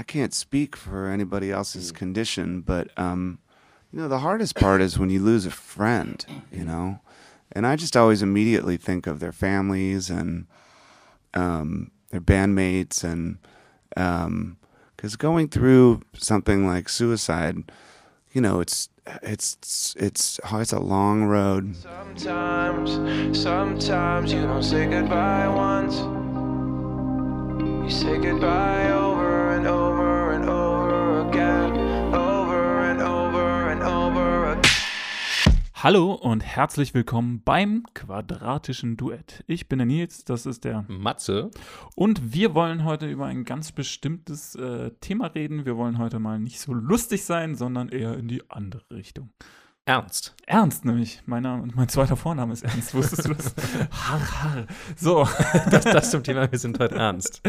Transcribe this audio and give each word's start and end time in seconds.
I 0.00 0.02
can't 0.02 0.32
speak 0.32 0.76
for 0.76 1.08
anybody 1.08 1.50
else's 1.50 1.92
condition, 1.92 2.62
but 2.62 2.88
um, 2.98 3.38
you 3.92 4.00
know, 4.00 4.08
the 4.08 4.20
hardest 4.20 4.56
part 4.56 4.80
is 4.80 4.98
when 4.98 5.10
you 5.10 5.20
lose 5.20 5.44
a 5.44 5.50
friend, 5.50 6.24
you 6.50 6.64
know, 6.64 7.00
and 7.52 7.66
I 7.66 7.76
just 7.76 7.98
always 7.98 8.22
immediately 8.22 8.78
think 8.78 9.06
of 9.06 9.20
their 9.20 9.30
families 9.30 10.08
and 10.08 10.46
um, 11.34 11.90
their 12.08 12.20
bandmates, 12.22 13.04
and 13.04 13.36
because 14.96 15.16
going 15.16 15.48
through 15.48 16.00
something 16.14 16.66
like 16.66 16.88
suicide, 16.88 17.70
you 18.32 18.40
know, 18.40 18.60
it's 18.60 18.88
it's 19.22 19.94
it's 19.98 20.40
it's 20.50 20.72
a 20.72 20.80
long 20.80 21.24
road. 21.24 21.76
Sometimes, 21.76 23.38
sometimes 23.38 24.32
you 24.32 24.40
don't 24.40 24.62
say 24.62 24.86
goodbye 24.86 25.46
once. 25.46 25.98
You 27.84 27.90
say 27.90 28.16
goodbye 28.16 28.99
Hallo 35.82 36.12
und 36.12 36.44
herzlich 36.44 36.92
willkommen 36.92 37.40
beim 37.42 37.86
quadratischen 37.94 38.98
Duett. 38.98 39.44
Ich 39.46 39.66
bin 39.66 39.78
der 39.78 39.86
Nils, 39.86 40.26
das 40.26 40.44
ist 40.44 40.64
der. 40.64 40.84
Matze. 40.88 41.50
Und 41.94 42.34
wir 42.34 42.54
wollen 42.54 42.84
heute 42.84 43.08
über 43.08 43.24
ein 43.24 43.46
ganz 43.46 43.72
bestimmtes 43.72 44.54
äh, 44.56 44.90
Thema 45.00 45.28
reden. 45.28 45.64
Wir 45.64 45.78
wollen 45.78 45.96
heute 45.96 46.18
mal 46.18 46.38
nicht 46.38 46.60
so 46.60 46.74
lustig 46.74 47.24
sein, 47.24 47.54
sondern 47.54 47.88
eher 47.88 48.14
in 48.18 48.28
die 48.28 48.42
andere 48.50 48.82
Richtung. 48.90 49.30
Ernst. 49.86 50.36
Ernst 50.46 50.84
nämlich. 50.84 51.20
Mein, 51.26 51.42
Name, 51.42 51.68
mein 51.74 51.88
zweiter 51.88 52.16
Vorname 52.16 52.52
ist 52.52 52.62
Ernst. 52.62 52.94
Wusstest 52.94 53.24
du 53.26 53.34
das? 53.34 53.54
har, 53.90 54.20
har. 54.20 54.66
So, 54.96 55.26
Das, 55.70 55.84
das 55.84 56.10
zum 56.10 56.22
Thema, 56.22 56.50
wir 56.50 56.58
sind 56.58 56.78
heute 56.78 56.96
ernst. 56.96 57.42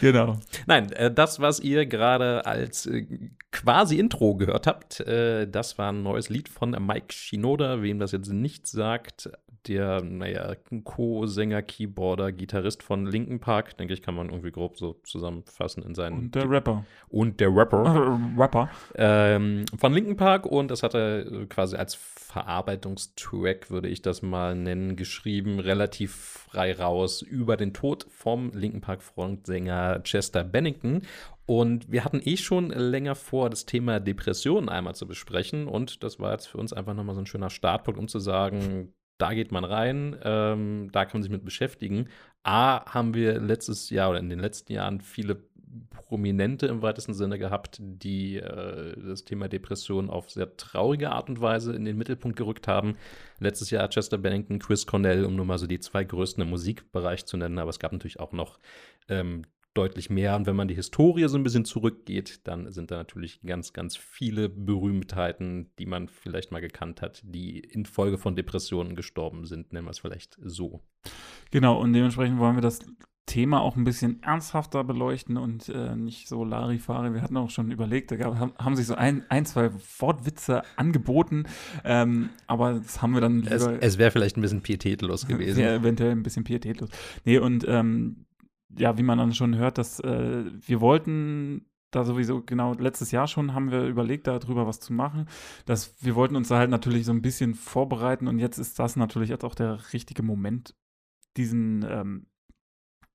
genau. 0.00 0.38
Nein, 0.66 0.92
äh, 0.92 1.12
das, 1.12 1.40
was 1.40 1.60
ihr 1.60 1.86
gerade 1.86 2.44
als 2.44 2.86
äh, 2.86 3.06
quasi 3.50 3.98
Intro 3.98 4.34
gehört 4.34 4.66
habt, 4.66 5.00
äh, 5.00 5.46
das 5.48 5.78
war 5.78 5.92
ein 5.92 6.02
neues 6.02 6.28
Lied 6.28 6.48
von 6.48 6.70
Mike 6.70 7.12
Shinoda. 7.12 7.82
Wem 7.82 7.98
das 7.98 8.12
jetzt 8.12 8.30
nicht 8.30 8.66
sagt, 8.66 9.30
der, 9.68 10.02
naja, 10.02 10.54
Co-Sänger, 10.84 11.62
Keyboarder, 11.62 12.32
Gitarrist 12.32 12.82
von 12.82 13.06
Linkin 13.06 13.40
Park, 13.40 13.76
denke 13.76 13.94
ich, 13.94 14.02
kann 14.02 14.14
man 14.14 14.28
irgendwie 14.28 14.50
grob 14.50 14.76
so 14.76 14.94
zusammenfassen 15.04 15.82
in 15.82 15.94
seinen. 15.94 16.18
Und 16.18 16.34
der 16.34 16.50
Rapper. 16.50 16.84
und 17.08 17.40
der 17.40 17.54
Rapper. 17.54 17.84
Äh, 17.84 18.40
Rapper. 18.40 18.70
ähm, 18.94 19.64
von 19.76 19.92
Linkin 19.92 20.16
Park 20.16 20.46
und 20.46 20.70
das 20.70 20.82
hat 20.82 20.94
er 20.94 21.26
äh, 21.26 21.46
quasi 21.46 21.76
als 21.76 21.94
Verarbeitungstrack, 21.94 23.70
würde 23.70 23.88
ich 23.88 24.02
das 24.02 24.22
mal 24.22 24.54
nennen, 24.54 24.96
geschrieben, 24.96 25.58
relativ 25.58 26.14
frei 26.50 26.74
raus 26.74 27.22
über 27.22 27.56
den 27.56 27.72
Tod 27.72 28.06
vom 28.10 28.50
Linkin 28.52 28.80
Park 28.80 29.02
Frontsänger 29.02 30.02
Chester 30.02 30.44
Bennington. 30.44 31.02
Und 31.46 31.90
wir 31.90 32.04
hatten 32.04 32.20
eh 32.24 32.36
schon 32.36 32.70
länger 32.70 33.14
vor, 33.14 33.50
das 33.50 33.66
Thema 33.66 34.00
Depressionen 34.00 34.68
einmal 34.68 34.96
zu 34.96 35.06
besprechen. 35.06 35.68
Und 35.68 36.02
das 36.02 36.18
war 36.18 36.32
jetzt 36.32 36.46
für 36.46 36.58
uns 36.58 36.72
einfach 36.72 36.92
nochmal 36.92 37.14
so 37.14 37.20
ein 37.20 37.26
schöner 37.26 37.50
Startpunkt, 37.50 38.00
um 38.00 38.08
zu 38.08 38.18
sagen, 38.18 38.92
da 39.18 39.34
geht 39.34 39.52
man 39.52 39.64
rein, 39.64 40.16
ähm, 40.22 40.90
da 40.92 41.04
kann 41.04 41.18
man 41.18 41.22
sich 41.22 41.32
mit 41.32 41.44
beschäftigen. 41.44 42.08
A, 42.42 42.84
haben 42.92 43.14
wir 43.14 43.40
letztes 43.40 43.90
Jahr 43.90 44.10
oder 44.10 44.18
in 44.18 44.28
den 44.28 44.38
letzten 44.38 44.72
Jahren 44.72 45.00
viele 45.00 45.42
Prominente 45.90 46.66
im 46.66 46.82
weitesten 46.82 47.14
Sinne 47.14 47.38
gehabt, 47.38 47.78
die 47.80 48.36
äh, 48.36 48.94
das 49.08 49.24
Thema 49.24 49.48
Depression 49.48 50.08
auf 50.10 50.30
sehr 50.30 50.56
traurige 50.56 51.10
Art 51.10 51.28
und 51.28 51.40
Weise 51.40 51.74
in 51.74 51.84
den 51.84 51.98
Mittelpunkt 51.98 52.36
gerückt 52.36 52.68
haben. 52.68 52.96
Letztes 53.40 53.70
Jahr 53.70 53.88
Chester 53.88 54.18
Bennington, 54.18 54.58
Chris 54.58 54.86
Cornell, 54.86 55.24
um 55.24 55.34
nur 55.34 55.44
mal 55.44 55.58
so 55.58 55.66
die 55.66 55.80
zwei 55.80 56.04
größten 56.04 56.42
im 56.42 56.50
Musikbereich 56.50 57.26
zu 57.26 57.36
nennen, 57.36 57.58
aber 57.58 57.70
es 57.70 57.78
gab 57.78 57.92
natürlich 57.92 58.20
auch 58.20 58.32
noch 58.32 58.58
ähm, 59.08 59.42
deutlich 59.76 60.10
mehr. 60.10 60.36
Und 60.36 60.46
wenn 60.46 60.56
man 60.56 60.68
die 60.68 60.74
Historie 60.74 61.28
so 61.28 61.36
ein 61.36 61.42
bisschen 61.42 61.64
zurückgeht, 61.64 62.46
dann 62.46 62.70
sind 62.72 62.90
da 62.90 62.96
natürlich 62.96 63.40
ganz, 63.42 63.72
ganz 63.72 63.96
viele 63.96 64.48
Berühmtheiten, 64.48 65.70
die 65.78 65.86
man 65.86 66.08
vielleicht 66.08 66.52
mal 66.52 66.60
gekannt 66.60 67.02
hat, 67.02 67.22
die 67.24 67.60
infolge 67.60 68.18
von 68.18 68.36
Depressionen 68.36 68.96
gestorben 68.96 69.44
sind, 69.44 69.72
nennen 69.72 69.86
wir 69.86 69.90
es 69.90 69.98
vielleicht 69.98 70.36
so. 70.42 70.82
Genau, 71.50 71.80
und 71.80 71.92
dementsprechend 71.92 72.38
wollen 72.38 72.56
wir 72.56 72.62
das 72.62 72.80
Thema 73.26 73.60
auch 73.60 73.74
ein 73.74 73.82
bisschen 73.82 74.22
ernsthafter 74.22 74.84
beleuchten 74.84 75.36
und 75.36 75.68
äh, 75.68 75.96
nicht 75.96 76.28
so 76.28 76.44
Larifari. 76.44 77.12
Wir 77.12 77.22
hatten 77.22 77.36
auch 77.36 77.50
schon 77.50 77.72
überlegt, 77.72 78.12
da 78.12 78.16
gab, 78.16 78.38
haben, 78.38 78.76
sich 78.76 78.86
so 78.86 78.94
ein, 78.94 79.24
ein, 79.28 79.44
zwei 79.44 79.70
Wortwitze 79.98 80.62
angeboten, 80.76 81.44
ähm, 81.84 82.30
aber 82.46 82.74
das 82.74 83.02
haben 83.02 83.14
wir 83.14 83.20
dann 83.20 83.40
lieber. 83.40 83.54
Es, 83.54 83.94
es 83.94 83.98
wäre 83.98 84.12
vielleicht 84.12 84.36
ein 84.36 84.42
bisschen 84.42 84.62
pietätlos 84.62 85.26
gewesen. 85.28 85.58
Wäre 85.58 85.74
eventuell 85.74 86.12
ein 86.12 86.22
bisschen 86.22 86.44
pietätlos. 86.44 86.88
Nee, 87.24 87.38
und 87.38 87.66
ähm, 87.66 88.26
ja, 88.76 88.98
wie 88.98 89.02
man 89.02 89.18
dann 89.18 89.34
schon 89.34 89.56
hört, 89.56 89.78
dass 89.78 90.00
äh, 90.00 90.44
wir 90.66 90.80
wollten 90.80 91.66
da 91.92 92.04
sowieso, 92.04 92.42
genau, 92.42 92.74
letztes 92.74 93.10
Jahr 93.12 93.26
schon 93.26 93.54
haben 93.54 93.70
wir 93.70 93.84
überlegt, 93.84 94.26
darüber 94.26 94.66
was 94.66 94.80
zu 94.80 94.92
machen. 94.92 95.26
Dass 95.66 95.94
wir 96.04 96.14
wollten 96.14 96.36
uns 96.36 96.48
da 96.48 96.58
halt 96.58 96.70
natürlich 96.70 97.04
so 97.06 97.12
ein 97.12 97.22
bisschen 97.22 97.54
vorbereiten 97.54 98.26
und 98.28 98.38
jetzt 98.38 98.58
ist 98.58 98.78
das 98.78 98.96
natürlich 98.96 99.30
jetzt 99.30 99.44
auch 99.44 99.54
der 99.54 99.78
richtige 99.92 100.22
Moment, 100.22 100.74
diesen, 101.36 101.84
ähm, 101.88 102.26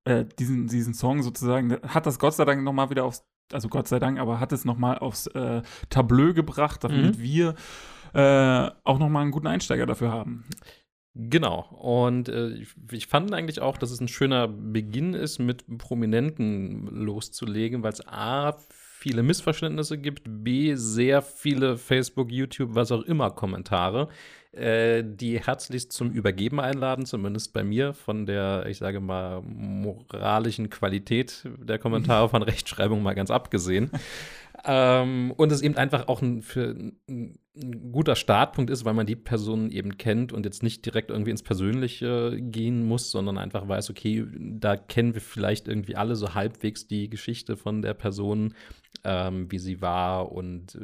äh, 0.06 0.26
diesen, 0.40 0.68
diesen 0.68 0.94
Song 0.94 1.22
sozusagen, 1.22 1.74
hat 1.84 2.06
das 2.06 2.18
Gott 2.18 2.34
sei 2.34 2.46
Dank 2.46 2.64
nochmal 2.64 2.90
wieder 2.90 3.04
aufs, 3.04 3.26
also 3.52 3.68
Gott 3.68 3.88
sei 3.88 4.00
Dank, 4.00 4.20
aber 4.20 4.40
hat 4.40 4.52
es 4.54 4.66
nochmal 4.66 4.98
aufs 5.00 5.28
äh, 5.28 5.62
Tableau 5.90 6.34
gebracht, 6.34 6.84
damit 6.84 7.18
Mhm. 7.18 7.22
wir 7.22 7.56
äh, 8.14 8.72
auch 8.84 9.00
nochmal 9.00 9.24
einen 9.24 9.32
guten 9.32 9.48
Einsteiger 9.48 9.86
dafür 9.86 10.12
haben. 10.12 10.46
Genau. 11.14 11.68
Und 11.72 12.30
äh, 12.30 12.50
ich, 12.52 12.70
ich 12.92 13.08
fand 13.08 13.34
eigentlich 13.34 13.60
auch, 13.60 13.78
dass 13.78 13.92
es 13.92 14.00
ein 14.00 14.08
schöner 14.08 14.48
Beginn 14.48 15.14
ist, 15.14 15.40
mit 15.40 15.66
Prominenten 15.78 16.88
loszulegen, 16.88 17.84
weil 17.84 17.92
es 17.92 18.08
A, 18.08 18.58
viele 18.70 19.22
Missverständnisse 19.22 19.98
gibt, 19.98 20.24
B, 20.26 20.76
sehr 20.76 21.22
viele 21.22 21.78
Facebook, 21.78 22.32
YouTube, 22.32 22.76
was 22.76 22.92
auch 22.94 23.02
immer 23.02 23.32
Kommentare, 23.32 24.08
äh, 24.54 25.04
die 25.06 25.40
herzlichst 25.40 25.94
zum 25.94 26.12
Übergeben 26.12 26.60
einladen, 26.60 27.06
zumindest 27.06 27.54
bei 27.54 27.64
mir, 27.64 27.94
von 27.94 28.26
der, 28.26 28.66
ich 28.68 28.80
sage 28.80 29.00
mal, 29.00 29.42
moralischen 29.42 30.70
Qualität 30.70 31.48
der 31.58 31.80
Kommentare 31.80 32.28
von 32.28 32.44
Rechtschreibung 32.44 33.02
mal 33.02 33.16
ganz 33.16 33.32
abgesehen. 33.32 33.92
Ähm, 34.64 35.34
und 35.38 35.52
es 35.52 35.62
eben 35.62 35.76
einfach 35.76 36.08
auch 36.08 36.22
ein, 36.22 36.44
für 36.44 36.76
ein, 37.10 37.40
guter 37.92 38.16
Startpunkt 38.16 38.70
ist, 38.70 38.86
weil 38.86 38.94
man 38.94 39.06
die 39.06 39.16
Person 39.16 39.72
eben 39.72 39.98
kennt 39.98 40.32
und 40.32 40.46
jetzt 40.46 40.64
nicht 40.64 40.86
direkt 40.86 41.10
irgendwie 41.10 41.32
ins 41.32 41.44
Persönliche 41.44 42.38
gehen 42.40 42.86
muss, 42.86 43.12
sondern 43.12 43.38
einfach 43.38 43.68
weiß, 43.68 43.90
okay, 43.90 44.26
da 44.38 44.78
kennen 44.78 45.14
wir 45.14 45.22
vielleicht 45.22 45.68
irgendwie 45.68 45.96
alle 45.96 46.16
so 46.16 46.34
halbwegs 46.34 46.88
die 46.88 47.10
Geschichte 47.10 47.58
von 47.58 47.82
der 47.82 47.94
Person, 47.94 48.54
ähm, 49.04 49.52
wie 49.52 49.60
sie 49.60 49.82
war 49.82 50.32
und 50.32 50.76
äh, 50.76 50.80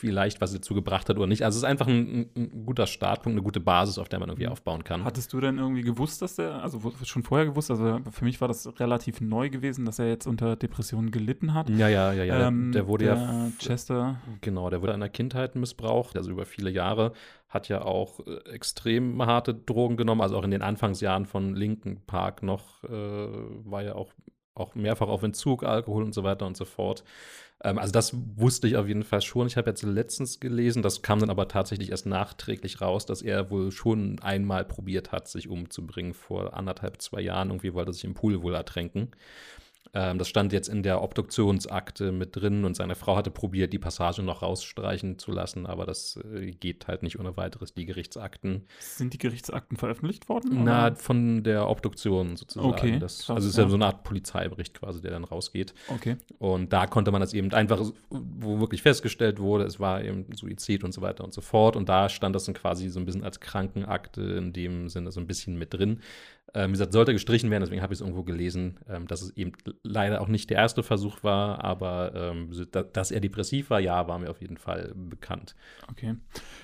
vielleicht, 0.00 0.40
was 0.40 0.52
sie 0.52 0.58
dazu 0.58 0.74
gebracht 0.74 1.08
hat 1.10 1.16
oder 1.18 1.26
nicht. 1.26 1.44
Also 1.44 1.56
es 1.56 1.62
ist 1.62 1.68
einfach 1.68 1.86
ein, 1.86 2.30
ein, 2.34 2.64
guter 2.64 2.86
Startpunkt, 2.86 3.34
eine 3.34 3.42
gute 3.42 3.60
Basis, 3.60 3.98
auf 3.98 4.08
der 4.08 4.18
man 4.18 4.30
irgendwie 4.30 4.48
aufbauen 4.48 4.82
kann. 4.82 5.04
Hattest 5.04 5.32
du 5.32 5.40
denn 5.40 5.58
irgendwie 5.58 5.82
gewusst, 5.82 6.22
dass 6.22 6.36
der, 6.36 6.62
also 6.62 6.80
schon 7.04 7.22
vorher 7.22 7.46
gewusst, 7.46 7.70
also 7.70 8.00
für 8.10 8.24
mich 8.24 8.40
war 8.40 8.48
das 8.48 8.80
relativ 8.80 9.20
neu 9.20 9.50
gewesen, 9.50 9.84
dass 9.84 9.98
er 9.98 10.08
jetzt 10.08 10.26
unter 10.26 10.56
Depressionen 10.56 11.10
gelitten 11.10 11.52
hat. 11.52 11.68
ja, 11.68 11.88
ja, 11.88 12.12
ja, 12.12 12.24
ja. 12.24 12.48
Ähm, 12.48 12.72
der 12.72 12.86
wurde 12.86 13.04
der 13.04 13.14
ja 13.14 13.52
Chester. 13.58 14.20
Genau, 14.40 14.70
der 14.70 14.80
wurde 14.80 14.94
in 14.94 15.00
der 15.00 15.10
Kindheit 15.10 15.54
missbraucht, 15.54 16.16
also 16.16 16.30
über 16.30 16.46
viele 16.46 16.70
Jahre, 16.70 17.12
hat 17.50 17.68
ja 17.68 17.82
auch 17.82 18.20
äh, 18.26 18.50
extrem 18.50 19.24
harte 19.26 19.54
Drogen 19.54 19.98
genommen, 19.98 20.22
also 20.22 20.38
auch 20.38 20.44
in 20.44 20.50
den 20.50 20.62
Anfangsjahren 20.62 21.26
von 21.26 21.54
Linken 21.54 22.00
Park 22.06 22.42
noch, 22.42 22.82
äh, 22.84 22.88
war 22.88 23.82
ja 23.82 23.96
auch, 23.96 24.14
auch 24.54 24.74
mehrfach 24.74 25.08
auf 25.08 25.22
Entzug, 25.22 25.62
Alkohol 25.62 26.04
und 26.04 26.14
so 26.14 26.24
weiter 26.24 26.46
und 26.46 26.56
so 26.56 26.64
fort. 26.64 27.04
Ähm, 27.62 27.78
also 27.78 27.92
das 27.92 28.14
wusste 28.36 28.68
ich 28.68 28.76
auf 28.76 28.88
jeden 28.88 29.04
Fall 29.04 29.20
schon. 29.22 29.46
Ich 29.46 29.56
habe 29.56 29.70
jetzt 29.70 29.82
letztens 29.82 30.40
gelesen, 30.40 30.82
das 30.82 31.02
kam 31.02 31.20
dann 31.20 31.30
aber 31.30 31.48
tatsächlich 31.48 31.90
erst 31.90 32.06
nachträglich 32.06 32.80
raus, 32.80 33.06
dass 33.06 33.22
er 33.22 33.50
wohl 33.50 33.70
schon 33.70 34.18
einmal 34.20 34.64
probiert 34.64 35.12
hat, 35.12 35.28
sich 35.28 35.48
umzubringen 35.48 36.14
vor 36.14 36.54
anderthalb, 36.54 37.00
zwei 37.02 37.20
Jahren. 37.20 37.48
Irgendwie 37.48 37.74
wollte 37.74 37.90
er 37.90 37.94
sich 37.94 38.04
im 38.04 38.14
Pool 38.14 38.42
wohl 38.42 38.54
ertränken. 38.54 39.10
Ähm, 39.94 40.18
das 40.18 40.28
stand 40.28 40.52
jetzt 40.52 40.68
in 40.68 40.82
der 40.82 41.02
Obduktionsakte 41.02 42.12
mit 42.12 42.36
drin 42.36 42.64
und 42.64 42.76
seine 42.76 42.94
Frau 42.94 43.16
hatte 43.16 43.30
probiert, 43.30 43.72
die 43.72 43.78
Passage 43.78 44.22
noch 44.22 44.42
rausstreichen 44.42 45.18
zu 45.18 45.32
lassen, 45.32 45.66
aber 45.66 45.86
das 45.86 46.18
äh, 46.34 46.52
geht 46.52 46.86
halt 46.86 47.02
nicht 47.02 47.18
ohne 47.18 47.36
weiteres, 47.36 47.74
die 47.74 47.86
Gerichtsakten. 47.86 48.66
Sind 48.78 49.12
die 49.14 49.18
Gerichtsakten 49.18 49.76
veröffentlicht 49.76 50.28
worden? 50.28 50.64
Na, 50.64 50.88
oder? 50.88 50.96
von 50.96 51.42
der 51.42 51.68
Obduktion 51.68 52.36
sozusagen. 52.36 52.68
Okay, 52.68 52.98
das, 52.98 53.26
krass, 53.26 53.36
also 53.36 53.46
es 53.46 53.52
ist 53.52 53.58
ja 53.58 53.64
ja. 53.64 53.68
so 53.70 53.76
eine 53.76 53.86
Art 53.86 54.04
Polizeibericht 54.04 54.74
quasi, 54.78 55.00
der 55.00 55.10
dann 55.10 55.24
rausgeht. 55.24 55.74
Okay. 55.88 56.16
Und 56.38 56.72
da 56.72 56.86
konnte 56.86 57.10
man 57.10 57.20
das 57.20 57.34
eben 57.34 57.52
einfach, 57.52 57.80
wo 58.10 58.60
wirklich 58.60 58.82
festgestellt 58.82 59.38
wurde, 59.40 59.64
es 59.64 59.80
war 59.80 60.02
eben 60.02 60.26
Suizid 60.34 60.84
und 60.84 60.92
so 60.92 61.00
weiter 61.00 61.24
und 61.24 61.32
so 61.32 61.40
fort. 61.40 61.76
Und 61.76 61.88
da 61.88 62.08
stand 62.08 62.34
das 62.34 62.44
dann 62.44 62.54
quasi 62.54 62.88
so 62.88 63.00
ein 63.00 63.06
bisschen 63.06 63.24
als 63.24 63.40
Krankenakte 63.40 64.22
in 64.22 64.52
dem 64.52 64.88
Sinne 64.88 65.10
so 65.10 65.20
ein 65.20 65.26
bisschen 65.26 65.58
mit 65.58 65.74
drin. 65.74 66.00
Ähm, 66.54 66.70
wie 66.70 66.72
gesagt, 66.72 66.92
sollte 66.92 67.12
gestrichen 67.12 67.50
werden, 67.50 67.62
deswegen 67.62 67.82
habe 67.82 67.92
ich 67.92 67.98
es 67.98 68.00
irgendwo 68.00 68.24
gelesen, 68.24 68.80
ähm, 68.88 69.06
dass 69.06 69.22
es 69.22 69.36
eben 69.36 69.52
leider 69.82 70.20
auch 70.20 70.28
nicht 70.28 70.50
der 70.50 70.58
erste 70.58 70.82
Versuch 70.82 71.22
war, 71.22 71.62
aber 71.64 72.12
ähm, 72.14 72.50
dass 72.92 73.10
er 73.10 73.20
depressiv 73.20 73.70
war, 73.70 73.80
ja, 73.80 74.08
war 74.08 74.18
mir 74.18 74.30
auf 74.30 74.40
jeden 74.40 74.56
Fall 74.56 74.92
bekannt. 74.96 75.54
Okay. 75.90 76.16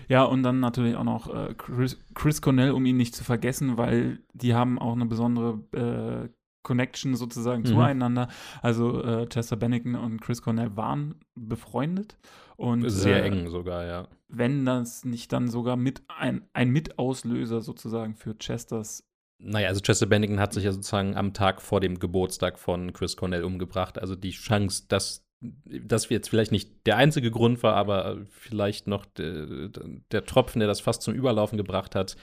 Ja, 0.08 0.24
und 0.24 0.42
dann 0.42 0.60
natürlich 0.60 0.96
auch 0.96 1.04
noch 1.04 1.32
äh, 1.32 1.54
Chris, 1.54 1.98
Chris 2.14 2.42
Cornell, 2.42 2.72
um 2.72 2.84
ihn 2.84 2.96
nicht 2.96 3.14
zu 3.14 3.24
vergessen, 3.24 3.76
weil 3.76 4.18
die 4.32 4.54
haben 4.54 4.78
auch 4.78 4.94
eine 4.94 5.06
besondere 5.06 5.60
äh, 5.72 6.28
Connection 6.62 7.14
sozusagen 7.14 7.62
Mhm. 7.62 7.66
zueinander. 7.66 8.28
Also 8.60 9.00
äh, 9.02 9.26
Chester 9.28 9.54
Bennington 9.56 9.94
und 9.94 10.20
Chris 10.20 10.42
Cornell 10.42 10.76
waren 10.76 11.14
befreundet. 11.36 12.18
Und, 12.56 12.88
Sehr 12.90 13.22
äh, 13.22 13.28
eng 13.28 13.48
sogar, 13.50 13.84
ja. 13.84 14.08
Wenn 14.28 14.64
das 14.64 15.04
nicht 15.04 15.32
dann 15.32 15.48
sogar 15.48 15.76
mit 15.76 16.02
ein, 16.08 16.42
ein 16.54 16.70
Mitauslöser 16.70 17.60
sozusagen 17.60 18.16
für 18.16 18.36
Chesters 18.36 19.04
Naja, 19.38 19.68
also 19.68 19.80
Chester 19.80 20.06
Bennington 20.06 20.40
hat 20.40 20.52
sich 20.54 20.64
ja 20.64 20.72
sozusagen 20.72 21.16
am 21.16 21.34
Tag 21.34 21.60
vor 21.60 21.80
dem 21.80 21.98
Geburtstag 21.98 22.58
von 22.58 22.92
Chris 22.92 23.16
Cornell 23.16 23.44
umgebracht. 23.44 23.98
Also 23.98 24.16
die 24.16 24.30
Chance, 24.30 24.84
dass 24.88 25.26
das 25.40 26.08
jetzt 26.08 26.30
vielleicht 26.30 26.52
nicht 26.52 26.86
der 26.86 26.96
einzige 26.96 27.30
Grund 27.30 27.62
war, 27.62 27.74
aber 27.74 28.18
vielleicht 28.30 28.86
noch 28.86 29.04
der, 29.04 29.68
der 30.10 30.24
Tropfen, 30.24 30.60
der 30.60 30.68
das 30.68 30.80
fast 30.80 31.02
zum 31.02 31.14
Überlaufen 31.14 31.58
gebracht 31.58 31.94
hat, 31.94 32.16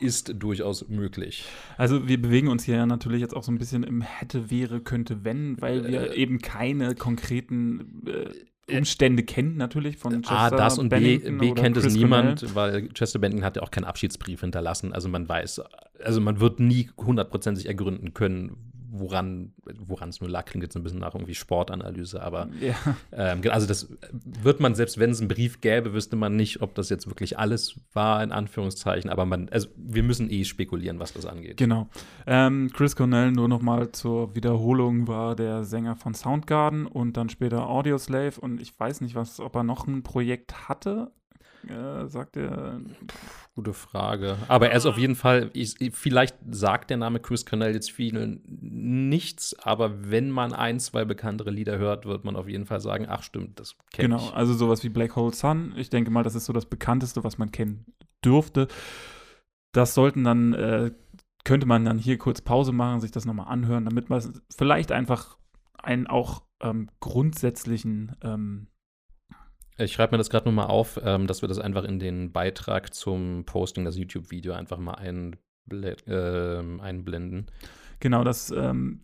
ist 0.00 0.32
durchaus 0.34 0.88
möglich. 0.88 1.44
Also 1.76 2.06
wir 2.06 2.20
bewegen 2.20 2.48
uns 2.48 2.64
hier 2.64 2.76
ja 2.76 2.86
natürlich 2.86 3.20
jetzt 3.20 3.34
auch 3.34 3.42
so 3.42 3.50
ein 3.50 3.58
bisschen 3.58 3.82
im 3.82 4.02
hätte, 4.02 4.50
wäre, 4.50 4.80
könnte, 4.80 5.24
wenn, 5.24 5.60
weil 5.60 5.88
wir 5.88 6.12
Äh, 6.12 6.16
eben 6.16 6.38
keine 6.38 6.94
konkreten 6.94 8.06
äh, 8.06 8.30
Umstände 8.70 9.22
kennen 9.22 9.56
natürlich 9.56 9.96
von 9.96 10.22
Chester 10.22 10.36
A, 10.36 10.50
das 10.50 10.78
und 10.78 10.88
B, 10.88 10.96
Bennington 10.96 11.38
B 11.38 11.50
oder 11.52 11.62
kennt 11.62 11.76
es 11.76 11.84
Chris 11.84 11.94
niemand, 11.94 12.54
weil 12.54 12.88
Chester 12.88 13.18
Bennington 13.20 13.44
hat 13.44 13.56
ja 13.56 13.62
auch 13.62 13.70
keinen 13.70 13.84
Abschiedsbrief 13.84 14.40
hinterlassen. 14.40 14.92
Also 14.92 15.08
man 15.08 15.28
weiß, 15.28 15.62
also 16.02 16.20
man 16.20 16.40
wird 16.40 16.58
nie 16.58 16.90
hundertprozentig 16.96 17.66
ergründen 17.66 18.12
können, 18.12 18.56
woran 19.00 19.52
woran 19.78 20.08
es 20.08 20.20
nur 20.20 20.30
lag. 20.30 20.44
Klingt 20.44 20.62
jetzt 20.62 20.76
ein 20.76 20.82
bisschen 20.82 21.00
nach 21.00 21.14
irgendwie 21.14 21.34
Sportanalyse, 21.34 22.22
aber. 22.22 22.48
Ja. 22.60 22.74
ähm, 23.12 23.40
also 23.50 23.66
das 23.66 23.88
wird 24.24 24.60
man, 24.60 24.74
selbst 24.74 24.98
wenn 24.98 25.10
es 25.10 25.20
einen 25.20 25.28
Brief 25.28 25.60
gäbe, 25.60 25.92
wüsste 25.92 26.16
man 26.16 26.36
nicht, 26.36 26.62
ob 26.62 26.74
das 26.74 26.88
jetzt 26.88 27.06
wirklich 27.06 27.38
alles 27.38 27.80
war, 27.92 28.22
in 28.22 28.32
Anführungszeichen. 28.32 29.10
Aber 29.10 29.26
man, 29.26 29.48
also 29.50 29.68
wir 29.76 30.02
müssen 30.02 30.30
eh 30.30 30.44
spekulieren, 30.44 30.98
was 30.98 31.12
das 31.12 31.26
angeht. 31.26 31.56
Genau. 31.56 31.88
Ähm, 32.26 32.70
Chris 32.72 32.96
Cornell, 32.96 33.32
nur 33.32 33.48
noch 33.48 33.62
mal 33.62 33.92
zur 33.92 34.34
Wiederholung, 34.34 35.08
war 35.08 35.36
der 35.36 35.64
Sänger 35.64 35.96
von 35.96 36.14
Soundgarden 36.14 36.86
und 36.86 37.16
dann 37.16 37.28
später 37.28 37.68
Audioslave 37.68 38.40
und 38.40 38.60
ich 38.60 38.78
weiß 38.78 39.00
nicht, 39.00 39.14
was, 39.14 39.40
ob 39.40 39.54
er 39.56 39.62
noch 39.62 39.86
ein 39.86 40.02
Projekt 40.02 40.68
hatte. 40.68 41.10
Äh, 41.68 42.06
sagt 42.06 42.36
er. 42.36 42.80
Gute 43.54 43.72
Frage. 43.72 44.36
Aber 44.48 44.70
er 44.70 44.76
ist 44.76 44.86
auf 44.86 44.98
jeden 44.98 45.16
Fall, 45.16 45.50
ich, 45.52 45.76
vielleicht 45.92 46.36
sagt 46.50 46.90
der 46.90 46.96
Name 46.96 47.20
Chris 47.20 47.44
Cornell 47.46 47.74
jetzt 47.74 47.90
vielen 47.90 48.42
nichts, 48.46 49.56
aber 49.58 50.10
wenn 50.10 50.30
man 50.30 50.52
ein, 50.52 50.78
zwei 50.78 51.04
bekanntere 51.04 51.50
Lieder 51.50 51.78
hört, 51.78 52.04
wird 52.06 52.24
man 52.24 52.36
auf 52.36 52.48
jeden 52.48 52.66
Fall 52.66 52.80
sagen, 52.80 53.06
ach 53.08 53.22
stimmt, 53.22 53.58
das 53.58 53.76
kenne 53.92 54.08
Genau, 54.10 54.28
ich. 54.28 54.34
also 54.34 54.54
sowas 54.54 54.84
wie 54.84 54.88
Black 54.90 55.16
Hole 55.16 55.34
Sun. 55.34 55.72
Ich 55.76 55.90
denke 55.90 56.10
mal, 56.10 56.22
das 56.22 56.34
ist 56.34 56.44
so 56.44 56.52
das 56.52 56.66
bekannteste, 56.66 57.24
was 57.24 57.38
man 57.38 57.50
kennen 57.50 57.86
dürfte. 58.24 58.68
Das 59.72 59.94
sollten 59.94 60.22
dann, 60.24 60.52
äh, 60.54 60.90
könnte 61.44 61.66
man 61.66 61.84
dann 61.84 61.98
hier 61.98 62.18
kurz 62.18 62.40
Pause 62.40 62.72
machen, 62.72 63.00
sich 63.00 63.10
das 63.10 63.24
nochmal 63.24 63.48
anhören, 63.48 63.84
damit 63.84 64.08
man 64.10 64.22
vielleicht 64.54 64.92
einfach 64.92 65.38
einen 65.82 66.06
auch 66.06 66.42
ähm, 66.60 66.88
grundsätzlichen 67.00 68.16
ähm, 68.22 68.68
Ich 69.78 69.92
schreibe 69.92 70.12
mir 70.12 70.18
das 70.18 70.30
gerade 70.30 70.46
nochmal 70.46 70.68
auf, 70.68 70.98
ähm, 71.02 71.26
dass 71.26 71.42
wir 71.42 71.48
das 71.48 71.58
einfach 71.58 71.84
in 71.84 71.98
den 71.98 72.32
Beitrag 72.32 72.94
zum 72.94 73.44
Posting, 73.44 73.84
das 73.84 73.96
YouTube-Video 73.96 74.54
einfach 74.54 74.78
mal 74.78 74.94
einble 74.94 75.96
ähm, 76.06 76.80
einblenden. 76.80 77.46
Genau, 78.00 78.24
dass, 78.24 78.50
ähm, 78.50 79.02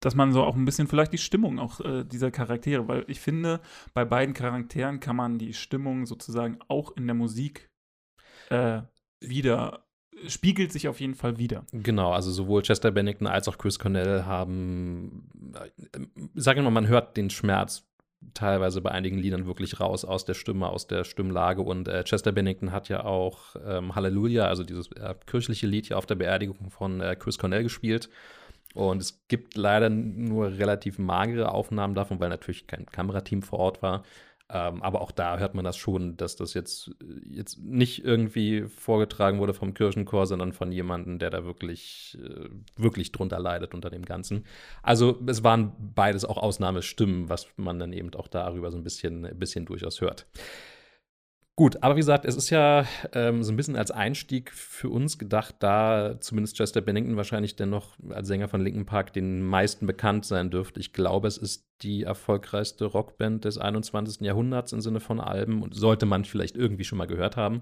dass 0.00 0.14
man 0.14 0.32
so 0.32 0.44
auch 0.44 0.54
ein 0.54 0.64
bisschen 0.64 0.86
vielleicht 0.86 1.12
die 1.12 1.18
Stimmung 1.18 1.58
auch 1.58 1.80
äh, 1.80 2.04
dieser 2.04 2.30
Charaktere, 2.30 2.86
weil 2.86 3.04
ich 3.08 3.20
finde, 3.20 3.60
bei 3.92 4.04
beiden 4.04 4.34
Charakteren 4.34 5.00
kann 5.00 5.16
man 5.16 5.38
die 5.38 5.52
Stimmung 5.52 6.06
sozusagen 6.06 6.58
auch 6.68 6.96
in 6.96 7.06
der 7.06 7.14
Musik 7.14 7.68
äh, 8.50 8.82
wieder, 9.20 9.86
spiegelt 10.28 10.72
sich 10.72 10.86
auf 10.86 11.00
jeden 11.00 11.14
Fall 11.14 11.38
wieder. 11.38 11.64
Genau, 11.72 12.12
also 12.12 12.30
sowohl 12.30 12.62
Chester 12.62 12.92
Bennington 12.92 13.26
als 13.26 13.48
auch 13.48 13.58
Chris 13.58 13.80
Cornell 13.80 14.24
haben, 14.24 15.28
äh, 15.54 16.00
sagen 16.34 16.60
wir 16.60 16.64
mal, 16.64 16.70
man 16.70 16.88
hört 16.88 17.16
den 17.16 17.30
Schmerz 17.30 17.88
teilweise 18.34 18.80
bei 18.80 18.90
einigen 18.90 19.18
Liedern 19.18 19.46
wirklich 19.46 19.80
raus 19.80 20.04
aus 20.04 20.24
der 20.24 20.34
Stimme, 20.34 20.68
aus 20.68 20.86
der 20.86 21.04
Stimmlage. 21.04 21.62
Und 21.62 21.88
äh, 21.88 22.04
Chester 22.04 22.32
Bennington 22.32 22.72
hat 22.72 22.88
ja 22.88 23.04
auch 23.04 23.56
ähm, 23.66 23.94
Halleluja, 23.94 24.46
also 24.46 24.64
dieses 24.64 24.90
äh, 24.92 25.14
kirchliche 25.26 25.66
Lied 25.66 25.86
hier 25.86 25.98
auf 25.98 26.06
der 26.06 26.14
Beerdigung 26.14 26.70
von 26.70 27.00
äh, 27.00 27.16
Chris 27.16 27.38
Cornell 27.38 27.62
gespielt. 27.62 28.08
Und 28.74 29.02
es 29.02 29.26
gibt 29.28 29.54
leider 29.56 29.90
nur 29.90 30.58
relativ 30.58 30.98
magere 30.98 31.52
Aufnahmen 31.52 31.94
davon, 31.94 32.20
weil 32.20 32.30
natürlich 32.30 32.66
kein 32.66 32.86
Kamerateam 32.86 33.42
vor 33.42 33.58
Ort 33.58 33.82
war. 33.82 34.02
Ähm, 34.54 34.82
aber 34.82 35.00
auch 35.00 35.12
da 35.12 35.38
hört 35.38 35.54
man 35.54 35.64
das 35.64 35.78
schon, 35.78 36.16
dass 36.18 36.36
das 36.36 36.52
jetzt, 36.52 36.90
jetzt 37.24 37.58
nicht 37.58 38.04
irgendwie 38.04 38.62
vorgetragen 38.68 39.38
wurde 39.38 39.54
vom 39.54 39.72
Kirchenchor, 39.72 40.26
sondern 40.26 40.52
von 40.52 40.70
jemandem, 40.70 41.18
der 41.18 41.30
da 41.30 41.44
wirklich, 41.44 42.18
äh, 42.22 42.50
wirklich 42.76 43.12
drunter 43.12 43.40
leidet 43.40 43.72
unter 43.72 43.88
dem 43.88 44.04
Ganzen. 44.04 44.44
Also 44.82 45.18
es 45.26 45.42
waren 45.42 45.72
beides 45.94 46.26
auch 46.26 46.36
Ausnahmestimmen, 46.36 47.30
was 47.30 47.46
man 47.56 47.78
dann 47.78 47.94
eben 47.94 48.12
auch 48.14 48.28
darüber 48.28 48.70
so 48.70 48.76
ein 48.76 48.84
bisschen, 48.84 49.22
bisschen 49.38 49.64
durchaus 49.64 50.02
hört. 50.02 50.26
Gut, 51.54 51.82
aber 51.82 51.96
wie 51.96 52.00
gesagt, 52.00 52.24
es 52.24 52.34
ist 52.34 52.48
ja 52.48 52.86
ähm, 53.12 53.42
so 53.42 53.52
ein 53.52 53.56
bisschen 53.56 53.76
als 53.76 53.90
Einstieg 53.90 54.50
für 54.52 54.88
uns 54.88 55.18
gedacht, 55.18 55.56
da 55.58 56.16
zumindest 56.18 56.56
Chester 56.56 56.80
Bennington 56.80 57.18
wahrscheinlich 57.18 57.56
dennoch 57.56 57.94
als 58.08 58.28
Sänger 58.28 58.48
von 58.48 58.62
Linkin 58.62 58.86
Park 58.86 59.12
den 59.12 59.42
meisten 59.42 59.86
bekannt 59.86 60.24
sein 60.24 60.50
dürfte. 60.50 60.80
Ich 60.80 60.94
glaube, 60.94 61.28
es 61.28 61.36
ist 61.36 61.66
die 61.82 62.04
erfolgreichste 62.04 62.86
Rockband 62.86 63.44
des 63.44 63.58
21. 63.58 64.22
Jahrhunderts 64.22 64.72
im 64.72 64.80
Sinne 64.80 65.00
von 65.00 65.20
Alben 65.20 65.62
und 65.62 65.74
sollte 65.74 66.06
man 66.06 66.24
vielleicht 66.24 66.56
irgendwie 66.56 66.84
schon 66.84 66.96
mal 66.96 67.06
gehört 67.06 67.36
haben. 67.36 67.60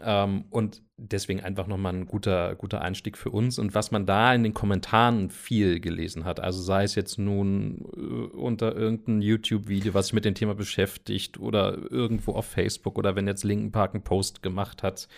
Ähm, 0.00 0.46
und 0.48 0.80
deswegen 1.10 1.40
einfach 1.40 1.66
nochmal 1.66 1.94
ein 1.94 2.06
guter, 2.06 2.54
guter 2.54 2.82
Einstieg 2.82 3.18
für 3.18 3.30
uns. 3.30 3.58
Und 3.58 3.74
was 3.74 3.90
man 3.90 4.06
da 4.06 4.34
in 4.34 4.42
den 4.42 4.54
Kommentaren 4.54 5.30
viel 5.30 5.80
gelesen 5.80 6.24
hat, 6.24 6.40
also 6.40 6.62
sei 6.62 6.84
es 6.84 6.94
jetzt 6.94 7.18
nun 7.18 7.84
äh, 7.96 8.36
unter 8.36 8.74
irgendeinem 8.74 9.20
YouTube-Video, 9.20 9.94
was 9.94 10.06
sich 10.06 10.14
mit 10.14 10.24
dem 10.24 10.34
Thema 10.34 10.54
beschäftigt, 10.54 11.38
oder 11.38 11.78
irgendwo 11.90 12.32
auf 12.32 12.46
Facebook 12.46 12.98
oder 12.98 13.16
wenn 13.16 13.26
jetzt 13.26 13.44
Linken 13.44 13.72
Park 13.72 13.94
einen 13.94 14.04
Post 14.04 14.42
gemacht 14.42 14.82
hat, 14.82 15.08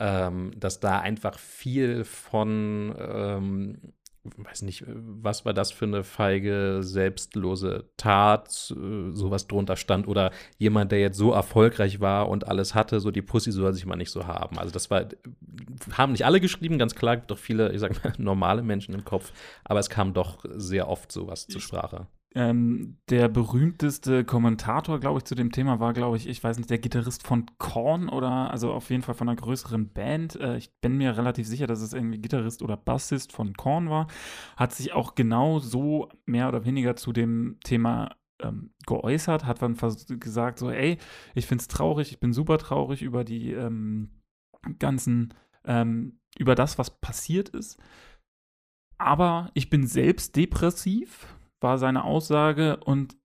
ähm, 0.00 0.52
dass 0.56 0.80
da 0.80 1.00
einfach 1.00 1.38
viel 1.38 2.04
von 2.04 2.94
ähm, 2.98 3.78
weiß 4.24 4.62
nicht, 4.62 4.84
was 4.86 5.44
war 5.44 5.52
das 5.52 5.70
für 5.70 5.84
eine 5.84 6.02
feige, 6.02 6.78
selbstlose 6.80 7.90
Tat, 7.96 8.74
äh, 8.76 9.10
sowas 9.12 9.46
drunter 9.46 9.76
stand 9.76 10.08
oder 10.08 10.30
jemand, 10.58 10.92
der 10.92 11.00
jetzt 11.00 11.18
so 11.18 11.32
erfolgreich 11.32 12.00
war 12.00 12.28
und 12.28 12.48
alles 12.48 12.74
hatte, 12.74 13.00
so 13.00 13.10
die 13.10 13.22
Pussy 13.22 13.52
soll 13.52 13.72
sich 13.74 13.86
mal 13.86 13.96
nicht 13.96 14.10
so 14.10 14.26
haben. 14.26 14.58
Also 14.58 14.72
das 14.72 14.90
war, 14.90 15.06
haben 15.92 16.12
nicht 16.12 16.24
alle 16.24 16.40
geschrieben, 16.40 16.78
ganz 16.78 16.94
klar, 16.94 17.16
gibt 17.16 17.30
doch 17.30 17.38
viele, 17.38 17.72
ich 17.72 17.80
sag 17.80 18.02
mal, 18.02 18.12
normale 18.18 18.62
Menschen 18.62 18.94
im 18.94 19.04
Kopf, 19.04 19.32
aber 19.62 19.80
es 19.80 19.90
kam 19.90 20.14
doch 20.14 20.44
sehr 20.48 20.88
oft 20.88 21.12
sowas 21.12 21.46
zur 21.46 21.60
Sprache. 21.60 22.06
Ähm, 22.36 22.98
der 23.10 23.28
berühmteste 23.28 24.24
Kommentator, 24.24 24.98
glaube 24.98 25.18
ich, 25.18 25.24
zu 25.24 25.36
dem 25.36 25.52
Thema 25.52 25.78
war, 25.78 25.92
glaube 25.92 26.16
ich, 26.16 26.28
ich 26.28 26.42
weiß 26.42 26.58
nicht, 26.58 26.68
der 26.68 26.78
Gitarrist 26.78 27.24
von 27.24 27.46
Korn 27.58 28.08
oder 28.08 28.50
also 28.50 28.72
auf 28.72 28.90
jeden 28.90 29.02
Fall 29.02 29.14
von 29.14 29.28
einer 29.28 29.40
größeren 29.40 29.92
Band. 29.92 30.34
Äh, 30.40 30.56
ich 30.56 30.72
bin 30.80 30.96
mir 30.96 31.16
relativ 31.16 31.46
sicher, 31.46 31.68
dass 31.68 31.80
es 31.80 31.92
irgendwie 31.92 32.18
Gitarrist 32.18 32.62
oder 32.62 32.76
Bassist 32.76 33.32
von 33.32 33.54
Korn 33.54 33.88
war. 33.88 34.08
Hat 34.56 34.72
sich 34.72 34.92
auch 34.92 35.14
genau 35.14 35.60
so 35.60 36.08
mehr 36.26 36.48
oder 36.48 36.64
weniger 36.64 36.96
zu 36.96 37.12
dem 37.12 37.58
Thema 37.62 38.16
ähm, 38.42 38.72
geäußert, 38.86 39.44
hat 39.44 39.62
dann 39.62 39.76
gesagt, 40.18 40.58
so, 40.58 40.70
ey, 40.70 40.98
ich 41.34 41.46
finde 41.46 41.62
es 41.62 41.68
traurig, 41.68 42.10
ich 42.10 42.18
bin 42.18 42.32
super 42.32 42.58
traurig 42.58 43.02
über 43.02 43.22
die 43.22 43.52
ähm, 43.52 44.10
ganzen, 44.80 45.34
ähm, 45.64 46.18
über 46.36 46.56
das, 46.56 46.78
was 46.78 47.00
passiert 47.00 47.50
ist. 47.50 47.80
Aber 48.98 49.50
ich 49.54 49.70
bin 49.70 49.86
selbst 49.86 50.34
depressiv 50.34 51.28
war 51.64 51.78
seine 51.78 52.04
Aussage 52.04 52.76
und 52.76 53.16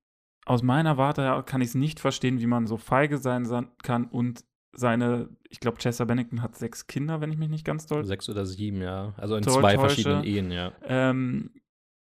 aus 0.45 0.63
meiner 0.63 0.97
Warte 0.97 1.43
kann 1.45 1.61
ich 1.61 1.67
es 1.67 1.75
nicht 1.75 1.99
verstehen, 1.99 2.39
wie 2.39 2.47
man 2.47 2.65
so 2.65 2.77
feige 2.77 3.19
sein 3.19 3.47
kann 3.83 4.05
und 4.05 4.43
seine, 4.71 5.29
ich 5.49 5.59
glaube, 5.59 5.77
Chester 5.77 6.05
Bennington 6.05 6.41
hat 6.41 6.55
sechs 6.55 6.87
Kinder, 6.87 7.21
wenn 7.21 7.31
ich 7.31 7.37
mich 7.37 7.49
nicht 7.49 7.65
ganz 7.65 7.85
doll. 7.85 8.03
Sechs 8.05 8.29
oder 8.29 8.45
sieben, 8.45 8.81
ja. 8.81 9.13
Also 9.17 9.35
in 9.35 9.43
zwei 9.43 9.75
täusche. 9.75 9.87
verschiedenen 9.87 10.23
Ehen, 10.23 10.51
ja. 10.51 10.71
Ähm, 10.83 11.51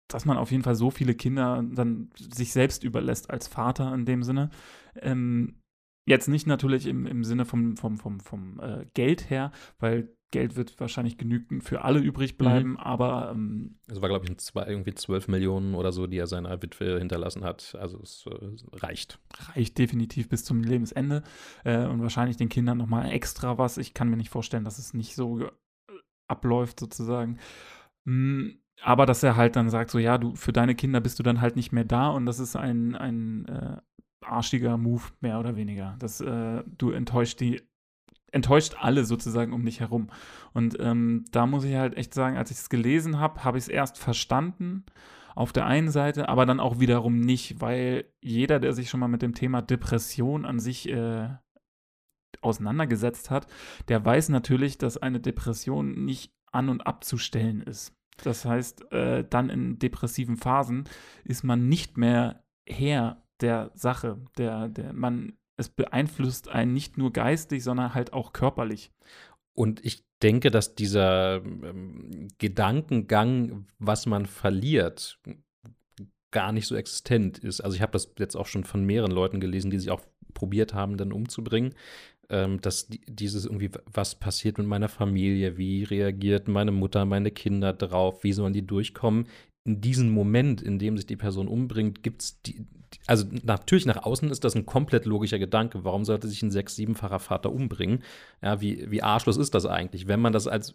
dass 0.09 0.25
man 0.25 0.37
auf 0.37 0.50
jeden 0.50 0.62
Fall 0.62 0.75
so 0.75 0.91
viele 0.91 1.15
Kinder 1.15 1.65
dann 1.73 2.11
sich 2.17 2.53
selbst 2.53 2.85
überlässt 2.85 3.31
als 3.31 3.49
Vater 3.49 3.95
in 3.95 4.05
dem 4.05 4.23
Sinne. 4.23 4.50
Ähm, 4.97 5.61
jetzt 6.07 6.29
nicht 6.29 6.47
natürlich 6.47 6.87
im, 6.87 7.07
im 7.07 7.25
Sinne 7.25 7.45
vom, 7.45 7.77
vom, 7.77 7.99
vom, 7.99 8.21
vom 8.21 8.61
äh, 8.61 8.87
Geld 8.95 9.31
her, 9.31 9.53
weil 9.79 10.17
Geld 10.31 10.57
wird 10.57 10.79
wahrscheinlich 10.81 11.19
genügend 11.19 11.65
für 11.65 11.83
alle 11.83 11.99
übrig 12.01 12.39
bleiben, 12.39 12.71
Mhm. 12.73 12.77
aber 12.77 13.31
ähm, 13.35 13.79
Es 13.89 14.01
war, 14.01 14.09
glaube 14.09 14.27
ich, 14.29 14.39
zwei, 14.39 14.67
irgendwie 14.67 14.95
12 14.95 15.29
Millionen 15.29 15.75
oder 15.75 15.93
so, 15.93 16.07
die 16.07 16.19
er 16.19 16.27
seiner 16.27 16.63
Witwe 16.63 16.99
hinterlassen 16.99 17.45
hat. 17.45 17.75
Also 17.79 18.01
es 18.03 18.25
äh, 18.27 18.77
reicht. 18.77 19.19
reicht 19.55 19.79
definitiv 19.79 20.29
bis 20.29 20.45
zum 20.45 20.63
Lebensende 20.63 21.23
äh, 21.65 21.85
und 21.87 22.01
wahrscheinlich 22.03 22.37
den 22.37 22.49
Kindern 22.49 22.79
nochmal 22.79 23.11
extra 23.11 23.59
was. 23.59 23.79
Ich 23.79 23.95
kann 23.95 24.09
mir 24.09 24.17
nicht 24.17 24.31
vorstellen, 24.31 24.65
dass 24.65 24.79
es 24.79 24.95
nicht 24.95 25.15
so 25.15 25.41
äh, 25.41 25.51
abläuft 26.29 26.81
sozusagen. 26.81 27.39
Mm, 28.05 28.51
aber 28.83 29.07
dass 29.07 29.23
er 29.23 29.37
halt 29.37 29.57
dann 29.57 29.69
sagt, 29.71 29.91
so 29.91 29.99
ja, 29.99 30.19
du 30.19 30.35
für 30.37 30.53
deine 30.53 30.75
Kinder 30.75 31.01
bist 31.01 31.19
du 31.19 31.23
dann 31.23 31.41
halt 31.41 31.57
nicht 31.57 31.73
mehr 31.73 31.85
da 31.85 32.09
und 32.11 32.27
das 32.27 32.39
ist 32.41 32.57
ein, 32.57 32.95
ein 32.95 33.47
äh, 33.47 33.77
arschiger 34.25 34.77
Move, 34.77 35.03
mehr 35.21 35.41
oder 35.41 35.57
weniger. 35.57 35.97
Das, 35.99 36.21
äh, 36.21 36.63
du 36.79 36.91
enttäuscht 36.91 37.41
die 37.41 37.63
enttäuscht 38.33 38.77
alle 38.79 39.05
sozusagen 39.05 39.53
um 39.53 39.65
dich 39.65 39.81
herum. 39.81 40.11
Und 40.53 40.77
ähm, 40.81 41.25
da 41.33 41.47
muss 41.47 41.65
ich 41.65 41.75
halt 41.75 41.97
echt 41.97 42.15
sagen, 42.15 42.37
als 42.37 42.51
ich 42.51 42.59
es 42.59 42.71
gelesen 42.71 43.19
habe, 43.19 43.45
habe 43.45 43.59
ich 43.59 43.65
es 43.65 43.69
erst 43.69 43.99
verstanden 43.99 44.85
auf 45.35 45.53
der 45.53 45.67
einen 45.67 45.91
Seite, 45.91 46.29
aber 46.29 46.45
dann 46.47 46.61
auch 46.61 46.81
wiederum 46.81 47.21
nicht, 47.21 47.61
weil 47.61 48.05
jeder, 48.21 48.59
der 48.59 48.73
sich 48.73 48.91
schon 48.91 49.01
mal 49.01 49.09
mit 49.09 49.23
dem 49.23 49.35
Thema 49.35 49.63
Depression 49.63 50.45
an 50.45 50.59
sich 50.59 50.89
äh, 50.89 51.29
auseinandergesetzt 52.43 53.31
hat, 53.31 53.47
der 53.89 54.05
weiß 54.05 54.29
natürlich, 54.31 54.79
dass 54.79 54.97
eine 54.97 55.21
Depression 55.21 56.05
nicht 56.05 56.33
an 56.53 56.69
und 56.69 56.87
abzustellen 56.87 57.63
ist. 57.63 57.97
Das 58.23 58.45
heißt, 58.45 58.93
äh, 58.93 59.25
dann 59.29 59.51
in 59.51 59.79
depressiven 59.79 60.37
Phasen 60.37 60.85
ist 61.25 61.43
man 61.43 61.69
nicht 61.69 61.97
mehr 61.97 62.45
Herr 62.67 63.23
der 63.41 63.71
Sache. 63.75 64.19
Der, 64.37 64.69
der, 64.69 64.93
man, 64.93 65.39
es 65.61 65.69
beeinflusst 65.69 66.49
einen 66.49 66.73
nicht 66.73 66.99
nur 66.99 67.12
geistig, 67.12 67.62
sondern 67.62 67.95
halt 67.95 68.12
auch 68.12 68.33
körperlich. 68.33 68.90
Und 69.55 69.85
ich 69.85 70.05
denke, 70.23 70.50
dass 70.50 70.75
dieser 70.75 71.37
ähm, 71.45 72.29
Gedankengang, 72.38 73.67
was 73.79 74.07
man 74.07 74.26
verliert, 74.26 75.19
gar 76.31 76.52
nicht 76.52 76.67
so 76.67 76.76
existent 76.76 77.38
ist. 77.38 77.61
Also 77.61 77.76
ich 77.76 77.83
habe 77.83 77.93
das 77.93 78.12
jetzt 78.19 78.37
auch 78.37 78.47
schon 78.47 78.64
von 78.64 78.85
mehreren 78.85 79.11
Leuten 79.11 79.40
gelesen, 79.40 79.71
die 79.71 79.79
sich 79.79 79.90
auch 79.90 80.02
probiert 80.33 80.75
haben, 80.75 80.97
dann 80.97 81.12
umzubringen 81.12 81.75
ähm, 82.31 82.61
dass 82.61 82.87
dieses 82.88 83.45
irgendwie, 83.45 83.71
was 83.93 84.14
passiert 84.14 84.57
mit 84.57 84.67
meiner 84.67 84.88
Familie, 84.88 85.59
wie 85.59 85.83
reagiert 85.83 86.49
meine 86.49 86.71
Mutter, 86.71 87.05
meine 87.05 87.33
Kinder 87.33 87.73
drauf, 87.73 88.23
wie 88.23 88.33
sollen 88.33 88.52
die 88.52 88.67
durchkommen. 88.67 89.26
In 89.64 89.81
diesem 89.81 90.11
Moment, 90.11 90.62
in 90.62 90.79
dem 90.79 90.97
sich 90.97 91.07
die 91.07 91.17
Person 91.17 91.49
umbringt, 91.49 92.02
gibt 92.02 92.23
es 92.23 92.40
die, 92.43 92.67
also 93.06 93.26
natürlich 93.42 93.87
nach 93.87 94.02
außen 94.02 94.30
ist 94.30 94.44
das 94.44 94.54
ein 94.54 94.66
komplett 94.66 95.04
logischer 95.04 95.38
Gedanke. 95.38 95.85
Warum 95.85 96.04
sollte 96.04 96.28
sich 96.28 96.42
ein 96.42 96.50
sechs-, 96.50 96.76
siebenfacher 96.76 97.18
Vater 97.18 97.52
umbringen? 97.52 98.02
Ja, 98.42 98.61
wie, 98.61 98.90
wie 98.90 99.02
arschlos 99.02 99.37
ist 99.37 99.54
das 99.54 99.66
eigentlich? 99.66 100.09
Wenn 100.09 100.20
man 100.20 100.32
das 100.32 100.47
als, 100.47 100.75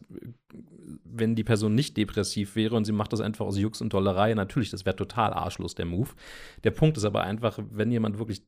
wenn 1.03 1.35
die 1.35 1.43
Person 1.43 1.75
nicht 1.75 1.97
depressiv 1.97 2.55
wäre 2.55 2.75
und 2.75 2.85
sie 2.85 2.91
macht 2.91 3.13
das 3.13 3.21
einfach 3.21 3.45
aus 3.45 3.57
Jux 3.57 3.81
und 3.81 3.93
Dollerei, 3.93 4.33
natürlich, 4.33 4.69
das 4.69 4.85
wäre 4.85 4.95
total 4.95 5.33
arschlos, 5.33 5.75
der 5.75 5.85
Move. 5.85 6.09
Der 6.63 6.71
Punkt 6.71 6.97
ist 6.97 7.05
aber 7.05 7.23
einfach, 7.23 7.59
wenn 7.71 7.91
jemand 7.91 8.17
wirklich 8.17 8.43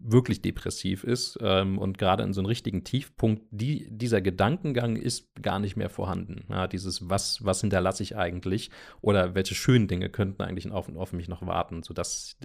wirklich 0.00 0.40
depressiv 0.40 1.04
ist 1.04 1.38
ähm, 1.42 1.78
und 1.78 1.98
gerade 1.98 2.22
in 2.22 2.32
so 2.32 2.40
einem 2.40 2.46
richtigen 2.46 2.84
Tiefpunkt, 2.84 3.42
die, 3.50 3.86
dieser 3.90 4.20
Gedankengang 4.20 4.96
ist 4.96 5.28
gar 5.40 5.58
nicht 5.58 5.76
mehr 5.76 5.90
vorhanden. 5.90 6.44
Ja, 6.48 6.66
dieses, 6.66 7.08
was, 7.10 7.44
was 7.44 7.60
hinterlasse 7.60 8.02
ich 8.02 8.16
eigentlich 8.16 8.70
oder 9.02 9.34
welche 9.34 9.54
schönen 9.54 9.88
Dinge 9.88 10.08
könnten 10.08 10.42
eigentlich 10.42 10.70
auf, 10.70 10.94
auf 10.96 11.12
mich 11.12 11.28
noch 11.28 11.46
warten, 11.46 11.82
sodass 11.82 12.38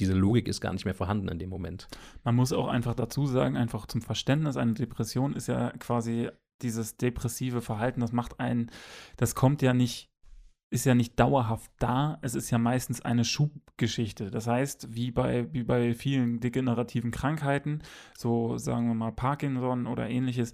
diese 0.00 0.14
Logik 0.14 0.48
ist 0.48 0.60
gar 0.60 0.72
nicht 0.72 0.84
mehr 0.84 0.94
vorhanden 0.94 1.28
in 1.28 1.38
dem 1.38 1.50
Moment. 1.50 1.88
Man 2.24 2.34
muss 2.34 2.52
auch 2.52 2.68
einfach 2.68 2.94
dazu 2.94 3.26
sagen, 3.26 3.56
einfach 3.56 3.86
zum 3.86 4.02
Verständnis, 4.02 4.56
eine 4.56 4.74
Depression 4.74 5.34
ist 5.34 5.46
ja 5.46 5.70
quasi 5.78 6.30
dieses 6.62 6.96
depressive 6.96 7.60
Verhalten, 7.60 8.00
das 8.00 8.12
macht 8.12 8.40
einen, 8.40 8.70
das 9.16 9.34
kommt 9.34 9.62
ja 9.62 9.72
nicht 9.72 10.10
ist 10.72 10.86
ja 10.86 10.94
nicht 10.94 11.18
dauerhaft 11.18 11.70
da, 11.78 12.18
es 12.22 12.36
ist 12.36 12.50
ja 12.50 12.58
meistens 12.58 13.00
eine 13.00 13.24
Schubgeschichte. 13.24 14.30
Das 14.30 14.46
heißt, 14.46 14.94
wie 14.94 15.10
bei, 15.10 15.52
wie 15.52 15.64
bei 15.64 15.94
vielen 15.94 16.38
degenerativen 16.38 17.10
Krankheiten, 17.10 17.82
so 18.16 18.56
sagen 18.56 18.86
wir 18.86 18.94
mal 18.94 19.10
Parkinson 19.10 19.88
oder 19.88 20.08
ähnliches, 20.08 20.52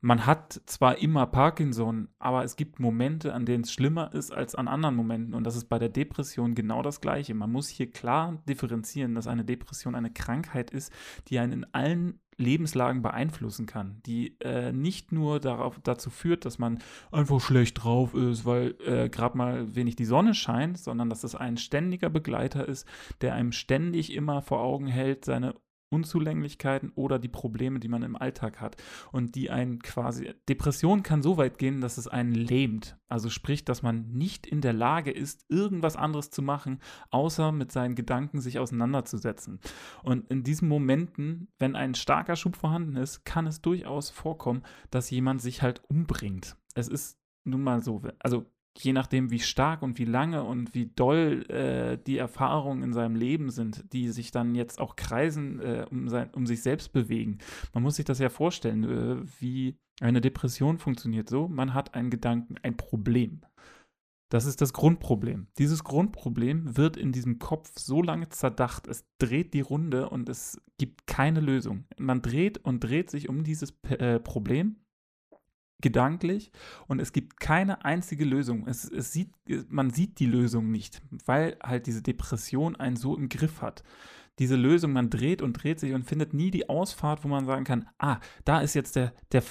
man 0.00 0.26
hat 0.26 0.60
zwar 0.66 0.98
immer 0.98 1.26
Parkinson, 1.26 2.08
aber 2.18 2.44
es 2.44 2.56
gibt 2.56 2.78
Momente, 2.78 3.34
an 3.34 3.46
denen 3.46 3.64
es 3.64 3.72
schlimmer 3.72 4.12
ist 4.14 4.32
als 4.32 4.54
an 4.54 4.68
anderen 4.68 4.96
Momenten. 4.96 5.34
Und 5.34 5.44
das 5.44 5.56
ist 5.56 5.68
bei 5.68 5.78
der 5.78 5.88
Depression 5.88 6.54
genau 6.54 6.82
das 6.82 7.00
Gleiche. 7.00 7.34
Man 7.34 7.50
muss 7.50 7.68
hier 7.68 7.90
klar 7.90 8.42
differenzieren, 8.48 9.14
dass 9.14 9.26
eine 9.26 9.44
Depression 9.44 9.94
eine 9.94 10.10
Krankheit 10.10 10.70
ist, 10.70 10.92
die 11.28 11.38
einen 11.38 11.52
in 11.52 11.66
allen 11.72 12.20
Lebenslagen 12.38 13.02
beeinflussen 13.02 13.66
kann, 13.66 14.00
die 14.06 14.38
äh, 14.40 14.72
nicht 14.72 15.10
nur 15.10 15.40
darauf, 15.40 15.80
dazu 15.82 16.08
führt, 16.08 16.44
dass 16.44 16.58
man 16.58 16.78
einfach 17.10 17.40
schlecht 17.40 17.82
drauf 17.82 18.14
ist, 18.14 18.44
weil 18.44 18.76
äh, 18.86 19.08
gerade 19.08 19.36
mal 19.36 19.74
wenig 19.74 19.96
die 19.96 20.04
Sonne 20.04 20.34
scheint, 20.34 20.78
sondern 20.78 21.10
dass 21.10 21.24
es 21.24 21.34
ein 21.34 21.56
ständiger 21.56 22.10
Begleiter 22.10 22.66
ist, 22.66 22.86
der 23.20 23.34
einem 23.34 23.50
ständig 23.50 24.12
immer 24.12 24.40
vor 24.40 24.60
Augen 24.60 24.86
hält, 24.86 25.24
seine 25.24 25.54
Unzulänglichkeiten 25.90 26.92
oder 26.94 27.18
die 27.18 27.28
Probleme, 27.28 27.80
die 27.80 27.88
man 27.88 28.02
im 28.02 28.16
Alltag 28.16 28.60
hat 28.60 28.76
und 29.12 29.34
die 29.34 29.50
einen 29.50 29.80
quasi 29.80 30.34
Depression 30.48 31.02
kann 31.02 31.22
so 31.22 31.36
weit 31.36 31.58
gehen, 31.58 31.80
dass 31.80 31.98
es 31.98 32.08
einen 32.08 32.34
lähmt. 32.34 32.98
Also 33.08 33.30
sprich, 33.30 33.64
dass 33.64 33.82
man 33.82 34.10
nicht 34.12 34.46
in 34.46 34.60
der 34.60 34.72
Lage 34.72 35.10
ist, 35.10 35.46
irgendwas 35.48 35.96
anderes 35.96 36.30
zu 36.30 36.42
machen, 36.42 36.80
außer 37.10 37.52
mit 37.52 37.72
seinen 37.72 37.94
Gedanken 37.94 38.40
sich 38.40 38.58
auseinanderzusetzen. 38.58 39.60
Und 40.02 40.30
in 40.30 40.42
diesen 40.42 40.68
Momenten, 40.68 41.48
wenn 41.58 41.76
ein 41.76 41.94
starker 41.94 42.36
Schub 42.36 42.56
vorhanden 42.56 42.96
ist, 42.96 43.24
kann 43.24 43.46
es 43.46 43.62
durchaus 43.62 44.10
vorkommen, 44.10 44.62
dass 44.90 45.10
jemand 45.10 45.40
sich 45.40 45.62
halt 45.62 45.82
umbringt. 45.88 46.56
Es 46.74 46.88
ist 46.88 47.18
nun 47.44 47.62
mal 47.62 47.82
so, 47.82 48.02
also 48.18 48.46
je 48.78 48.92
nachdem, 48.92 49.30
wie 49.30 49.40
stark 49.40 49.82
und 49.82 49.98
wie 49.98 50.04
lange 50.04 50.44
und 50.44 50.74
wie 50.74 50.86
doll 50.86 51.44
äh, 51.48 51.98
die 52.06 52.18
Erfahrungen 52.18 52.82
in 52.82 52.92
seinem 52.92 53.16
Leben 53.16 53.50
sind, 53.50 53.92
die 53.92 54.08
sich 54.10 54.30
dann 54.30 54.54
jetzt 54.54 54.80
auch 54.80 54.96
kreisen, 54.96 55.60
äh, 55.60 55.86
um, 55.90 56.08
sein, 56.08 56.30
um 56.32 56.46
sich 56.46 56.62
selbst 56.62 56.92
bewegen. 56.92 57.38
Man 57.74 57.82
muss 57.82 57.96
sich 57.96 58.04
das 58.04 58.18
ja 58.18 58.28
vorstellen, 58.28 58.84
äh, 58.84 59.22
wie 59.40 59.76
eine 60.00 60.20
Depression 60.20 60.78
funktioniert 60.78 61.28
so. 61.28 61.48
Man 61.48 61.74
hat 61.74 61.94
einen 61.94 62.10
Gedanken, 62.10 62.56
ein 62.62 62.76
Problem. 62.76 63.40
Das 64.30 64.44
ist 64.44 64.60
das 64.60 64.74
Grundproblem. 64.74 65.46
Dieses 65.58 65.84
Grundproblem 65.84 66.76
wird 66.76 66.98
in 66.98 67.12
diesem 67.12 67.38
Kopf 67.38 67.72
so 67.78 68.02
lange 68.02 68.28
zerdacht, 68.28 68.86
es 68.86 69.06
dreht 69.18 69.54
die 69.54 69.62
Runde 69.62 70.10
und 70.10 70.28
es 70.28 70.60
gibt 70.76 71.06
keine 71.06 71.40
Lösung. 71.40 71.84
Man 71.98 72.20
dreht 72.20 72.58
und 72.58 72.80
dreht 72.80 73.10
sich 73.10 73.30
um 73.30 73.42
dieses 73.42 73.72
äh, 73.88 74.20
Problem 74.20 74.76
gedanklich 75.80 76.50
und 76.86 77.00
es 77.00 77.12
gibt 77.12 77.38
keine 77.40 77.84
einzige 77.84 78.24
Lösung. 78.24 78.66
Es, 78.66 78.84
es 78.84 79.12
sieht, 79.12 79.32
man 79.68 79.90
sieht 79.90 80.18
die 80.18 80.26
Lösung 80.26 80.70
nicht, 80.70 81.02
weil 81.24 81.56
halt 81.62 81.86
diese 81.86 82.02
Depression 82.02 82.76
einen 82.76 82.96
so 82.96 83.16
im 83.16 83.28
Griff 83.28 83.62
hat. 83.62 83.82
Diese 84.38 84.56
Lösung, 84.56 84.92
man 84.92 85.10
dreht 85.10 85.42
und 85.42 85.54
dreht 85.54 85.80
sich 85.80 85.94
und 85.94 86.04
findet 86.04 86.32
nie 86.32 86.50
die 86.50 86.68
Ausfahrt, 86.68 87.24
wo 87.24 87.28
man 87.28 87.44
sagen 87.44 87.64
kann, 87.64 87.88
ah, 87.98 88.20
da 88.44 88.60
ist 88.60 88.74
jetzt 88.74 88.94
der, 88.96 89.12
der, 89.32 89.42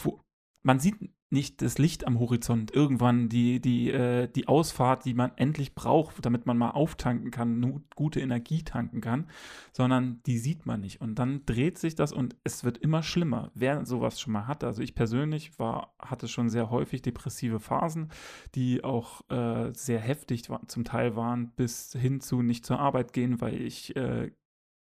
man 0.68 0.80
sieht 0.82 0.98
nicht 1.30 1.62
das 1.62 1.78
Licht 1.78 2.06
am 2.06 2.20
Horizont, 2.20 2.72
irgendwann 2.72 3.30
die, 3.30 3.62
die, 3.62 3.90
äh, 3.90 4.28
die 4.28 4.50
Ausfahrt, 4.50 5.06
die 5.06 5.14
man 5.14 5.32
endlich 5.38 5.76
braucht, 5.76 6.26
damit 6.26 6.46
man 6.46 6.58
mal 6.58 6.72
auftanken 6.72 7.32
kann, 7.32 7.86
gute 7.96 8.20
Energie 8.20 8.64
tanken 8.64 9.00
kann, 9.00 9.30
sondern 9.72 10.22
die 10.26 10.38
sieht 10.38 10.66
man 10.66 10.82
nicht. 10.82 11.00
Und 11.00 11.20
dann 11.20 11.46
dreht 11.46 11.78
sich 11.78 11.96
das 11.96 12.12
und 12.12 12.36
es 12.44 12.66
wird 12.66 12.78
immer 12.80 13.02
schlimmer. 13.02 13.50
Wer 13.56 13.86
sowas 13.86 14.20
schon 14.20 14.34
mal 14.34 14.48
hatte, 14.48 14.68
also 14.68 14.82
ich 14.82 14.94
persönlich 14.94 15.58
war, 15.58 15.96
hatte 16.00 16.28
schon 16.28 16.50
sehr 16.50 16.70
häufig 16.70 17.02
depressive 17.02 17.62
Phasen, 17.62 18.10
die 18.54 18.84
auch 18.84 19.22
äh, 19.30 19.72
sehr 19.74 20.00
heftig 20.00 20.50
war, 20.50 20.68
zum 20.68 20.84
Teil 20.84 21.16
waren, 21.16 21.52
bis 21.56 21.94
hin 21.94 22.20
zu 22.20 22.42
nicht 22.42 22.66
zur 22.66 22.80
Arbeit 22.80 23.14
gehen, 23.14 23.40
weil 23.40 23.62
ich 23.62 23.96
äh, 23.96 24.32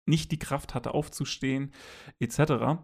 nicht 0.08 0.32
die 0.32 0.40
Kraft 0.40 0.74
hatte 0.74 0.96
aufzustehen, 0.96 1.72
etc. 2.20 2.82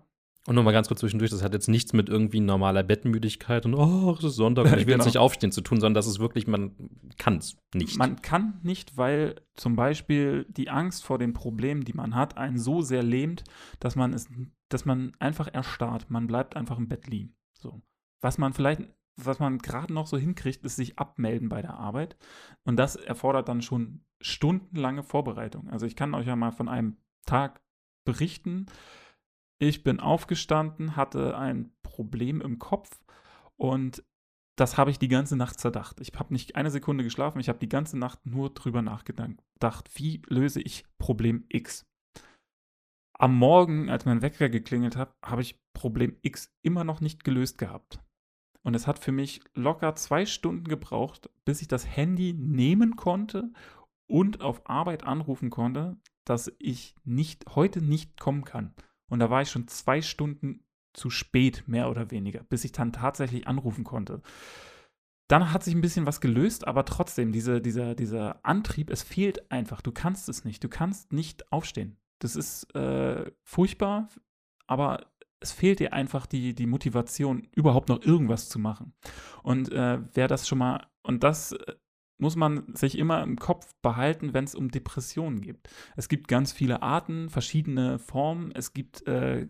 Und 0.48 0.56
nochmal 0.56 0.74
ganz 0.74 0.88
kurz 0.88 1.02
zwischendurch, 1.02 1.30
das 1.30 1.44
hat 1.44 1.54
jetzt 1.54 1.68
nichts 1.68 1.94
mit 1.94 2.10
irgendwie 2.10 2.40
normaler 2.40 2.82
Bettmüdigkeit 2.82 3.64
und 3.68 3.76
oh, 3.76 4.16
es 4.18 4.24
ist 4.24 4.36
Sonntag 4.36 4.66
und 4.66 4.72
ich 4.74 4.80
will 4.80 4.86
genau. 4.86 4.98
jetzt 4.98 5.06
nicht 5.06 5.20
aufstehen 5.20 5.52
zu 5.52 5.62
tun, 5.62 5.80
sondern 5.80 5.94
das 5.94 6.08
ist 6.08 6.20
wirklich, 6.20 6.48
man 6.48 6.72
kann 7.20 7.38
es 7.38 7.58
nicht. 7.76 7.98
Man 7.98 8.24
kann 8.24 8.60
nicht, 8.64 8.98
weil 8.98 9.36
zum 9.56 9.76
Beispiel 9.76 10.48
die 10.50 10.70
Angst 10.70 11.04
vor 11.04 11.20
den 11.20 11.34
Problemen, 11.34 11.84
die 11.84 11.94
man 11.94 12.16
hat, 12.16 12.38
einen 12.38 12.58
so 12.58 12.82
sehr 12.82 13.04
lähmt, 13.04 13.44
dass 13.80 13.96
man 13.96 14.14
es, 14.14 14.30
dass 14.70 14.84
man 14.84 15.12
einfach 15.20 15.48
erstarrt. 15.48 16.10
Man 16.10 16.26
bleibt 16.26 16.56
einfach 16.56 16.80
im 16.80 16.88
Bett 16.88 17.06
liegen. 17.06 17.36
So. 17.54 17.80
Was 18.20 18.40
man 18.40 18.54
vielleicht, 18.54 18.82
was 19.18 19.38
man 19.38 19.60
gerade 19.60 19.94
noch 19.94 20.08
so 20.08 20.18
hinkriegt, 20.18 20.66
ist 20.66 20.76
sich 20.76 20.98
abmelden 20.98 21.50
bei 21.50 21.62
der 21.62 21.76
Arbeit. 21.76 22.18
Und 22.64 22.78
das 22.78 22.96
erfordert 22.96 23.48
dann 23.48 23.62
schon 23.62 24.06
stundenlange 24.20 25.04
Vorbereitung. 25.04 25.70
Also 25.70 25.86
ich 25.86 25.96
kann 25.96 26.16
euch 26.16 26.26
ja 26.26 26.36
mal 26.36 26.52
von 26.52 26.68
einem 26.68 26.98
Tag 27.28 27.62
berichten, 28.06 28.66
ich 29.62 29.84
bin 29.84 30.00
aufgestanden, 30.00 30.96
hatte 30.96 31.38
ein 31.38 31.72
Problem 31.84 32.42
im 32.42 32.58
Kopf 32.58 33.04
und 33.58 34.04
das 34.56 34.78
habe 34.78 34.90
ich 34.90 34.98
die 34.98 35.08
ganze 35.08 35.36
Nacht 35.36 35.60
zerdacht. 35.60 36.00
Ich 36.02 36.12
habe 36.18 36.34
nicht 36.34 36.56
eine 36.56 36.72
Sekunde 36.72 37.04
geschlafen, 37.04 37.40
ich 37.40 37.48
habe 37.48 37.60
die 37.60 37.70
ganze 37.70 37.98
Nacht 37.98 38.26
nur 38.26 38.50
drüber 38.50 38.82
nachgedacht, 38.82 39.90
wie 39.94 40.24
löse 40.28 40.62
ich 40.62 40.86
Problem 40.98 41.46
X. 41.50 41.86
Am 43.14 43.36
Morgen, 43.36 43.90
als 43.92 44.06
mein 44.06 44.24
Wecker 44.24 44.50
geklingelt 44.50 44.96
hat, 44.96 45.16
habe 45.24 45.44
ich 45.44 45.62
Problem 45.74 46.18
X 46.24 46.52
immer 46.64 46.84
noch 46.84 47.00
nicht 47.00 47.24
gelöst 47.24 47.60
gehabt. 47.60 48.00
Und 48.64 48.76
es 48.76 48.88
hat 48.88 48.98
für 48.98 49.12
mich 49.12 49.42
locker 49.54 49.94
zwei 49.94 50.26
Stunden 50.26 50.64
gebraucht, 50.64 51.30
bis 51.46 51.62
ich 51.62 51.68
das 51.68 51.86
Handy 51.86 52.34
nehmen 52.34 52.96
konnte 52.96 53.52
und 54.08 54.42
auf 54.42 54.68
Arbeit 54.68 55.04
anrufen 55.04 55.52
konnte, 55.52 55.98
dass 56.26 56.52
ich 56.58 56.96
nicht 57.04 57.46
heute 57.56 57.82
nicht 57.82 58.20
kommen 58.20 58.44
kann. 58.44 58.74
Und 59.12 59.20
da 59.20 59.30
war 59.30 59.42
ich 59.42 59.52
schon 59.52 59.68
zwei 59.68 60.02
Stunden 60.02 60.64
zu 60.94 61.10
spät, 61.10 61.68
mehr 61.68 61.90
oder 61.90 62.12
weniger, 62.12 62.44
bis 62.44 62.64
ich 62.64 62.72
dann 62.72 62.94
tatsächlich 62.94 63.46
anrufen 63.46 63.84
konnte. 63.84 64.22
Dann 65.28 65.52
hat 65.52 65.64
sich 65.64 65.76
ein 65.76 65.82
bisschen 65.82 66.06
was 66.06 66.22
gelöst, 66.22 66.66
aber 66.66 66.86
trotzdem, 66.86 67.34
diese, 67.34 67.62
dieser, 67.62 67.94
dieser 67.94 68.46
Antrieb, 68.46 68.90
es 68.90 69.04
fehlt 69.04 69.52
einfach. 69.52 69.82
Du 69.82 69.92
kannst 69.92 70.30
es 70.30 70.46
nicht. 70.46 70.64
Du 70.64 70.70
kannst 70.70 71.12
nicht 71.12 71.52
aufstehen. 71.52 71.98
Das 72.20 72.38
ist 72.38 72.74
äh, 72.74 73.30
furchtbar, 73.44 74.08
aber 74.66 75.08
es 75.42 75.52
fehlt 75.52 75.80
dir 75.80 75.92
einfach 75.92 76.26
die, 76.26 76.54
die 76.56 76.68
Motivation, 76.68 77.48
überhaupt 77.54 77.90
noch 77.90 78.02
irgendwas 78.02 78.48
zu 78.48 78.60
machen. 78.60 78.94
Und 79.44 79.74
äh, 79.74 80.00
wer 80.14 80.30
das 80.30 80.48
schon 80.48 80.60
mal, 80.60 80.88
und 81.04 81.24
das 81.24 81.52
äh, 81.52 81.76
muss 82.22 82.36
man 82.36 82.74
sich 82.76 82.98
immer 82.98 83.24
im 83.24 83.38
Kopf 83.38 83.74
behalten, 83.82 84.34
wenn 84.34 84.46
es 84.46 84.56
um 84.56 84.70
Depressionen 84.70 85.42
geht. 85.42 85.58
Es 85.96 86.08
gibt 86.08 86.28
ganz 86.28 86.52
viele 86.54 86.82
Arten, 86.82 87.30
verschiedene 87.30 88.00
Formen. 88.00 88.52
Es 88.54 88.74
gibt 88.74 89.08
äh, 89.08 89.48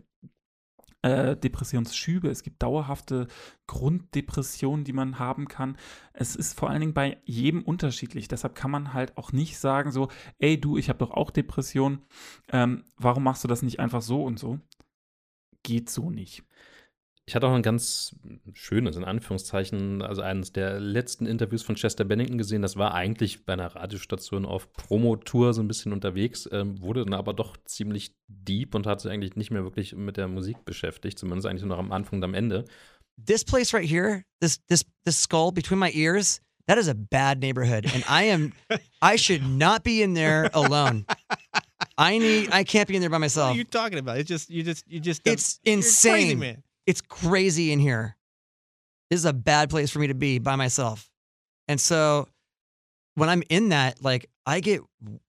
äh, 1.01 1.35
Depressionsschübe, 1.35 2.29
es 2.29 2.43
gibt 2.43 2.61
dauerhafte 2.61 3.27
Grunddepressionen, 3.67 4.85
die 4.85 4.93
man 4.93 5.19
haben 5.19 5.47
kann. 5.47 5.77
Es 6.13 6.35
ist 6.35 6.57
vor 6.57 6.69
allen 6.69 6.79
Dingen 6.79 6.93
bei 6.93 7.17
jedem 7.25 7.63
unterschiedlich. 7.63 8.27
Deshalb 8.27 8.55
kann 8.55 8.71
man 8.71 8.93
halt 8.93 9.17
auch 9.17 9.31
nicht 9.31 9.57
sagen 9.57 9.91
so, 9.91 10.09
ey 10.39 10.59
du, 10.59 10.77
ich 10.77 10.89
habe 10.89 10.99
doch 10.99 11.11
auch 11.11 11.31
Depressionen. 11.31 12.03
Ähm, 12.49 12.83
warum 12.97 13.23
machst 13.23 13.43
du 13.43 13.47
das 13.47 13.63
nicht 13.63 13.79
einfach 13.79 14.01
so 14.01 14.23
und 14.23 14.39
so? 14.39 14.59
Geht 15.63 15.89
so 15.89 16.09
nicht. 16.09 16.43
Ich 17.27 17.35
hatte 17.35 17.47
auch 17.47 17.53
ein 17.53 17.61
ganz 17.61 18.15
schönes, 18.53 18.95
in 18.95 19.03
Anführungszeichen, 19.03 20.01
also 20.01 20.21
eines 20.21 20.51
der 20.53 20.79
letzten 20.79 21.25
Interviews 21.27 21.61
von 21.61 21.75
Chester 21.75 22.03
Bennington 22.03 22.37
gesehen. 22.37 22.61
Das 22.63 22.75
war 22.77 22.93
eigentlich 22.93 23.45
bei 23.45 23.53
einer 23.53 23.67
Radiostation 23.75 24.45
auf 24.45 24.73
Promotour 24.73 25.53
so 25.53 25.61
ein 25.61 25.67
bisschen 25.67 25.93
unterwegs, 25.93 26.49
ähm, 26.51 26.81
wurde 26.81 27.05
dann 27.05 27.13
aber 27.13 27.33
doch 27.33 27.55
ziemlich 27.65 28.15
deep 28.27 28.73
und 28.75 28.87
hat 28.87 29.01
sich 29.01 29.11
eigentlich 29.11 29.35
nicht 29.35 29.51
mehr 29.51 29.63
wirklich 29.63 29.93
mit 29.95 30.17
der 30.17 30.27
Musik 30.27 30.65
beschäftigt, 30.65 31.19
zumindest 31.19 31.45
eigentlich 31.47 31.61
nur 31.61 31.75
noch 31.77 31.83
am 31.83 31.91
Anfang 31.91 32.19
und 32.19 32.23
am 32.23 32.33
Ende. 32.33 32.65
This 33.23 33.45
place 33.45 33.71
right 33.73 33.87
here, 33.87 34.23
this 34.41 34.59
this 34.67 34.83
this 35.05 35.21
skull 35.21 35.51
between 35.51 35.77
my 35.79 35.91
ears, 35.93 36.41
that 36.67 36.79
is 36.79 36.89
a 36.89 36.95
bad 36.95 37.39
neighborhood, 37.39 37.85
and 37.93 38.03
I 38.09 38.23
am, 38.31 38.51
I 39.01 39.15
should 39.17 39.43
not 39.43 39.83
be 39.83 40.01
in 40.01 40.15
there 40.15 40.49
alone. 40.53 41.05
I 41.97 42.17
need, 42.17 42.49
I 42.51 42.63
can't 42.63 42.87
be 42.87 42.95
in 42.95 43.01
there 43.01 43.09
by 43.09 43.17
What 43.17 43.21
myself. 43.21 43.51
are 43.53 43.57
you 43.57 43.63
talking 43.63 43.99
about? 43.99 44.17
It's 44.17 44.27
just 44.27 44.49
you 44.49 44.63
just 44.63 44.85
you 44.87 44.99
just 44.99 45.21
It's 45.25 45.59
you're 45.63 45.75
crazy, 45.75 46.31
insane. 46.33 46.39
man. 46.39 46.63
It's 46.85 47.01
crazy 47.01 47.71
in 47.71 47.79
here. 47.79 48.15
This 49.09 49.19
is 49.19 49.25
a 49.25 49.33
bad 49.33 49.69
place 49.69 49.91
for 49.91 49.99
me 49.99 50.07
to 50.07 50.13
be 50.13 50.39
by 50.39 50.55
myself. 50.55 51.09
And 51.67 51.79
so 51.79 52.27
when 53.15 53.29
I'm 53.29 53.43
in 53.49 53.69
that, 53.69 54.01
like 54.03 54.29
I 54.45 54.59
get 54.59 54.81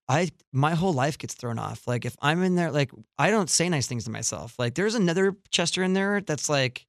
I 0.07 0.29
my 0.51 0.73
whole 0.73 0.93
life 0.93 1.17
gets 1.17 1.33
thrown 1.33 1.59
off. 1.59 1.87
Like 1.87 2.05
if 2.05 2.15
I'm 2.21 2.43
in 2.43 2.55
there, 2.55 2.71
like 2.71 2.91
I 3.17 3.29
don't 3.29 3.49
say 3.49 3.69
nice 3.69 3.87
things 3.87 4.05
to 4.05 4.11
myself. 4.11 4.57
Like 4.57 4.75
there's 4.75 4.95
another 4.95 5.35
Chester 5.51 5.83
in 5.83 5.93
there 5.93 6.21
that's 6.21 6.49
like 6.49 6.85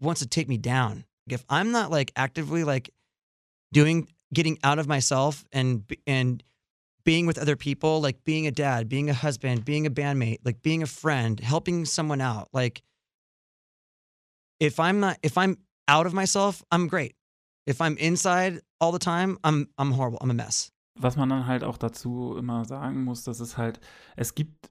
wants 0.00 0.20
to 0.20 0.26
take 0.26 0.48
me 0.48 0.58
down. 0.58 1.04
Like 1.26 1.34
if 1.34 1.44
I'm 1.48 1.70
not 1.70 1.90
like 1.90 2.12
actively 2.16 2.64
like 2.64 2.90
doing 3.72 4.08
getting 4.34 4.58
out 4.64 4.78
of 4.78 4.88
myself 4.88 5.44
and 5.52 5.84
and 6.06 6.42
being 7.04 7.26
with 7.26 7.38
other 7.38 7.56
people, 7.56 8.00
like 8.00 8.22
being 8.24 8.46
a 8.46 8.52
dad, 8.52 8.88
being 8.88 9.10
a 9.10 9.14
husband, 9.14 9.64
being 9.64 9.86
a 9.86 9.90
bandmate, 9.90 10.38
like 10.44 10.62
being 10.62 10.82
a 10.82 10.86
friend, 10.86 11.40
helping 11.40 11.84
someone 11.84 12.20
out, 12.20 12.48
like 12.52 12.82
if 14.62 14.78
I'm 14.78 15.00
not 15.00 15.16
if 15.22 15.36
I'm 15.36 15.56
out 15.88 16.06
of 16.06 16.12
myself, 16.12 16.62
I'm 16.70 16.88
great. 16.88 17.14
If 17.66 17.80
I'm 17.80 17.96
inside 17.96 18.62
all 18.80 18.92
the 18.92 18.98
time, 18.98 19.38
I'm 19.44 19.68
I'm 19.78 19.92
horrible. 19.92 20.18
I'm 20.22 20.30
a 20.30 20.34
mess. 20.34 20.72
was 20.94 21.16
man 21.16 21.28
dann 21.28 21.46
halt 21.46 21.64
auch 21.64 21.78
dazu 21.78 22.36
immer 22.36 22.64
sagen 22.64 23.04
muss, 23.04 23.24
dass 23.24 23.40
es 23.40 23.56
halt, 23.56 23.80
es 24.16 24.34
gibt 24.34 24.70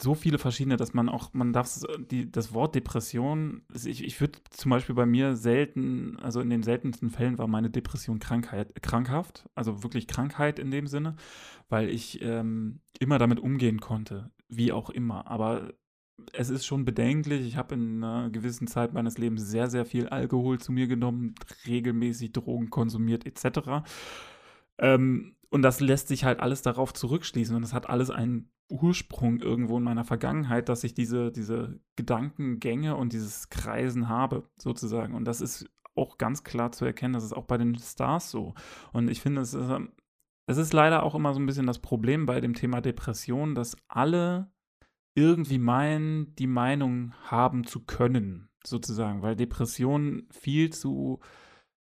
so 0.00 0.14
viele 0.14 0.38
verschiedene, 0.38 0.76
dass 0.76 0.94
man 0.94 1.08
auch, 1.08 1.32
man 1.34 1.52
darf 1.52 1.80
die, 2.10 2.30
das 2.30 2.54
Wort 2.54 2.74
Depression, 2.74 3.62
ich, 3.74 4.02
ich 4.02 4.20
würde 4.20 4.38
zum 4.50 4.70
Beispiel 4.70 4.94
bei 4.94 5.06
mir 5.06 5.36
selten, 5.36 6.18
also 6.20 6.40
in 6.40 6.50
den 6.50 6.62
seltensten 6.62 7.10
Fällen 7.10 7.38
war 7.38 7.46
meine 7.46 7.70
Depression 7.70 8.18
Krankheit, 8.18 8.82
krankhaft, 8.82 9.48
also 9.54 9.82
wirklich 9.82 10.08
Krankheit 10.08 10.58
in 10.58 10.70
dem 10.70 10.86
Sinne, 10.86 11.16
weil 11.68 11.88
ich 11.88 12.22
ähm, 12.22 12.80
immer 12.98 13.18
damit 13.18 13.38
umgehen 13.38 13.80
konnte, 13.80 14.30
wie 14.48 14.72
auch 14.72 14.90
immer. 14.90 15.26
Aber 15.30 15.72
es 16.32 16.50
ist 16.50 16.66
schon 16.66 16.84
bedenklich. 16.84 17.46
Ich 17.46 17.56
habe 17.56 17.74
in 17.74 18.02
einer 18.02 18.30
gewissen 18.30 18.66
Zeit 18.66 18.92
meines 18.92 19.18
Lebens 19.18 19.48
sehr, 19.48 19.68
sehr 19.68 19.84
viel 19.84 20.08
Alkohol 20.08 20.58
zu 20.58 20.72
mir 20.72 20.86
genommen, 20.86 21.34
regelmäßig 21.66 22.32
Drogen 22.32 22.70
konsumiert 22.70 23.26
etc. 23.26 23.84
Ähm, 24.78 25.36
und 25.50 25.62
das 25.62 25.80
lässt 25.80 26.08
sich 26.08 26.24
halt 26.24 26.40
alles 26.40 26.62
darauf 26.62 26.94
zurückschließen. 26.94 27.54
Und 27.54 27.62
es 27.62 27.74
hat 27.74 27.88
alles 27.88 28.10
einen 28.10 28.50
Ursprung 28.68 29.40
irgendwo 29.40 29.76
in 29.76 29.84
meiner 29.84 30.04
Vergangenheit, 30.04 30.68
dass 30.68 30.84
ich 30.84 30.94
diese, 30.94 31.30
diese 31.30 31.78
Gedankengänge 31.96 32.96
und 32.96 33.12
dieses 33.12 33.50
Kreisen 33.50 34.08
habe, 34.08 34.48
sozusagen. 34.56 35.14
Und 35.14 35.26
das 35.26 35.40
ist 35.40 35.66
auch 35.94 36.16
ganz 36.16 36.42
klar 36.42 36.72
zu 36.72 36.84
erkennen, 36.84 37.12
das 37.12 37.24
ist 37.24 37.34
auch 37.34 37.44
bei 37.44 37.58
den 37.58 37.78
Stars 37.78 38.30
so. 38.30 38.54
Und 38.92 39.08
ich 39.08 39.20
finde, 39.20 39.42
es 39.42 39.52
ist, 39.54 39.68
ähm, 39.68 39.92
es 40.46 40.56
ist 40.56 40.72
leider 40.72 41.02
auch 41.02 41.14
immer 41.14 41.34
so 41.34 41.40
ein 41.40 41.46
bisschen 41.46 41.66
das 41.66 41.78
Problem 41.78 42.26
bei 42.26 42.40
dem 42.40 42.54
Thema 42.54 42.80
Depression, 42.80 43.54
dass 43.54 43.76
alle 43.88 44.50
irgendwie 45.14 45.58
meinen, 45.58 46.34
die 46.36 46.46
Meinung 46.46 47.12
haben 47.24 47.64
zu 47.64 47.84
können, 47.84 48.48
sozusagen, 48.64 49.22
weil 49.22 49.36
Depression 49.36 50.26
viel 50.30 50.70
zu 50.70 51.20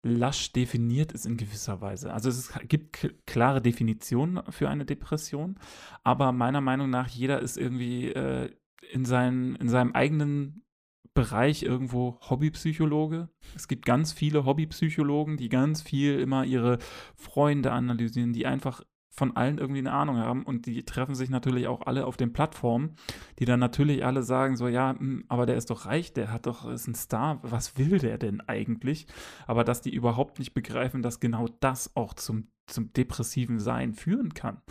lasch 0.02 0.52
definiert 0.52 1.12
ist 1.12 1.26
in 1.26 1.36
gewisser 1.36 1.80
Weise. 1.80 2.12
Also 2.12 2.30
es 2.30 2.52
gibt 2.68 3.14
klare 3.26 3.60
Definitionen 3.60 4.40
für 4.50 4.68
eine 4.68 4.86
Depression, 4.86 5.58
aber 6.02 6.32
meiner 6.32 6.60
Meinung 6.60 6.90
nach 6.90 7.08
jeder 7.08 7.40
ist 7.40 7.58
irgendwie 7.58 8.08
äh, 8.08 8.50
in, 8.92 9.04
seinen, 9.04 9.56
in 9.56 9.68
seinem 9.68 9.92
eigenen 9.92 10.64
Bereich 11.12 11.64
irgendwo 11.64 12.18
Hobbypsychologe. 12.20 13.28
Es 13.54 13.68
gibt 13.68 13.84
ganz 13.84 14.12
viele 14.12 14.44
Hobbypsychologen, 14.44 15.36
die 15.36 15.48
ganz 15.48 15.82
viel 15.82 16.18
immer 16.20 16.44
ihre 16.44 16.78
Freunde 17.14 17.72
analysieren, 17.72 18.32
die 18.32 18.46
einfach 18.46 18.82
von 19.20 19.37
allen 19.37 19.59
irgendwie 19.59 19.80
eine 19.80 19.92
Ahnung 19.92 20.16
haben 20.16 20.44
und 20.44 20.64
die 20.64 20.83
treffen 20.83 21.14
sich 21.14 21.28
natürlich 21.28 21.66
auch 21.66 21.83
alle 21.83 22.06
auf 22.06 22.16
den 22.16 22.33
Plattformen, 22.33 22.96
die 23.38 23.44
dann 23.44 23.61
natürlich 23.61 24.02
alle 24.02 24.22
sagen 24.22 24.56
so, 24.56 24.66
ja, 24.66 24.96
hm, 24.98 25.26
aber 25.28 25.44
der 25.44 25.56
ist 25.56 25.68
doch 25.68 25.85
reich, 25.85 26.14
der 26.14 26.33
hat 26.33 26.46
doch, 26.46 26.66
ist 26.70 26.88
ein 26.88 26.94
Star, 26.94 27.38
was 27.42 27.76
will 27.76 27.98
der 27.98 28.16
denn 28.16 28.40
eigentlich? 28.40 29.06
Aber 29.46 29.62
dass 29.62 29.83
die 29.83 29.94
überhaupt 29.94 30.38
nicht 30.38 30.54
begreifen, 30.54 31.02
dass 31.02 31.20
genau 31.20 31.48
das 31.61 31.94
auch 31.96 32.14
zum, 32.14 32.48
zum 32.66 32.94
depressiven 32.94 33.59
Sein 33.59 33.92
führen 33.92 34.33
kann. 34.33 34.62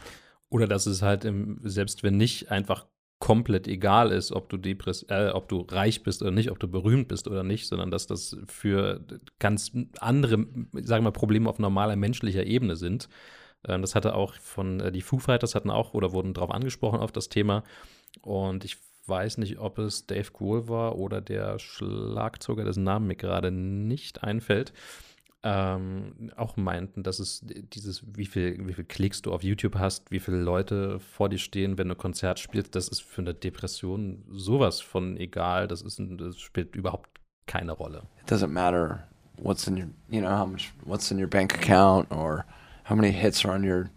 Oder 0.50 0.66
dass 0.66 0.88
es 0.88 1.04
halt, 1.04 1.26
im, 1.26 1.60
selbst 1.62 2.02
wenn 2.02 2.18
nicht, 2.18 2.50
einfach 2.50 2.88
komplett 3.20 3.68
egal 3.68 4.12
ist, 4.12 4.32
ob 4.32 4.50
du, 4.50 4.58
depress 4.58 5.06
äh, 5.10 5.30
ob 5.32 5.48
du 5.48 5.62
reich 5.70 6.02
bist 6.02 6.24
oder 6.24 6.32
nicht, 6.32 6.50
ob 6.50 6.58
du 6.58 6.68
berühmt 6.68 7.08
bist 7.08 7.28
oder 7.28 7.44
nicht, 7.44 7.68
sondern 7.68 7.92
dass 7.92 8.08
das 8.08 8.36
für 8.48 9.06
ganz 9.38 9.74
andere, 10.00 10.38
sagen 10.38 10.64
wir 10.74 11.02
mal, 11.02 11.12
Probleme 11.12 11.48
auf 11.48 11.60
normaler 11.60 11.98
menschlicher 11.98 12.46
Ebene 12.48 12.76
sind. 12.76 13.10
Ähm, 13.67 13.82
das 13.82 13.95
hatte 13.95 14.15
auch 14.15 14.34
von, 14.36 14.80
äh, 14.80 14.91
die 14.91 15.02
Foo 15.02 15.19
Fighters 15.19 15.56
hatten 15.56 15.69
auch 15.72 15.93
oder 15.93 16.12
wurden 16.13 16.34
darauf 16.34 16.52
angesprochen 16.52 17.00
auf 17.00 17.12
das 17.12 17.30
Thema. 17.30 17.63
Und 18.22 18.63
ich 18.65 18.78
weiß 19.08 19.38
nicht, 19.39 19.60
ob 19.60 19.80
es 19.80 20.06
Dave 20.06 20.32
Grohl 20.32 20.67
war 20.67 20.95
oder 20.98 21.19
der 21.22 21.58
Schlagzeuger, 21.60 22.63
dessen 22.63 22.84
Namen 22.84 23.08
mir 23.08 23.15
gerade 23.15 23.50
nicht 23.52 24.24
einfällt 24.24 24.72
ähm, 25.41 26.32
auch 26.36 26.58
meinten, 26.58 27.02
dass 27.02 27.19
es 27.19 27.45
dieses, 27.74 28.04
wie 28.13 28.26
viel, 28.26 28.67
wie 28.67 28.74
viel 28.74 28.84
Klicks 28.84 29.22
du 29.22 29.32
auf 29.32 29.41
YouTube 29.41 29.76
hast, 29.76 30.12
wie 30.12 30.19
viele 30.19 30.38
Leute 30.41 31.00
vor 31.00 31.30
dir 31.30 31.38
stehen, 31.38 31.78
wenn 31.78 31.88
du 31.88 31.95
Konzert 31.95 32.39
spielst, 32.39 32.76
das 32.76 32.89
ist 32.89 33.02
für 33.02 33.22
eine 33.22 33.34
Depression 33.34 34.26
sowas 34.30 34.82
von 34.82 35.15
egal. 35.15 35.67
Das 35.69 35.82
ist, 35.82 35.98
ein- 35.98 36.17
das 36.17 36.38
spielt 36.39 36.76
überhaupt 36.76 37.10
keine 37.45 37.72
Rolle. 37.72 38.04
it 38.22 38.30
doesn't 38.30 38.48
matter 38.48 39.08
what's 39.38 39.65
in 39.65 39.76
your 39.78 39.88
you 40.10 40.19
know 40.19 40.30
how 40.38 40.45
much 40.45 40.74
what's 40.84 41.10
in 41.10 41.17
your 41.19 41.30
bank 41.30 41.56
account 41.56 42.12
or 42.12 42.43
how 42.89 42.95
many 42.95 43.12
hits 43.12 43.45
are 43.45 43.52
on 43.52 43.63
your 43.63 43.91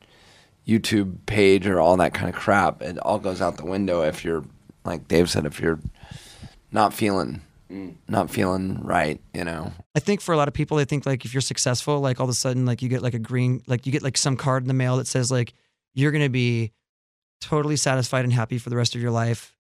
youtube 0.67 1.17
page 1.27 1.67
or 1.67 1.81
all 1.81 1.97
that 1.97 2.15
kind 2.15 2.29
of 2.29 2.35
crap 2.35 2.83
it 2.83 2.99
all 2.99 3.19
goes 3.19 3.41
out 3.41 3.57
the 3.57 3.65
window 3.65 4.03
if 4.03 4.25
you're 4.25 4.45
like 4.85 5.09
dave 5.09 5.29
said 5.29 5.47
if 5.47 5.59
you're 5.59 5.81
not 6.71 6.95
feeling 6.95 7.41
mm. 7.71 7.95
not 8.07 8.31
feeling 8.31 8.79
right 8.83 9.21
you 9.35 9.43
know 9.43 9.73
I 9.95 10.01
think 10.01 10.21
for 10.21 10.33
a 10.33 10.37
lot 10.37 10.49
of 10.49 10.55
people, 10.55 10.79
they 10.79 10.87
think 10.87 11.05
like 11.05 11.25
if 11.25 11.35
you're 11.35 11.43
successful, 11.43 12.01
like 12.01 12.19
all 12.19 12.25
of 12.25 12.31
a 12.31 12.35
sudden, 12.35 12.65
like 12.65 12.81
you 12.81 12.89
get 12.89 13.03
like 13.03 13.15
a 13.15 13.19
green, 13.19 13.63
like 13.67 13.85
you 13.85 13.93
get 13.93 14.03
like 14.03 14.17
some 14.17 14.37
card 14.37 14.63
in 14.63 14.69
the 14.69 14.75
mail 14.75 14.97
that 14.97 15.07
says 15.07 15.31
like 15.31 15.53
you're 15.95 16.13
gonna 16.13 16.31
be 16.31 16.73
totally 17.41 17.77
satisfied 17.77 18.25
and 18.25 18.33
happy 18.33 18.57
for 18.57 18.71
the 18.71 18.77
rest 18.77 18.95
of 18.95 19.03
your 19.03 19.11
life. 19.11 19.55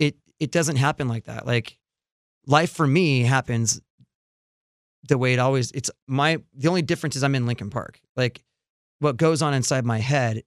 It 0.00 0.16
it 0.40 0.50
doesn't 0.50 0.76
happen 0.76 1.06
like 1.06 1.24
that. 1.24 1.46
Like 1.46 1.78
life 2.46 2.72
for 2.72 2.86
me 2.86 3.22
happens 3.22 3.80
the 5.06 5.16
way 5.16 5.32
it 5.32 5.38
always. 5.38 5.70
It's 5.72 5.90
my 6.08 6.38
the 6.54 6.68
only 6.68 6.82
difference 6.82 7.14
is 7.14 7.22
I'm 7.22 7.36
in 7.36 7.46
Lincoln 7.46 7.70
Park. 7.70 8.00
Like 8.16 8.42
what 9.02 9.18
goes 9.18 9.42
on 9.42 9.52
inside 9.54 9.84
my 9.84 10.00
head, 10.00 10.44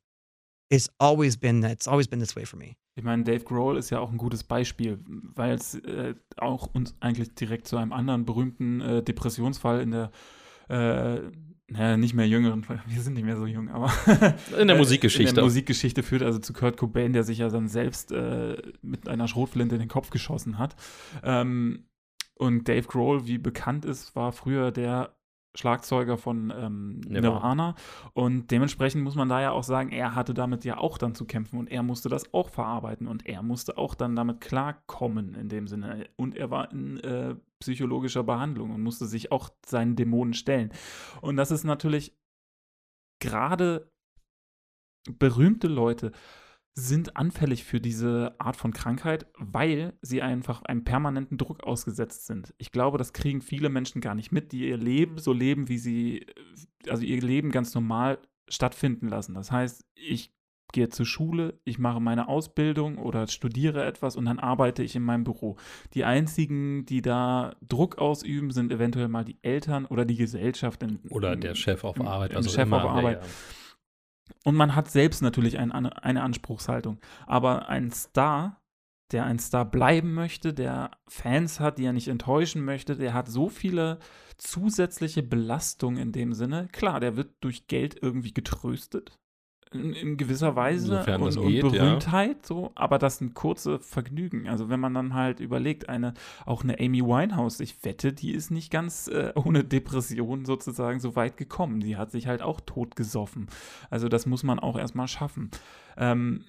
it's 0.69 0.89
always 0.99 1.37
been 1.37 1.61
that. 1.61 1.71
It's 1.71 1.87
always 1.87 2.07
been 2.07 2.19
this 2.19 2.35
way 2.35 2.45
for 2.45 2.57
me. 2.57 2.75
Ich 2.97 3.03
meine, 3.03 3.23
Dave 3.23 3.43
Grohl 3.43 3.77
ist 3.77 3.89
ja 3.89 3.99
auch 3.99 4.09
ein 4.09 4.17
gutes 4.17 4.43
Beispiel, 4.43 4.99
weil 5.07 5.55
es 5.55 5.75
äh, 5.75 6.15
auch 6.37 6.67
uns 6.73 6.95
eigentlich 7.01 7.35
direkt 7.35 7.67
zu 7.67 7.77
einem 7.77 7.91
anderen 7.91 8.25
berühmten 8.25 8.79
äh, 8.79 9.03
Depressionsfall 9.03 9.81
in 9.81 9.91
der 9.91 10.11
äh, 10.69 11.19
naja, 11.67 11.97
nicht 11.97 12.13
mehr 12.13 12.27
jüngeren, 12.27 12.65
wir 12.87 13.01
sind 13.01 13.15
nicht 13.15 13.25
mehr 13.25 13.37
so 13.37 13.45
jung, 13.45 13.69
aber 13.69 13.91
In 14.59 14.67
der 14.67 14.75
äh, 14.75 14.79
Musikgeschichte. 14.79 15.29
In 15.29 15.35
der 15.35 15.43
Musikgeschichte 15.43 16.03
führt 16.03 16.21
also 16.21 16.39
zu 16.39 16.53
Kurt 16.53 16.77
Cobain, 16.77 17.13
der 17.13 17.23
sich 17.23 17.39
ja 17.39 17.49
dann 17.49 17.67
selbst 17.67 18.11
äh, 18.11 18.57
mit 18.81 19.07
einer 19.07 19.27
Schrotflinte 19.27 19.75
in 19.75 19.79
den 19.79 19.89
Kopf 19.89 20.09
geschossen 20.09 20.57
hat. 20.57 20.75
Ähm, 21.23 21.87
und 22.35 22.67
Dave 22.67 22.87
Grohl, 22.87 23.25
wie 23.27 23.37
bekannt 23.37 23.85
ist, 23.85 24.15
war 24.15 24.31
früher 24.31 24.71
der 24.71 25.15
Schlagzeuger 25.55 26.17
von 26.17 26.53
ähm, 26.55 27.01
Nirvana. 27.07 27.75
Und 28.13 28.51
dementsprechend 28.51 29.03
muss 29.03 29.15
man 29.15 29.29
da 29.29 29.41
ja 29.41 29.51
auch 29.51 29.63
sagen, 29.63 29.89
er 29.89 30.15
hatte 30.15 30.33
damit 30.33 30.65
ja 30.65 30.77
auch 30.77 30.97
dann 30.97 31.15
zu 31.15 31.25
kämpfen 31.25 31.57
und 31.57 31.71
er 31.71 31.83
musste 31.83 32.09
das 32.09 32.33
auch 32.33 32.49
verarbeiten 32.49 33.07
und 33.07 33.25
er 33.25 33.41
musste 33.41 33.77
auch 33.77 33.95
dann 33.95 34.15
damit 34.15 34.41
klarkommen 34.41 35.35
in 35.35 35.49
dem 35.49 35.67
Sinne. 35.67 36.07
Und 36.15 36.35
er 36.35 36.51
war 36.51 36.71
in 36.71 36.99
äh, 36.99 37.35
psychologischer 37.59 38.23
Behandlung 38.23 38.71
und 38.71 38.83
musste 38.83 39.05
sich 39.05 39.31
auch 39.31 39.49
seinen 39.65 39.95
Dämonen 39.95 40.33
stellen. 40.33 40.71
Und 41.21 41.37
das 41.37 41.51
ist 41.51 41.63
natürlich 41.63 42.15
gerade 43.19 43.89
berühmte 45.09 45.67
Leute 45.67 46.11
sind 46.77 47.15
anfällig 47.15 47.63
für 47.63 47.79
diese 47.79 48.35
Art 48.37 48.57
von 48.57 48.73
Krankheit, 48.73 49.27
weil 49.37 49.93
sie 50.01 50.21
einfach 50.21 50.61
einem 50.63 50.83
permanenten 50.83 51.37
Druck 51.37 51.63
ausgesetzt 51.63 52.27
sind. 52.27 52.53
Ich 52.57 52.71
glaube, 52.71 52.97
das 52.97 53.13
kriegen 53.13 53.41
viele 53.41 53.69
Menschen 53.69 54.01
gar 54.01 54.13
nicht 54.13 54.33
mit, 54.33 54.51
die 54.51 54.67
ihr 54.67 54.77
Leben 54.77 55.17
so 55.17 55.31
leben, 55.31 55.69
wie 55.69 55.77
sie, 55.77 56.25
also 56.89 57.03
ihr 57.03 57.21
Leben 57.21 57.51
ganz 57.51 57.73
normal 57.73 58.19
stattfinden 58.49 59.07
lassen. 59.07 59.35
Das 59.35 59.53
heißt, 59.53 59.85
ich 59.95 60.33
gehe 60.73 60.89
zur 60.89 61.05
Schule, 61.05 61.61
ich 61.63 61.79
mache 61.79 62.01
meine 62.01 62.27
Ausbildung 62.27 62.97
oder 62.97 63.27
studiere 63.27 63.85
etwas 63.85 64.17
und 64.17 64.25
dann 64.25 64.39
arbeite 64.39 64.83
ich 64.83 64.97
in 64.97 65.03
meinem 65.03 65.23
Büro. 65.23 65.55
Die 65.93 66.03
einzigen, 66.03 66.85
die 66.85 67.01
da 67.01 67.55
Druck 67.61 67.97
ausüben, 67.99 68.51
sind 68.51 68.73
eventuell 68.73 69.07
mal 69.07 69.23
die 69.23 69.37
Eltern 69.41 69.85
oder 69.85 70.03
die 70.03 70.17
Gesellschaft. 70.17 70.83
In, 70.83 70.99
Oder 71.09 71.37
der 71.37 71.55
Chef 71.55 71.85
auf 71.85 72.01
Arbeit. 72.01 72.31
im 72.31 72.37
also 72.37 72.49
Chef 72.49 72.69
auf 72.69 72.83
Arbeit. 72.83 73.21
Ja. 73.21 73.29
Und 74.43 74.55
man 74.55 74.75
hat 74.75 74.89
selbst 74.89 75.21
natürlich 75.21 75.59
ein, 75.59 75.71
eine 75.71 76.23
Anspruchshaltung. 76.23 76.99
Aber 77.27 77.69
ein 77.69 77.91
Star, 77.91 78.61
der 79.11 79.25
ein 79.25 79.39
Star 79.39 79.65
bleiben 79.65 80.13
möchte, 80.13 80.53
der 80.53 80.91
Fans 81.07 81.59
hat, 81.59 81.77
die 81.77 81.85
er 81.85 81.93
nicht 81.93 82.07
enttäuschen 82.07 82.63
möchte, 82.63 82.95
der 82.95 83.13
hat 83.13 83.27
so 83.27 83.49
viele 83.49 83.99
zusätzliche 84.37 85.23
Belastungen 85.23 85.97
in 86.01 86.11
dem 86.11 86.33
Sinne. 86.33 86.67
Klar, 86.71 86.99
der 86.99 87.15
wird 87.15 87.35
durch 87.41 87.67
Geld 87.67 88.01
irgendwie 88.01 88.33
getröstet. 88.33 89.17
In, 89.71 89.93
in 89.93 90.17
gewisser 90.17 90.55
Weise 90.55 90.97
Sofern 90.97 91.21
und, 91.21 91.37
und 91.37 91.47
geht, 91.47 91.63
ja. 91.63 91.69
Berühmtheit, 91.69 92.45
so, 92.45 92.71
aber 92.75 92.97
das 92.97 93.17
sind 93.17 93.33
kurze 93.33 93.79
Vergnügen. 93.79 94.47
Also 94.47 94.69
wenn 94.69 94.79
man 94.79 94.93
dann 94.93 95.13
halt 95.13 95.39
überlegt, 95.39 95.89
eine, 95.89 96.13
auch 96.45 96.63
eine 96.63 96.79
Amy 96.79 97.01
Winehouse, 97.01 97.59
ich 97.59 97.83
wette, 97.83 98.13
die 98.13 98.33
ist 98.33 98.51
nicht 98.51 98.71
ganz 98.71 99.07
äh, 99.07 99.33
ohne 99.35 99.63
Depression 99.63 100.45
sozusagen 100.45 100.99
so 100.99 101.15
weit 101.15 101.35
gekommen. 101.35 101.79
Die 101.79 101.97
hat 101.97 102.11
sich 102.11 102.27
halt 102.27 102.41
auch 102.41 102.61
totgesoffen. 102.61 103.47
Also 103.89 104.07
das 104.07 104.25
muss 104.25 104.43
man 104.43 104.59
auch 104.59 104.77
erstmal 104.77 105.07
schaffen. 105.07 105.49
Ähm, 105.97 106.45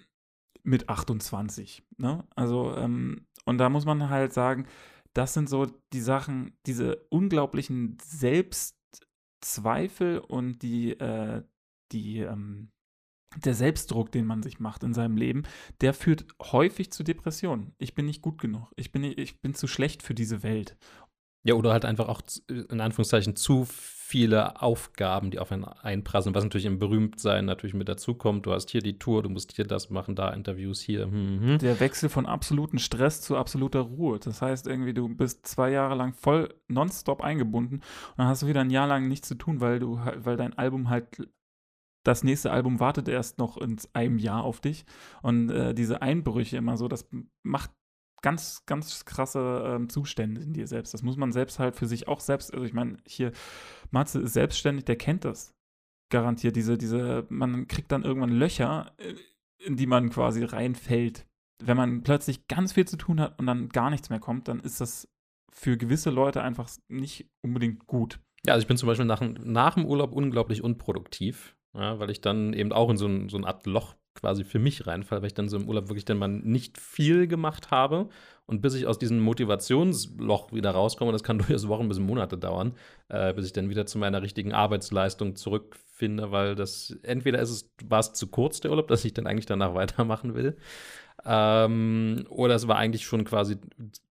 mit 0.66 0.88
28. 0.88 1.84
Ne? 1.96 2.24
Also, 2.34 2.74
ähm, 2.76 3.26
und 3.44 3.58
da 3.58 3.68
muss 3.70 3.84
man 3.84 4.10
halt 4.10 4.32
sagen, 4.32 4.66
das 5.14 5.32
sind 5.32 5.48
so 5.48 5.66
die 5.92 6.00
Sachen, 6.00 6.56
diese 6.66 7.06
unglaublichen 7.08 7.96
Selbstzweifel 8.02 10.18
und 10.18 10.62
die, 10.62 10.98
äh, 10.98 11.44
die, 11.92 12.18
ähm, 12.18 12.72
der 13.44 13.54
Selbstdruck, 13.54 14.12
den 14.12 14.24
man 14.24 14.42
sich 14.42 14.60
macht 14.60 14.82
in 14.82 14.94
seinem 14.94 15.16
Leben, 15.16 15.42
der 15.80 15.94
führt 15.94 16.26
häufig 16.40 16.90
zu 16.90 17.02
Depressionen. 17.02 17.74
Ich 17.78 17.94
bin 17.94 18.06
nicht 18.06 18.22
gut 18.22 18.40
genug. 18.40 18.70
Ich 18.76 18.92
bin, 18.92 19.02
nicht, 19.02 19.18
ich 19.18 19.40
bin 19.40 19.54
zu 19.54 19.66
schlecht 19.66 20.02
für 20.02 20.14
diese 20.14 20.42
Welt. 20.42 20.76
Ja, 21.46 21.54
oder 21.54 21.72
halt 21.72 21.84
einfach 21.84 22.08
auch 22.08 22.22
in 22.48 22.80
Anführungszeichen 22.80 23.36
zu 23.36 23.66
viele 23.68 24.60
Aufgaben, 24.62 25.30
die 25.30 25.38
auf 25.38 25.52
einen 25.52 25.64
einprasseln, 25.64 26.34
was 26.34 26.42
natürlich 26.42 26.66
im 26.66 26.80
Berühmtsein 26.80 27.44
natürlich 27.44 27.74
mit 27.74 27.88
dazukommt. 27.88 28.46
Du 28.46 28.52
hast 28.52 28.70
hier 28.70 28.80
die 28.80 28.98
Tour, 28.98 29.22
du 29.22 29.28
musst 29.28 29.52
hier 29.52 29.64
das 29.64 29.88
machen, 29.90 30.16
da 30.16 30.30
Interviews, 30.30 30.80
hier. 30.80 31.04
Hm, 31.04 31.40
hm. 31.40 31.58
Der 31.58 31.78
Wechsel 31.78 32.08
von 32.08 32.26
absolutem 32.26 32.80
Stress 32.80 33.20
zu 33.20 33.36
absoluter 33.36 33.80
Ruhe. 33.80 34.18
Das 34.18 34.42
heißt 34.42 34.66
irgendwie, 34.66 34.92
du 34.92 35.08
bist 35.08 35.46
zwei 35.46 35.70
Jahre 35.70 35.94
lang 35.94 36.14
voll 36.14 36.52
nonstop 36.66 37.20
eingebunden 37.20 37.76
und 37.76 38.18
dann 38.18 38.26
hast 38.26 38.42
du 38.42 38.48
wieder 38.48 38.62
ein 38.62 38.70
Jahr 38.70 38.88
lang 38.88 39.06
nichts 39.06 39.28
zu 39.28 39.36
tun, 39.36 39.60
weil 39.60 39.78
du 39.78 40.00
weil 40.16 40.36
dein 40.36 40.56
Album 40.58 40.90
halt 40.90 41.28
das 42.06 42.22
nächste 42.22 42.52
Album 42.52 42.78
wartet 42.78 43.08
erst 43.08 43.38
noch 43.38 43.56
in 43.56 43.76
einem 43.92 44.18
Jahr 44.18 44.44
auf 44.44 44.60
dich 44.60 44.84
und 45.22 45.50
äh, 45.50 45.74
diese 45.74 46.02
Einbrüche 46.02 46.56
immer 46.56 46.76
so, 46.76 46.88
das 46.88 47.08
macht 47.42 47.72
ganz, 48.22 48.64
ganz 48.66 49.04
krasse 49.04 49.62
ähm, 49.66 49.88
Zustände 49.88 50.40
in 50.40 50.52
dir 50.52 50.66
selbst. 50.66 50.94
Das 50.94 51.02
muss 51.02 51.16
man 51.16 51.32
selbst 51.32 51.58
halt 51.58 51.76
für 51.76 51.86
sich 51.86 52.08
auch 52.08 52.20
selbst, 52.20 52.52
also 52.52 52.64
ich 52.64 52.72
meine, 52.72 52.98
hier, 53.06 53.32
Matze 53.90 54.20
ist 54.20 54.32
selbstständig, 54.32 54.84
der 54.84 54.96
kennt 54.96 55.24
das. 55.24 55.52
Garantiert, 56.10 56.54
diese, 56.54 56.78
diese, 56.78 57.26
man 57.28 57.66
kriegt 57.66 57.90
dann 57.90 58.04
irgendwann 58.04 58.30
Löcher, 58.30 58.92
äh, 58.98 59.14
in 59.64 59.76
die 59.76 59.86
man 59.86 60.10
quasi 60.10 60.44
reinfällt. 60.44 61.26
Wenn 61.64 61.76
man 61.76 62.02
plötzlich 62.02 62.46
ganz 62.46 62.74
viel 62.74 62.86
zu 62.86 62.96
tun 62.96 63.20
hat 63.20 63.38
und 63.38 63.46
dann 63.46 63.68
gar 63.70 63.90
nichts 63.90 64.10
mehr 64.10 64.20
kommt, 64.20 64.46
dann 64.46 64.60
ist 64.60 64.80
das 64.80 65.08
für 65.50 65.76
gewisse 65.76 66.10
Leute 66.10 66.42
einfach 66.42 66.68
nicht 66.88 67.28
unbedingt 67.42 67.86
gut. 67.86 68.20
Ja, 68.44 68.52
also 68.52 68.62
ich 68.62 68.68
bin 68.68 68.76
zum 68.76 68.86
Beispiel 68.86 69.06
nach, 69.06 69.20
nach 69.20 69.74
dem 69.74 69.86
Urlaub 69.86 70.12
unglaublich 70.12 70.62
unproduktiv, 70.62 71.55
ja, 71.76 71.98
weil 71.98 72.10
ich 72.10 72.20
dann 72.20 72.52
eben 72.52 72.72
auch 72.72 72.90
in 72.90 72.96
so, 72.96 73.06
ein, 73.06 73.28
so 73.28 73.36
eine 73.36 73.46
Art 73.46 73.66
Loch 73.66 73.94
quasi 74.14 74.44
für 74.44 74.58
mich 74.58 74.86
reinfalle, 74.86 75.20
weil 75.20 75.28
ich 75.28 75.34
dann 75.34 75.48
so 75.48 75.56
im 75.56 75.68
Urlaub 75.68 75.88
wirklich 75.88 76.04
dann 76.04 76.18
mal 76.18 76.28
nicht 76.28 76.78
viel 76.78 77.26
gemacht 77.26 77.70
habe. 77.70 78.08
Und 78.46 78.62
bis 78.62 78.74
ich 78.74 78.86
aus 78.86 78.98
diesem 78.98 79.20
Motivationsloch 79.20 80.52
wieder 80.52 80.70
rauskomme, 80.70 81.12
das 81.12 81.22
kann 81.22 81.38
durchaus 81.38 81.68
Wochen 81.68 81.88
bis 81.88 81.98
Monate 81.98 82.38
dauern, 82.38 82.74
äh, 83.08 83.34
bis 83.34 83.46
ich 83.46 83.52
dann 83.52 83.68
wieder 83.68 83.86
zu 83.86 83.98
meiner 83.98 84.22
richtigen 84.22 84.52
Arbeitsleistung 84.52 85.36
zurückfinde, 85.36 86.30
weil 86.30 86.54
das 86.54 86.96
entweder 87.02 87.40
ist 87.40 87.50
es, 87.50 87.70
war 87.84 88.00
es 88.00 88.12
zu 88.12 88.28
kurz, 88.28 88.60
der 88.60 88.70
Urlaub, 88.70 88.88
dass 88.88 89.04
ich 89.04 89.14
dann 89.14 89.26
eigentlich 89.26 89.46
danach 89.46 89.74
weitermachen 89.74 90.34
will. 90.34 90.56
Ähm, 91.24 92.24
oder 92.28 92.54
es 92.54 92.68
war 92.68 92.76
eigentlich 92.76 93.04
schon 93.04 93.24
quasi 93.24 93.56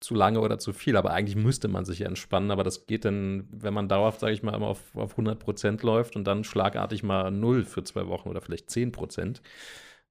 zu 0.01 0.15
lange 0.15 0.41
oder 0.41 0.59
zu 0.59 0.73
viel. 0.73 0.97
Aber 0.97 1.13
eigentlich 1.13 1.37
müsste 1.37 1.69
man 1.69 1.85
sich 1.85 2.03
entspannen. 2.03 2.51
Aber 2.51 2.65
das 2.65 2.87
geht 2.87 3.05
dann, 3.05 3.49
wenn 3.51 3.75
man 3.75 3.89
dauerhaft, 3.89 4.21
sage 4.21 4.33
ich 4.33 4.43
mal, 4.43 4.55
immer 4.55 4.69
auf, 4.69 4.97
auf 4.97 5.13
100 5.13 5.39
Prozent 5.39 5.83
läuft 5.83 6.17
und 6.17 6.25
dann 6.25 6.45
schlagartig 6.45 7.03
mal 7.03 7.31
null 7.31 7.65
für 7.65 7.85
zwei 7.85 8.07
Wochen 8.07 8.29
oder 8.29 8.41
vielleicht 8.41 8.71
10 8.71 8.93
Prozent. 8.93 9.43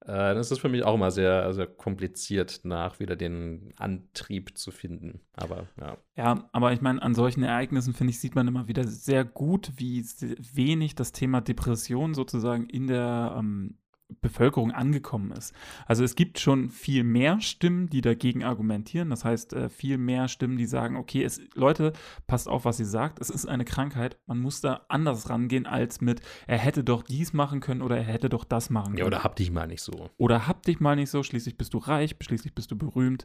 Äh, 0.04 0.06
dann 0.06 0.38
ist 0.38 0.50
das 0.50 0.58
für 0.58 0.68
mich 0.68 0.84
auch 0.84 0.94
immer 0.94 1.12
sehr, 1.12 1.52
sehr 1.54 1.66
kompliziert, 1.66 2.60
nach 2.64 2.98
wieder 2.98 3.14
den 3.14 3.72
Antrieb 3.76 4.58
zu 4.58 4.72
finden. 4.72 5.20
Aber 5.34 5.68
ja. 5.80 5.96
Ja, 6.16 6.48
aber 6.52 6.72
ich 6.72 6.80
meine, 6.80 7.00
an 7.00 7.14
solchen 7.14 7.44
Ereignissen, 7.44 7.94
finde 7.94 8.10
ich, 8.10 8.18
sieht 8.18 8.34
man 8.34 8.48
immer 8.48 8.66
wieder 8.66 8.84
sehr 8.86 9.24
gut, 9.24 9.72
wie 9.76 10.04
wenig 10.52 10.96
das 10.96 11.12
Thema 11.12 11.40
Depression 11.40 12.14
sozusagen 12.14 12.66
in 12.66 12.88
der 12.88 13.36
ähm, 13.38 13.78
Bevölkerung 14.20 14.72
angekommen 14.72 15.32
ist. 15.32 15.54
Also 15.86 16.04
es 16.04 16.14
gibt 16.14 16.38
schon 16.38 16.70
viel 16.70 17.04
mehr 17.04 17.40
Stimmen, 17.40 17.88
die 17.88 18.00
dagegen 18.00 18.44
argumentieren. 18.44 19.10
Das 19.10 19.24
heißt, 19.24 19.52
äh, 19.54 19.68
viel 19.68 19.98
mehr 19.98 20.28
Stimmen, 20.28 20.56
die 20.56 20.66
sagen, 20.66 20.96
okay, 20.96 21.22
es, 21.24 21.40
Leute, 21.54 21.92
passt 22.26 22.48
auf, 22.48 22.64
was 22.64 22.80
ihr 22.80 22.86
sagt. 22.86 23.20
Es 23.20 23.30
ist 23.30 23.46
eine 23.46 23.64
Krankheit. 23.64 24.18
Man 24.26 24.40
muss 24.40 24.60
da 24.60 24.82
anders 24.88 25.30
rangehen 25.30 25.66
als 25.66 26.00
mit, 26.00 26.20
er 26.46 26.58
hätte 26.58 26.84
doch 26.84 27.02
dies 27.02 27.32
machen 27.32 27.60
können 27.60 27.82
oder 27.82 27.96
er 27.96 28.04
hätte 28.04 28.28
doch 28.28 28.44
das 28.44 28.70
machen 28.70 28.92
können. 28.92 28.98
ja, 28.98 29.06
oder 29.06 29.24
hab 29.24 29.36
dich 29.36 29.50
mal 29.50 29.66
nicht 29.66 29.82
so. 29.82 30.10
oder 30.16 30.46
hab 30.46 30.62
dich 30.62 30.80
mal 30.80 30.96
nicht 30.96 31.10
so, 31.10 31.22
schließlich 31.22 31.56
bist 31.56 31.74
du 31.74 31.78
reich, 31.78 32.16
schließlich 32.20 32.54
bist 32.54 32.70
du 32.70 32.76
berühmt, 32.76 33.24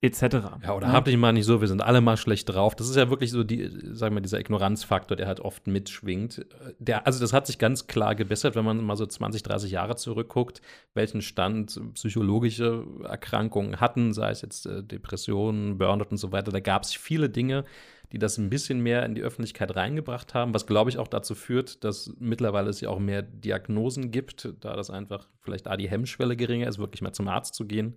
etc. 0.00 0.22
Ja, 0.62 0.74
oder 0.76 0.92
hab 0.92 1.06
dich 1.06 1.16
mal 1.16 1.32
nicht 1.32 1.44
so, 1.44 1.60
wir 1.60 1.66
sind 1.66 1.82
alle 1.82 2.00
mal 2.00 2.16
schlecht 2.16 2.48
drauf. 2.48 2.76
Das 2.76 2.88
ist 2.88 2.94
ja 2.94 3.10
wirklich 3.10 3.32
so 3.32 3.42
die, 3.42 3.68
sagen 3.94 4.14
wir, 4.14 4.20
dieser 4.20 4.38
Ignoranzfaktor, 4.38 5.16
der 5.16 5.26
halt 5.26 5.40
oft 5.40 5.66
mitschwingt. 5.66 6.46
Der, 6.78 7.06
also 7.06 7.18
das 7.18 7.32
hat 7.32 7.48
sich 7.48 7.58
ganz 7.58 7.88
klar 7.88 8.14
gebessert, 8.14 8.54
wenn 8.54 8.64
man 8.64 8.84
mal 8.84 8.96
so 8.96 9.06
20, 9.06 9.42
30 9.42 9.72
Jahre 9.72 9.96
zurückguckt, 9.96 10.62
welchen 10.94 11.20
Stand 11.20 11.80
psychologische 11.94 12.86
Erkrankungen 13.04 13.80
hatten, 13.80 14.12
sei 14.12 14.30
es 14.30 14.42
jetzt 14.42 14.66
äh, 14.66 14.84
Depressionen, 14.84 15.78
Burnout 15.78 16.10
und 16.10 16.18
so 16.18 16.30
weiter. 16.30 16.52
Da 16.52 16.60
gab 16.60 16.84
es 16.84 16.94
viele 16.94 17.28
Dinge, 17.28 17.64
die 18.12 18.18
das 18.18 18.38
ein 18.38 18.50
bisschen 18.50 18.80
mehr 18.80 19.04
in 19.04 19.14
die 19.14 19.22
Öffentlichkeit 19.22 19.74
reingebracht 19.74 20.32
haben, 20.32 20.54
was 20.54 20.66
glaube 20.66 20.90
ich 20.90 20.98
auch 20.98 21.08
dazu 21.08 21.34
führt, 21.34 21.84
dass 21.84 22.14
mittlerweile 22.18 22.70
es 22.70 22.80
ja 22.80 22.88
auch 22.88 22.98
mehr 22.98 23.22
Diagnosen 23.22 24.10
gibt, 24.10 24.48
da 24.60 24.76
das 24.76 24.90
einfach 24.90 25.28
vielleicht 25.40 25.66
A, 25.68 25.76
die 25.76 25.90
Hemmschwelle 25.90 26.36
geringer 26.36 26.68
ist, 26.68 26.78
wirklich 26.78 27.02
mal 27.02 27.12
zum 27.12 27.28
Arzt 27.28 27.54
zu 27.54 27.66
gehen. 27.66 27.96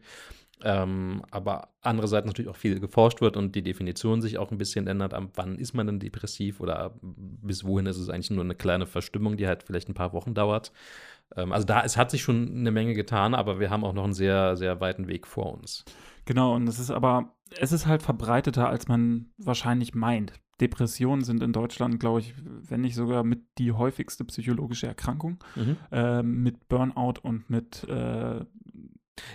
Ähm, 0.64 1.24
aber 1.32 1.70
andererseits 1.82 2.28
natürlich 2.28 2.50
auch 2.50 2.56
viel 2.56 2.80
geforscht 2.80 3.22
wird 3.22 3.38
und 3.38 3.56
die 3.56 3.64
Definition 3.64 4.22
sich 4.22 4.38
auch 4.38 4.52
ein 4.52 4.58
bisschen 4.58 4.88
ändert. 4.88 5.14
Ab 5.14 5.30
wann 5.36 5.58
ist 5.58 5.74
man 5.74 5.88
denn 5.88 6.00
depressiv 6.00 6.60
oder 6.60 6.94
bis 7.02 7.64
wohin 7.64 7.86
ist 7.86 7.98
es 7.98 8.10
eigentlich 8.10 8.30
nur 8.32 8.44
eine 8.44 8.56
kleine 8.56 8.86
Verstimmung, 8.86 9.38
die 9.38 9.48
halt 9.48 9.64
vielleicht 9.64 9.90
ein 9.90 9.96
paar 9.96 10.14
Wochen 10.14 10.34
dauert. 10.34 10.72
Ähm, 11.36 11.52
also 11.52 11.66
da, 11.66 11.84
es 11.84 11.98
hat 11.98 12.12
sich 12.12 12.22
schon 12.22 12.58
eine 12.58 12.72
Menge 12.72 12.94
getan, 12.94 13.34
aber 13.34 13.60
wir 13.60 13.70
haben 13.70 13.84
auch 13.84 13.94
noch 13.94 14.04
einen 14.04 14.14
sehr, 14.14 14.56
sehr 14.56 14.80
weiten 14.80 15.08
Weg 15.08 15.28
vor 15.28 15.54
uns. 15.54 15.84
Genau, 16.26 16.56
und 16.56 16.68
es 16.68 16.80
ist 16.80 16.92
aber, 16.92 17.34
es 17.60 17.72
ist 17.72 17.88
halt 17.88 18.04
verbreiteter, 18.04 18.70
als 18.70 18.88
man 18.88 19.32
wahrscheinlich 19.38 19.96
meint. 19.96 20.34
Depressionen 20.60 21.24
sind 21.24 21.42
in 21.42 21.54
Deutschland, 21.54 22.00
glaube 22.00 22.20
ich, 22.20 22.36
wenn 22.46 22.82
nicht 22.82 22.94
sogar 22.94 23.24
mit 23.24 23.42
die 23.58 23.72
häufigste 23.72 24.24
psychologische 24.26 24.86
Erkrankung, 24.86 25.44
äh, 25.92 26.22
mit 26.22 26.70
Burnout 26.70 27.16
und 27.24 27.50
mit 27.50 27.84
äh, 27.86 28.46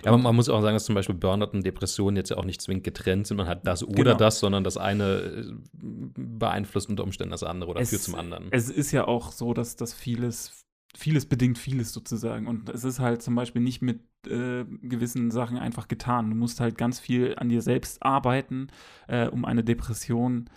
Ja, 0.04 0.12
aber 0.12 0.18
man 0.18 0.34
muss 0.36 0.48
auch 0.48 0.60
sagen, 0.62 0.74
dass 0.74 0.84
zum 0.84 0.94
Beispiel 0.94 1.14
Burnout 1.14 1.50
und 1.52 1.64
Depression 1.64 2.16
jetzt 2.16 2.30
ja 2.30 2.36
auch 2.36 2.44
nicht 2.44 2.60
zwingend 2.60 2.84
getrennt 2.84 3.26
sind. 3.26 3.36
Man 3.36 3.48
hat 3.48 3.66
das 3.66 3.82
oder 3.82 4.02
Genau. 4.04 4.16
das, 4.16 4.38
sondern 4.38 4.64
das 4.64 4.76
eine 4.76 5.04
äh, 5.04 5.52
beeinflusst 5.72 6.88
unter 6.88 7.04
Umständen 7.04 7.30
das 7.32 7.42
andere 7.42 7.70
oder 7.70 7.80
es, 7.80 7.90
führt 7.90 8.02
zum 8.02 8.14
anderen. 8.14 8.48
Es 8.50 8.68
ist 8.70 8.92
ja 8.92 9.06
auch 9.06 9.32
so, 9.32 9.54
dass 9.54 9.76
das 9.76 9.94
vieles, 9.94 10.64
vieles 10.96 11.26
bedingt 11.26 11.58
vieles 11.58 11.92
sozusagen. 11.92 12.46
Und 12.46 12.68
es 12.68 12.84
ist 12.84 13.00
halt 13.00 13.22
zum 13.22 13.34
Beispiel 13.34 13.62
nicht 13.62 13.82
mit 13.82 14.00
äh, 14.26 14.64
gewissen 14.82 15.30
Sachen 15.30 15.58
einfach 15.58 15.88
getan. 15.88 16.30
Du 16.30 16.36
musst 16.36 16.60
halt 16.60 16.76
ganz 16.78 16.98
viel 16.98 17.34
an 17.36 17.48
dir 17.48 17.62
selbst 17.62 18.02
arbeiten, 18.02 18.68
äh, 19.08 19.28
um 19.28 19.44
eine 19.44 19.62
Depression 19.64 20.48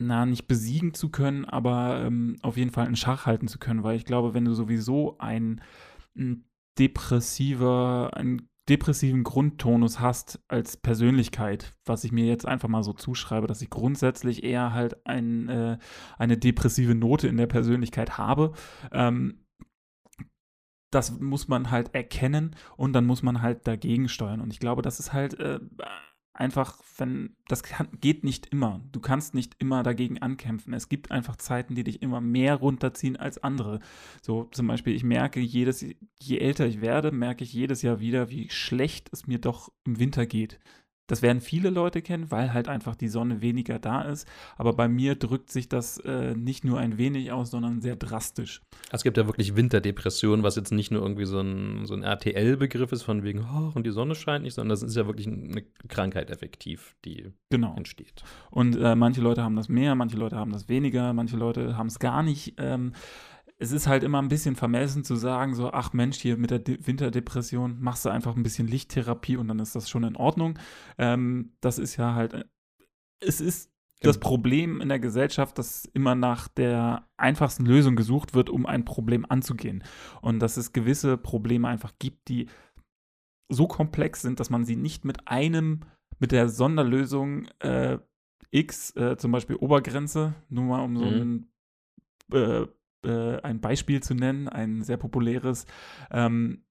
na, 0.00 0.26
nicht 0.26 0.46
besiegen 0.46 0.94
zu 0.94 1.08
können, 1.10 1.44
aber 1.44 2.02
ähm, 2.04 2.36
auf 2.42 2.56
jeden 2.56 2.70
Fall 2.70 2.86
in 2.86 2.94
Schach 2.94 3.26
halten 3.26 3.48
zu 3.48 3.58
können, 3.58 3.82
weil 3.82 3.96
ich 3.96 4.04
glaube, 4.04 4.32
wenn 4.32 4.44
du 4.44 4.54
sowieso 4.54 5.18
ein, 5.18 5.60
ein 6.16 6.44
depressiver, 6.78 8.10
einen 8.14 8.48
depressiven 8.68 9.24
Grundtonus 9.24 10.00
hast 10.00 10.40
als 10.48 10.76
Persönlichkeit, 10.76 11.74
was 11.84 12.04
ich 12.04 12.12
mir 12.12 12.26
jetzt 12.26 12.46
einfach 12.46 12.68
mal 12.68 12.82
so 12.82 12.92
zuschreibe, 12.92 13.46
dass 13.46 13.62
ich 13.62 13.70
grundsätzlich 13.70 14.44
eher 14.44 14.74
halt 14.74 15.06
ein, 15.06 15.48
äh, 15.48 15.78
eine 16.18 16.36
depressive 16.36 16.94
Note 16.94 17.28
in 17.28 17.36
der 17.36 17.46
Persönlichkeit 17.46 18.18
habe, 18.18 18.52
ähm, 18.92 19.44
das 20.90 21.18
muss 21.20 21.48
man 21.48 21.70
halt 21.70 21.94
erkennen 21.94 22.56
und 22.76 22.94
dann 22.94 23.06
muss 23.06 23.22
man 23.22 23.42
halt 23.42 23.66
dagegen 23.66 24.08
steuern. 24.08 24.40
Und 24.40 24.52
ich 24.52 24.58
glaube, 24.58 24.82
das 24.82 25.00
ist 25.00 25.12
halt 25.12 25.38
äh, 25.38 25.60
einfach, 26.38 26.78
wenn, 26.96 27.36
das 27.48 27.62
kann, 27.62 27.88
geht 28.00 28.22
nicht 28.22 28.46
immer. 28.46 28.80
Du 28.92 29.00
kannst 29.00 29.34
nicht 29.34 29.56
immer 29.58 29.82
dagegen 29.82 30.22
ankämpfen. 30.22 30.72
Es 30.72 30.88
gibt 30.88 31.10
einfach 31.10 31.36
Zeiten, 31.36 31.74
die 31.74 31.84
dich 31.84 32.00
immer 32.00 32.20
mehr 32.20 32.54
runterziehen 32.54 33.16
als 33.16 33.42
andere. 33.42 33.80
So 34.22 34.44
zum 34.44 34.68
Beispiel, 34.68 34.94
ich 34.94 35.04
merke 35.04 35.40
jedes, 35.40 35.84
je 36.20 36.38
älter 36.38 36.66
ich 36.66 36.80
werde, 36.80 37.10
merke 37.10 37.44
ich 37.44 37.52
jedes 37.52 37.82
Jahr 37.82 38.00
wieder, 38.00 38.30
wie 38.30 38.48
schlecht 38.50 39.08
es 39.12 39.26
mir 39.26 39.38
doch 39.38 39.72
im 39.84 39.98
Winter 39.98 40.26
geht. 40.26 40.60
Das 41.08 41.22
werden 41.22 41.40
viele 41.40 41.70
Leute 41.70 42.02
kennen, 42.02 42.30
weil 42.30 42.52
halt 42.52 42.68
einfach 42.68 42.94
die 42.94 43.08
Sonne 43.08 43.40
weniger 43.40 43.78
da 43.78 44.02
ist. 44.02 44.28
Aber 44.56 44.74
bei 44.74 44.88
mir 44.88 45.16
drückt 45.16 45.50
sich 45.50 45.68
das 45.68 45.98
äh, 45.98 46.34
nicht 46.36 46.64
nur 46.64 46.78
ein 46.78 46.98
wenig 46.98 47.32
aus, 47.32 47.50
sondern 47.50 47.80
sehr 47.80 47.96
drastisch. 47.96 48.62
Es 48.92 49.02
gibt 49.02 49.16
ja 49.16 49.26
wirklich 49.26 49.56
Winterdepressionen, 49.56 50.42
was 50.44 50.54
jetzt 50.56 50.70
nicht 50.70 50.90
nur 50.90 51.02
irgendwie 51.02 51.24
so 51.24 51.40
ein, 51.40 51.86
so 51.86 51.94
ein 51.94 52.02
RTL-Begriff 52.02 52.92
ist, 52.92 53.02
von 53.02 53.24
wegen, 53.24 53.40
oh, 53.40 53.72
und 53.74 53.86
die 53.86 53.90
Sonne 53.90 54.14
scheint 54.14 54.44
nicht, 54.44 54.54
sondern 54.54 54.70
das 54.70 54.82
ist 54.82 54.96
ja 54.96 55.06
wirklich 55.06 55.26
eine 55.26 55.64
Krankheit 55.88 56.30
effektiv, 56.30 56.94
die 57.04 57.32
genau. 57.50 57.74
entsteht. 57.74 58.22
Und 58.50 58.76
äh, 58.76 58.94
manche 58.94 59.22
Leute 59.22 59.42
haben 59.42 59.56
das 59.56 59.68
mehr, 59.68 59.94
manche 59.94 60.18
Leute 60.18 60.36
haben 60.36 60.52
das 60.52 60.68
weniger, 60.68 61.14
manche 61.14 61.36
Leute 61.36 61.76
haben 61.76 61.88
es 61.88 61.98
gar 61.98 62.22
nicht. 62.22 62.54
Ähm, 62.58 62.92
es 63.60 63.72
ist 63.72 63.88
halt 63.88 64.04
immer 64.04 64.22
ein 64.22 64.28
bisschen 64.28 64.54
vermessen 64.56 65.04
zu 65.04 65.16
sagen, 65.16 65.54
so, 65.54 65.72
ach 65.72 65.92
Mensch, 65.92 66.18
hier 66.18 66.36
mit 66.36 66.50
der 66.50 66.60
De 66.60 66.78
Winterdepression 66.86 67.80
machst 67.80 68.04
du 68.04 68.08
einfach 68.08 68.36
ein 68.36 68.42
bisschen 68.44 68.68
Lichttherapie 68.68 69.36
und 69.36 69.48
dann 69.48 69.58
ist 69.58 69.74
das 69.74 69.90
schon 69.90 70.04
in 70.04 70.16
Ordnung. 70.16 70.58
Ähm, 70.96 71.52
das 71.60 71.78
ist 71.78 71.96
ja 71.96 72.14
halt, 72.14 72.48
es 73.20 73.40
ist 73.40 73.72
das 74.00 74.20
Problem 74.20 74.80
in 74.80 74.88
der 74.88 75.00
Gesellschaft, 75.00 75.58
dass 75.58 75.84
immer 75.86 76.14
nach 76.14 76.46
der 76.46 77.08
einfachsten 77.16 77.66
Lösung 77.66 77.96
gesucht 77.96 78.32
wird, 78.32 78.48
um 78.48 78.64
ein 78.64 78.84
Problem 78.84 79.26
anzugehen. 79.28 79.82
Und 80.22 80.38
dass 80.38 80.56
es 80.56 80.72
gewisse 80.72 81.16
Probleme 81.16 81.66
einfach 81.66 81.94
gibt, 81.98 82.28
die 82.28 82.48
so 83.50 83.66
komplex 83.66 84.22
sind, 84.22 84.38
dass 84.38 84.50
man 84.50 84.64
sie 84.64 84.76
nicht 84.76 85.04
mit 85.04 85.26
einem, 85.26 85.80
mit 86.20 86.30
der 86.30 86.48
Sonderlösung 86.48 87.46
äh, 87.58 87.98
X, 88.52 88.94
äh, 88.94 89.16
zum 89.16 89.32
Beispiel 89.32 89.56
Obergrenze, 89.56 90.34
nur 90.48 90.64
mal 90.64 90.84
um 90.84 90.96
so 90.96 91.04
Mhm. 91.10 91.50
ein 92.30 92.36
äh, 92.36 92.66
äh, 93.08 93.40
ein 93.42 93.60
Beispiel 93.60 94.02
zu 94.02 94.14
nennen, 94.14 94.48
ein 94.48 94.82
sehr 94.82 94.96
populäres. 94.96 95.66
Ähm, 96.10 96.64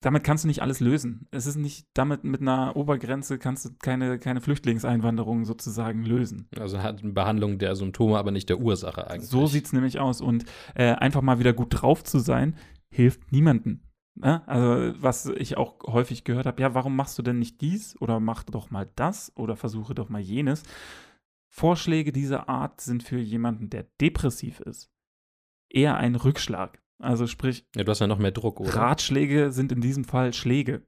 damit 0.00 0.22
kannst 0.22 0.44
du 0.44 0.48
nicht 0.48 0.62
alles 0.62 0.78
lösen. 0.78 1.26
Es 1.32 1.46
ist 1.46 1.56
nicht, 1.56 1.88
damit 1.94 2.22
mit 2.22 2.40
einer 2.40 2.76
Obergrenze 2.76 3.38
kannst 3.38 3.64
du 3.64 3.70
keine, 3.80 4.18
keine 4.18 4.40
Flüchtlingseinwanderung 4.40 5.44
sozusagen 5.44 6.04
lösen. 6.04 6.48
Also 6.56 6.82
hat 6.82 7.02
eine 7.02 7.12
Behandlung 7.12 7.58
der 7.58 7.74
Symptome, 7.74 8.16
aber 8.16 8.30
nicht 8.30 8.48
der 8.48 8.60
Ursache 8.60 9.10
eigentlich. 9.10 9.28
So 9.28 9.46
sieht 9.46 9.66
es 9.66 9.72
nämlich 9.72 9.98
aus. 9.98 10.20
Und 10.20 10.44
äh, 10.74 10.92
einfach 10.92 11.22
mal 11.22 11.40
wieder 11.40 11.52
gut 11.52 11.68
drauf 11.70 12.04
zu 12.04 12.20
sein, 12.20 12.56
hilft 12.90 13.32
niemandem. 13.32 13.80
Ne? 14.14 14.46
Also, 14.46 14.94
was 15.00 15.26
ich 15.26 15.56
auch 15.56 15.80
häufig 15.86 16.24
gehört 16.24 16.46
habe, 16.46 16.60
ja, 16.62 16.74
warum 16.74 16.94
machst 16.94 17.18
du 17.18 17.22
denn 17.22 17.38
nicht 17.38 17.60
dies 17.60 18.00
oder 18.00 18.20
mach 18.20 18.44
doch 18.44 18.70
mal 18.70 18.88
das 18.94 19.32
oder 19.36 19.56
versuche 19.56 19.94
doch 19.94 20.08
mal 20.08 20.20
jenes? 20.20 20.62
Vorschläge 21.50 22.12
dieser 22.12 22.48
Art 22.48 22.80
sind 22.80 23.02
für 23.02 23.18
jemanden, 23.18 23.70
der 23.70 23.86
depressiv 24.00 24.60
ist, 24.60 24.90
eher 25.70 25.96
ein 25.96 26.14
Rückschlag. 26.14 26.80
Also 27.00 27.26
sprich, 27.26 27.64
Ja, 27.76 27.84
du 27.84 27.90
hast 27.90 28.00
ja 28.00 28.06
noch 28.06 28.18
mehr 28.18 28.32
Druck, 28.32 28.60
oder? 28.60 28.74
Ratschläge 28.74 29.52
sind 29.52 29.72
in 29.72 29.80
diesem 29.80 30.04
Fall 30.04 30.32
Schläge. 30.32 30.82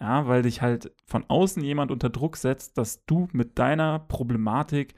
Ja, 0.00 0.26
weil 0.26 0.42
dich 0.42 0.60
halt 0.62 0.92
von 1.06 1.24
außen 1.28 1.62
jemand 1.62 1.90
unter 1.90 2.10
Druck 2.10 2.36
setzt, 2.36 2.78
dass 2.78 3.04
du 3.04 3.28
mit 3.32 3.58
deiner 3.58 4.00
Problematik 4.00 4.94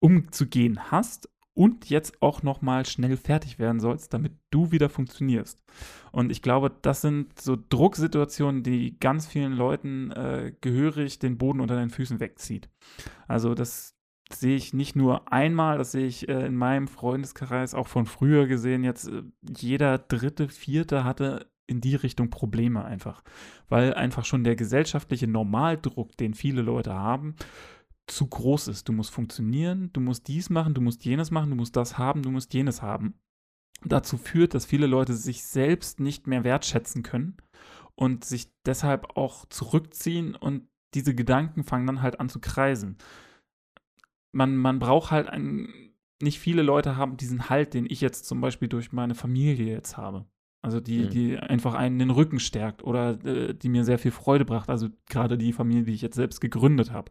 umzugehen 0.00 0.90
hast 0.90 1.28
und 1.54 1.90
jetzt 1.90 2.22
auch 2.22 2.42
noch 2.42 2.62
mal 2.62 2.86
schnell 2.86 3.16
fertig 3.16 3.58
werden 3.58 3.80
sollst, 3.80 4.14
damit 4.14 4.32
du 4.50 4.70
wieder 4.72 4.88
funktionierst. 4.88 5.62
Und 6.12 6.30
ich 6.30 6.42
glaube, 6.42 6.70
das 6.82 7.00
sind 7.00 7.38
so 7.38 7.58
Drucksituationen, 7.68 8.62
die 8.62 8.98
ganz 8.98 9.26
vielen 9.26 9.52
Leuten 9.52 10.10
äh, 10.12 10.54
gehörig 10.60 11.18
den 11.18 11.36
Boden 11.36 11.60
unter 11.60 11.76
den 11.76 11.90
Füßen 11.90 12.20
wegzieht. 12.20 12.70
Also 13.26 13.54
das 13.54 13.94
sehe 14.32 14.56
ich 14.56 14.72
nicht 14.72 14.96
nur 14.96 15.32
einmal, 15.32 15.78
das 15.78 15.92
sehe 15.92 16.06
ich 16.06 16.28
äh, 16.28 16.46
in 16.46 16.56
meinem 16.56 16.88
Freundeskreis 16.88 17.74
auch 17.74 17.88
von 17.88 18.06
früher 18.06 18.46
gesehen. 18.46 18.84
Jetzt 18.84 19.08
äh, 19.08 19.22
jeder 19.58 19.98
dritte, 19.98 20.48
vierte 20.48 21.04
hatte 21.04 21.50
in 21.66 21.80
die 21.80 21.94
Richtung 21.94 22.30
Probleme 22.30 22.84
einfach, 22.84 23.22
weil 23.68 23.94
einfach 23.94 24.24
schon 24.24 24.44
der 24.44 24.56
gesellschaftliche 24.56 25.28
Normaldruck, 25.28 26.16
den 26.16 26.34
viele 26.34 26.62
Leute 26.62 26.94
haben, 26.94 27.36
zu 28.06 28.26
groß 28.26 28.68
ist. 28.68 28.88
Du 28.88 28.92
musst 28.92 29.12
funktionieren, 29.12 29.90
du 29.92 30.00
musst 30.00 30.26
dies 30.28 30.50
machen, 30.50 30.74
du 30.74 30.80
musst 30.80 31.04
jenes 31.04 31.30
machen, 31.30 31.50
du 31.50 31.56
musst 31.56 31.76
das 31.76 31.96
haben, 31.96 32.22
du 32.22 32.30
musst 32.30 32.52
jenes 32.54 32.82
haben. 32.82 33.14
Dazu 33.84 34.18
führt, 34.18 34.54
dass 34.54 34.66
viele 34.66 34.86
Leute 34.86 35.14
sich 35.14 35.44
selbst 35.44 36.00
nicht 36.00 36.26
mehr 36.26 36.44
wertschätzen 36.44 37.02
können 37.02 37.36
und 37.94 38.24
sich 38.24 38.50
deshalb 38.66 39.16
auch 39.16 39.46
zurückziehen 39.46 40.34
und 40.34 40.68
diese 40.94 41.14
Gedanken 41.14 41.62
fangen 41.62 41.86
dann 41.86 42.02
halt 42.02 42.18
an 42.18 42.28
zu 42.28 42.40
kreisen. 42.40 42.98
Man, 44.32 44.56
man 44.56 44.78
braucht 44.78 45.10
halt 45.10 45.28
einen, 45.28 45.94
nicht 46.22 46.38
viele 46.38 46.62
Leute 46.62 46.96
haben 46.96 47.16
diesen 47.16 47.48
Halt, 47.48 47.74
den 47.74 47.86
ich 47.88 48.00
jetzt 48.00 48.26
zum 48.26 48.40
Beispiel 48.40 48.68
durch 48.68 48.92
meine 48.92 49.14
Familie 49.14 49.72
jetzt 49.72 49.96
habe. 49.96 50.26
Also 50.62 50.78
die, 50.80 51.04
Mhm. 51.04 51.10
die 51.10 51.38
einfach 51.38 51.74
einen 51.74 51.98
den 51.98 52.10
Rücken 52.10 52.38
stärkt 52.38 52.84
oder 52.84 53.12
äh, 53.24 53.54
die 53.54 53.68
mir 53.70 53.84
sehr 53.84 53.98
viel 53.98 54.10
Freude 54.10 54.44
bracht. 54.44 54.68
Also 54.68 54.88
gerade 55.08 55.38
die 55.38 55.52
Familie, 55.52 55.84
die 55.84 55.94
ich 55.94 56.02
jetzt 56.02 56.16
selbst 56.16 56.40
gegründet 56.40 56.92
habe. 56.92 57.10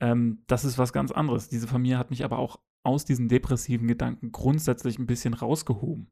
Ähm, 0.00 0.42
das 0.46 0.64
ist 0.64 0.78
was 0.78 0.92
ganz 0.92 1.12
anderes. 1.12 1.48
Diese 1.48 1.68
Familie 1.68 1.98
hat 1.98 2.10
mich 2.10 2.24
aber 2.24 2.38
auch 2.38 2.58
aus 2.82 3.04
diesen 3.04 3.28
depressiven 3.28 3.86
Gedanken 3.86 4.32
grundsätzlich 4.32 4.98
ein 4.98 5.06
bisschen 5.06 5.34
rausgehoben. 5.34 6.08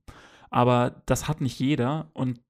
Aber 0.50 1.02
das 1.06 1.26
hat 1.28 1.40
nicht 1.40 1.58
jeder 1.58 2.10
und 2.12 2.40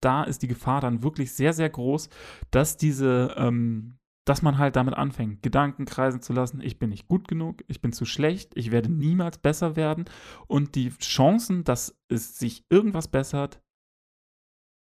da 0.00 0.24
ist 0.24 0.42
die 0.42 0.48
Gefahr 0.48 0.80
dann 0.80 1.02
wirklich 1.02 1.32
sehr, 1.32 1.52
sehr 1.52 1.68
groß, 1.68 2.08
dass 2.50 2.78
diese, 2.78 3.34
ähm, 3.36 3.98
dass 4.26 4.42
man 4.42 4.58
halt 4.58 4.76
damit 4.76 4.94
anfängt, 4.94 5.42
Gedanken 5.42 5.86
kreisen 5.86 6.22
zu 6.22 6.32
lassen, 6.32 6.60
ich 6.60 6.78
bin 6.78 6.90
nicht 6.90 7.08
gut 7.08 7.26
genug, 7.26 7.64
ich 7.68 7.80
bin 7.80 7.92
zu 7.92 8.04
schlecht, 8.04 8.52
ich 8.54 8.70
werde 8.70 8.90
niemals 8.90 9.38
besser 9.38 9.76
werden 9.76 10.04
und 10.46 10.74
die 10.74 10.90
Chancen, 10.98 11.64
dass 11.64 11.98
es 12.08 12.38
sich 12.38 12.64
irgendwas 12.68 13.08
bessert, 13.08 13.60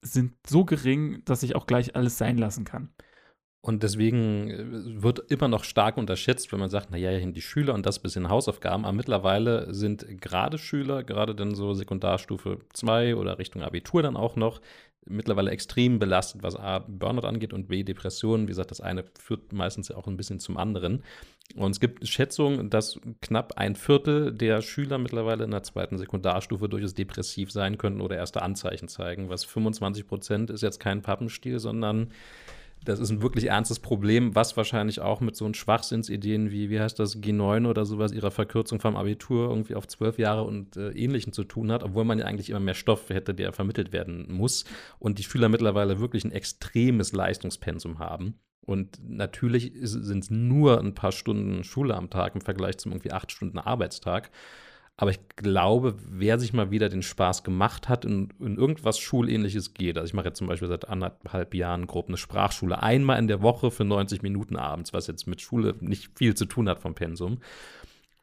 sind 0.02 0.36
so 0.48 0.66
gering, 0.66 1.24
dass 1.26 1.44
ich 1.44 1.56
auch 1.56 1.68
gleich 1.68 1.96
alles 1.96 2.18
sein 2.18 2.38
lassen 2.38 2.64
kann. 2.64 2.94
Und 3.62 3.84
deswegen 3.84 4.50
äh, 4.50 5.04
wird 5.04 5.32
immer 5.32 5.50
noch 5.50 5.66
stark 5.66 5.98
unterschätzt, 5.98 6.52
wenn 6.52 6.60
man 6.60 6.70
sagt, 6.70 6.92
naja, 6.92 7.18
die 7.20 7.42
Schüler 7.42 7.74
und 7.74 7.86
das 7.86 8.00
bisschen 8.00 8.30
Hausaufgaben. 8.30 8.86
Aber 8.86 8.94
mittlerweile 8.94 9.74
sind 9.74 10.06
gerade 10.22 10.58
Schüler, 10.58 11.04
gerade 11.04 11.36
dann 11.36 11.56
so 11.56 11.74
Sekundarstufe 11.74 12.60
2 12.74 13.16
oder 13.16 13.38
Richtung 13.38 13.62
Abitur 13.62 14.02
dann 14.02 14.16
auch 14.16 14.38
noch, 14.38 14.62
mittlerweile 15.06 15.52
extrem 15.52 16.00
belastet, 16.00 16.44
was 16.44 16.56
A, 16.56 16.80
Burnout 16.80 17.28
angeht 17.28 17.54
und 17.54 17.68
B, 17.68 17.84
Depressionen. 17.84 18.48
Wie 18.48 18.52
gesagt, 18.52 18.72
das 18.72 18.82
eine 18.82 19.04
führt 19.20 19.54
meistens 19.54 19.92
auch 19.92 20.08
ein 20.08 20.18
bisschen 20.18 20.40
zum 20.40 20.58
anderen. 20.58 21.04
Und 21.56 21.72
es 21.72 21.80
gibt 21.80 22.08
Schätzungen, 22.08 22.70
dass 22.70 23.00
knapp 23.22 23.54
ein 23.58 23.76
Viertel 23.76 24.32
der 24.32 24.62
Schüler 24.62 24.98
mittlerweile 24.98 25.44
in 25.44 25.52
der 25.52 25.64
zweiten 25.64 25.98
Sekundarstufe 25.98 26.70
durchaus 26.70 26.94
depressiv 26.94 27.52
sein 27.52 27.78
könnten 27.78 28.02
oder 28.02 28.18
erste 28.18 28.42
Anzeichen 28.42 28.88
zeigen. 28.88 29.30
Was 29.30 29.44
25 29.46 30.08
Prozent 30.08 30.50
ist 30.52 30.62
jetzt 30.62 30.80
kein 30.80 31.02
Pappenstiel, 31.02 31.60
sondern 31.60 32.12
das 32.86 33.00
ist 33.00 33.10
ein 33.10 33.22
wirklich 33.22 33.48
ernstes 33.48 33.80
Problem, 33.80 34.36
was 34.36 34.56
wahrscheinlich 34.56 35.02
auch 35.02 35.20
mit 35.20 35.36
so 35.36 35.46
einen 35.46 35.54
Schwachsinnsideen 35.54 36.52
wie, 36.52 36.70
wie 36.70 36.80
heißt 36.80 36.98
das, 37.00 37.18
G9 37.22 37.68
oder 37.68 37.86
sowas, 37.86 38.12
ihrer 38.12 38.32
Verkürzung 38.32 38.80
vom 38.80 38.96
Abitur 38.96 39.50
irgendwie 39.50 39.76
auf 39.76 39.88
zwölf 39.88 40.18
Jahre 40.18 40.44
und 40.44 40.78
äh, 40.78 40.92
Ähnlichem 40.92 41.34
zu 41.34 41.44
tun 41.44 41.72
hat, 41.72 41.84
obwohl 41.84 42.06
man 42.06 42.20
ja 42.20 42.26
eigentlich 42.26 42.50
immer 42.50 42.60
mehr 42.60 42.74
Stoff 42.74 43.10
hätte, 43.10 43.34
der 43.34 43.52
vermittelt 43.52 43.92
werden 43.92 44.32
muss. 44.32 44.64
Und 44.98 45.20
die 45.20 45.24
Schüler 45.24 45.50
mittlerweile 45.50 46.00
wirklich 46.00 46.24
ein 46.24 46.32
extremes 46.32 47.12
Leistungspensum 47.12 48.00
haben. 48.00 48.36
Und 48.62 49.00
natürlich 49.02 49.72
sind 49.82 50.24
es 50.24 50.30
nur 50.30 50.80
ein 50.80 50.94
paar 50.94 51.12
Stunden 51.12 51.64
Schule 51.64 51.96
am 51.96 52.10
Tag 52.10 52.36
im 52.36 52.42
Vergleich 52.42 52.78
zum 52.78 52.92
irgendwie 52.92 53.12
acht 53.12 53.32
Stunden 53.32 53.58
Arbeitstag. 53.58 54.30
Aber 55.02 55.12
ich 55.12 55.22
glaube, 55.38 55.96
wer 56.10 56.38
sich 56.40 56.52
mal 56.52 56.72
wieder 56.72 56.90
den 56.90 57.04
Spaß 57.04 57.46
gemacht 57.46 57.88
hat 57.88 58.04
und 58.04 58.34
in, 58.42 58.58
irgendwas 58.58 59.00
Schulähnliches 59.00 59.74
geht, 59.74 59.98
also 59.98 60.06
ich 60.06 60.14
mache 60.14 60.28
jetzt 60.28 60.40
zum 60.40 60.48
Beispiel 60.48 60.68
seit 60.68 60.90
anderthalb 60.90 61.56
Jahren 61.56 61.88
grob 61.88 62.10
eine 62.10 62.18
Sprachschule, 62.18 62.84
einmal 62.84 63.18
in 63.18 63.30
der 63.30 63.42
Woche 63.42 63.72
für 63.72 63.86
90 63.86 64.24
Minuten 64.24 64.58
abends, 64.58 64.92
was 64.92 65.08
jetzt 65.08 65.26
mit 65.26 65.40
Schule 65.40 65.74
nicht 65.80 66.12
viel 66.18 66.36
zu 66.36 66.44
tun 66.44 66.68
hat 66.68 66.82
vom 66.82 66.96
Pensum. 66.96 67.40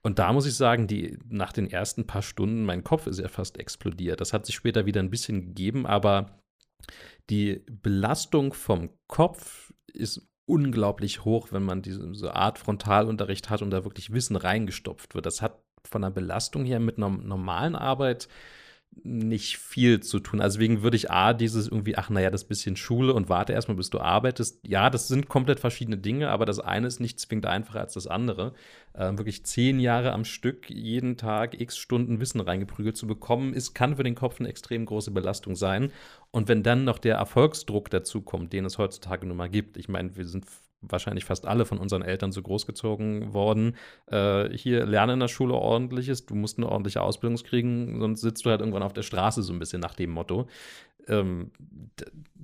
Und 0.03 0.19
da 0.19 0.35
muss 0.35 0.45
ich 0.45 0.55
sagen, 0.55 0.87
die, 0.87 1.19
nach 1.31 1.51
den 1.53 1.71
ersten 1.71 2.07
paar 2.07 2.21
Stunden, 2.21 2.67
mein 2.67 2.85
Kopf 2.85 3.07
ist 3.07 3.21
ja 3.21 3.29
fast 3.29 3.59
explodiert. 3.59 4.21
Das 4.21 4.35
hat 4.35 4.45
sich 4.45 4.55
später 4.55 4.85
wieder 4.85 5.01
ein 5.01 5.09
bisschen 5.09 5.47
gegeben, 5.47 5.87
aber 5.87 6.43
die 7.31 7.65
Belastung 7.71 8.53
vom 8.53 8.91
Kopf 9.09 9.73
ist 9.95 10.29
unglaublich 10.45 11.25
hoch, 11.25 11.49
wenn 11.53 11.63
man 11.63 11.81
diese 11.81 12.37
Art 12.37 12.59
Frontalunterricht 12.59 13.49
hat 13.49 13.63
und 13.63 13.71
da 13.71 13.83
wirklich 13.85 14.13
Wissen 14.13 14.37
reingestopft 14.37 15.15
wird. 15.15 15.25
Das 15.25 15.41
hat 15.41 15.66
von 15.87 16.03
der 16.03 16.11
Belastung 16.11 16.65
her 16.65 16.81
mit 16.81 16.99
einer 16.99 17.11
normalen 17.11 17.77
Arbeit 17.77 18.29
nicht 19.03 19.59
viel 19.59 20.01
zu 20.01 20.21
tun. 20.21 20.41
Also 20.41 20.59
deswegen 20.59 20.83
würde 20.83 20.97
ich 20.97 21.11
A, 21.11 21.35
dieses 21.35 21.69
irgendwie, 21.69 21.97
ach 21.97 22.09
naja, 22.09 22.31
das 22.31 22.45
bisschen 22.45 22.77
Schule 22.77 23.13
und 23.13 23.29
warte 23.29 23.53
erstmal, 23.53 23.77
bis 23.77 23.91
du 23.91 24.01
arbeitest. 24.01 24.61
Ja, 24.67 24.91
das 24.91 25.09
sind 25.09 25.29
komplett 25.29 25.61
verschiedene 25.61 25.99
Dinge, 25.99 26.31
aber 26.31 26.47
das 26.47 26.61
eine 26.61 26.87
ist 26.87 27.01
nicht 27.01 27.21
zwingend 27.21 27.47
einfacher 27.47 27.81
als 27.81 27.95
das 27.95 28.07
andere. 28.07 28.55
Ähm, 28.95 29.19
wirklich 29.19 29.45
zehn 29.45 29.81
Jahre 29.81 30.13
am 30.13 30.25
Stück, 30.25 30.71
jeden 30.71 31.17
Tag 31.17 31.61
x 31.61 31.77
Stunden 31.77 32.21
Wissen 32.21 32.41
reingeprügelt 32.41 32.97
zu 32.97 33.07
bekommen, 33.07 33.53
ist, 33.53 33.75
kann 33.75 33.97
für 33.97 34.05
den 34.05 34.15
Kopf 34.15 34.41
eine 34.41 34.49
extrem 34.49 34.87
große 34.87 35.11
Belastung 35.11 35.57
sein. 35.57 35.93
Und 36.31 36.49
wenn 36.49 36.63
dann 36.63 36.85
noch 36.85 36.99
der 36.99 37.17
Erfolgsdruck 37.17 37.91
dazu 37.91 38.23
kommt, 38.23 38.53
den 38.53 38.65
es 38.65 38.79
heutzutage 38.79 39.27
nun 39.27 39.37
mal 39.37 39.51
gibt, 39.51 39.77
ich 39.77 39.89
meine, 39.89 40.17
wir 40.17 40.27
sind 40.27 40.47
wahrscheinlich 40.89 41.25
fast 41.25 41.47
alle 41.47 41.65
von 41.65 41.79
unseren 41.79 42.03
Eltern 42.03 42.33
so 42.33 42.43
großgezogen 42.43 43.33
worden. 43.33 43.77
Äh, 44.07 44.51
hier 44.57 44.87
lerne 44.87 45.15
in 45.15 45.21
der 45.21 45.29
Schule 45.29 45.55
ordentliches, 45.55 46.27
du 46.27 46.35
musst 46.35 46.59
eine 46.59 46.69
ordentliche 46.69 47.03
Ausbildung 47.03 47.39
kriegen, 47.43 48.01
sonst 48.01 48.21
sitzt 48.21 48.45
du 48.45 48.51
halt 48.51 48.61
irgendwann 48.61 48.83
auf 48.83 48.93
der 48.93 49.03
Straße 49.03 49.43
so 49.43 49.53
ein 49.53 49.59
bisschen 49.59 49.81
nach 49.81 49.95
dem 49.95 50.11
Motto 50.11 50.47
ähm, 51.09 51.51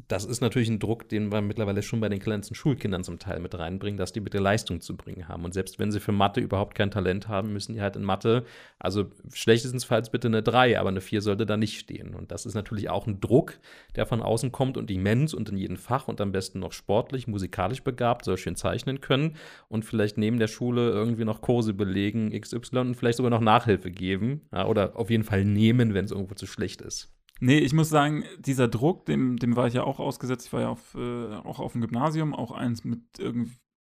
das 0.09 0.25
ist 0.25 0.41
natürlich 0.41 0.69
ein 0.69 0.79
Druck, 0.79 1.09
den 1.09 1.31
wir 1.33 1.41
mittlerweile 1.41 1.83
schon 1.83 2.01
bei 2.01 2.09
den 2.09 2.19
kleinsten 2.19 2.55
Schulkindern 2.55 3.05
zum 3.05 3.19
Teil 3.19 3.41
mit 3.41 3.59
reinbringen, 3.59 3.99
dass 3.99 4.13
die 4.13 4.21
bitte 4.21 4.39
Leistung 4.39 4.81
zu 4.81 4.97
bringen 4.97 5.29
haben. 5.29 5.45
Und 5.45 5.55
selbst 5.55 5.79
wenn 5.79 5.93
sie 5.93 6.01
für 6.01 6.13
Mathe 6.13 6.41
überhaupt 6.41 6.75
kein 6.75 6.91
Talent 6.91 7.29
haben, 7.29 7.53
müssen 7.53 7.75
die 7.75 7.81
halt 7.81 7.97
in 7.97 8.03
Mathe, 8.03 8.45
also 8.79 9.11
schlechtestenfalls 9.33 10.11
bitte 10.11 10.29
eine 10.29 10.43
3, 10.43 10.79
aber 10.79 10.89
eine 10.89 11.01
4 11.01 11.21
sollte 11.23 11.47
da 11.47 11.57
nicht 11.57 11.79
stehen. 11.79 12.15
Und 12.15 12.31
das 12.31 12.47
ist 12.47 12.55
natürlich 12.55 12.91
auch 12.91 13.07
ein 13.07 13.21
Druck, 13.21 13.59
der 13.97 14.07
von 14.07 14.23
außen 14.23 14.53
kommt 14.53 14.77
und 14.77 14.91
immens 14.91 15.35
und 15.35 15.49
in 15.49 15.57
jedem 15.57 15.77
Fach 15.77 16.09
und 16.09 16.21
am 16.21 16.33
besten 16.33 16.59
noch 16.59 16.73
sportlich, 16.73 17.27
musikalisch 17.27 17.83
begabt, 17.83 18.25
soll 18.25 18.39
schön 18.39 18.57
zeichnen 18.57 19.01
können 19.01 19.37
und 19.69 19.85
vielleicht 19.85 20.19
neben 20.19 20.39
der 20.39 20.49
Schule 20.49 20.91
irgendwie 20.91 21.25
noch 21.25 21.41
Kurse 21.41 21.75
belegen, 21.75 22.39
XY 22.39 22.79
und 22.79 22.95
vielleicht 22.97 23.19
sogar 23.19 23.31
noch 23.31 23.41
Nachhilfe 23.41 23.91
geben 23.91 24.43
ja, 24.53 24.67
oder 24.67 24.97
auf 24.97 25.11
jeden 25.11 25.25
Fall 25.25 25.45
nehmen, 25.45 25.95
wenn 25.95 26.05
es 26.05 26.11
irgendwo 26.11 26.35
zu 26.35 26.47
schlecht 26.47 26.81
ist. 26.83 27.13
Nee, 27.45 27.59
ich 27.59 27.73
muss 27.73 27.89
sagen, 27.89 28.23
dieser 28.39 28.69
Druck, 28.69 29.05
dem, 29.07 29.37
dem 29.37 29.57
war 29.57 29.67
ich 29.67 29.75
ja 29.75 29.83
auch 29.83 29.99
ausgesetzt. 29.99 30.47
Ich 30.47 30.53
war 30.53 30.61
ja 30.61 30.69
auf, 30.69 30.95
äh, 30.95 31.35
auch 31.39 31.59
auf 31.59 31.73
dem 31.73 31.81
Gymnasium, 31.81 32.35
auch 32.35 32.53
eins 32.53 32.85
mit 32.85 33.03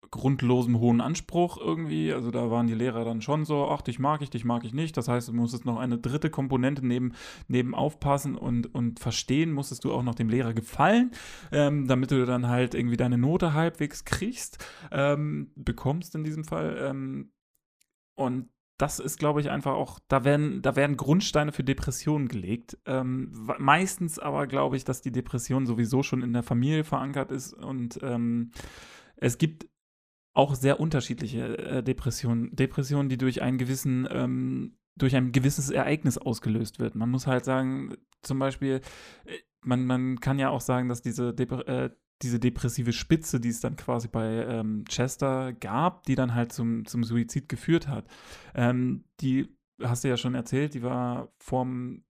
grundlosem 0.10 0.80
hohen 0.80 1.02
Anspruch 1.02 1.60
irgendwie. 1.60 2.14
Also 2.14 2.32
da 2.32 2.50
waren 2.50 2.66
die 2.66 2.74
Lehrer 2.74 3.06
dann 3.06 3.22
schon 3.22 3.46
so, 3.46 3.68
ach, 3.68 3.84
dich 3.84 4.00
mag 4.00 4.24
ich, 4.24 4.32
dich 4.32 4.44
mag 4.44 4.64
ich 4.64 4.74
nicht. 4.74 4.98
Das 4.98 5.08
heißt, 5.08 5.28
du 5.28 5.34
musstest 5.34 5.66
noch 5.66 5.78
eine 5.78 6.00
dritte 6.00 6.32
Komponente 6.32 6.84
neben, 6.84 7.14
neben 7.48 7.76
aufpassen 7.76 8.36
und, 8.36 8.74
und 8.74 9.00
verstehen, 9.00 9.52
musstest 9.52 9.84
du 9.84 9.94
auch 9.94 10.04
noch 10.04 10.16
dem 10.16 10.30
Lehrer 10.30 10.56
gefallen, 10.56 11.12
ähm, 11.52 11.88
damit 11.88 12.10
du 12.10 12.26
dann 12.26 12.48
halt 12.48 12.74
irgendwie 12.74 12.98
deine 12.98 13.20
Note 13.20 13.54
halbwegs 13.54 14.04
kriegst, 14.04 14.66
ähm, 14.92 15.52
bekommst 15.56 16.16
in 16.16 16.24
diesem 16.24 16.44
Fall. 16.44 16.76
Ähm, 16.82 17.32
und 18.16 18.50
das 18.78 19.00
ist, 19.00 19.20
glaube 19.20 19.40
ich, 19.40 19.50
einfach 19.50 19.74
auch, 19.74 20.00
da 20.08 20.24
werden, 20.24 20.62
da 20.62 20.76
werden 20.76 20.98
Grundsteine 20.98 21.52
für 21.52 21.64
Depressionen 21.64 22.28
gelegt. 22.28 22.78
Ähm, 22.86 23.32
meistens 23.60 24.20
aber 24.20 24.48
glaube 24.48 24.78
ich, 24.78 24.84
dass 24.84 25.02
die 25.02 25.12
Depression 25.12 25.66
sowieso 25.66 26.04
schon 26.04 26.22
in 26.22 26.34
der 26.34 26.44
Familie 26.44 26.84
verankert 26.84 27.32
ist 27.32 27.54
und 27.54 28.00
ähm, 28.02 28.52
es 29.16 29.38
gibt 29.38 29.68
auch 30.34 30.56
sehr 30.56 30.80
unterschiedliche 30.80 31.58
äh, 31.58 31.84
Depressionen. 31.84 32.56
Depressionen, 32.56 33.10
die 33.10 33.18
durch 33.18 33.42
einen 33.42 33.58
gewissen, 33.58 34.08
ähm, 34.10 34.78
durch 34.96 35.16
ein 35.16 35.32
gewisses 35.32 35.70
Ereignis 35.70 36.18
ausgelöst 36.18 36.80
wird. 36.80 36.96
Man 36.96 37.10
muss 37.10 37.28
halt 37.28 37.46
sagen, 37.46 37.96
zum 38.22 38.40
Beispiel, 38.40 38.82
äh, 39.26 39.38
man, 39.62 39.86
man 39.86 40.20
kann 40.20 40.40
ja 40.40 40.50
auch 40.50 40.62
sagen, 40.62 40.90
dass 40.90 41.02
diese 41.02 41.34
Dep 41.34 41.52
äh, 41.68 41.92
diese 42.24 42.40
depressive 42.40 42.94
Spitze, 42.94 43.40
die 43.40 43.50
es 43.50 43.60
dann 43.60 43.76
quasi 43.76 44.08
bei 44.08 44.46
ähm, 44.48 44.86
Chester 44.90 45.54
gab, 45.54 46.04
die 46.04 46.16
dann 46.16 46.34
halt 46.34 46.52
zum, 46.52 46.86
zum 46.86 47.04
Suizid 47.04 47.50
geführt 47.50 47.88
hat. 47.88 48.08
Ähm, 48.56 49.04
die 49.20 49.56
hast 49.82 50.04
du 50.04 50.08
ja 50.08 50.18
schon 50.18 50.36
erzählt, 50.36 50.74
die 50.74 50.84
war 50.84 51.34
vorm 51.38 52.04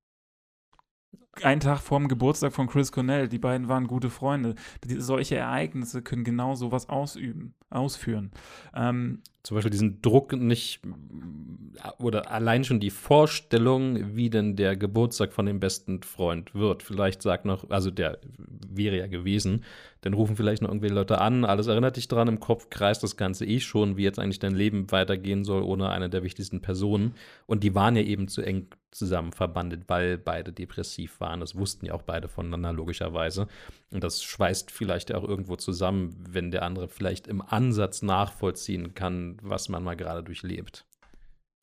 einen 1.42 1.62
Tag 1.62 1.80
vorm 1.80 2.08
Geburtstag 2.08 2.54
von 2.54 2.68
Chris 2.68 2.92
Cornell. 2.92 3.28
Die 3.28 3.40
beiden 3.40 3.68
waren 3.68 3.88
gute 3.88 4.10
Freunde. 4.10 4.56
Die, 4.84 5.00
solche 5.02 5.36
Ereignisse 5.36 6.02
können 6.02 6.24
genau 6.24 6.54
sowas 6.54 6.90
ausüben, 6.90 7.56
ausführen. 7.72 8.32
Ähm, 8.76 9.22
Zum 9.42 9.56
Beispiel 9.56 9.72
diesen 9.72 10.02
Druck 10.02 10.34
nicht 10.34 10.82
oder 11.98 12.30
allein 12.32 12.64
schon 12.64 12.80
die 12.80 12.92
Vorstellung, 12.92 14.16
wie 14.16 14.30
denn 14.30 14.56
der 14.56 14.78
Geburtstag 14.78 15.34
von 15.34 15.48
dem 15.48 15.60
besten 15.60 16.04
Freund 16.04 16.54
wird. 16.54 16.84
Vielleicht 16.84 17.24
sagt 17.24 17.46
noch, 17.46 17.70
also 17.72 17.90
der 17.90 18.20
wäre 18.70 18.98
ja 18.98 19.08
gewesen, 19.08 19.64
dann 20.02 20.14
rufen 20.14 20.36
vielleicht 20.36 20.62
noch 20.62 20.70
irgendwelche 20.70 20.96
Leute 20.96 21.20
an, 21.20 21.46
alles 21.46 21.68
erinnert 21.68 21.98
dich 21.98 22.08
dran, 22.08 22.28
im 22.28 22.40
Kopf 22.40 22.70
kreist 22.70 23.02
das 23.02 23.18
Ganze 23.18 23.46
eh 23.46 23.60
schon, 23.60 23.98
wie 23.98 24.04
jetzt 24.04 24.20
eigentlich 24.20 24.40
dein 24.40 24.54
Leben 24.54 24.92
weitergehen 24.92 25.44
soll 25.44 25.64
ohne 25.64 25.90
eine 25.90 26.10
der 26.10 26.24
wichtigsten 26.24 26.62
Personen. 26.62 27.16
Und 27.48 27.64
die 27.64 27.74
waren 27.74 27.96
ja 27.96 28.04
eben 28.04 28.28
zu 28.28 28.44
eng 28.44 28.68
zusammen 28.96 29.32
verbandet, 29.32 29.84
weil 29.88 30.18
beide 30.18 30.54
depressiv 30.54 31.20
waren. 31.20 31.40
Das 31.40 31.56
wussten 31.56 31.86
ja 31.86 31.94
auch 31.94 32.04
beide 32.04 32.28
voneinander, 32.28 32.74
logischerweise. 32.74 33.48
Und 33.92 34.04
das 34.04 34.24
schweißt 34.24 34.72
vielleicht 34.72 35.14
auch 35.14 35.24
irgendwo 35.24 35.56
zusammen, 35.56 36.16
wenn 36.30 36.52
der 36.52 36.64
andere 36.64 36.88
vielleicht 36.88 37.28
im 37.28 37.42
Ansatz 37.42 38.02
nachvollziehen 38.02 38.94
kann, 38.94 39.38
was 39.42 39.70
man 39.70 39.84
mal 39.84 39.96
gerade 39.96 40.24
durchlebt 40.24 40.86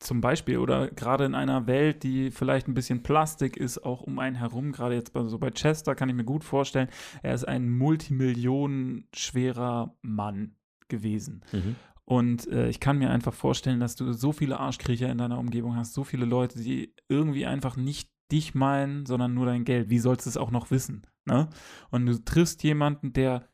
zum 0.01 0.19
Beispiel 0.19 0.57
oder 0.57 0.89
gerade 0.89 1.23
in 1.25 1.35
einer 1.35 1.67
Welt, 1.67 2.01
die 2.03 2.31
vielleicht 2.31 2.67
ein 2.67 2.73
bisschen 2.73 3.03
Plastik 3.03 3.55
ist, 3.55 3.85
auch 3.85 4.01
um 4.01 4.17
einen 4.19 4.35
herum, 4.35 4.71
gerade 4.71 4.95
jetzt 4.95 5.13
bei, 5.13 5.23
so 5.25 5.37
bei 5.37 5.51
Chester 5.51 5.93
kann 5.95 6.09
ich 6.09 6.15
mir 6.15 6.23
gut 6.23 6.43
vorstellen, 6.43 6.87
er 7.21 7.35
ist 7.35 7.47
ein 7.47 7.69
multimillionenschwerer 7.69 9.95
Mann 10.01 10.55
gewesen. 10.87 11.43
Mhm. 11.51 11.75
Und 12.11 12.45
äh, 12.47 12.67
ich 12.67 12.81
kann 12.81 12.97
mir 12.97 13.09
einfach 13.09 13.33
vorstellen, 13.33 13.79
dass 13.79 13.95
du 13.95 14.11
so 14.11 14.33
viele 14.33 14.59
Arschkriecher 14.59 15.09
in 15.09 15.17
deiner 15.17 15.39
Umgebung 15.39 15.77
hast, 15.77 15.93
so 15.93 16.03
viele 16.03 16.25
Leute, 16.25 16.59
die 16.59 16.93
irgendwie 17.07 17.45
einfach 17.45 17.77
nicht 17.77 18.09
dich 18.33 18.53
meinen, 18.53 19.05
sondern 19.05 19.33
nur 19.33 19.45
dein 19.45 19.63
Geld. 19.63 19.89
Wie 19.89 19.99
sollst 19.99 20.25
du 20.25 20.29
es 20.29 20.35
auch 20.35 20.51
noch 20.51 20.71
wissen? 20.71 21.07
Ne? 21.23 21.47
Und 21.89 22.07
du 22.07 22.21
triffst 22.21 22.63
jemanden, 22.63 23.13
der 23.13 23.47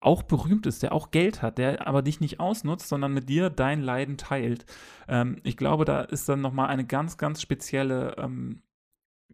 auch 0.00 0.22
berühmt 0.24 0.66
ist, 0.66 0.82
der 0.82 0.92
auch 0.92 1.10
Geld 1.10 1.40
hat, 1.40 1.56
der 1.56 1.86
aber 1.86 2.02
dich 2.02 2.20
nicht 2.20 2.38
ausnutzt, 2.38 2.86
sondern 2.86 3.14
mit 3.14 3.30
dir 3.30 3.48
dein 3.48 3.80
Leiden 3.80 4.18
teilt. 4.18 4.66
Ähm, 5.08 5.40
ich 5.42 5.56
glaube, 5.56 5.86
da 5.86 6.02
ist 6.02 6.28
dann 6.28 6.42
nochmal 6.42 6.66
eine 6.66 6.84
ganz, 6.84 7.16
ganz 7.16 7.40
spezielle 7.40 8.14
ähm, 8.18 8.62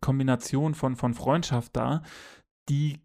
Kombination 0.00 0.74
von, 0.74 0.94
von 0.94 1.14
Freundschaft 1.14 1.76
da, 1.76 2.04
die 2.68 3.00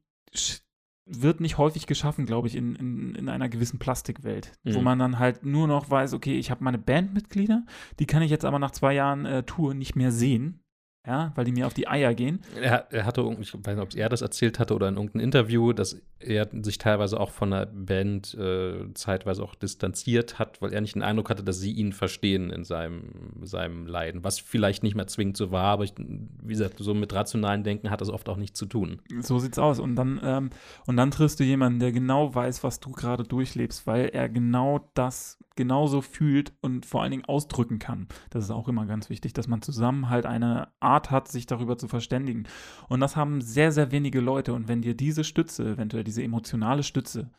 wird 1.10 1.39
nicht 1.39 1.58
häufig 1.58 1.88
geschaffen, 1.88 2.26
glaube 2.26 2.48
ich, 2.48 2.56
in, 2.56 2.76
in, 2.76 3.15
in 3.15 3.30
einer 3.30 3.50
gewissen 3.50 3.80
Plastikwelt, 3.80 4.54
mhm. 4.63 4.76
wo 4.76 4.82
man 4.82 5.00
dann 5.00 5.20
halt 5.20 5.46
nur 5.46 5.67
noch 5.67 5.89
weiß, 5.89 6.13
okay, 6.13 6.38
ich 6.38 6.52
habe 6.52 6.63
meine 6.63 6.78
Bandmitglieder, 6.78 7.65
die 8.00 8.06
kann 8.06 8.22
ich 8.22 8.32
jetzt 8.32 8.46
aber 8.46 8.60
nach 8.60 8.72
zwei 8.72 8.93
Jahren 8.93 9.26
äh, 9.26 9.43
Tour 9.43 9.74
nicht 9.74 9.96
mehr 9.96 10.12
sehen, 10.12 10.60
ja, 11.08 11.32
weil 11.36 11.46
die 11.46 11.54
mir 11.54 11.65
auf 11.65 11.74
die 11.74 11.88
Eier 11.88 12.13
gehen. 12.13 12.41
Er, 12.62 12.91
er 12.91 13.06
hatte, 13.06 13.22
ich 13.39 13.54
weiß 13.54 13.78
nicht, 13.78 13.84
ob 13.84 13.96
er 13.96 14.10
das 14.10 14.22
erzählt 14.22 14.60
hatte 14.60 14.76
oder 14.76 14.89
in 14.89 14.96
irgendeinem 14.96 15.24
Interview, 15.24 15.72
dass 15.72 16.02
er 16.20 16.50
sich 16.62 16.80
teilweise 16.80 17.17
auch 17.17 17.32
von 17.32 17.52
der 17.52 17.65
Band 17.65 18.34
äh, 18.34 18.93
zeitweise 18.93 19.41
auch 19.41 19.56
distanziert 19.56 20.38
hat, 20.38 20.62
weil 20.62 20.74
er 20.74 20.82
nicht 20.82 20.96
den 20.96 21.04
Eindruck 21.04 21.30
hatte, 21.30 21.46
dass 21.46 21.60
sie 21.60 21.72
ihn 21.72 21.93
verstehen 21.93 22.50
in 22.50 22.65
seinem, 22.65 23.13
seinem 23.41 23.88
Leiden, 23.88 24.26
was 24.26 24.39
vielleicht 24.39 24.84
nicht 24.84 24.96
mehr 24.96 25.08
zwingend 25.08 25.38
so 25.38 25.50
war, 25.50 25.65
aber 25.65 25.86
ich, 25.86 25.93
wie 25.98 26.54
gesagt, 26.54 26.76
so 26.80 26.93
mit 26.93 27.13
rationalen 27.13 27.63
Denken 27.63 27.89
hat 27.89 28.02
das 28.02 28.10
oft 28.10 28.28
auch 28.28 28.38
nichts 28.38 28.60
zu 28.60 28.65
tun. 28.65 29.00
So 29.22 29.39
sieht's 29.39 29.60
aus. 29.60 29.80
Und 29.80 29.96
dann, 29.96 30.20
ähm, 30.22 30.50
und 30.88 30.98
dann 30.98 31.12
triffst 31.12 31.39
du 31.39 31.46
jemanden, 31.46 31.80
der 31.80 31.93
genau 31.93 32.36
weiß, 32.36 32.65
was 32.65 32.82
du 32.82 32.91
gerade 32.91 33.24
durchlebst, 33.24 33.88
weil 33.88 34.10
er 34.10 34.28
genau 34.28 34.89
das 34.93 35.38
genauso 35.58 36.02
fühlt 36.02 36.54
und 36.62 36.86
vor 36.86 37.02
allen 37.02 37.12
Dingen 37.12 37.26
ausdrücken 37.26 37.80
kann. 37.80 38.08
Das 38.30 38.46
ist 38.46 38.52
auch 38.52 38.70
immer 38.70 38.86
ganz 38.86 39.10
wichtig, 39.10 39.34
dass 39.34 39.48
man 39.48 39.62
zusammen 39.62 40.10
halt 40.10 40.26
eine 40.26 40.72
Art 40.80 41.12
hat, 41.12 41.28
sich 41.28 41.46
darüber 41.46 41.78
zu 41.78 41.89
verständigen. 41.89 42.43
Und 42.88 43.02
das 43.02 43.17
haben 43.17 43.41
sehr, 43.41 43.74
sehr 43.74 43.91
wenige 43.91 44.22
Leute. 44.22 44.54
Und 44.54 44.70
wenn 44.70 44.82
dir 44.82 44.96
diese 44.96 45.26
Stütze, 45.26 45.72
eventuell 45.72 46.06
diese 46.06 46.24
emotionale 46.24 46.84
Stütze 46.84 47.32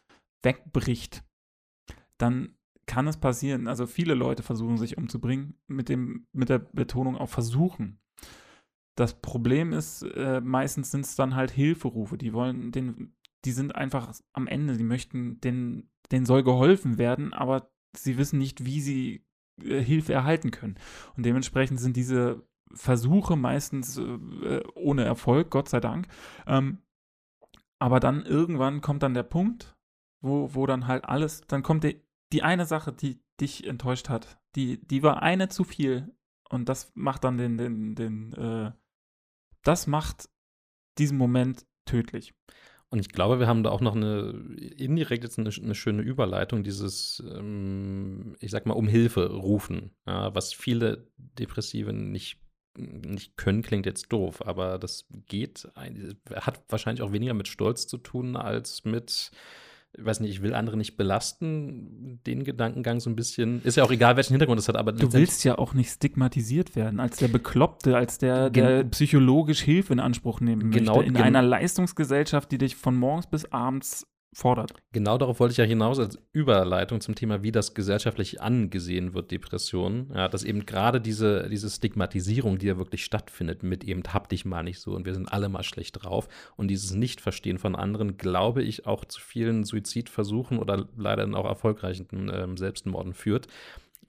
wegbricht, 0.42 1.24
dann 2.18 2.54
kann 2.86 3.06
es 3.06 3.16
passieren. 3.16 3.68
Also 3.68 3.86
viele 3.86 4.14
Leute 4.14 4.42
versuchen 4.42 4.76
sich 4.76 4.98
umzubringen, 4.98 5.58
mit, 5.66 5.88
dem, 5.88 6.26
mit 6.32 6.48
der 6.48 6.58
Betonung 6.58 7.16
auf 7.16 7.30
versuchen. 7.30 8.00
Das 8.96 9.20
Problem 9.20 9.72
ist, 9.72 10.02
äh, 10.02 10.40
meistens 10.40 10.90
sind 10.90 11.04
es 11.04 11.14
dann 11.14 11.36
halt 11.36 11.52
Hilferufe. 11.52 12.18
Die 12.18 12.32
wollen 12.32 12.72
den, 12.72 13.14
die 13.44 13.52
sind 13.52 13.76
einfach 13.76 14.12
am 14.32 14.48
Ende, 14.48 14.76
die 14.76 14.84
möchten, 14.84 15.40
denen, 15.40 15.90
denen 16.10 16.26
soll 16.26 16.42
geholfen 16.42 16.98
werden, 16.98 17.32
aber 17.32 17.70
sie 17.96 18.18
wissen 18.18 18.38
nicht, 18.38 18.64
wie 18.64 18.80
sie 18.80 19.24
äh, 19.62 19.80
Hilfe 19.80 20.12
erhalten 20.12 20.50
können. 20.50 20.78
Und 21.16 21.24
dementsprechend 21.24 21.80
sind 21.80 21.96
diese 21.96 22.46
Versuche 22.72 23.36
meistens 23.36 23.98
äh, 23.98 24.62
ohne 24.74 25.04
Erfolg, 25.04 25.50
Gott 25.50 25.68
sei 25.68 25.80
Dank. 25.80 26.08
Ähm, 26.46 26.78
aber 27.78 28.00
dann 28.00 28.24
irgendwann 28.26 28.80
kommt 28.80 29.02
dann 29.02 29.14
der 29.14 29.22
Punkt, 29.22 29.76
wo, 30.20 30.54
wo 30.54 30.66
dann 30.66 30.86
halt 30.86 31.04
alles, 31.04 31.42
dann 31.46 31.62
kommt 31.62 31.84
die, 31.84 32.02
die 32.32 32.42
eine 32.42 32.66
Sache, 32.66 32.92
die 32.92 33.20
dich 33.40 33.66
enttäuscht 33.66 34.08
hat, 34.08 34.40
die, 34.56 34.84
die 34.86 35.02
war 35.02 35.22
eine 35.22 35.48
zu 35.48 35.64
viel. 35.64 36.12
Und 36.50 36.68
das 36.68 36.92
macht 36.94 37.24
dann 37.24 37.36
den, 37.36 37.58
den, 37.58 37.94
den, 37.94 38.32
äh, 38.32 38.72
das 39.62 39.86
macht 39.86 40.28
diesen 40.98 41.18
Moment 41.18 41.66
tödlich. 41.84 42.34
Und 42.90 43.00
ich 43.00 43.10
glaube, 43.10 43.38
wir 43.38 43.46
haben 43.46 43.62
da 43.62 43.70
auch 43.70 43.82
noch 43.82 43.94
eine 43.94 44.30
indirekt 44.76 45.22
jetzt 45.22 45.38
eine, 45.38 45.50
eine 45.50 45.74
schöne 45.74 46.02
Überleitung, 46.02 46.64
dieses, 46.64 47.22
ähm, 47.30 48.34
ich 48.40 48.50
sag 48.50 48.64
mal, 48.64 48.74
um 48.74 48.88
Hilfe 48.88 49.30
rufen, 49.30 49.92
ja, 50.06 50.34
was 50.34 50.54
viele 50.54 51.06
Depressive 51.18 51.92
nicht, 51.92 52.40
nicht 52.78 53.36
können, 53.36 53.62
klingt 53.62 53.84
jetzt 53.84 54.10
doof, 54.10 54.46
aber 54.46 54.78
das 54.78 55.06
geht, 55.26 55.68
hat 55.74 56.62
wahrscheinlich 56.68 57.02
auch 57.02 57.12
weniger 57.12 57.34
mit 57.34 57.48
Stolz 57.48 57.86
zu 57.86 57.98
tun 57.98 58.36
als 58.36 58.84
mit 58.84 59.32
ich 59.96 60.04
weiß 60.04 60.20
nicht, 60.20 60.30
ich 60.30 60.42
will 60.42 60.54
andere 60.54 60.76
nicht 60.76 60.96
belasten, 60.96 62.20
den 62.26 62.44
Gedankengang 62.44 63.00
so 63.00 63.08
ein 63.10 63.16
bisschen. 63.16 63.62
Ist 63.62 63.76
ja 63.76 63.84
auch 63.84 63.90
egal, 63.90 64.16
welchen 64.16 64.34
Hintergrund 64.34 64.60
es 64.60 64.68
hat, 64.68 64.76
aber 64.76 64.92
Du 64.92 65.12
willst 65.12 65.44
ja 65.44 65.58
auch 65.58 65.74
nicht 65.74 65.90
stigmatisiert 65.90 66.76
werden 66.76 67.00
als 67.00 67.16
der 67.16 67.28
Bekloppte, 67.28 67.96
als 67.96 68.18
der, 68.18 68.50
der 68.50 68.84
psychologisch 68.84 69.62
Hilfe 69.62 69.92
in 69.92 70.00
Anspruch 70.00 70.40
nehmen 70.40 70.70
Genau, 70.70 70.96
möchte. 70.96 71.10
In 71.10 71.16
einer 71.16 71.42
Leistungsgesellschaft, 71.42 72.52
die 72.52 72.58
dich 72.58 72.76
von 72.76 72.96
morgens 72.96 73.26
bis 73.26 73.46
abends 73.46 74.06
fordert. 74.32 74.72
Genau 74.92 75.18
darauf 75.18 75.40
wollte 75.40 75.52
ich 75.52 75.58
ja 75.58 75.64
hinaus 75.64 75.98
als 75.98 76.18
Überleitung 76.32 77.00
zum 77.00 77.14
Thema, 77.14 77.42
wie 77.42 77.52
das 77.52 77.74
gesellschaftlich 77.74 78.40
angesehen 78.40 79.14
wird, 79.14 79.30
Depression. 79.30 80.10
Ja, 80.14 80.28
dass 80.28 80.44
eben 80.44 80.66
gerade 80.66 81.00
diese, 81.00 81.48
diese 81.48 81.70
Stigmatisierung, 81.70 82.58
die 82.58 82.66
ja 82.66 82.78
wirklich 82.78 83.04
stattfindet, 83.04 83.62
mit 83.62 83.84
eben 83.84 84.02
hab 84.12 84.28
dich 84.28 84.44
mal 84.44 84.62
nicht 84.62 84.80
so 84.80 84.92
und 84.94 85.06
wir 85.06 85.14
sind 85.14 85.32
alle 85.32 85.48
mal 85.48 85.62
schlecht 85.62 86.02
drauf 86.02 86.28
und 86.56 86.68
dieses 86.68 86.92
Nichtverstehen 86.92 87.58
von 87.58 87.74
anderen, 87.74 88.16
glaube 88.16 88.62
ich, 88.62 88.86
auch 88.86 89.04
zu 89.04 89.20
vielen 89.20 89.64
Suizidversuchen 89.64 90.58
oder 90.58 90.86
leider 90.96 91.22
dann 91.22 91.34
auch 91.34 91.46
erfolgreichen 91.46 92.06
ähm, 92.32 92.56
Selbstmorden 92.56 93.14
führt. 93.14 93.48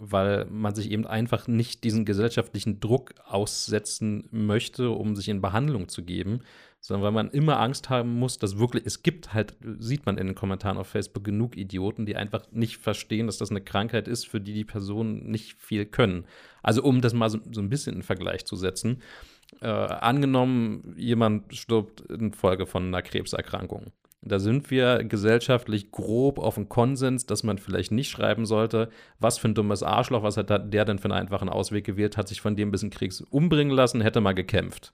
Weil 0.02 0.46
man 0.46 0.76
sich 0.76 0.92
eben 0.92 1.06
einfach 1.06 1.50
nicht 1.50 1.84
diesen 1.84 2.06
gesellschaftlichen 2.06 2.80
Druck 2.80 3.16
aussetzen 3.26 4.30
möchte, 4.32 4.92
um 4.92 5.14
sich 5.14 5.28
in 5.28 5.42
Behandlung 5.42 5.90
zu 5.90 6.06
geben, 6.06 6.40
sondern 6.80 7.04
weil 7.04 7.12
man 7.12 7.32
immer 7.32 7.60
Angst 7.60 7.90
haben 7.90 8.16
muss, 8.16 8.38
dass 8.38 8.58
wirklich, 8.58 8.86
es 8.86 9.04
gibt 9.04 9.34
halt, 9.34 9.56
sieht 9.80 10.06
man 10.06 10.18
in 10.18 10.28
den 10.28 10.36
Kommentaren 10.36 10.78
auf 10.78 10.88
Facebook 10.88 11.24
genug 11.24 11.58
Idioten, 11.58 12.06
die 12.06 12.16
einfach 12.16 12.44
nicht 12.52 12.78
verstehen, 12.78 13.28
dass 13.28 13.38
das 13.38 13.50
eine 13.50 13.62
Krankheit 13.62 14.08
ist, 14.08 14.28
für 14.28 14.40
die 14.40 14.54
die 14.54 14.66
Personen 14.66 15.30
nicht 15.30 15.60
viel 15.60 15.86
können. 15.86 16.26
Also 16.64 16.84
um 16.84 17.02
das 17.02 17.14
mal 17.14 17.30
so, 17.30 17.40
so 17.52 17.62
ein 17.62 17.70
bisschen 17.70 17.98
in 17.98 18.04
Vergleich 18.04 18.46
zu 18.46 18.56
setzen, 18.56 19.02
äh, 19.62 19.68
angenommen, 19.68 20.94
jemand 20.98 21.56
stirbt 21.56 22.02
infolge 22.02 22.66
von 22.66 22.88
einer 22.88 23.02
Krebserkrankung. 23.02 23.92
Da 24.22 24.38
sind 24.38 24.70
wir 24.70 25.04
gesellschaftlich 25.06 25.92
grob 25.92 26.40
auf 26.40 26.58
einen 26.58 26.68
Konsens, 26.68 27.26
dass 27.26 27.44
man 27.44 27.58
vielleicht 27.58 27.92
nicht 27.92 28.10
schreiben 28.10 28.46
sollte, 28.46 28.90
was 29.20 29.38
für 29.38 29.48
ein 29.48 29.56
dummes 29.56 29.82
Arschloch, 29.82 30.24
was 30.24 30.36
hat 30.36 30.50
der 30.50 30.86
denn 30.86 31.00
für 31.00 31.06
einen 31.06 31.14
einfachen 31.14 31.48
Ausweg 31.48 31.86
gewählt, 31.86 32.18
hat 32.18 32.28
sich 32.28 32.42
von 32.42 32.58
dem 32.58 32.70
bisschen 32.70 32.90
Kriegs 32.90 33.22
umbringen 33.22 33.74
lassen, 33.74 34.02
hätte 34.02 34.20
mal 34.20 34.34
gekämpft. 34.34 34.94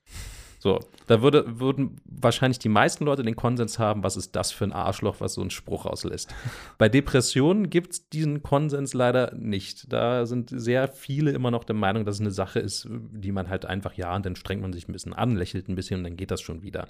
So, 0.65 0.79
da 1.05 1.21
würde, 1.21 1.59
würden 1.59 2.01
wahrscheinlich 2.05 2.57
die 2.57 2.69
meisten 2.69 3.05
Leute 3.05 3.21
den 3.21 3.35
Konsens 3.35 3.77
haben, 3.77 4.01
was 4.01 4.17
ist 4.17 4.35
das 4.35 4.51
für 4.51 4.63
ein 4.63 4.71
Arschloch, 4.71 5.17
was 5.19 5.35
so 5.35 5.41
einen 5.41 5.51
Spruch 5.51 5.85
auslässt. 5.85 6.33
Bei 6.79 6.89
Depressionen 6.89 7.69
gibt 7.69 7.91
es 7.91 8.09
diesen 8.09 8.41
Konsens 8.41 8.95
leider 8.95 9.31
nicht. 9.35 9.93
Da 9.93 10.25
sind 10.25 10.49
sehr 10.49 10.87
viele 10.87 11.29
immer 11.33 11.51
noch 11.51 11.65
der 11.65 11.75
Meinung, 11.75 12.03
dass 12.03 12.15
es 12.15 12.21
eine 12.21 12.31
Sache 12.31 12.59
ist, 12.59 12.87
die 12.89 13.31
man 13.31 13.47
halt 13.47 13.67
einfach, 13.67 13.93
ja, 13.93 14.15
und 14.15 14.25
dann 14.25 14.35
strengt 14.35 14.63
man 14.63 14.73
sich 14.73 14.89
ein 14.89 14.91
bisschen 14.91 15.13
an, 15.13 15.35
lächelt 15.35 15.69
ein 15.69 15.75
bisschen 15.75 15.99
und 15.99 16.03
dann 16.03 16.17
geht 16.17 16.31
das 16.31 16.41
schon 16.41 16.63
wieder. 16.63 16.87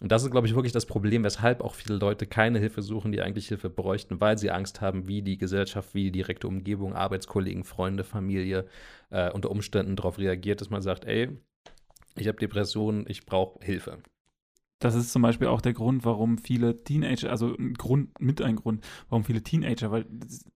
Und 0.00 0.10
das 0.10 0.24
ist, 0.24 0.30
glaube 0.30 0.46
ich, 0.46 0.54
wirklich 0.54 0.72
das 0.72 0.86
Problem, 0.86 1.22
weshalb 1.22 1.60
auch 1.60 1.74
viele 1.74 1.98
Leute 1.98 2.26
keine 2.26 2.58
Hilfe 2.58 2.80
suchen, 2.80 3.12
die 3.12 3.20
eigentlich 3.20 3.48
Hilfe 3.48 3.68
bräuchten, 3.68 4.22
weil 4.22 4.38
sie 4.38 4.50
Angst 4.50 4.80
haben, 4.80 5.06
wie 5.06 5.20
die 5.20 5.36
Gesellschaft, 5.36 5.92
wie 5.92 6.04
die 6.04 6.12
direkte 6.12 6.48
Umgebung, 6.48 6.94
Arbeitskollegen, 6.94 7.64
Freunde, 7.64 8.04
Familie 8.04 8.64
äh, 9.10 9.30
unter 9.30 9.50
Umständen 9.50 9.96
darauf 9.96 10.16
reagiert, 10.16 10.62
dass 10.62 10.70
man 10.70 10.80
sagt, 10.80 11.04
ey, 11.04 11.36
ich 12.20 12.28
habe 12.28 12.38
Depressionen, 12.38 13.04
ich 13.08 13.26
brauche 13.26 13.64
Hilfe. 13.64 14.02
Das 14.80 14.94
ist 14.94 15.12
zum 15.12 15.22
Beispiel 15.22 15.48
auch 15.48 15.60
der 15.60 15.72
Grund, 15.72 16.04
warum 16.04 16.38
viele 16.38 16.76
Teenager, 16.76 17.30
also 17.30 17.56
ein 17.56 17.74
Grund, 17.74 18.20
mit 18.20 18.40
ein 18.40 18.54
Grund, 18.54 18.86
warum 19.08 19.24
viele 19.24 19.42
Teenager, 19.42 19.90
weil 19.90 20.06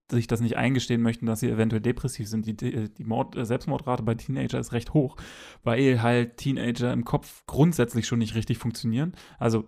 sich 0.08 0.28
das 0.28 0.40
nicht 0.40 0.56
eingestehen 0.56 1.02
möchten, 1.02 1.26
dass 1.26 1.40
sie 1.40 1.50
eventuell 1.50 1.82
depressiv 1.82 2.28
sind. 2.28 2.46
Die, 2.46 2.54
die 2.54 3.04
Mord, 3.04 3.34
äh, 3.34 3.44
Selbstmordrate 3.44 4.04
bei 4.04 4.14
Teenager 4.14 4.60
ist 4.60 4.72
recht 4.72 4.94
hoch, 4.94 5.16
weil 5.64 6.02
halt 6.02 6.36
Teenager 6.36 6.92
im 6.92 7.04
Kopf 7.04 7.44
grundsätzlich 7.46 8.06
schon 8.06 8.20
nicht 8.20 8.36
richtig 8.36 8.58
funktionieren. 8.58 9.14
Also 9.38 9.64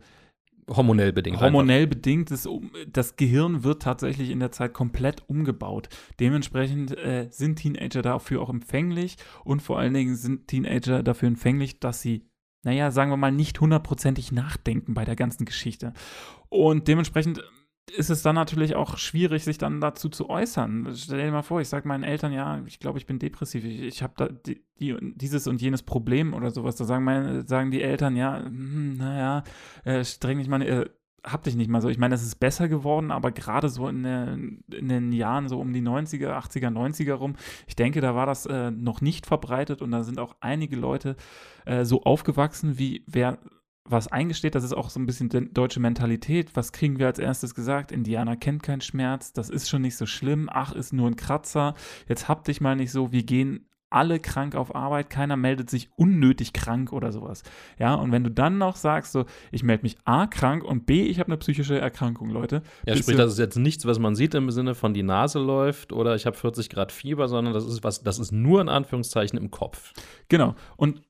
Hormonell 0.69 1.13
bedingt. 1.13 1.41
hormonell 1.41 1.87
bedingt, 1.87 2.31
ist, 2.31 2.49
das 2.91 3.17
Gehirn 3.17 3.65
wird 3.65 3.83
tatsächlich 3.83 4.31
in 4.31 4.41
der 4.41 4.53
Zeit 4.53 4.73
komplett 4.73 5.23
umgebaut. 5.29 5.89
Dementsprechend 6.21 6.97
äh, 6.97 7.29
sind 7.31 7.57
Teenager 7.57 8.03
dafür 8.03 8.41
auch 8.41 8.51
empfänglich 8.51 9.17
und 9.45 9.61
vor 9.61 9.79
allen 9.79 9.95
Dingen 9.95 10.17
sind 10.17 10.49
Teenager 10.49 11.03
dafür 11.03 11.29
empfänglich, 11.29 11.81
dass 11.81 12.01
sie, 12.01 12.27
naja, 12.63 12.91
sagen 12.91 13.11
wir 13.11 13.17
mal, 13.17 13.33
nicht 13.33 13.61
hundertprozentig 13.61 14.33
nachdenken 14.33 14.95
bei 14.95 15.05
der 15.05 15.17
ganzen 15.17 15.45
Geschichte. 15.45 15.93
Und 16.49 16.89
dementsprechend 16.89 17.43
ist 17.91 18.11
es 18.11 18.23
dann 18.23 18.35
natürlich 18.35 18.75
auch 18.75 18.97
schwierig, 18.97 19.45
sich 19.45 19.59
dann 19.59 19.81
dazu 19.81 20.09
zu 20.09 20.31
äußern. 20.31 20.93
Stell 20.95 21.25
dir 21.25 21.31
mal 21.31 21.43
vor, 21.43 21.61
ich 21.61 21.69
sage 21.69 21.87
meinen 21.87 22.05
Eltern, 22.05 22.33
ja, 22.33 22.63
ich 22.67 22.79
glaube, 22.79 22.99
ich 22.99 23.07
bin 23.07 23.19
depressiv, 23.19 23.65
ich, 23.65 23.81
ich 23.83 24.03
habe 24.03 24.15
da 24.17 24.29
die, 24.29 24.65
die, 24.81 24.97
dieses 25.15 25.47
und 25.47 25.61
jenes 25.61 25.83
Problem 25.83 26.35
oder 26.35 26.51
sowas. 26.51 26.77
Da 26.77 26.85
sagen, 26.85 27.05
meine, 27.05 27.47
sagen 27.47 27.71
die 27.71 27.83
Eltern, 27.83 28.17
ja, 28.17 28.43
hm, 28.43 28.97
naja, 28.97 29.45
äh, 29.85 30.05
streng 30.05 30.39
dich 30.39 30.49
mal, 30.49 30.63
äh, 30.63 30.89
hab 31.25 31.43
dich 31.43 31.57
nicht 31.57 31.71
mal 31.71 31.81
so. 31.81 31.89
Ich 31.89 31.99
meine, 31.99 32.15
es 32.15 32.23
ist 32.23 32.37
besser 32.37 32.69
geworden, 32.69 33.11
aber 33.11 33.33
gerade 33.33 33.69
so 33.69 33.89
in, 33.89 34.03
der, 34.03 34.35
in 34.35 34.89
den 34.89 35.13
Jahren 35.13 35.49
so 35.49 35.59
um 35.59 35.73
die 35.73 35.83
90er, 35.83 36.31
80er, 36.31 36.71
90er 36.71 37.15
rum, 37.15 37.35
ich 37.67 37.77
denke, 37.77 38.01
da 38.01 38.15
war 38.15 38.27
das 38.27 38.47
äh, 38.47 38.71
noch 38.71 39.01
nicht 39.01 39.27
verbreitet 39.27 39.83
und 39.83 39.91
da 39.91 40.03
sind 40.03 40.19
auch 40.19 40.37
einige 40.41 40.77
Leute 40.77 41.17
äh, 41.65 41.85
so 41.85 42.03
aufgewachsen, 42.03 42.79
wie 42.79 43.05
wer 43.07 43.39
was 43.87 44.09
eingesteht, 44.09 44.55
das 44.55 44.65
ist 44.65 44.73
auch 44.73 44.89
so 44.91 44.99
ein 44.99 45.07
bisschen 45.07 45.29
de- 45.29 45.49
deutsche 45.53 45.81
Mentalität. 45.81 46.57
Was 46.57 46.73
kriegen 46.73 46.99
wir 46.99 47.07
als 47.07 47.19
erstes 47.19 47.55
gesagt? 47.55 47.93
Indianer 47.93 48.37
kennt 48.37 48.63
keinen 48.63 48.81
Schmerz, 48.81 49.33
das 49.33 49.51
ist 49.51 49.69
schon 49.69 49.83
nicht 49.83 49.97
so 49.97 50.07
schlimm, 50.07 50.49
ach, 50.51 50.73
ist 50.73 50.93
nur 50.93 51.09
ein 51.09 51.17
Kratzer, 51.17 51.75
jetzt 52.09 52.29
hab 52.29 52.45
dich 52.45 52.61
mal 52.61 52.77
nicht 52.77 52.93
so, 52.93 53.13
wir 53.13 53.25
gehen 53.25 53.69
alle 53.91 54.19
krank 54.19 54.57
auf 54.57 54.75
Arbeit, 54.75 55.09
keiner 55.09 55.37
meldet 55.37 55.71
sich 55.71 55.89
unnötig 55.95 56.53
krank 56.53 56.93
oder 56.93 57.13
sowas. 57.13 57.45
Ja, 57.79 57.95
und 57.95 58.11
wenn 58.11 58.25
du 58.25 58.31
dann 58.31 58.59
noch 58.59 58.75
sagst, 58.75 59.13
so, 59.13 59.25
ich 59.53 59.63
melde 59.63 59.85
mich 59.85 59.97
A 60.05 60.27
krank 60.27 60.65
und 60.65 60.85
B, 60.85 61.05
ich 61.07 61.21
habe 61.21 61.29
eine 61.29 61.37
psychische 61.37 61.79
Erkrankung, 61.79 62.31
Leute. 62.31 62.63
Ja, 62.87 62.97
sprich, 62.97 63.17
das 63.17 63.33
ist 63.33 63.39
jetzt 63.39 63.57
nichts, 63.57 63.87
was 63.87 64.01
man 64.01 64.17
sieht 64.17 64.35
im 64.35 64.51
Sinne 64.51 64.75
von 64.75 64.95
die 64.95 65.05
Nase 65.05 65.39
läuft 65.39 65.93
oder 65.93 66.17
ich 66.17 66.27
habe 66.27 66.37
40 66.37 66.71
Grad 66.71 66.91
Fieber, 66.91 67.29
sondern 67.29 67.55
das 67.55 67.67
ist 67.67 67.85
was, 67.85 68.03
das 68.03 68.19
ist 68.19 68.33
nur 68.33 68.61
in 68.61 68.69
Anführungszeichen 68.69 69.39
im 69.39 69.53
Kopf. 69.53 69.93
Genau. 70.29 70.57
Und 70.77 71.03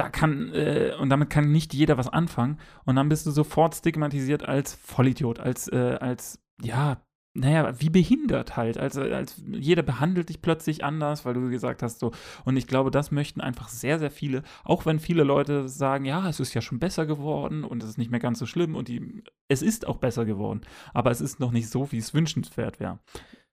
da 0.00 0.08
kann, 0.08 0.52
äh, 0.54 0.92
und 0.98 1.10
damit 1.10 1.28
kann 1.28 1.52
nicht 1.52 1.74
jeder 1.74 1.98
was 1.98 2.08
anfangen. 2.08 2.58
Und 2.84 2.96
dann 2.96 3.10
bist 3.10 3.26
du 3.26 3.30
sofort 3.30 3.74
stigmatisiert 3.74 4.48
als 4.48 4.74
Vollidiot, 4.74 5.40
als, 5.40 5.68
äh, 5.68 5.98
als, 6.00 6.40
ja, 6.62 7.02
naja, 7.34 7.78
wie 7.78 7.90
behindert 7.90 8.56
halt. 8.56 8.78
Also, 8.78 9.02
als 9.02 9.40
jeder 9.46 9.82
behandelt 9.82 10.30
dich 10.30 10.40
plötzlich 10.42 10.82
anders, 10.84 11.24
weil 11.24 11.34
du 11.34 11.48
gesagt 11.50 11.82
hast, 11.82 12.00
so. 12.00 12.12
Und 12.44 12.56
ich 12.56 12.66
glaube, 12.66 12.90
das 12.90 13.10
möchten 13.10 13.40
einfach 13.42 13.68
sehr, 13.68 13.98
sehr 13.98 14.10
viele, 14.10 14.42
auch 14.64 14.86
wenn 14.86 14.98
viele 14.98 15.22
Leute 15.22 15.68
sagen, 15.68 16.06
ja, 16.06 16.28
es 16.28 16.40
ist 16.40 16.54
ja 16.54 16.62
schon 16.62 16.80
besser 16.80 17.04
geworden 17.06 17.62
und 17.62 17.82
es 17.82 17.90
ist 17.90 17.98
nicht 17.98 18.10
mehr 18.10 18.20
ganz 18.20 18.38
so 18.38 18.46
schlimm 18.46 18.74
und 18.74 18.88
die, 18.88 19.22
es 19.48 19.62
ist 19.62 19.86
auch 19.86 19.98
besser 19.98 20.24
geworden. 20.24 20.62
Aber 20.94 21.10
es 21.10 21.20
ist 21.20 21.40
noch 21.40 21.52
nicht 21.52 21.68
so, 21.68 21.92
wie 21.92 21.98
es 21.98 22.14
wünschenswert 22.14 22.80
wäre. 22.80 22.98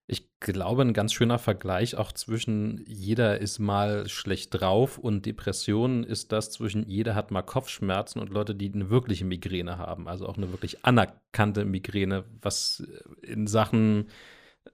Ich 0.10 0.40
glaube, 0.40 0.84
ein 0.84 0.94
ganz 0.94 1.12
schöner 1.12 1.38
Vergleich 1.38 1.98
auch 1.98 2.14
zwischen 2.14 2.82
jeder 2.88 3.40
ist 3.40 3.60
mal 3.60 4.08
schlecht 4.08 4.54
drauf 4.54 4.98
und 4.98 5.26
Depressionen 5.26 6.06
ist 6.06 6.32
das 6.32 6.52
zwischen 6.52 6.88
jeder 6.88 7.14
hat 7.14 7.30
mal 7.30 7.42
Kopfschmerzen 7.42 8.20
und 8.20 8.30
Leute, 8.30 8.56
die 8.56 8.72
eine 8.74 8.90
wirkliche 8.90 9.26
Migräne 9.26 9.78
haben. 9.78 10.08
Also 10.08 10.26
auch 10.28 10.38
eine 10.38 10.52
wirklich 10.52 10.86
anerkannte 10.86 11.66
Migräne, 11.66 12.24
was 12.42 12.88
in 13.22 13.48
Sachen 13.48 14.10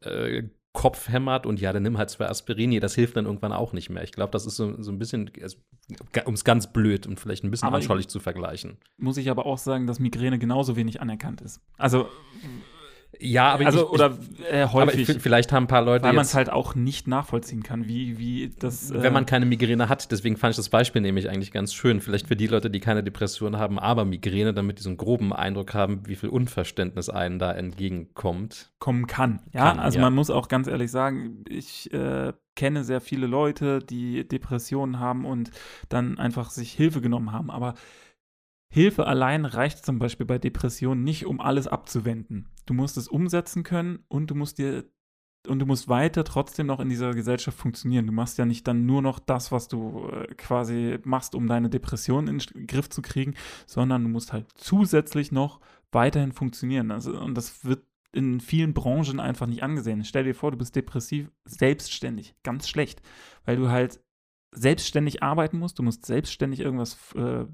äh, 0.01 0.43
Kopf 0.73 1.07
hämmert 1.07 1.45
und 1.45 1.61
ja, 1.61 1.71
dann 1.71 1.83
nimm 1.83 1.99
halt 1.99 2.09
zwei 2.09 2.27
Aspirin, 2.27 2.71
nee, 2.71 2.79
das 2.79 2.95
hilft 2.95 3.15
dann 3.15 3.25
irgendwann 3.25 3.53
auch 3.53 3.73
nicht 3.73 3.91
mehr. 3.91 4.03
Ich 4.03 4.11
glaube, 4.11 4.31
das 4.31 4.47
ist 4.47 4.55
so, 4.55 4.81
so 4.81 4.91
ein 4.91 4.97
bisschen, 4.97 5.31
um 6.25 6.33
es 6.33 6.43
ganz 6.43 6.73
blöd 6.73 7.05
und 7.05 7.19
vielleicht 7.19 7.43
ein 7.43 7.51
bisschen 7.51 7.67
Aber 7.67 7.77
anschaulich 7.77 8.07
zu 8.07 8.19
vergleichen. 8.19 8.77
Muss 8.97 9.17
ich 9.17 9.29
aber 9.29 9.45
auch 9.45 9.59
sagen, 9.59 9.85
dass 9.85 9.99
Migräne 9.99 10.39
genauso 10.39 10.75
wenig 10.75 10.99
anerkannt 10.99 11.41
ist. 11.41 11.61
Also, 11.77 12.09
Ja, 13.19 13.53
aber 13.53 13.65
also 13.65 13.85
ich, 13.85 13.89
oder 13.89 14.17
äh, 14.49 14.61
aber 14.63 14.73
häufig. 14.73 15.07
ich, 15.07 15.21
vielleicht 15.21 15.51
haben 15.51 15.65
ein 15.65 15.67
paar 15.67 15.83
Leute 15.83 16.03
weil 16.05 16.13
man 16.13 16.25
es 16.25 16.33
halt 16.33 16.49
auch 16.49 16.75
nicht 16.75 17.07
nachvollziehen 17.07 17.63
kann, 17.63 17.87
wie, 17.87 18.17
wie 18.17 18.51
das. 18.59 18.91
äh, 18.91 19.01
Wenn 19.01 19.13
man 19.13 19.25
keine 19.25 19.45
Migräne 19.45 19.87
hat, 19.89 20.11
deswegen 20.11 20.35
fand 20.35 20.51
ich 20.51 20.57
das 20.57 20.69
Beispiel 20.69 21.01
nämlich 21.01 21.29
eigentlich 21.29 21.51
ganz 21.51 21.73
schön. 21.73 22.01
Vielleicht 22.01 22.27
für 22.27 22.35
die 22.35 22.47
Leute, 22.47 22.69
die 22.69 22.79
keine 22.79 23.03
Depression 23.03 23.57
haben, 23.57 23.79
aber 23.79 24.05
Migräne, 24.05 24.53
damit 24.53 24.79
die 24.79 24.83
so 24.83 24.89
einen 24.89 24.97
groben 24.97 25.31
Eindruck 25.31 25.73
haben, 25.73 26.01
wie 26.07 26.15
viel 26.15 26.29
Unverständnis 26.29 27.09
einen 27.09 27.39
da 27.39 27.51
entgegenkommt. 27.51 28.71
kommen 28.79 29.07
kann. 29.07 29.41
Ja, 29.53 29.69
Kann, 29.69 29.79
also 29.79 29.97
ja. 29.97 30.05
man 30.05 30.13
muss 30.13 30.29
auch 30.29 30.47
ganz 30.47 30.67
ehrlich 30.67 30.91
sagen, 30.91 31.45
ich 31.47 31.93
äh, 31.93 32.33
kenne 32.55 32.83
sehr 32.83 33.01
viele 33.01 33.27
Leute, 33.27 33.79
die 33.79 34.27
Depressionen 34.27 34.99
haben 34.99 35.25
und 35.25 35.51
dann 35.89 36.17
einfach 36.17 36.49
sich 36.49 36.71
Hilfe 36.73 37.01
genommen 37.01 37.31
haben. 37.31 37.49
Aber 37.49 37.75
Hilfe 38.73 39.05
allein 39.05 39.45
reicht 39.45 39.85
zum 39.85 39.99
Beispiel 39.99 40.25
bei 40.25 40.39
Depressionen 40.39 41.03
nicht, 41.03 41.27
um 41.27 41.39
alles 41.39 41.67
abzuwenden. 41.67 42.49
Du 42.65 42.73
musst 42.73 42.97
es 42.97 43.07
umsetzen 43.07 43.61
können 43.61 43.99
und 44.07 44.31
du 44.31 44.35
musst 44.35 44.57
dir 44.57 44.85
und 45.47 45.59
du 45.59 45.67
musst 45.67 45.89
weiter 45.89 46.23
trotzdem 46.23 46.65
noch 46.65 46.79
in 46.79 46.89
dieser 46.89 47.11
Gesellschaft 47.11 47.55
funktionieren. 47.55 48.07
Du 48.07 48.13
machst 48.13 48.39
ja 48.39 48.45
nicht 48.45 48.67
dann 48.67 48.87
nur 48.87 49.03
noch 49.03 49.19
das, 49.19 49.51
was 49.51 49.67
du 49.67 50.09
äh, 50.09 50.33
quasi 50.33 50.97
machst, 51.03 51.35
um 51.35 51.45
deine 51.45 51.69
Depression 51.69 52.27
in 52.27 52.39
den 52.39 52.65
Griff 52.65 52.89
zu 52.89 53.03
kriegen, 53.03 53.35
sondern 53.67 54.01
du 54.01 54.09
musst 54.09 54.33
halt 54.33 54.47
zusätzlich 54.55 55.31
noch 55.31 55.59
weiterhin 55.91 56.31
funktionieren. 56.31 56.89
Also, 56.89 57.15
und 57.15 57.35
das 57.35 57.63
wird 57.65 57.85
in 58.11 58.39
vielen 58.39 58.73
Branchen 58.73 59.19
einfach 59.19 59.45
nicht 59.45 59.61
angesehen. 59.61 60.03
Stell 60.03 60.23
dir 60.23 60.33
vor, 60.33 60.49
du 60.49 60.57
bist 60.57 60.75
depressiv, 60.75 61.29
selbstständig, 61.45 62.33
ganz 62.41 62.67
schlecht, 62.67 63.03
weil 63.45 63.57
du 63.57 63.69
halt 63.69 63.99
selbstständig 64.51 65.21
arbeiten 65.21 65.59
musst, 65.59 65.77
du 65.77 65.83
musst 65.83 66.05
selbstständig 66.05 66.59
irgendwas 66.59 66.97
äh, 67.15 67.45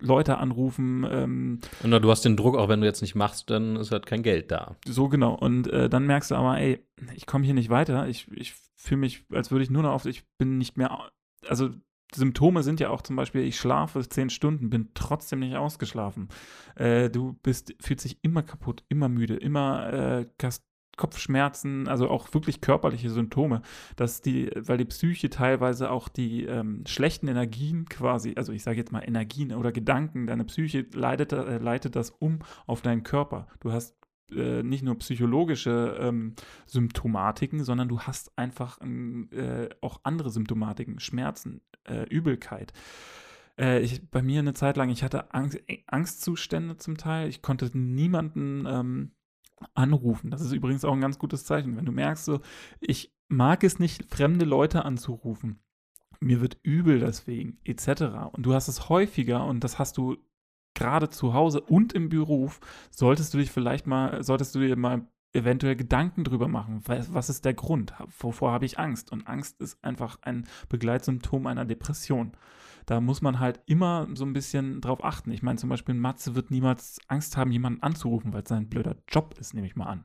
Leute 0.00 0.38
anrufen. 0.38 1.06
Ähm, 1.10 1.60
Und 1.82 1.90
du 1.90 2.10
hast 2.10 2.24
den 2.24 2.36
Druck, 2.36 2.56
auch 2.56 2.68
wenn 2.68 2.80
du 2.80 2.86
jetzt 2.86 3.02
nicht 3.02 3.14
machst, 3.14 3.50
dann 3.50 3.76
ist 3.76 3.92
halt 3.92 4.06
kein 4.06 4.22
Geld 4.22 4.50
da. 4.50 4.76
so 4.86 5.08
genau. 5.08 5.34
Und 5.34 5.68
äh, 5.68 5.88
dann 5.88 6.06
merkst 6.06 6.30
du 6.30 6.34
aber, 6.34 6.58
ey, 6.58 6.84
ich 7.14 7.26
komme 7.26 7.44
hier 7.44 7.54
nicht 7.54 7.70
weiter. 7.70 8.08
Ich, 8.08 8.30
ich 8.32 8.54
fühle 8.76 9.00
mich, 9.00 9.24
als 9.32 9.50
würde 9.50 9.62
ich 9.62 9.70
nur 9.70 9.82
noch 9.82 9.92
auf, 9.92 10.06
ich 10.06 10.24
bin 10.38 10.58
nicht 10.58 10.76
mehr, 10.76 11.10
also 11.46 11.70
Symptome 12.14 12.62
sind 12.62 12.80
ja 12.80 12.90
auch 12.90 13.02
zum 13.02 13.16
Beispiel, 13.16 13.42
ich 13.42 13.58
schlafe 13.58 14.06
zehn 14.08 14.30
Stunden, 14.30 14.70
bin 14.70 14.90
trotzdem 14.94 15.40
nicht 15.40 15.56
ausgeschlafen. 15.56 16.28
Äh, 16.74 17.10
du 17.10 17.34
bist, 17.42 17.74
fühlst 17.80 18.04
dich 18.04 18.18
immer 18.22 18.42
kaputt, 18.42 18.82
immer 18.88 19.08
müde, 19.08 19.36
immer 19.36 19.92
äh, 19.92 20.26
Kopfschmerzen, 21.00 21.88
also 21.88 22.10
auch 22.10 22.32
wirklich 22.34 22.60
körperliche 22.60 23.08
Symptome, 23.08 23.62
dass 23.96 24.20
die, 24.20 24.50
weil 24.54 24.76
die 24.76 24.84
Psyche 24.84 25.30
teilweise 25.30 25.90
auch 25.90 26.08
die 26.08 26.44
ähm, 26.44 26.84
schlechten 26.86 27.26
Energien 27.26 27.86
quasi, 27.88 28.34
also 28.36 28.52
ich 28.52 28.62
sage 28.62 28.76
jetzt 28.76 28.92
mal 28.92 29.00
Energien 29.00 29.54
oder 29.54 29.72
Gedanken, 29.72 30.26
deine 30.26 30.44
Psyche 30.44 30.84
leitet, 30.92 31.32
äh, 31.32 31.56
leitet 31.56 31.96
das 31.96 32.10
um 32.10 32.40
auf 32.66 32.82
deinen 32.82 33.02
Körper. 33.02 33.46
Du 33.60 33.72
hast 33.72 33.96
äh, 34.30 34.62
nicht 34.62 34.82
nur 34.82 34.98
psychologische 34.98 35.96
ähm, 35.98 36.34
Symptomatiken, 36.66 37.64
sondern 37.64 37.88
du 37.88 38.00
hast 38.00 38.36
einfach 38.36 38.78
ähm, 38.82 39.30
äh, 39.32 39.70
auch 39.80 40.00
andere 40.02 40.28
Symptomatiken, 40.28 41.00
Schmerzen, 41.00 41.62
äh, 41.88 42.04
Übelkeit. 42.10 42.74
Äh, 43.58 43.80
ich, 43.80 44.10
bei 44.10 44.20
mir 44.20 44.40
eine 44.40 44.52
Zeit 44.52 44.76
lang, 44.76 44.90
ich 44.90 45.02
hatte 45.02 45.32
Angst, 45.32 45.58
Angstzustände 45.86 46.76
zum 46.76 46.98
Teil. 46.98 47.28
Ich 47.30 47.40
konnte 47.40 47.70
niemanden 47.72 48.66
ähm, 48.66 49.12
anrufen. 49.74 50.30
Das 50.30 50.40
ist 50.40 50.52
übrigens 50.52 50.84
auch 50.84 50.92
ein 50.92 51.00
ganz 51.00 51.18
gutes 51.18 51.44
Zeichen. 51.44 51.76
Wenn 51.76 51.84
du 51.84 51.92
merkst, 51.92 52.24
so, 52.24 52.40
ich 52.80 53.12
mag 53.28 53.64
es 53.64 53.78
nicht, 53.78 54.04
fremde 54.10 54.44
Leute 54.44 54.84
anzurufen. 54.84 55.60
Mir 56.20 56.40
wird 56.40 56.58
übel 56.62 56.98
deswegen, 57.00 57.58
etc. 57.64 58.32
Und 58.32 58.44
du 58.44 58.54
hast 58.54 58.68
es 58.68 58.88
häufiger 58.88 59.44
und 59.46 59.64
das 59.64 59.78
hast 59.78 59.96
du 59.96 60.16
gerade 60.74 61.08
zu 61.08 61.34
Hause 61.34 61.60
und 61.60 61.92
im 61.92 62.08
Beruf, 62.08 62.60
solltest 62.90 63.34
du 63.34 63.38
dich 63.38 63.50
vielleicht 63.50 63.86
mal, 63.86 64.22
solltest 64.22 64.54
du 64.54 64.60
dir 64.60 64.76
mal 64.76 65.06
eventuell 65.32 65.76
Gedanken 65.76 66.24
drüber 66.24 66.48
machen. 66.48 66.82
Was, 66.86 67.12
was 67.14 67.30
ist 67.30 67.44
der 67.44 67.54
Grund? 67.54 67.94
Wovor 68.18 68.52
habe 68.52 68.64
ich 68.64 68.78
Angst? 68.78 69.12
Und 69.12 69.26
Angst 69.26 69.60
ist 69.60 69.82
einfach 69.84 70.18
ein 70.22 70.46
Begleitsymptom 70.68 71.46
einer 71.46 71.64
Depression. 71.64 72.32
Da 72.86 73.00
muss 73.00 73.22
man 73.22 73.38
halt 73.38 73.60
immer 73.66 74.08
so 74.14 74.24
ein 74.24 74.32
bisschen 74.32 74.80
drauf 74.80 75.04
achten. 75.04 75.30
Ich 75.30 75.42
meine, 75.42 75.58
zum 75.58 75.68
Beispiel 75.70 75.94
Matze 75.94 76.34
wird 76.34 76.50
niemals 76.50 76.98
Angst 77.08 77.36
haben, 77.36 77.52
jemanden 77.52 77.82
anzurufen, 77.82 78.32
weil 78.32 78.42
es 78.42 78.48
sein 78.48 78.68
blöder 78.68 78.96
Job 79.08 79.34
ist, 79.38 79.54
nehme 79.54 79.66
ich 79.66 79.76
mal 79.76 79.86
an. 79.86 80.04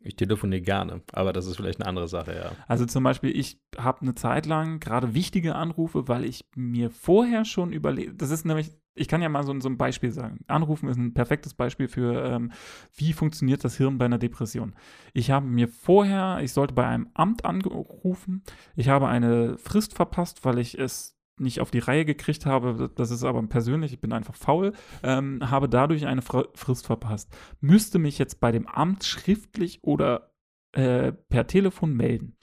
Ich 0.00 0.14
telefoniere 0.14 0.62
gerne, 0.62 1.02
aber 1.12 1.32
das 1.32 1.46
ist 1.46 1.56
vielleicht 1.56 1.80
eine 1.80 1.88
andere 1.88 2.06
Sache, 2.06 2.34
ja. 2.34 2.52
Also 2.68 2.86
zum 2.86 3.02
Beispiel, 3.02 3.36
ich 3.36 3.60
habe 3.76 4.02
eine 4.02 4.14
Zeit 4.14 4.46
lang 4.46 4.78
gerade 4.78 5.12
wichtige 5.12 5.56
Anrufe, 5.56 6.06
weil 6.06 6.24
ich 6.24 6.44
mir 6.54 6.90
vorher 6.90 7.44
schon 7.44 7.72
überlegt, 7.72 8.22
das 8.22 8.30
ist 8.30 8.46
nämlich, 8.46 8.70
ich 8.94 9.08
kann 9.08 9.22
ja 9.22 9.28
mal 9.28 9.42
so, 9.42 9.58
so 9.58 9.68
ein 9.68 9.76
Beispiel 9.76 10.12
sagen. 10.12 10.44
Anrufen 10.46 10.88
ist 10.88 10.98
ein 10.98 11.14
perfektes 11.14 11.54
Beispiel 11.54 11.88
für, 11.88 12.24
ähm, 12.24 12.52
wie 12.94 13.12
funktioniert 13.12 13.64
das 13.64 13.76
Hirn 13.76 13.98
bei 13.98 14.04
einer 14.04 14.18
Depression. 14.18 14.74
Ich 15.14 15.32
habe 15.32 15.46
mir 15.46 15.66
vorher, 15.66 16.38
ich 16.42 16.52
sollte 16.52 16.74
bei 16.74 16.86
einem 16.86 17.08
Amt 17.14 17.44
angerufen, 17.44 18.44
ich 18.76 18.88
habe 18.88 19.08
eine 19.08 19.58
Frist 19.58 19.94
verpasst, 19.94 20.44
weil 20.44 20.58
ich 20.58 20.78
es 20.78 21.17
nicht 21.40 21.60
auf 21.60 21.70
die 21.70 21.78
Reihe 21.78 22.04
gekriegt 22.04 22.46
habe, 22.46 22.90
das 22.94 23.10
ist 23.10 23.24
aber 23.24 23.42
persönlich, 23.44 23.92
ich 23.92 24.00
bin 24.00 24.12
einfach 24.12 24.34
faul, 24.34 24.72
ähm, 25.02 25.50
habe 25.50 25.68
dadurch 25.68 26.06
eine 26.06 26.22
Fr 26.22 26.48
Frist 26.54 26.86
verpasst. 26.86 27.34
Müsste 27.60 27.98
mich 27.98 28.18
jetzt 28.18 28.40
bei 28.40 28.52
dem 28.52 28.66
Amt 28.66 29.04
schriftlich 29.04 29.82
oder 29.82 30.32
äh, 30.72 31.12
per 31.12 31.46
Telefon 31.46 31.94
melden. 31.94 32.36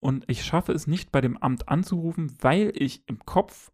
Und 0.00 0.24
ich 0.28 0.44
schaffe 0.44 0.72
es 0.72 0.86
nicht, 0.86 1.10
bei 1.10 1.20
dem 1.20 1.36
Amt 1.36 1.68
anzurufen, 1.68 2.32
weil 2.40 2.72
ich 2.74 3.02
im 3.08 3.18
Kopf 3.24 3.72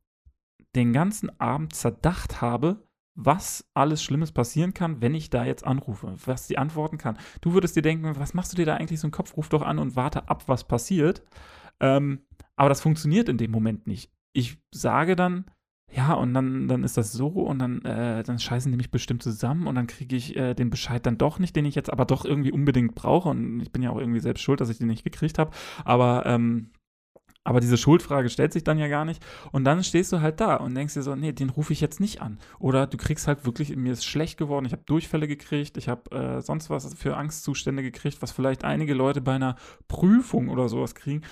den 0.75 0.93
ganzen 0.93 1.39
Abend 1.39 1.75
zerdacht 1.75 2.41
habe, 2.41 2.87
was 3.15 3.71
alles 3.75 4.03
Schlimmes 4.03 4.33
passieren 4.33 4.75
kann, 4.75 5.01
wenn 5.01 5.15
ich 5.15 5.31
da 5.31 5.45
jetzt 5.45 5.65
anrufe, 5.65 6.17
was 6.25 6.49
sie 6.49 6.59
antworten 6.59 6.99
kann. 6.99 7.19
Du 7.41 7.53
würdest 7.53 7.77
dir 7.77 7.83
denken, 7.83 8.17
was 8.17 8.35
machst 8.35 8.53
du 8.53 8.57
dir 8.57 8.67
da 8.67 8.75
eigentlich 8.75 9.01
so 9.01 9.07
einen 9.07 9.13
Kopf? 9.13 9.37
Ruf 9.37 9.49
doch 9.49 9.63
an 9.63 9.79
und 9.79 9.95
warte 9.97 10.29
ab, 10.29 10.45
was 10.47 10.65
passiert. 10.65 11.23
Ähm, 11.81 12.23
aber 12.57 12.69
das 12.69 12.81
funktioniert 12.81 13.29
in 13.29 13.39
dem 13.39 13.51
Moment 13.51 13.87
nicht 13.87 14.14
ich 14.35 14.59
sage 14.71 15.17
dann, 15.17 15.47
ja, 15.91 16.13
und 16.15 16.35
dann, 16.35 16.67
dann 16.67 16.83
ist 16.83 16.97
das 16.97 17.13
so 17.13 17.29
und 17.29 17.61
dann, 17.61 17.83
äh, 17.83 18.25
dann 18.25 18.39
scheißen 18.39 18.71
die 18.71 18.77
mich 18.77 18.91
bestimmt 18.91 19.23
zusammen 19.23 19.69
und 19.69 19.77
dann 19.77 19.87
kriege 19.87 20.17
ich 20.17 20.37
äh, 20.37 20.55
den 20.55 20.69
Bescheid 20.71 21.07
dann 21.07 21.19
doch 21.19 21.39
nicht, 21.39 21.55
den 21.55 21.65
ich 21.65 21.77
jetzt 21.77 21.93
aber 21.93 22.05
doch 22.05 22.25
irgendwie 22.25 22.51
unbedingt 22.53 22.97
brauche. 22.97 23.29
Und 23.29 23.61
ich 23.61 23.71
bin 23.71 23.83
ja 23.83 23.91
auch 23.91 23.99
irgendwie 23.99 24.21
selbst 24.21 24.43
schuld, 24.43 24.61
dass 24.61 24.71
ich 24.71 24.79
den 24.79 24.89
nicht 24.89 25.05
gekriegt 25.05 25.39
habe. 25.39 25.53
Aber, 25.85 26.27
ähm, 26.27 26.73
aber 27.45 27.61
diese 27.61 27.77
Schuldfrage 27.77 28.29
stellt 28.29 28.53
sich 28.53 28.65
dann 28.65 28.79
ja 28.79 28.89
gar 28.89 29.05
nicht. 29.05 29.25
Und 29.53 29.65
dann 29.65 29.85
stehst 29.85 30.13
du 30.13 30.21
halt 30.21 30.41
da 30.41 30.57
und 30.57 30.75
denkst 30.75 30.95
dir 30.95 31.03
so, 31.03 31.15
nee, 31.15 31.33
den 31.33 31.51
rufe 31.51 31.73
ich 31.73 31.81
jetzt 31.81 32.01
nicht 32.01 32.21
an. 32.21 32.39
Oder 32.59 32.89
du 32.89 32.97
kriegst 32.97 33.29
halt 33.29 33.45
wirklich, 33.47 33.77
mir 33.77 33.93
ist 33.93 34.05
schlecht 34.05 34.37
geworden, 34.37 34.67
ich 34.67 34.73
habe 34.73 34.83
Durchfälle 34.87 35.29
gekriegt, 35.29 35.77
ich 35.77 35.89
habe 35.89 36.11
äh, 36.11 36.41
sonst 36.41 36.71
was 36.71 36.93
für 36.95 37.17
Angstzustände 37.17 37.85
gekriegt, 37.85 38.21
was 38.21 38.33
vielleicht 38.33 38.65
einige 38.65 38.95
Leute 38.95 39.21
bei 39.21 39.35
einer 39.35 39.55
Prüfung 39.87 40.49
oder 40.49 40.69
sowas 40.69 40.97
kriegen, 40.97 41.23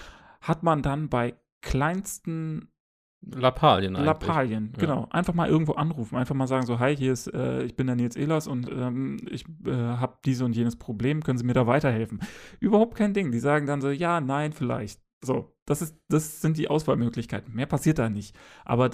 hat 0.41 0.63
man 0.63 0.83
dann 0.83 1.09
bei 1.09 1.35
kleinsten 1.63 2.69
Lappalien 3.23 3.95
eigentlich. 3.95 4.07
Lappalien, 4.07 4.73
genau. 4.77 5.07
Einfach 5.11 5.35
mal 5.35 5.49
irgendwo 5.49 5.73
anrufen, 5.73 6.17
einfach 6.17 6.35
mal 6.35 6.47
sagen 6.47 6.67
so, 6.67 6.79
hi, 6.79 6.97
hier 6.97 7.13
ist, 7.13 7.29
äh, 7.29 7.63
ich 7.63 7.77
bin 7.77 7.87
der 7.87 7.97
Nils 7.97 8.17
Ehlers 8.17 8.47
und 8.47 8.69
ähm, 8.71 9.19
ich 9.31 9.45
äh, 9.65 9.73
habe 9.73 10.19
diese 10.25 10.45
und 10.45 10.57
jenes 10.57 10.77
Problem, 10.77 11.23
können 11.23 11.39
Sie 11.39 11.45
mir 11.45 11.55
da 11.55 11.67
weiterhelfen? 11.67 12.21
Überhaupt 12.61 12.97
kein 12.97 13.15
Ding. 13.15 13.31
Die 13.31 13.39
sagen 13.39 13.67
dann 13.67 13.81
so, 13.81 13.91
ja, 13.91 14.21
nein, 14.21 14.53
vielleicht. 14.53 15.01
So, 15.25 15.55
das 15.67 15.83
ist, 15.83 15.97
das 16.09 16.41
sind 16.41 16.57
die 16.59 16.69
Auswahlmöglichkeiten. 16.69 17.55
Mehr 17.55 17.67
passiert 17.67 17.99
da 17.99 18.11
nicht. 18.11 18.37
Aber 18.65 18.91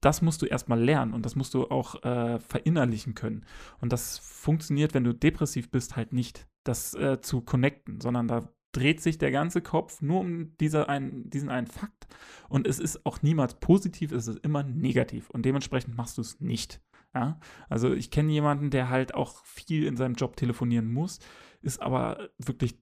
das 0.00 0.22
musst 0.22 0.42
du 0.42 0.46
erstmal 0.46 0.80
lernen 0.80 1.14
und 1.14 1.24
das 1.24 1.34
musst 1.34 1.54
du 1.54 1.68
auch 1.68 2.02
äh, 2.04 2.38
verinnerlichen 2.38 3.14
können. 3.14 3.44
Und 3.80 3.92
das 3.92 4.18
funktioniert, 4.18 4.94
wenn 4.94 5.04
du 5.04 5.14
depressiv 5.14 5.70
bist, 5.70 5.96
halt 5.96 6.12
nicht, 6.12 6.46
das 6.62 6.94
äh, 6.94 7.20
zu 7.20 7.40
connecten, 7.40 8.00
sondern 8.00 8.28
da 8.28 8.48
dreht 8.76 9.00
sich 9.00 9.18
der 9.18 9.30
ganze 9.30 9.62
Kopf 9.62 10.02
nur 10.02 10.20
um 10.20 10.56
diese 10.58 10.88
ein, 10.88 11.28
diesen 11.30 11.48
einen 11.48 11.66
Fakt. 11.66 12.06
Und 12.48 12.66
es 12.66 12.78
ist 12.78 13.06
auch 13.06 13.22
niemals 13.22 13.54
positiv, 13.54 14.12
es 14.12 14.28
ist 14.28 14.40
immer 14.40 14.62
negativ. 14.62 15.30
Und 15.30 15.44
dementsprechend 15.44 15.96
machst 15.96 16.18
du 16.18 16.22
es 16.22 16.40
nicht. 16.40 16.80
Ja? 17.14 17.38
Also 17.68 17.92
ich 17.92 18.10
kenne 18.10 18.32
jemanden, 18.32 18.70
der 18.70 18.90
halt 18.90 19.14
auch 19.14 19.44
viel 19.44 19.86
in 19.86 19.96
seinem 19.96 20.14
Job 20.14 20.36
telefonieren 20.36 20.92
muss, 20.92 21.20
ist 21.62 21.80
aber 21.80 22.28
wirklich 22.38 22.78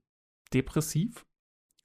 depressiv 0.53 1.27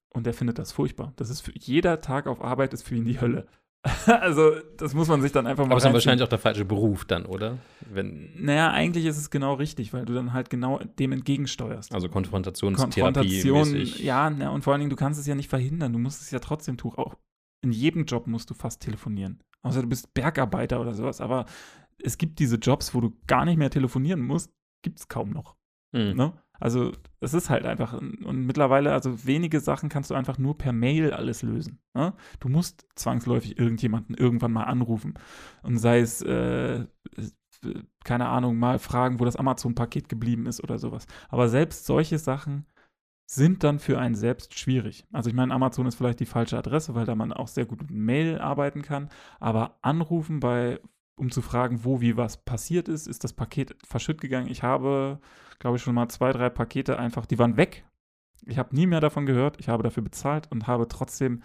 und 0.09 0.25
der 0.25 0.33
findet 0.33 0.57
das 0.57 0.71
furchtbar. 0.71 1.13
Das 1.17 1.29
ist 1.29 1.41
für 1.41 1.53
jeder 1.55 2.01
Tag 2.01 2.27
auf 2.27 2.41
Arbeit 2.41 2.73
ist 2.73 2.83
für 2.83 2.95
ihn 2.95 3.05
die 3.05 3.21
Hölle. 3.21 3.47
also, 4.05 4.51
das 4.77 4.93
muss 4.93 5.07
man 5.07 5.21
sich 5.21 5.31
dann 5.31 5.47
einfach 5.47 5.63
mal. 5.63 5.71
Aber 5.71 5.77
es 5.77 5.83
ist 5.83 5.85
dann 5.85 5.93
wahrscheinlich 5.93 6.23
auch 6.23 6.29
der 6.29 6.39
falsche 6.39 6.65
Beruf 6.65 7.05
dann, 7.05 7.25
oder? 7.25 7.57
Wenn, 7.81 8.29
Naja, 8.35 8.71
eigentlich 8.71 9.05
ist 9.05 9.17
es 9.17 9.29
genau 9.29 9.53
richtig, 9.55 9.93
weil 9.93 10.05
du 10.05 10.13
dann 10.13 10.33
halt 10.33 10.49
genau 10.49 10.79
dem 10.99 11.11
entgegensteuerst. 11.11 11.93
also 11.93 12.09
Konfrontationstherapie. 12.09 13.01
Konfrontation, 13.01 13.75
ja, 13.97 14.29
na, 14.29 14.49
und 14.49 14.63
vor 14.63 14.73
allen 14.73 14.81
Dingen, 14.81 14.89
du 14.89 14.95
kannst 14.95 15.19
es 15.19 15.27
ja 15.27 15.35
nicht 15.35 15.49
verhindern. 15.49 15.93
Du 15.93 15.99
musst 15.99 16.21
es 16.21 16.31
ja 16.31 16.39
trotzdem 16.39 16.77
tun. 16.77 16.93
Auch 16.95 17.15
in 17.63 17.71
jedem 17.71 18.05
Job 18.05 18.27
musst 18.27 18.49
du 18.49 18.53
fast 18.53 18.81
telefonieren. 18.81 19.41
Außer 19.63 19.81
du 19.81 19.87
bist 19.89 20.13
Bergarbeiter 20.13 20.79
oder 20.79 20.93
sowas. 20.93 21.21
Aber 21.21 21.45
es 22.01 22.17
gibt 22.17 22.39
diese 22.39 22.57
Jobs, 22.57 22.93
wo 22.93 23.01
du 23.01 23.13
gar 23.27 23.45
nicht 23.45 23.57
mehr 23.57 23.69
telefonieren 23.69 24.21
musst, 24.21 24.51
gibt 24.83 24.99
es 24.99 25.07
kaum 25.07 25.31
noch. 25.31 25.55
Hm. 25.95 26.15
Ne? 26.15 26.33
Also 26.59 26.91
es 27.19 27.33
ist 27.33 27.49
halt 27.49 27.65
einfach, 27.65 27.93
und 27.93 28.45
mittlerweile, 28.45 28.93
also 28.93 29.25
wenige 29.25 29.59
Sachen 29.59 29.89
kannst 29.89 30.11
du 30.11 30.15
einfach 30.15 30.37
nur 30.37 30.57
per 30.57 30.73
Mail 30.73 31.13
alles 31.13 31.41
lösen. 31.43 31.79
Ne? 31.93 32.13
Du 32.39 32.49
musst 32.49 32.87
zwangsläufig 32.95 33.57
irgendjemanden 33.57 34.15
irgendwann 34.15 34.53
mal 34.53 34.63
anrufen. 34.63 35.15
Und 35.63 35.77
sei 35.77 35.99
es, 35.99 36.21
äh, 36.21 36.79
äh, 36.79 36.85
keine 38.03 38.27
Ahnung, 38.27 38.57
mal 38.57 38.79
fragen, 38.79 39.19
wo 39.19 39.25
das 39.25 39.35
Amazon-Paket 39.35 40.09
geblieben 40.09 40.45
ist 40.45 40.63
oder 40.63 40.77
sowas. 40.79 41.07
Aber 41.29 41.49
selbst 41.49 41.85
solche 41.85 42.19
Sachen 42.19 42.65
sind 43.29 43.63
dann 43.63 43.79
für 43.79 43.99
einen 43.99 44.15
selbst 44.15 44.57
schwierig. 44.57 45.05
Also 45.11 45.29
ich 45.29 45.35
meine, 45.35 45.53
Amazon 45.53 45.85
ist 45.85 45.95
vielleicht 45.95 46.21
die 46.21 46.25
falsche 46.25 46.57
Adresse, 46.57 46.95
weil 46.95 47.05
da 47.05 47.13
man 47.13 47.33
auch 47.33 47.49
sehr 47.49 47.65
gut 47.65 47.81
mit 47.81 47.91
Mail 47.91 48.39
arbeiten 48.39 48.81
kann. 48.81 49.09
Aber 49.39 49.77
anrufen 49.81 50.39
bei, 50.39 50.79
um 51.17 51.31
zu 51.31 51.41
fragen, 51.41 51.83
wo 51.83 51.99
wie 51.99 52.15
was 52.15 52.37
passiert 52.37 52.87
ist, 52.87 53.07
ist 53.07 53.23
das 53.23 53.33
Paket 53.33 53.75
verschütt 53.85 54.21
gegangen. 54.21 54.47
Ich 54.47 54.63
habe, 54.63 55.19
glaube 55.59 55.77
ich, 55.77 55.83
schon 55.83 55.95
mal 55.95 56.07
zwei, 56.09 56.31
drei 56.31 56.49
Pakete 56.49 56.97
einfach, 56.99 57.25
die 57.25 57.39
waren 57.39 57.57
weg. 57.57 57.85
Ich 58.45 58.57
habe 58.57 58.75
nie 58.75 58.85
mehr 58.85 59.01
davon 59.01 59.25
gehört. 59.25 59.59
Ich 59.59 59.67
habe 59.67 59.83
dafür 59.83 60.03
bezahlt 60.03 60.49
und 60.51 60.67
habe 60.67 60.87
trotzdem 60.87 61.41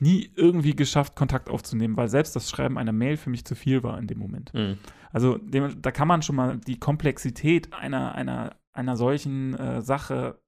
nie 0.00 0.32
irgendwie 0.34 0.74
geschafft, 0.74 1.14
Kontakt 1.14 1.48
aufzunehmen, 1.48 1.96
weil 1.96 2.08
selbst 2.08 2.34
das 2.34 2.50
Schreiben 2.50 2.78
einer 2.78 2.92
Mail 2.92 3.16
für 3.16 3.30
mich 3.30 3.44
zu 3.44 3.54
viel 3.54 3.82
war 3.82 3.98
in 3.98 4.06
dem 4.06 4.18
Moment. 4.18 4.52
Hm. 4.52 4.78
Also 5.12 5.38
dem, 5.38 5.80
da 5.80 5.90
kann 5.90 6.08
man 6.08 6.22
schon 6.22 6.36
mal 6.36 6.58
die 6.58 6.78
Komplexität 6.78 7.72
einer, 7.72 8.14
einer, 8.14 8.56
einer 8.72 8.96
solchen 8.96 9.54
äh, 9.54 9.82
Sache 9.82 10.40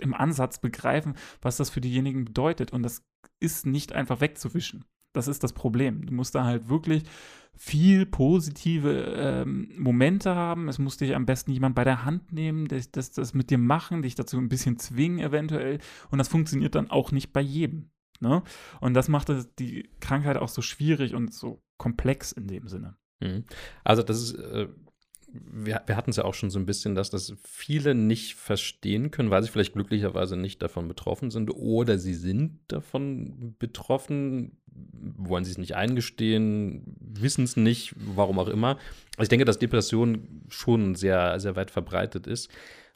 im 0.00 0.14
Ansatz 0.14 0.58
begreifen, 0.58 1.14
was 1.40 1.58
das 1.58 1.70
für 1.70 1.80
diejenigen 1.80 2.24
bedeutet. 2.24 2.72
Und 2.72 2.82
das 2.82 3.04
ist 3.38 3.66
nicht 3.66 3.92
einfach 3.92 4.20
wegzuwischen. 4.20 4.84
Das 5.12 5.28
ist 5.28 5.42
das 5.42 5.52
Problem. 5.52 6.06
Du 6.06 6.14
musst 6.14 6.34
da 6.34 6.44
halt 6.44 6.68
wirklich 6.68 7.04
viel 7.54 8.06
positive 8.06 9.14
ähm, 9.16 9.70
Momente 9.76 10.34
haben. 10.34 10.68
Es 10.68 10.78
muss 10.78 10.96
dich 10.96 11.14
am 11.14 11.26
besten 11.26 11.52
jemand 11.52 11.74
bei 11.74 11.84
der 11.84 12.04
Hand 12.04 12.32
nehmen, 12.32 12.66
das, 12.66 12.90
das, 12.90 13.12
das 13.12 13.34
mit 13.34 13.50
dir 13.50 13.58
machen, 13.58 14.02
dich 14.02 14.14
dazu 14.14 14.38
ein 14.38 14.48
bisschen 14.48 14.78
zwingen 14.78 15.18
eventuell. 15.18 15.78
Und 16.10 16.18
das 16.18 16.28
funktioniert 16.28 16.74
dann 16.74 16.90
auch 16.90 17.12
nicht 17.12 17.32
bei 17.32 17.40
jedem. 17.40 17.90
Ne? 18.20 18.42
Und 18.80 18.94
das 18.94 19.08
macht 19.08 19.28
die 19.58 19.90
Krankheit 20.00 20.36
auch 20.36 20.48
so 20.48 20.62
schwierig 20.62 21.14
und 21.14 21.34
so 21.34 21.62
komplex 21.76 22.32
in 22.32 22.46
dem 22.46 22.68
Sinne. 22.68 22.96
Mhm. 23.20 23.44
Also 23.84 24.02
das 24.02 24.22
ist, 24.22 24.34
äh, 24.34 24.68
wir, 25.32 25.82
wir 25.86 25.96
hatten 25.96 26.10
es 26.10 26.16
ja 26.16 26.24
auch 26.24 26.34
schon 26.34 26.50
so 26.50 26.58
ein 26.58 26.66
bisschen, 26.66 26.94
dass 26.94 27.10
das 27.10 27.34
viele 27.42 27.94
nicht 27.94 28.34
verstehen 28.34 29.10
können, 29.10 29.30
weil 29.30 29.42
sie 29.42 29.48
vielleicht 29.48 29.72
glücklicherweise 29.72 30.36
nicht 30.36 30.62
davon 30.62 30.88
betroffen 30.88 31.30
sind 31.30 31.50
oder 31.50 31.98
sie 31.98 32.14
sind 32.14 32.60
davon 32.68 33.54
betroffen, 33.58 34.58
wollen 34.66 35.44
sie 35.44 35.50
es 35.50 35.58
nicht 35.58 35.74
eingestehen, 35.74 36.96
wissen 37.00 37.44
es 37.44 37.56
nicht, 37.56 37.94
warum 37.96 38.38
auch 38.38 38.48
immer. 38.48 38.78
Also 39.16 39.24
ich 39.24 39.28
denke, 39.28 39.44
dass 39.44 39.58
Depression 39.58 40.42
schon 40.48 40.94
sehr, 40.94 41.38
sehr 41.40 41.56
weit 41.56 41.70
verbreitet 41.70 42.26
ist. 42.26 42.50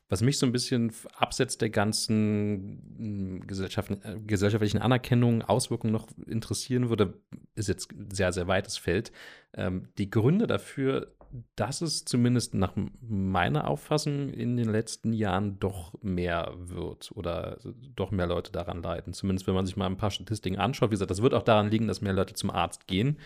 Was 0.09 0.21
mich 0.21 0.39
so 0.39 0.47
ein 0.47 0.53
bisschen 0.53 0.93
abseits 1.17 1.59
der 1.59 1.71
ganzen 1.71 2.81
hm, 2.97 3.47
gesellschaftlichen 3.47 4.79
Anerkennung, 4.79 5.43
Auswirkungen 5.43 5.93
noch 5.93 6.07
interessieren 6.29 6.91
würde, 6.91 7.15
ist 7.57 7.69
jetzt 7.69 7.89
sehr, 8.13 8.33
sehr 8.33 8.47
weites 8.47 8.77
Feld. 8.77 9.11
Ähm, 9.53 9.89
die 9.99 10.09
Gründe 10.09 10.47
dafür, 10.47 11.16
dass 11.57 11.81
es 11.81 12.05
zumindest 12.05 12.55
nach 12.55 12.73
meiner 13.01 13.69
Auffassung 13.69 14.29
in 14.29 14.57
den 14.57 14.71
letzten 14.71 15.13
Jahren 15.13 15.59
doch 15.59 15.95
mehr 16.03 16.53
wird 16.57 17.11
oder 17.15 17.59
doch 17.95 18.11
mehr 18.11 18.27
Leute 18.27 18.53
daran 18.53 18.83
leiden. 18.83 19.13
Zumindest 19.13 19.47
wenn 19.47 19.55
man 19.55 19.67
sich 19.67 19.77
mal 19.77 19.87
ein 19.87 19.97
paar 19.97 20.11
Statistiken 20.11 20.59
anschaut. 20.59 20.91
Wie 20.91 20.95
gesagt, 20.95 21.11
das 21.11 21.23
wird 21.23 21.35
auch 21.35 21.43
daran 21.43 21.71
liegen, 21.71 21.89
dass 21.89 22.01
mehr 22.01 22.13
Leute 22.13 22.35
zum 22.35 22.51
Arzt 22.51 22.87
gehen. 22.87 23.19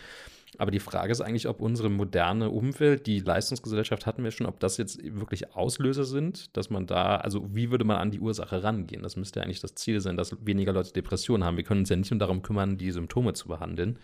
Aber 0.58 0.70
die 0.70 0.80
Frage 0.80 1.12
ist 1.12 1.20
eigentlich, 1.20 1.48
ob 1.48 1.60
unsere 1.60 1.90
moderne 1.90 2.50
Umwelt, 2.50 3.06
die 3.06 3.20
Leistungsgesellschaft 3.20 4.04
hatten 4.06 4.24
wir 4.24 4.32
schon, 4.32 4.46
ob 4.46 4.58
das 4.58 4.78
jetzt 4.78 5.00
wirklich 5.02 5.54
Auslöser 5.54 6.04
sind, 6.04 6.56
dass 6.56 6.70
man 6.70 6.86
da, 6.86 7.16
also 7.16 7.54
wie 7.54 7.70
würde 7.70 7.84
man 7.84 7.98
an 7.98 8.10
die 8.10 8.20
Ursache 8.20 8.62
rangehen? 8.62 9.02
Das 9.02 9.16
müsste 9.16 9.40
ja 9.40 9.44
eigentlich 9.44 9.60
das 9.60 9.76
Ziel 9.76 10.00
sein, 10.00 10.16
dass 10.16 10.44
weniger 10.44 10.72
Leute 10.72 10.92
Depressionen 10.92 11.44
haben. 11.44 11.56
Wir 11.56 11.64
können 11.64 11.80
uns 11.80 11.88
ja 11.88 11.96
nicht 11.96 12.10
nur 12.10 12.18
darum 12.18 12.42
kümmern, 12.42 12.78
die 12.78 12.90
Symptome 12.90 13.32
zu 13.32 13.46
behandeln 13.46 13.98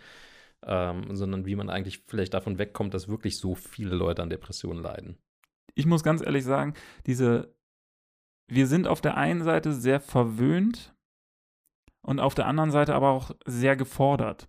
ähm, 0.67 1.15
sondern 1.15 1.47
wie 1.47 1.57
man 1.57 1.71
eigentlich 1.71 2.03
vielleicht 2.07 2.35
davon 2.35 2.59
wegkommt, 2.59 2.93
dass 2.93 3.09
wirklich 3.09 3.39
so 3.39 3.55
viele 3.55 3.95
Leute 3.95 4.23
an 4.23 4.31
Depressionen 4.31 4.83
leiden. 4.83 5.17
Ich 5.75 5.87
muss 5.87 6.03
ganz 6.03 6.23
ehrlich 6.23 6.45
sagen, 6.45 6.75
diese, 7.07 7.55
wir 8.49 8.67
sind 8.67 8.87
auf 8.87 9.01
der 9.01 9.17
einen 9.17 9.43
Seite 9.43 9.73
sehr 9.73 10.01
verwöhnt 10.01 10.95
und 12.03 12.21
auf 12.21 12.35
der 12.35 12.47
anderen 12.47 12.71
Seite 12.71 12.95
aber 12.95 13.11
auch 13.11 13.31
sehr 13.47 13.77
gefordert. 13.77 14.49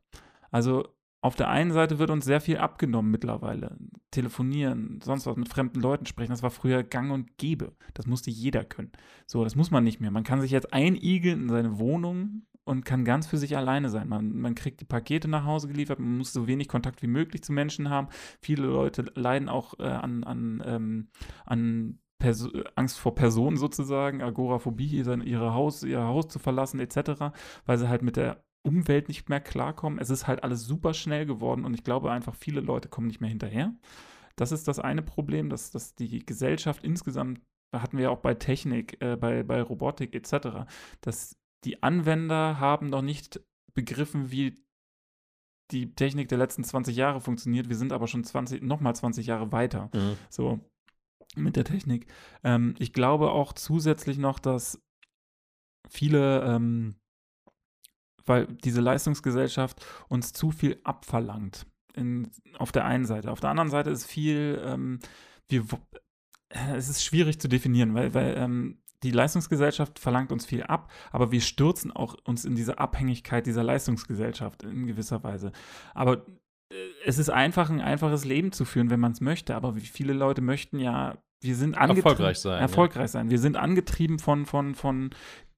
Also 0.52 0.88
auf 1.22 1.36
der 1.36 1.50
einen 1.50 1.72
Seite 1.72 2.00
wird 2.00 2.10
uns 2.10 2.26
sehr 2.26 2.40
viel 2.40 2.58
abgenommen 2.58 3.12
mittlerweile. 3.12 3.76
Telefonieren, 4.12 5.02
sonst 5.04 5.26
was, 5.26 5.36
mit 5.36 5.50
fremden 5.50 5.82
Leuten 5.82 6.06
sprechen, 6.06 6.32
das 6.32 6.44
war 6.44 6.52
früher 6.52 6.84
gang 6.84 7.12
und 7.12 7.38
gäbe. 7.38 7.76
Das 7.96 8.06
musste 8.06 8.30
jeder 8.30 8.64
können. 8.64 8.92
So, 9.26 9.44
das 9.44 9.56
muss 9.56 9.72
man 9.72 9.84
nicht 9.84 10.00
mehr. 10.00 10.12
Man 10.12 10.24
kann 10.24 10.42
sich 10.42 10.52
jetzt 10.52 10.72
einigeln 10.74 11.44
in 11.44 11.50
seine 11.50 11.80
Wohnung 11.80 12.44
und 12.68 12.86
kann 12.86 13.06
ganz 13.06 13.28
für 13.28 13.38
sich 13.38 13.58
alleine 13.58 13.90
sein. 13.90 14.08
Man, 14.08 14.38
man 14.38 14.56
kriegt 14.56 14.82
die 14.82 14.86
Pakete 14.86 15.28
nach 15.28 15.46
Hause 15.46 15.68
geliefert, 15.68 16.00
man 16.00 16.18
muss 16.18 16.34
so 16.34 16.48
wenig 16.48 16.68
Kontakt 16.68 17.02
wie 17.02 17.08
möglich 17.08 17.44
zu 17.44 17.54
Menschen 17.54 17.90
haben. 17.90 18.08
Viele 18.42 18.68
Leute 18.68 19.06
leiden 19.16 19.50
auch 19.50 19.80
äh, 19.80 19.84
an, 19.84 20.24
an, 20.24 20.64
ähm, 20.66 21.08
an 21.46 22.00
Perso 22.20 22.50
Angst 22.76 23.00
vor 23.00 23.16
Personen 23.16 23.58
sozusagen, 23.58 24.22
Agoraphobie, 24.22 24.88
ihre 24.88 25.54
Haus, 25.54 25.84
ihr 25.84 26.02
Haus 26.02 26.28
zu 26.28 26.40
verlassen 26.40 26.80
etc., 26.80 27.34
weil 27.66 27.78
sie 27.78 27.90
halt 27.90 28.02
mit 28.02 28.18
der 28.18 28.44
Umwelt 28.64 29.08
nicht 29.08 29.30
mehr 29.30 29.40
klarkommen. 29.40 30.00
Es 30.00 30.10
ist 30.10 30.28
halt 30.28 30.44
alles 30.44 30.66
super 30.66 30.94
schnell 30.94 31.26
geworden 31.26 31.64
und 31.64 31.74
ich 31.74 31.84
glaube 31.84 32.12
einfach, 32.12 32.36
viele 32.36 32.60
Leute 32.60 32.90
kommen 32.90 33.08
nicht 33.08 33.22
mehr 33.22 33.30
hinterher. 33.30 33.74
Das 34.36 34.52
ist 34.52 34.68
das 34.68 34.80
eine 34.80 35.02
Problem, 35.02 35.50
dass, 35.50 35.72
dass 35.72 35.96
die 35.96 36.26
Gesellschaft 36.26 36.84
insgesamt, 36.84 37.42
hatten 37.74 37.98
wir 37.98 38.06
ja 38.06 38.10
auch 38.10 38.20
bei 38.20 38.34
Technik, 38.34 39.02
äh, 39.02 39.16
bei, 39.16 39.44
bei 39.44 39.62
Robotik 39.62 40.14
etc., 40.16 40.68
dass 41.02 41.37
die 41.64 41.84
Anwender 41.84 42.60
haben 42.60 42.88
noch 42.88 43.02
nicht 43.02 43.42
begriffen, 43.74 44.32
wie 44.32 44.64
die 45.72 45.94
Technik 45.94 46.30
der 46.30 46.38
letzten 46.38 46.64
20 46.64 46.96
Jahre 46.96 47.22
funktioniert. 47.22 47.70
Wir 47.70 47.76
sind 47.76 47.92
aber 47.92 48.08
schon 48.08 48.24
20, 48.24 48.62
nochmal 48.64 48.96
20 48.96 49.28
Jahre 49.28 49.52
weiter. 49.52 49.90
Mhm. 49.94 50.18
So 50.30 50.60
mit 51.36 51.56
der 51.56 51.66
Technik. 51.66 52.08
Ähm, 52.44 52.76
ich 52.80 52.94
glaube 52.94 53.32
auch 53.32 53.54
zusätzlich 53.54 54.18
noch, 54.18 54.40
dass 54.40 54.82
viele, 55.90 56.44
ähm, 56.44 56.96
weil 58.26 58.48
diese 58.48 58.82
Leistungsgesellschaft 58.82 59.86
uns 60.10 60.34
zu 60.34 60.52
viel 60.52 60.80
abverlangt. 60.84 61.66
In, 61.94 62.30
auf 62.58 62.72
der 62.72 62.86
einen 62.86 63.06
Seite. 63.06 63.32
Auf 63.32 63.40
der 63.40 63.50
anderen 63.50 63.70
Seite 63.70 63.90
ist 63.90 64.06
viel, 64.06 64.62
ähm, 64.64 65.00
wir, 65.48 65.66
äh, 66.50 66.76
es 66.76 66.90
ist 66.90 67.04
schwierig 67.04 67.40
zu 67.40 67.48
definieren, 67.48 67.96
weil, 67.96 68.14
weil 68.14 68.38
ähm, 68.38 68.82
die 69.04 69.12
Leistungsgesellschaft 69.12 70.00
verlangt 70.00 70.32
uns 70.32 70.46
viel 70.46 70.64
ab, 70.64 70.92
aber 71.12 71.32
wir 71.32 71.42
stürzen 71.42 71.92
auch 71.92 72.16
uns 72.24 72.46
in 72.46 72.56
diese 72.56 72.80
Abhängigkeit 72.80 73.46
dieser 73.46 73.64
Leistungsgesellschaft 73.64 74.64
in 74.64 74.88
gewisser 74.88 75.24
Weise. 75.24 75.52
Aber 75.94 76.26
äh, 76.72 76.76
es 77.06 77.18
ist 77.18 77.30
einfach, 77.30 77.70
ein 77.70 77.82
einfaches 77.82 78.26
Leben 78.26 78.52
zu 78.52 78.66
führen, 78.66 78.90
wenn 78.90 79.00
man 79.00 79.12
es 79.12 79.22
möchte. 79.22 79.56
Aber 79.56 79.76
wie 79.76 79.82
viele 79.82 80.14
Leute 80.14 80.42
möchten 80.42 80.80
ja, 80.80 81.18
wir 81.42 81.56
sind 81.56 81.76
erfolgreich 81.76 82.40
sein. 82.40 82.60
Erfolgreich 82.60 83.04
ja. 83.04 83.08
sein. 83.08 83.30
Wir 83.30 83.40
sind 83.40 83.58
angetrieben 83.58 84.18
von, 84.18 84.46
von, 84.46 84.74
von 84.74 85.12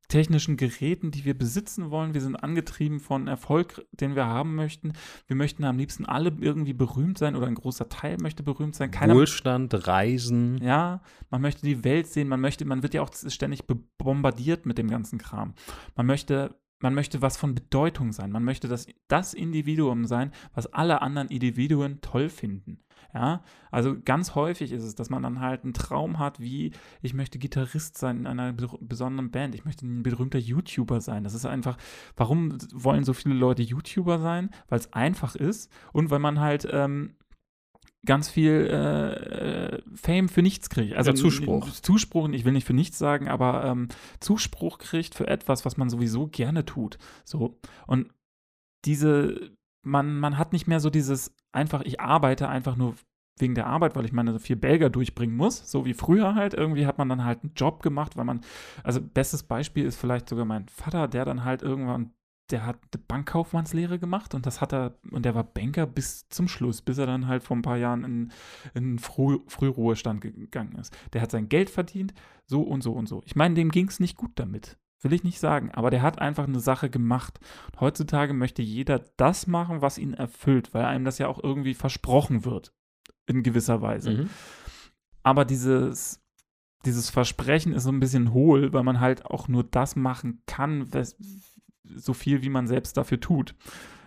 technischen 0.09 0.57
Geräten, 0.57 1.11
die 1.11 1.23
wir 1.23 1.37
besitzen 1.37 1.91
wollen. 1.91 2.13
Wir 2.13 2.21
sind 2.21 2.35
angetrieben 2.35 2.99
von 2.99 3.27
Erfolg, 3.27 3.85
den 3.91 4.15
wir 4.15 4.25
haben 4.25 4.55
möchten. 4.55 4.93
Wir 5.27 5.35
möchten 5.35 5.63
am 5.63 5.77
liebsten 5.77 6.05
alle 6.05 6.35
irgendwie 6.41 6.73
berühmt 6.73 7.17
sein 7.17 7.35
oder 7.35 7.47
ein 7.47 7.55
großer 7.55 7.87
Teil 7.87 8.17
möchte 8.19 8.43
berühmt 8.43 8.75
sein. 8.75 8.91
Keiner, 8.91 9.15
Wohlstand, 9.15 9.87
Reisen. 9.87 10.57
Ja, 10.61 11.01
man 11.29 11.41
möchte 11.41 11.61
die 11.65 11.83
Welt 11.83 12.07
sehen. 12.07 12.27
Man 12.27 12.41
möchte, 12.41 12.65
man 12.65 12.83
wird 12.83 12.93
ja 12.93 13.01
auch 13.01 13.11
ständig 13.13 13.63
bombardiert 13.97 14.65
mit 14.65 14.77
dem 14.77 14.89
ganzen 14.89 15.19
Kram. 15.19 15.53
Man 15.95 16.07
möchte 16.07 16.55
man 16.81 16.93
möchte 16.93 17.21
was 17.21 17.35
von 17.35 17.55
Bedeutung 17.55 18.13
sein. 18.13 18.31
Man 18.31 18.43
möchte 18.43 18.67
das, 18.67 18.87
das 19.09 19.33
Individuum 19.33 20.05
sein, 20.05 20.31
was 20.53 20.67
alle 20.67 21.01
anderen 21.01 21.27
Individuen 21.27 21.99
toll 22.01 22.29
finden. 22.29 22.79
Ja, 23.13 23.41
also 23.71 23.95
ganz 23.99 24.35
häufig 24.35 24.71
ist 24.71 24.83
es, 24.83 24.93
dass 24.93 25.09
man 25.09 25.23
dann 25.23 25.39
halt 25.39 25.63
einen 25.63 25.73
Traum 25.73 26.19
hat, 26.19 26.39
wie 26.39 26.71
ich 27.01 27.15
möchte 27.15 27.39
Gitarrist 27.39 27.97
sein 27.97 28.19
in 28.19 28.27
einer 28.27 28.53
besonderen 28.53 29.31
Band, 29.31 29.55
ich 29.55 29.65
möchte 29.65 29.85
ein 29.87 30.03
berühmter 30.03 30.37
YouTuber 30.37 31.01
sein. 31.01 31.23
Das 31.23 31.33
ist 31.33 31.45
einfach, 31.45 31.77
warum 32.15 32.57
wollen 32.71 33.03
so 33.03 33.13
viele 33.13 33.33
Leute 33.33 33.63
YouTuber 33.63 34.19
sein? 34.19 34.51
Weil 34.67 34.79
es 34.79 34.93
einfach 34.93 35.35
ist 35.35 35.71
und 35.91 36.11
weil 36.11 36.19
man 36.19 36.39
halt 36.39 36.67
ähm, 36.71 37.15
ganz 38.05 38.29
viel 38.29 38.67
äh, 38.69 39.75
äh 39.75 39.81
Fame 39.95 40.29
für 40.29 40.43
nichts 40.43 40.69
kriegt. 40.69 40.93
Also 40.93 41.09
ja, 41.09 41.15
Zuspruch. 41.15 41.71
Zuspruch, 41.71 42.29
ich 42.29 42.45
will 42.45 42.53
nicht 42.53 42.67
für 42.67 42.73
nichts 42.73 42.99
sagen, 42.99 43.27
aber 43.27 43.65
ähm, 43.65 43.87
Zuspruch 44.19 44.77
kriegt 44.77 45.15
für 45.15 45.27
etwas, 45.27 45.65
was 45.65 45.77
man 45.77 45.89
sowieso 45.89 46.27
gerne 46.27 46.63
tut. 46.63 46.99
So. 47.25 47.59
Und 47.87 48.13
diese 48.85 49.51
man, 49.81 50.19
man 50.19 50.37
hat 50.37 50.53
nicht 50.53 50.67
mehr 50.67 50.79
so 50.79 50.89
dieses 50.89 51.35
einfach, 51.51 51.81
ich 51.81 51.99
arbeite 51.99 52.47
einfach 52.47 52.75
nur 52.75 52.95
wegen 53.41 53.55
der 53.55 53.67
Arbeit, 53.67 53.95
weil 53.95 54.05
ich 54.05 54.11
meine 54.11 54.39
vier 54.39 54.59
Belger 54.59 54.89
durchbringen 54.89 55.35
muss, 55.35 55.69
so 55.69 55.85
wie 55.85 55.93
früher 55.93 56.35
halt. 56.35 56.53
Irgendwie 56.53 56.85
hat 56.85 56.97
man 56.97 57.09
dann 57.09 57.23
halt 57.23 57.43
einen 57.43 57.53
Job 57.55 57.81
gemacht, 57.81 58.17
weil 58.17 58.25
man, 58.25 58.41
also 58.83 59.01
bestes 59.01 59.43
Beispiel 59.43 59.85
ist 59.85 59.97
vielleicht 59.97 60.29
sogar 60.29 60.45
mein 60.45 60.67
Vater, 60.67 61.07
der 61.07 61.25
dann 61.25 61.45
halt 61.45 61.61
irgendwann, 61.61 62.11
der 62.51 62.65
hat 62.65 62.77
eine 62.93 63.03
Bankkaufmannslehre 63.07 63.99
gemacht 63.99 64.33
und 64.33 64.45
das 64.45 64.59
hat 64.59 64.73
er, 64.73 64.97
und 65.11 65.23
der 65.23 65.35
war 65.35 65.43
Banker 65.43 65.85
bis 65.85 66.27
zum 66.29 66.47
Schluss, 66.47 66.81
bis 66.81 66.97
er 66.97 67.05
dann 67.05 67.27
halt 67.27 67.43
vor 67.43 67.55
ein 67.55 67.61
paar 67.61 67.77
Jahren 67.77 68.03
in, 68.03 68.31
in 68.73 68.99
Früh, 68.99 69.39
Frühruhestand 69.47 70.21
gegangen 70.21 70.75
ist. 70.75 70.95
Der 71.13 71.21
hat 71.21 71.31
sein 71.31 71.47
Geld 71.47 71.69
verdient, 71.69 72.13
so 72.45 72.61
und 72.61 72.81
so 72.81 72.93
und 72.93 73.07
so. 73.07 73.21
Ich 73.25 73.35
meine, 73.35 73.55
dem 73.55 73.69
ging 73.71 73.87
es 73.87 73.99
nicht 73.99 74.17
gut 74.17 74.31
damit. 74.35 74.77
Will 75.01 75.13
ich 75.13 75.23
nicht 75.23 75.39
sagen, 75.39 75.71
aber 75.71 75.89
der 75.89 76.01
hat 76.01 76.19
einfach 76.19 76.47
eine 76.47 76.59
Sache 76.59 76.89
gemacht. 76.89 77.39
heutzutage 77.79 78.33
möchte 78.33 78.61
jeder 78.61 78.99
das 79.17 79.47
machen, 79.47 79.81
was 79.81 79.97
ihn 79.97 80.13
erfüllt, 80.13 80.73
weil 80.73 80.85
einem 80.85 81.05
das 81.05 81.17
ja 81.19 81.27
auch 81.27 81.41
irgendwie 81.41 81.73
versprochen 81.73 82.43
wird. 82.43 82.73
In 83.25 83.43
gewisser 83.43 83.81
Weise. 83.81 84.11
Mhm. 84.11 84.29
Aber 85.23 85.45
dieses, 85.45 86.21
dieses 86.85 87.09
Versprechen 87.09 87.73
ist 87.73 87.83
so 87.83 87.91
ein 87.91 87.99
bisschen 87.99 88.33
hohl, 88.33 88.73
weil 88.73 88.83
man 88.83 88.99
halt 88.99 89.25
auch 89.25 89.47
nur 89.47 89.63
das 89.63 89.95
machen 89.95 90.41
kann, 90.47 90.89
so 91.83 92.13
viel 92.13 92.41
wie 92.41 92.49
man 92.49 92.67
selbst 92.67 92.97
dafür 92.97 93.19
tut. 93.19 93.55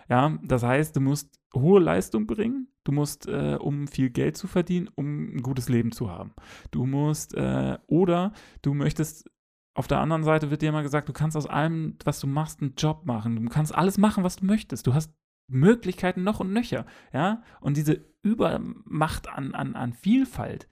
Ja, 0.09 0.37
das 0.43 0.63
heißt, 0.63 0.95
du 0.95 1.01
musst 1.01 1.39
hohe 1.55 1.79
Leistung 1.79 2.27
bringen, 2.27 2.67
du 2.83 2.91
musst, 2.91 3.27
äh, 3.27 3.57
um 3.59 3.87
viel 3.87 4.09
Geld 4.09 4.37
zu 4.37 4.47
verdienen, 4.47 4.89
um 4.95 5.35
ein 5.35 5.41
gutes 5.41 5.69
Leben 5.69 5.91
zu 5.91 6.09
haben. 6.09 6.33
Du 6.71 6.85
musst, 6.85 7.33
äh, 7.35 7.77
oder 7.87 8.33
du 8.61 8.73
möchtest 8.73 9.29
auf 9.73 9.87
der 9.87 9.99
anderen 9.99 10.23
Seite 10.23 10.51
wird 10.51 10.61
dir 10.61 10.69
immer 10.69 10.83
gesagt, 10.83 11.09
du 11.09 11.13
kannst 11.13 11.35
aus 11.35 11.47
allem, 11.47 11.97
was 12.03 12.19
du 12.19 12.27
machst, 12.27 12.61
einen 12.61 12.75
Job 12.75 13.05
machen. 13.05 13.43
Du 13.43 13.49
kannst 13.49 13.73
alles 13.73 13.97
machen, 13.97 14.23
was 14.23 14.35
du 14.35 14.45
möchtest. 14.45 14.85
Du 14.85 14.93
hast 14.93 15.11
Möglichkeiten 15.47 16.23
noch 16.23 16.39
und 16.39 16.53
nöcher, 16.53 16.85
ja. 17.11 17.43
Und 17.59 17.77
diese 17.77 18.05
Übermacht 18.21 19.27
an, 19.27 19.53
an, 19.53 19.75
an 19.75 19.93
Vielfalt, 19.93 20.67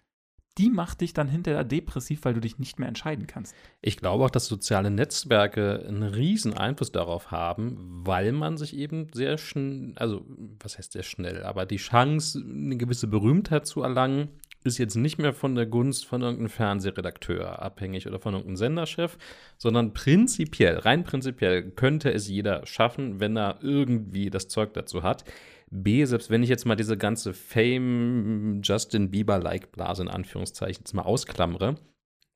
die 0.58 0.70
macht 0.70 1.02
dich 1.02 1.14
dann 1.14 1.28
hinterher 1.28 1.64
depressiv, 1.64 2.26
weil 2.26 2.34
du 2.34 2.42
dich 2.42 2.60
nicht 2.60 2.78
mehr 2.78 2.88
entscheiden 2.88 3.26
kannst. 3.26 3.56
Ich 3.82 3.98
glaube 3.98 4.26
auch, 4.26 4.30
dass 4.30 4.48
soziale 4.48 4.92
Netzwerke 4.92 5.86
einen 5.88 6.04
riesen 6.04 6.54
Einfluss 6.54 6.92
darauf 6.92 7.32
haben, 7.32 8.02
weil 8.06 8.32
man 8.34 8.58
sich 8.58 8.76
eben 8.76 9.08
sehr 9.14 9.38
schnell, 9.38 9.94
also 9.96 10.26
was 10.60 10.78
heißt 10.78 10.92
sehr 10.92 11.04
schnell, 11.04 11.44
aber 11.44 11.66
die 11.66 11.78
Chance, 11.78 12.44
eine 12.44 12.78
gewisse 12.78 13.08
Berühmtheit 13.08 13.66
zu 13.66 13.82
erlangen, 13.82 14.30
ist 14.64 14.78
jetzt 14.78 14.96
nicht 14.96 15.18
mehr 15.18 15.34
von 15.34 15.56
der 15.56 15.66
Gunst 15.66 16.06
von 16.06 16.22
irgendeinem 16.22 16.50
Fernsehredakteur 16.50 17.62
abhängig 17.62 18.08
oder 18.08 18.20
von 18.20 18.34
irgendeinem 18.34 18.58
Senderchef, 18.58 19.18
sondern 19.58 19.94
prinzipiell, 19.94 20.78
rein 20.78 21.04
prinzipiell 21.04 21.72
könnte 21.72 22.14
es 22.14 22.28
jeder 22.28 22.66
schaffen, 22.66 23.20
wenn 23.20 23.38
er 23.38 23.60
irgendwie 23.62 24.30
das 24.30 24.48
Zeug 24.48 24.74
dazu 24.74 25.04
hat. 25.04 25.24
B, 25.72 26.04
selbst 26.06 26.30
wenn 26.30 26.44
ich 26.44 26.50
jetzt 26.50 26.66
mal 26.66 26.76
diese 26.76 26.98
ganze 26.98 27.34
Fame 27.34 28.62
Justin 28.62 29.10
Bieber-like 29.10 29.72
Blase 29.72 30.04
in 30.04 30.10
Anführungszeichen 30.10 30.82
jetzt 30.82 30.94
mal 30.94 31.04
ausklammere 31.04 31.76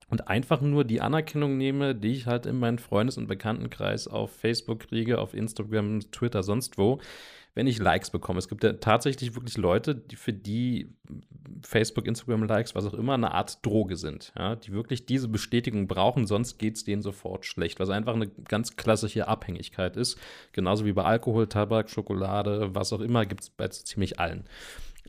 und 0.10 0.28
einfach 0.28 0.62
nur 0.62 0.86
die 0.86 1.02
Anerkennung 1.02 1.58
nehme, 1.58 1.96
die 1.96 2.14
ich 2.14 2.28
halt 2.28 2.46
in 2.46 2.58
meinen 2.58 2.80
Freundes- 2.80 3.18
und 3.18 3.28
Bekanntenkreis 3.28 4.08
auf 4.08 4.32
Facebook 4.32 4.88
kriege, 4.88 5.20
auf 5.20 5.34
Instagram, 5.34 6.00
Twitter, 6.12 6.44
sonst 6.44 6.78
wo, 6.78 7.00
wenn 7.56 7.68
ich 7.68 7.80
Likes 7.80 8.12
bekomme. 8.12 8.38
Es 8.38 8.50
gibt 8.50 8.64
ja 8.64 8.74
tatsächlich 8.74 9.34
wirklich 9.34 9.58
Leute, 9.58 9.96
die 9.96 10.18
für 10.18 10.34
die 10.34 10.94
Facebook, 11.64 12.06
Instagram-Likes, 12.06 12.76
was 12.76 12.86
auch 12.86 12.94
immer, 12.94 13.14
eine 13.14 13.32
Art 13.32 13.66
Droge 13.66 13.96
sind, 13.96 14.34
ja, 14.38 14.56
die 14.56 14.74
wirklich 14.74 15.06
diese 15.06 15.30
Bestätigung 15.30 15.88
brauchen, 15.88 16.28
sonst 16.28 16.58
geht 16.58 16.76
es 16.76 16.84
denen 16.84 17.02
sofort 17.02 17.46
schlecht, 17.46 17.80
was 17.80 17.90
einfach 17.90 18.14
eine 18.14 18.28
ganz 18.28 18.76
klassische 18.76 19.28
Abhängigkeit 19.28 19.96
ist. 19.96 20.20
Genauso 20.52 20.86
wie 20.86 20.94
bei 20.94 21.04
Alkohol, 21.04 21.48
Tabak, 21.48 21.90
Schokolade, 21.90 22.76
was 22.76 22.94
auch 22.94 23.02
immer, 23.02 23.26
gibt 23.26 23.42
es 23.42 23.50
bei 23.50 23.68
ziemlich 23.70 24.20
allen. 24.20 24.44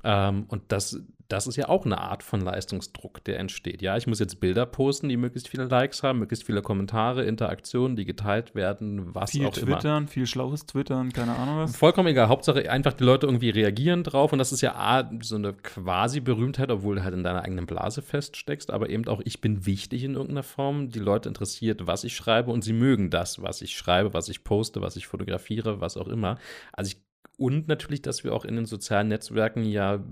Ähm, 0.06 0.44
und 0.48 0.62
das, 0.68 1.00
das 1.26 1.48
ist 1.48 1.56
ja 1.56 1.68
auch 1.68 1.84
eine 1.84 1.98
Art 1.98 2.22
von 2.22 2.40
Leistungsdruck, 2.40 3.24
der 3.24 3.40
entsteht. 3.40 3.82
Ja, 3.82 3.96
ich 3.96 4.06
muss 4.06 4.20
jetzt 4.20 4.38
Bilder 4.38 4.64
posten, 4.66 5.08
die 5.08 5.16
möglichst 5.16 5.48
viele 5.48 5.64
Likes 5.64 6.04
haben, 6.04 6.20
möglichst 6.20 6.46
viele 6.46 6.62
Kommentare, 6.62 7.24
Interaktionen, 7.24 7.96
die 7.96 8.04
geteilt 8.04 8.54
werden, 8.54 9.12
was 9.16 9.32
viel 9.32 9.46
auch 9.46 9.52
twittern, 9.52 10.04
immer. 10.04 10.08
viel 10.08 10.26
schlaues 10.26 10.66
Twittern, 10.66 11.12
keine 11.12 11.34
Ahnung 11.34 11.58
was. 11.58 11.76
Vollkommen 11.76 12.06
egal. 12.08 12.28
Hauptsache 12.28 12.70
einfach 12.70 12.92
die 12.92 13.02
Leute 13.02 13.26
irgendwie 13.26 13.50
reagieren 13.50 14.04
drauf 14.04 14.32
und 14.32 14.38
das 14.38 14.52
ist 14.52 14.60
ja 14.60 14.76
A, 14.76 15.10
so 15.20 15.34
eine 15.34 15.54
quasi 15.54 16.20
Berühmtheit, 16.20 16.70
obwohl 16.70 16.94
du 16.94 17.04
halt 17.04 17.14
in 17.14 17.24
deiner 17.24 17.42
eigenen 17.42 17.66
Blase 17.66 18.00
feststeckst, 18.00 18.70
aber 18.70 18.88
eben 18.88 19.08
auch 19.08 19.20
ich 19.24 19.40
bin 19.40 19.66
wichtig 19.66 20.04
in 20.04 20.12
irgendeiner 20.12 20.44
Form. 20.44 20.90
Die 20.90 21.00
Leute 21.00 21.28
interessiert, 21.28 21.88
was 21.88 22.04
ich 22.04 22.14
schreibe 22.14 22.52
und 22.52 22.62
sie 22.62 22.72
mögen 22.72 23.10
das, 23.10 23.42
was 23.42 23.60
ich 23.62 23.76
schreibe, 23.76 24.14
was 24.14 24.28
ich 24.28 24.44
poste, 24.44 24.80
was 24.80 24.94
ich 24.94 25.08
fotografiere, 25.08 25.80
was 25.80 25.96
auch 25.96 26.06
immer. 26.06 26.38
Also 26.72 26.92
ich 26.92 27.05
und 27.36 27.68
natürlich, 27.68 28.02
dass 28.02 28.24
wir 28.24 28.34
auch 28.34 28.44
in 28.44 28.56
den 28.56 28.66
sozialen 28.66 29.08
Netzwerken 29.08 29.64
ja, 29.64 30.02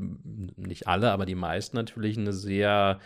nicht 0.57 0.87
alle, 0.87 1.11
aber 1.11 1.25
die 1.27 1.35
meisten 1.35 1.77
natürlich 1.77 2.19
eine 2.19 2.33
sehr 2.33 3.01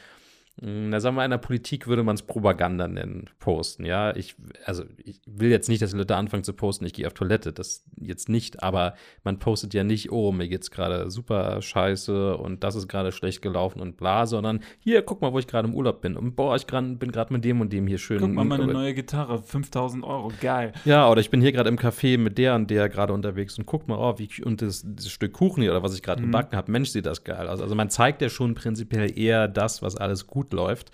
na, 0.61 1.01
sagen 1.01 1.17
wir, 1.17 1.25
in 1.25 1.31
der 1.31 1.39
Politik 1.39 1.87
würde 1.87 2.03
man 2.03 2.17
es 2.17 2.23
Propaganda 2.23 2.89
nennen, 2.89 3.31
posten, 3.39 3.85
ja. 3.85 4.15
Ich, 4.17 4.35
also 4.65 4.85
ich 5.05 5.21
will 5.27 5.51
jetzt 5.51 5.69
nicht, 5.69 5.83
dass 5.83 5.93
Leute 5.93 6.17
anfangen 6.17 6.45
zu 6.45 6.53
posten, 6.53 6.85
ich 6.85 6.93
gehe 6.93 7.07
auf 7.07 7.15
Toilette, 7.15 7.53
das 7.53 7.85
jetzt 8.01 8.29
nicht, 8.29 8.63
aber 8.63 8.95
man 9.25 9.39
postet 9.39 9.75
ja 9.75 9.85
nicht, 9.85 10.11
oh, 10.11 10.33
mir 10.33 10.49
geht's 10.49 10.71
gerade 10.71 11.11
super 11.11 11.63
scheiße 11.63 12.37
und 12.37 12.65
das 12.65 12.75
ist 12.75 12.89
gerade 12.89 13.13
schlecht 13.13 13.43
gelaufen 13.43 13.81
und 13.81 13.97
bla, 13.97 14.27
sondern 14.27 14.61
hier, 14.79 15.03
guck 15.03 15.21
mal, 15.23 15.33
wo 15.33 15.39
ich 15.39 15.47
gerade 15.47 15.69
im 15.69 15.75
Urlaub 15.75 16.01
bin 16.01 16.17
und 16.17 16.35
boah, 16.37 16.57
ich 16.57 16.67
grad, 16.67 16.99
bin 16.99 17.13
gerade 17.13 17.33
mit 17.33 17.45
dem 17.45 17.61
und 17.61 17.73
dem 17.73 17.87
hier 17.87 17.99
schön. 17.99 18.19
Guck 18.21 18.33
mal, 18.33 18.45
meine 18.45 18.67
neue 18.67 18.95
Gitarre, 18.95 19.43
5000 19.43 20.05
Euro, 20.05 20.33
geil. 20.41 20.73
Ja, 20.85 21.09
oder 21.11 21.21
ich 21.21 21.31
bin 21.31 21.41
hier 21.41 21.53
gerade 21.53 21.69
im 21.69 21.79
Café 21.79 22.19
mit 22.19 22.37
der 22.39 22.55
und 22.55 22.71
der 22.71 22.89
gerade 22.89 23.13
unterwegs 23.13 23.59
und 23.59 23.67
guck 23.67 23.87
mal, 23.89 23.97
oh, 23.99 24.19
wie, 24.19 24.29
und 24.43 24.61
das, 24.63 24.83
dieses 24.85 25.11
Stück 25.13 25.33
Kuchen 25.35 25.63
hier 25.63 25.71
oder 25.71 25.83
was 25.83 25.95
ich 25.95 26.03
gerade 26.03 26.21
Mhm. 26.21 26.27
gebacken 26.27 26.57
habe, 26.57 26.73
Mensch, 26.73 26.91
sieht 26.91 27.07
das 27.07 27.23
geil 27.23 27.49
aus. 27.49 27.61
Also 27.61 27.75
man 27.75 27.91
zeigt 27.91 28.23
ja 28.23 28.29
schon 28.29 28.55
prinzipiell 28.55 29.17
eher 29.17 29.47
das, 29.47 29.83
was 29.83 29.97
alles 29.97 30.27
gut 30.27 30.48
läuft. 30.53 30.91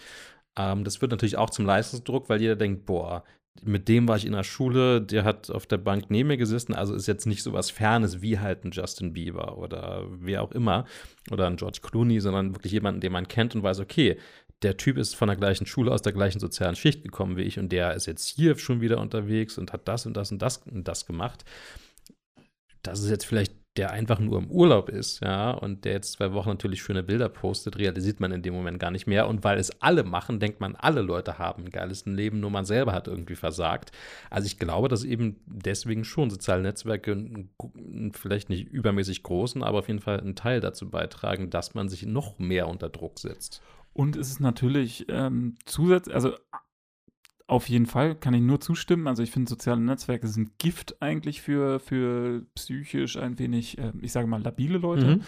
Ähm, 0.56 0.84
das 0.84 0.96
führt 0.96 1.10
natürlich 1.10 1.36
auch 1.36 1.50
zum 1.50 1.66
Leistungsdruck, 1.66 2.28
weil 2.28 2.40
jeder 2.40 2.56
denkt, 2.56 2.86
boah, 2.86 3.24
mit 3.62 3.88
dem 3.88 4.08
war 4.08 4.16
ich 4.16 4.26
in 4.26 4.32
der 4.32 4.42
Schule, 4.42 5.00
der 5.00 5.24
hat 5.24 5.50
auf 5.50 5.66
der 5.66 5.78
Bank 5.78 6.06
neben 6.08 6.28
mir 6.28 6.36
gesessen, 6.36 6.74
also 6.74 6.94
ist 6.94 7.06
jetzt 7.06 7.26
nicht 7.26 7.42
so 7.42 7.52
was 7.52 7.70
Fernes 7.70 8.20
wie 8.20 8.38
halt 8.38 8.64
ein 8.64 8.72
Justin 8.72 9.12
Bieber 9.12 9.58
oder 9.58 10.06
wer 10.08 10.42
auch 10.42 10.50
immer 10.50 10.86
oder 11.30 11.46
ein 11.46 11.56
George 11.56 11.78
Clooney, 11.82 12.20
sondern 12.20 12.54
wirklich 12.54 12.72
jemanden, 12.72 13.00
den 13.00 13.12
man 13.12 13.28
kennt 13.28 13.54
und 13.54 13.62
weiß, 13.62 13.78
okay, 13.80 14.18
der 14.62 14.76
Typ 14.76 14.96
ist 14.96 15.14
von 15.14 15.28
der 15.28 15.36
gleichen 15.36 15.66
Schule, 15.66 15.92
aus 15.92 16.02
der 16.02 16.12
gleichen 16.12 16.40
sozialen 16.40 16.74
Schicht 16.74 17.02
gekommen 17.02 17.36
wie 17.36 17.42
ich 17.42 17.58
und 17.58 17.70
der 17.70 17.94
ist 17.94 18.06
jetzt 18.06 18.26
hier 18.26 18.58
schon 18.58 18.80
wieder 18.80 18.98
unterwegs 18.98 19.56
und 19.56 19.72
hat 19.72 19.86
das 19.86 20.06
und 20.06 20.16
das 20.16 20.32
und 20.32 20.42
das 20.42 20.58
und 20.58 20.88
das 20.88 21.06
gemacht. 21.06 21.44
Das 22.82 23.00
ist 23.00 23.10
jetzt 23.10 23.24
vielleicht 23.24 23.54
der 23.76 23.90
einfach 23.90 24.20
nur 24.20 24.38
im 24.38 24.50
Urlaub 24.50 24.88
ist, 24.88 25.20
ja, 25.20 25.50
und 25.50 25.84
der 25.84 25.94
jetzt 25.94 26.12
zwei 26.12 26.32
Wochen 26.32 26.50
natürlich 26.50 26.80
schöne 26.82 27.02
Bilder 27.02 27.28
postet, 27.28 27.76
realisiert 27.76 28.20
man 28.20 28.30
in 28.30 28.42
dem 28.42 28.54
Moment 28.54 28.78
gar 28.78 28.92
nicht 28.92 29.08
mehr. 29.08 29.26
Und 29.26 29.42
weil 29.42 29.58
es 29.58 29.82
alle 29.82 30.04
machen, 30.04 30.38
denkt 30.38 30.60
man, 30.60 30.76
alle 30.76 31.00
Leute 31.00 31.38
haben 31.38 31.64
ein 31.64 31.70
geiles 31.70 32.06
Leben, 32.06 32.38
nur 32.38 32.50
man 32.50 32.64
selber 32.64 32.92
hat 32.92 33.08
irgendwie 33.08 33.34
versagt. 33.34 33.90
Also 34.30 34.46
ich 34.46 34.58
glaube, 34.58 34.88
dass 34.88 35.02
eben 35.02 35.40
deswegen 35.46 36.04
schon 36.04 36.30
soziale 36.30 36.62
Netzwerke 36.62 37.46
vielleicht 38.12 38.48
nicht 38.48 38.68
übermäßig 38.68 39.24
großen, 39.24 39.64
aber 39.64 39.80
auf 39.80 39.88
jeden 39.88 40.00
Fall 40.00 40.20
einen 40.20 40.36
Teil 40.36 40.60
dazu 40.60 40.88
beitragen, 40.88 41.50
dass 41.50 41.74
man 41.74 41.88
sich 41.88 42.06
noch 42.06 42.38
mehr 42.38 42.68
unter 42.68 42.88
Druck 42.88 43.18
setzt. 43.18 43.60
Und 43.92 44.16
es 44.16 44.28
ist 44.28 44.40
natürlich 44.40 45.06
ähm, 45.08 45.56
zusätzlich, 45.64 46.14
also 46.14 46.32
auf 47.46 47.68
jeden 47.68 47.86
Fall 47.86 48.14
kann 48.14 48.34
ich 48.34 48.40
nur 48.40 48.60
zustimmen. 48.60 49.06
Also 49.06 49.22
ich 49.22 49.30
finde, 49.30 49.50
soziale 49.50 49.80
Netzwerke 49.80 50.26
sind 50.28 50.58
Gift 50.58 51.00
eigentlich 51.02 51.42
für, 51.42 51.78
für 51.78 52.46
psychisch 52.54 53.16
ein 53.18 53.38
wenig, 53.38 53.78
äh, 53.78 53.92
ich 54.00 54.12
sage 54.12 54.26
mal, 54.26 54.42
labile 54.42 54.78
Leute. 54.78 55.16
Mhm. 55.16 55.22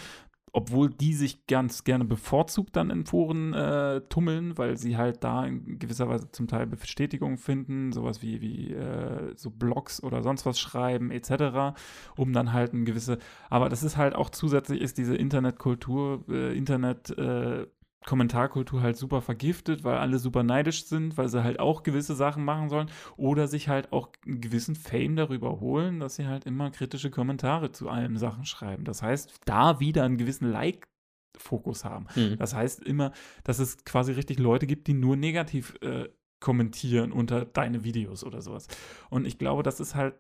Obwohl 0.52 0.88
die 0.88 1.12
sich 1.12 1.46
ganz 1.46 1.84
gerne 1.84 2.06
bevorzugt 2.06 2.76
dann 2.76 2.88
in 2.88 3.04
Foren 3.04 3.52
äh, 3.52 4.00
tummeln, 4.08 4.56
weil 4.56 4.78
sie 4.78 4.96
halt 4.96 5.22
da 5.22 5.44
in 5.44 5.78
gewisser 5.78 6.08
Weise 6.08 6.30
zum 6.30 6.48
Teil 6.48 6.66
Bestätigung 6.66 7.36
finden, 7.36 7.92
sowas 7.92 8.22
wie, 8.22 8.40
wie 8.40 8.72
äh, 8.72 9.34
so 9.36 9.50
Blogs 9.50 10.02
oder 10.02 10.22
sonst 10.22 10.46
was 10.46 10.58
schreiben 10.58 11.10
etc., 11.10 11.76
um 12.16 12.32
dann 12.32 12.54
halt 12.54 12.72
ein 12.72 12.86
gewisse, 12.86 13.18
aber 13.50 13.68
das 13.68 13.82
ist 13.82 13.98
halt 13.98 14.14
auch 14.14 14.30
zusätzlich 14.30 14.80
ist 14.80 14.96
diese 14.96 15.14
Internetkultur, 15.14 16.24
äh, 16.30 16.56
Internet, 16.56 17.10
äh, 17.18 17.66
Kommentarkultur 18.04 18.82
halt 18.82 18.96
super 18.96 19.20
vergiftet, 19.20 19.82
weil 19.82 19.96
alle 19.96 20.18
super 20.18 20.42
neidisch 20.42 20.84
sind, 20.84 21.16
weil 21.16 21.28
sie 21.28 21.42
halt 21.42 21.58
auch 21.58 21.82
gewisse 21.82 22.14
Sachen 22.14 22.44
machen 22.44 22.68
sollen 22.68 22.90
oder 23.16 23.48
sich 23.48 23.68
halt 23.68 23.92
auch 23.92 24.10
einen 24.24 24.40
gewissen 24.40 24.76
Fame 24.76 25.16
darüber 25.16 25.60
holen, 25.60 25.98
dass 26.00 26.16
sie 26.16 26.26
halt 26.26 26.46
immer 26.46 26.70
kritische 26.70 27.10
Kommentare 27.10 27.72
zu 27.72 27.88
allen 27.88 28.16
Sachen 28.16 28.44
schreiben. 28.44 28.84
Das 28.84 29.02
heißt, 29.02 29.40
da 29.44 29.80
wieder 29.80 30.04
einen 30.04 30.18
gewissen 30.18 30.50
Like-Fokus 30.50 31.84
haben. 31.84 32.06
Mhm. 32.14 32.36
Das 32.38 32.54
heißt 32.54 32.82
immer, 32.84 33.12
dass 33.42 33.58
es 33.58 33.84
quasi 33.84 34.12
richtig 34.12 34.38
Leute 34.38 34.66
gibt, 34.66 34.86
die 34.86 34.94
nur 34.94 35.16
negativ 35.16 35.74
äh, 35.80 36.08
kommentieren 36.40 37.12
unter 37.12 37.44
deine 37.44 37.82
Videos 37.82 38.22
oder 38.22 38.40
sowas. 38.40 38.68
Und 39.10 39.26
ich 39.26 39.38
glaube, 39.38 39.62
das 39.62 39.80
ist 39.80 39.94
halt, 39.94 40.14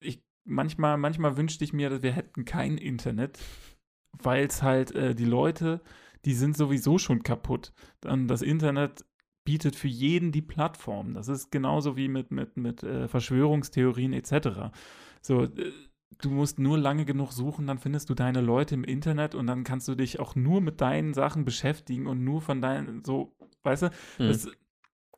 ich 0.00 0.22
manchmal, 0.44 0.98
manchmal 0.98 1.36
wünschte 1.36 1.64
ich 1.64 1.72
mir, 1.72 1.90
dass 1.90 2.02
wir 2.02 2.12
hätten 2.12 2.44
kein 2.44 2.78
Internet, 2.78 3.38
weil 4.12 4.46
es 4.46 4.62
halt 4.62 4.94
äh, 4.94 5.14
die 5.14 5.24
Leute, 5.24 5.80
die 6.24 6.34
sind 6.34 6.56
sowieso 6.56 6.98
schon 6.98 7.22
kaputt. 7.22 7.72
Dann 8.00 8.28
das 8.28 8.42
Internet 8.42 9.04
bietet 9.44 9.76
für 9.76 9.88
jeden 9.88 10.32
die 10.32 10.42
Plattform. 10.42 11.12
Das 11.14 11.28
ist 11.28 11.50
genauso 11.50 11.96
wie 11.96 12.08
mit, 12.08 12.30
mit, 12.30 12.56
mit 12.56 12.82
äh, 12.82 13.08
Verschwörungstheorien 13.08 14.12
etc. 14.12 14.72
So, 15.20 15.42
äh, 15.42 15.72
du 16.18 16.30
musst 16.30 16.58
nur 16.58 16.78
lange 16.78 17.04
genug 17.04 17.32
suchen, 17.32 17.66
dann 17.66 17.78
findest 17.78 18.08
du 18.08 18.14
deine 18.14 18.40
Leute 18.40 18.74
im 18.74 18.84
Internet 18.84 19.34
und 19.34 19.46
dann 19.46 19.64
kannst 19.64 19.88
du 19.88 19.94
dich 19.94 20.20
auch 20.20 20.34
nur 20.34 20.60
mit 20.60 20.80
deinen 20.80 21.12
Sachen 21.12 21.44
beschäftigen 21.44 22.06
und 22.06 22.24
nur 22.24 22.40
von 22.40 22.62
deinen, 22.62 23.04
so, 23.04 23.36
weißt 23.64 23.82
du, 23.82 23.90
Mhm. 24.18 24.28
das, 24.28 24.48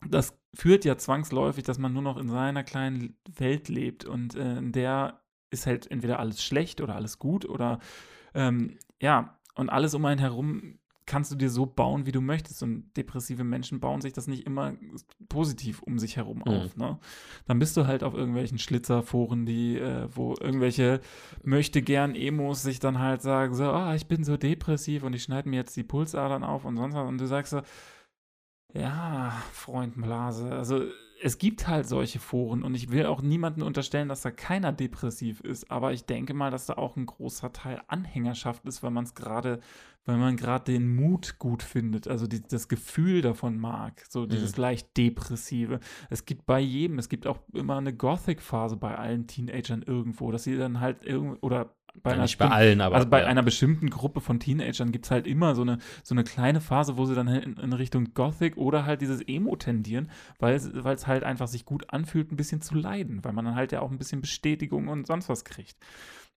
das 0.08 0.38
führt 0.54 0.84
ja 0.84 0.96
zwangsläufig, 0.96 1.64
dass 1.64 1.78
man 1.78 1.92
nur 1.92 2.02
noch 2.02 2.16
in 2.16 2.28
seiner 2.28 2.64
kleinen 2.64 3.16
Welt 3.36 3.68
lebt 3.68 4.04
und 4.04 4.34
äh, 4.34 4.58
in 4.58 4.72
der 4.72 5.20
ist 5.50 5.66
halt 5.66 5.88
entweder 5.90 6.18
alles 6.18 6.42
schlecht 6.42 6.80
oder 6.80 6.96
alles 6.96 7.18
gut 7.18 7.44
oder 7.44 7.78
ähm, 8.34 8.78
ja, 9.00 9.38
und 9.54 9.70
alles 9.70 9.94
um 9.94 10.04
einen 10.04 10.20
herum 10.20 10.78
kannst 11.06 11.30
du 11.30 11.36
dir 11.36 11.50
so 11.50 11.66
bauen, 11.66 12.04
wie 12.04 12.12
du 12.12 12.20
möchtest. 12.20 12.62
Und 12.62 12.94
depressive 12.96 13.44
Menschen 13.44 13.80
bauen 13.80 14.00
sich 14.00 14.12
das 14.12 14.26
nicht 14.26 14.44
immer 14.44 14.74
positiv 15.28 15.80
um 15.82 15.98
sich 15.98 16.16
herum 16.16 16.38
Mhm. 16.38 16.52
auf. 16.52 16.76
Ne? 16.76 16.98
Dann 17.46 17.58
bist 17.58 17.76
du 17.76 17.86
halt 17.86 18.02
auf 18.02 18.14
irgendwelchen 18.14 18.58
Schlitzerforen, 18.58 19.46
die, 19.46 19.78
äh, 19.78 20.08
wo 20.14 20.34
irgendwelche 20.40 21.00
möchte 21.44 21.80
gern 21.82 22.14
Emos 22.14 22.62
sich 22.62 22.80
dann 22.80 22.98
halt 22.98 23.22
sagen, 23.22 23.54
so, 23.54 23.64
ah, 23.64 23.94
ich 23.94 24.06
bin 24.08 24.24
so 24.24 24.36
depressiv 24.36 25.04
und 25.04 25.14
ich 25.14 25.22
schneide 25.22 25.48
mir 25.48 25.56
jetzt 25.56 25.76
die 25.76 25.84
Pulsadern 25.84 26.42
auf 26.44 26.64
und 26.64 26.76
sonst 26.76 26.94
was. 26.94 27.08
Und 27.08 27.18
du 27.18 27.26
sagst 27.26 27.52
so, 27.52 27.62
ja, 28.74 29.30
Freund 29.52 29.94
Blase, 30.00 30.50
also 30.52 30.84
es 31.22 31.38
gibt 31.38 31.66
halt 31.66 31.86
solche 31.88 32.18
Foren 32.18 32.62
und 32.62 32.74
ich 32.74 32.90
will 32.90 33.06
auch 33.06 33.22
niemanden 33.22 33.62
unterstellen, 33.62 34.08
dass 34.08 34.22
da 34.22 34.30
keiner 34.30 34.72
depressiv 34.72 35.40
ist, 35.40 35.70
aber 35.70 35.92
ich 35.92 36.04
denke 36.04 36.34
mal, 36.34 36.50
dass 36.50 36.66
da 36.66 36.74
auch 36.74 36.96
ein 36.96 37.06
großer 37.06 37.52
Teil 37.52 37.80
Anhängerschaft 37.88 38.64
ist, 38.66 38.82
weil 38.82 38.90
man 38.90 39.04
es 39.04 39.14
gerade, 39.14 39.60
weil 40.04 40.18
man 40.18 40.36
gerade 40.36 40.72
den 40.72 40.94
Mut 40.94 41.38
gut 41.38 41.62
findet, 41.62 42.08
also 42.08 42.26
die, 42.26 42.42
das 42.42 42.68
Gefühl 42.68 43.22
davon 43.22 43.58
mag, 43.58 44.04
so 44.08 44.26
dieses 44.26 44.56
leicht 44.56 44.96
depressive. 44.96 45.80
Es 46.10 46.24
gibt 46.24 46.46
bei 46.46 46.60
jedem, 46.60 46.98
es 46.98 47.08
gibt 47.08 47.26
auch 47.26 47.38
immer 47.52 47.76
eine 47.76 47.94
Gothic-Phase 47.94 48.76
bei 48.76 48.96
allen 48.96 49.26
Teenagern 49.26 49.82
irgendwo, 49.82 50.30
dass 50.30 50.44
sie 50.44 50.56
dann 50.56 50.80
halt 50.80 51.04
irgendwo 51.04 51.38
oder 51.46 51.74
bei 52.02 52.10
Ja, 52.10 52.14
einer 52.14 52.22
nicht 52.22 52.38
bei 52.38 52.46
bestimmten- 52.46 52.52
allen, 52.52 52.80
aber 52.80 52.96
also 52.96 53.08
bei 53.08 53.20
ja. 53.20 53.26
einer 53.26 53.42
bestimmten 53.42 53.90
Gruppe 53.90 54.20
von 54.20 54.40
Teenagern 54.40 54.92
gibt 54.92 55.06
es 55.06 55.10
halt 55.10 55.26
immer 55.26 55.54
so 55.54 55.62
eine, 55.62 55.78
so 56.02 56.14
eine 56.14 56.24
kleine 56.24 56.60
Phase, 56.60 56.96
wo 56.96 57.04
sie 57.06 57.14
dann 57.14 57.28
in, 57.28 57.56
in 57.56 57.72
Richtung 57.72 58.14
Gothic 58.14 58.56
oder 58.56 58.86
halt 58.86 59.00
dieses 59.00 59.20
Emo 59.26 59.56
tendieren, 59.56 60.10
weil 60.38 60.54
es 60.54 61.06
halt 61.06 61.24
einfach 61.24 61.48
sich 61.48 61.64
gut 61.64 61.90
anfühlt, 61.90 62.30
ein 62.32 62.36
bisschen 62.36 62.60
zu 62.60 62.74
leiden, 62.74 63.24
weil 63.24 63.32
man 63.32 63.44
dann 63.44 63.54
halt 63.54 63.72
ja 63.72 63.80
auch 63.80 63.90
ein 63.90 63.98
bisschen 63.98 64.20
Bestätigung 64.20 64.88
und 64.88 65.06
sonst 65.06 65.28
was 65.28 65.44
kriegt. 65.44 65.76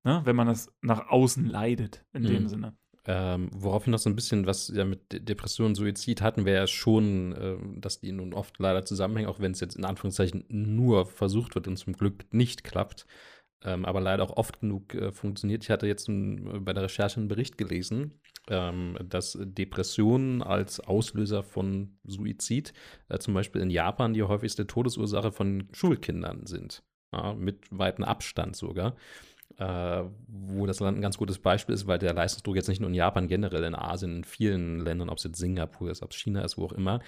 Ne? 0.03 0.21
Wenn 0.23 0.35
man 0.35 0.47
das 0.47 0.71
nach 0.81 1.09
außen 1.09 1.45
leidet, 1.45 2.05
in 2.13 2.23
dem 2.23 2.43
Mhm. 2.43 2.47
Sinne. 2.47 2.73
Ähm, 3.05 3.49
woraufhin 3.53 3.91
noch 3.91 3.97
so 3.99 4.09
ein 4.09 4.15
bisschen, 4.15 4.45
was 4.45 4.67
ja 4.75 4.85
mit 4.85 5.11
De- 5.11 5.19
Depression, 5.19 5.73
Suizid 5.73 6.21
hatten 6.21 6.45
wir 6.45 6.53
ja 6.53 6.67
schon, 6.67 7.33
ähm, 7.39 7.81
dass 7.81 7.99
die 8.01 8.11
nun 8.11 8.33
oft 8.33 8.59
leider 8.59 8.85
zusammenhängen, 8.85 9.29
auch 9.29 9.39
wenn 9.39 9.53
es 9.53 9.61
jetzt 9.61 9.77
in 9.77 9.85
Anführungszeichen 9.85 10.43
nur 10.49 11.05
versucht 11.05 11.55
wird 11.55 11.67
und 11.67 11.77
zum 11.77 11.93
Glück 11.93 12.25
nicht 12.31 12.63
klappt, 12.63 13.07
ähm, 13.63 13.85
aber 13.85 14.01
leider 14.01 14.23
auch 14.23 14.37
oft 14.37 14.61
genug 14.61 14.93
äh, 14.93 15.11
funktioniert. 15.11 15.63
Ich 15.63 15.69
hatte 15.69 15.87
jetzt 15.87 16.07
ein, 16.07 16.63
bei 16.63 16.73
der 16.73 16.83
Recherche 16.83 17.17
einen 17.17 17.27
Bericht 17.27 17.57
gelesen, 17.57 18.19
ähm, 18.47 18.97
dass 19.03 19.37
Depressionen 19.39 20.41
als 20.41 20.79
Auslöser 20.79 21.43
von 21.43 21.97
Suizid 22.03 22.73
äh, 23.09 23.19
zum 23.19 23.33
Beispiel 23.33 23.61
in 23.61 23.69
Japan 23.69 24.13
die 24.13 24.23
häufigste 24.23 24.67
Todesursache 24.67 25.31
von 25.31 25.67
Schulkindern 25.71 26.45
sind. 26.45 26.83
Ja, 27.11 27.33
mit 27.33 27.65
weitem 27.71 28.03
Abstand 28.03 28.55
sogar 28.55 28.95
äh, 29.59 30.03
wo 30.27 30.65
das 30.65 30.79
Land 30.79 30.97
ein 30.97 31.01
ganz 31.01 31.17
gutes 31.17 31.37
Beispiel 31.37 31.75
ist, 31.75 31.85
weil 31.85 31.99
der 31.99 32.13
Leistungsdruck 32.13 32.55
jetzt 32.55 32.69
nicht 32.69 32.79
nur 32.79 32.89
in 32.89 32.95
Japan, 32.95 33.27
generell 33.27 33.63
in 33.65 33.75
Asien, 33.75 34.17
in 34.17 34.23
vielen 34.23 34.79
Ländern, 34.79 35.09
ob 35.09 35.17
es 35.17 35.25
jetzt 35.25 35.37
Singapur 35.37 35.91
ist, 35.91 36.01
ob 36.01 36.11
es 36.11 36.17
China 36.17 36.41
ist, 36.43 36.57
wo 36.57 36.65
auch 36.65 36.71
immer, 36.71 37.01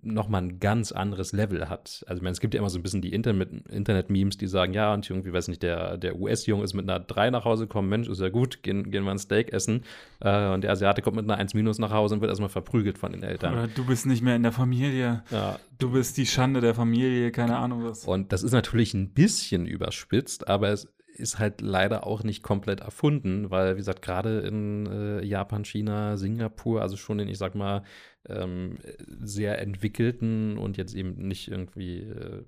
nochmal 0.00 0.42
ein 0.42 0.58
ganz 0.58 0.90
anderes 0.90 1.32
Level 1.32 1.68
hat. 1.68 2.02
Also 2.06 2.18
ich 2.18 2.22
meine, 2.22 2.32
es 2.32 2.40
gibt 2.40 2.54
ja 2.54 2.60
immer 2.60 2.70
so 2.70 2.78
ein 2.78 2.82
bisschen 2.82 3.02
die 3.02 3.12
Internet- 3.12 3.68
Internet-Memes, 3.68 4.38
die 4.38 4.46
sagen, 4.46 4.72
ja, 4.72 4.94
und 4.94 5.08
irgendwie, 5.08 5.32
weiß 5.32 5.48
nicht, 5.48 5.62
der, 5.62 5.98
der 5.98 6.18
US-Junge 6.18 6.64
ist 6.64 6.72
mit 6.72 6.88
einer 6.88 6.98
3 6.98 7.30
nach 7.30 7.44
Hause 7.44 7.64
gekommen, 7.64 7.90
Mensch, 7.90 8.08
ist 8.08 8.20
ja 8.20 8.30
gut, 8.30 8.62
gehen, 8.62 8.90
gehen 8.90 9.04
wir 9.04 9.10
ein 9.10 9.18
Steak 9.18 9.52
essen. 9.52 9.84
Äh, 10.20 10.48
und 10.48 10.62
der 10.64 10.70
Asiate 10.70 11.02
kommt 11.02 11.16
mit 11.16 11.26
einer 11.26 11.36
1 11.36 11.52
minus 11.52 11.78
nach 11.78 11.90
Hause 11.92 12.14
und 12.14 12.20
wird 12.22 12.30
erstmal 12.30 12.48
verprügelt 12.48 12.96
von 12.96 13.12
den 13.12 13.22
Eltern. 13.22 13.52
Oder 13.52 13.68
du 13.68 13.84
bist 13.84 14.06
nicht 14.06 14.22
mehr 14.22 14.36
in 14.36 14.42
der 14.42 14.52
Familie, 14.52 15.24
Ja, 15.30 15.58
du 15.78 15.90
bist 15.92 16.16
die 16.16 16.26
Schande 16.26 16.62
der 16.62 16.74
Familie, 16.74 17.32
keine 17.32 17.58
Ahnung 17.58 17.84
was. 17.84 18.04
Und 18.04 18.32
das 18.32 18.42
ist 18.42 18.52
natürlich 18.52 18.94
ein 18.94 19.10
bisschen 19.10 19.66
überspitzt, 19.66 20.48
aber 20.48 20.70
es 20.70 20.88
ist 21.22 21.38
halt 21.38 21.60
leider 21.62 22.06
auch 22.06 22.24
nicht 22.24 22.42
komplett 22.42 22.80
erfunden, 22.80 23.50
weil, 23.50 23.74
wie 23.74 23.78
gesagt, 23.78 24.02
gerade 24.02 24.40
in 24.40 24.86
äh, 24.86 25.24
Japan, 25.24 25.64
China, 25.64 26.16
Singapur, 26.18 26.82
also 26.82 26.96
schon 26.96 27.18
in, 27.20 27.28
ich 27.28 27.38
sag 27.38 27.54
mal, 27.54 27.82
ähm, 28.28 28.78
sehr 29.20 29.58
entwickelten 29.60 30.58
und 30.58 30.76
jetzt 30.76 30.94
eben 30.94 31.14
nicht 31.28 31.48
irgendwie, 31.48 32.00
äh, 32.00 32.42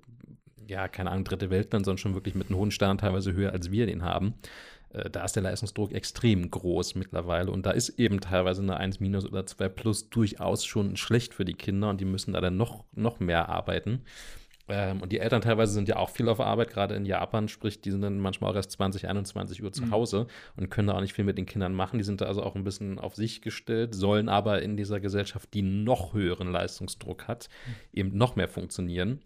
ja, 0.67 0.87
keine 0.87 1.11
Ahnung, 1.11 1.23
dritte 1.25 1.49
Weltland, 1.49 1.85
sondern 1.85 1.97
schon 1.99 2.13
wirklich 2.15 2.35
mit 2.35 2.49
einem 2.49 2.59
hohen 2.59 2.71
Stern, 2.71 2.97
teilweise 2.97 3.33
höher 3.33 3.51
als 3.51 3.71
wir 3.71 3.85
den 3.87 4.03
haben. 4.03 4.35
Äh, 4.93 5.09
Da 5.09 5.23
ist 5.25 5.35
der 5.35 5.43
Leistungsdruck 5.43 5.91
extrem 5.93 6.49
groß 6.49 6.95
mittlerweile 6.95 7.51
und 7.51 7.65
da 7.65 7.71
ist 7.71 7.89
eben 7.99 8.19
teilweise 8.21 8.61
eine 8.61 8.77
1 8.77 8.99
minus 8.99 9.25
oder 9.25 9.45
2 9.45 9.69
plus 9.69 10.09
durchaus 10.09 10.65
schon 10.65 10.97
schlecht 10.97 11.33
für 11.33 11.45
die 11.45 11.53
Kinder 11.53 11.89
und 11.89 12.01
die 12.01 12.05
müssen 12.05 12.33
da 12.33 12.41
dann 12.41 12.57
noch, 12.57 12.85
noch 12.93 13.19
mehr 13.19 13.49
arbeiten. 13.49 14.01
Ähm, 14.67 15.01
und 15.01 15.11
die 15.11 15.19
Eltern 15.19 15.41
teilweise 15.41 15.73
sind 15.73 15.87
ja 15.87 15.97
auch 15.97 16.09
viel 16.09 16.27
auf 16.27 16.39
Arbeit, 16.39 16.69
gerade 16.69 16.95
in 16.95 17.05
Japan, 17.05 17.47
sprich, 17.47 17.81
die 17.81 17.91
sind 17.91 18.01
dann 18.01 18.19
manchmal 18.19 18.51
auch 18.51 18.55
erst 18.55 18.71
20, 18.71 19.07
21 19.07 19.63
Uhr 19.63 19.71
zu 19.71 19.83
Mhm. 19.83 19.91
Hause 19.91 20.27
und 20.55 20.69
können 20.69 20.87
da 20.87 20.95
auch 20.95 21.01
nicht 21.01 21.13
viel 21.13 21.25
mit 21.25 21.37
den 21.37 21.45
Kindern 21.45 21.73
machen. 21.73 21.97
Die 21.97 22.03
sind 22.03 22.21
da 22.21 22.25
also 22.25 22.41
auch 22.41 22.55
ein 22.55 22.63
bisschen 22.63 22.97
auf 22.99 23.15
sich 23.15 23.41
gestellt, 23.41 23.93
sollen 23.93 24.27
aber 24.29 24.61
in 24.61 24.75
dieser 24.77 24.99
Gesellschaft, 24.99 25.53
die 25.53 25.61
noch 25.61 26.13
höheren 26.13 26.51
Leistungsdruck 26.51 27.27
hat, 27.27 27.49
eben 27.93 28.17
noch 28.17 28.35
mehr 28.35 28.47
funktionieren. 28.47 29.21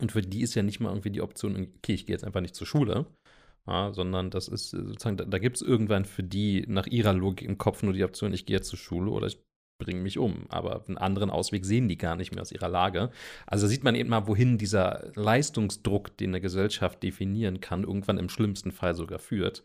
Und 0.00 0.12
für 0.12 0.22
die 0.22 0.42
ist 0.42 0.54
ja 0.54 0.62
nicht 0.62 0.80
mal 0.80 0.90
irgendwie 0.90 1.10
die 1.10 1.22
Option, 1.22 1.56
okay, 1.78 1.94
ich 1.94 2.06
gehe 2.06 2.14
jetzt 2.14 2.24
einfach 2.24 2.42
nicht 2.42 2.54
zur 2.54 2.66
Schule, 2.66 3.06
ja, 3.66 3.92
sondern 3.92 4.30
das 4.30 4.48
ist 4.48 4.72
äh, 4.74 4.78
sozusagen, 4.84 5.16
da, 5.16 5.24
da 5.24 5.38
gibt 5.38 5.56
es 5.56 5.62
irgendwann 5.62 6.04
für 6.04 6.22
die 6.22 6.64
nach 6.68 6.86
ihrer 6.86 7.14
Logik 7.14 7.48
im 7.48 7.58
Kopf 7.58 7.82
nur 7.82 7.92
die 7.94 8.04
Option, 8.04 8.32
ich 8.32 8.46
gehe 8.46 8.56
jetzt 8.56 8.68
zur 8.68 8.78
Schule 8.78 9.10
oder 9.10 9.26
ich 9.26 9.38
bringe 9.78 10.00
mich 10.00 10.18
um. 10.18 10.46
Aber 10.48 10.84
einen 10.86 10.98
anderen 10.98 11.30
Ausweg 11.30 11.64
sehen 11.64 11.88
die 11.88 11.96
gar 11.96 12.16
nicht 12.16 12.32
mehr 12.32 12.42
aus 12.42 12.52
ihrer 12.52 12.68
Lage. 12.68 13.10
Also 13.46 13.66
sieht 13.66 13.84
man 13.84 13.94
eben 13.94 14.10
mal, 14.10 14.26
wohin 14.26 14.58
dieser 14.58 15.10
Leistungsdruck, 15.14 16.16
den 16.16 16.30
eine 16.30 16.40
Gesellschaft 16.40 17.02
definieren 17.02 17.60
kann, 17.60 17.84
irgendwann 17.84 18.18
im 18.18 18.28
schlimmsten 18.28 18.72
Fall 18.72 18.94
sogar 18.94 19.18
führt. 19.18 19.62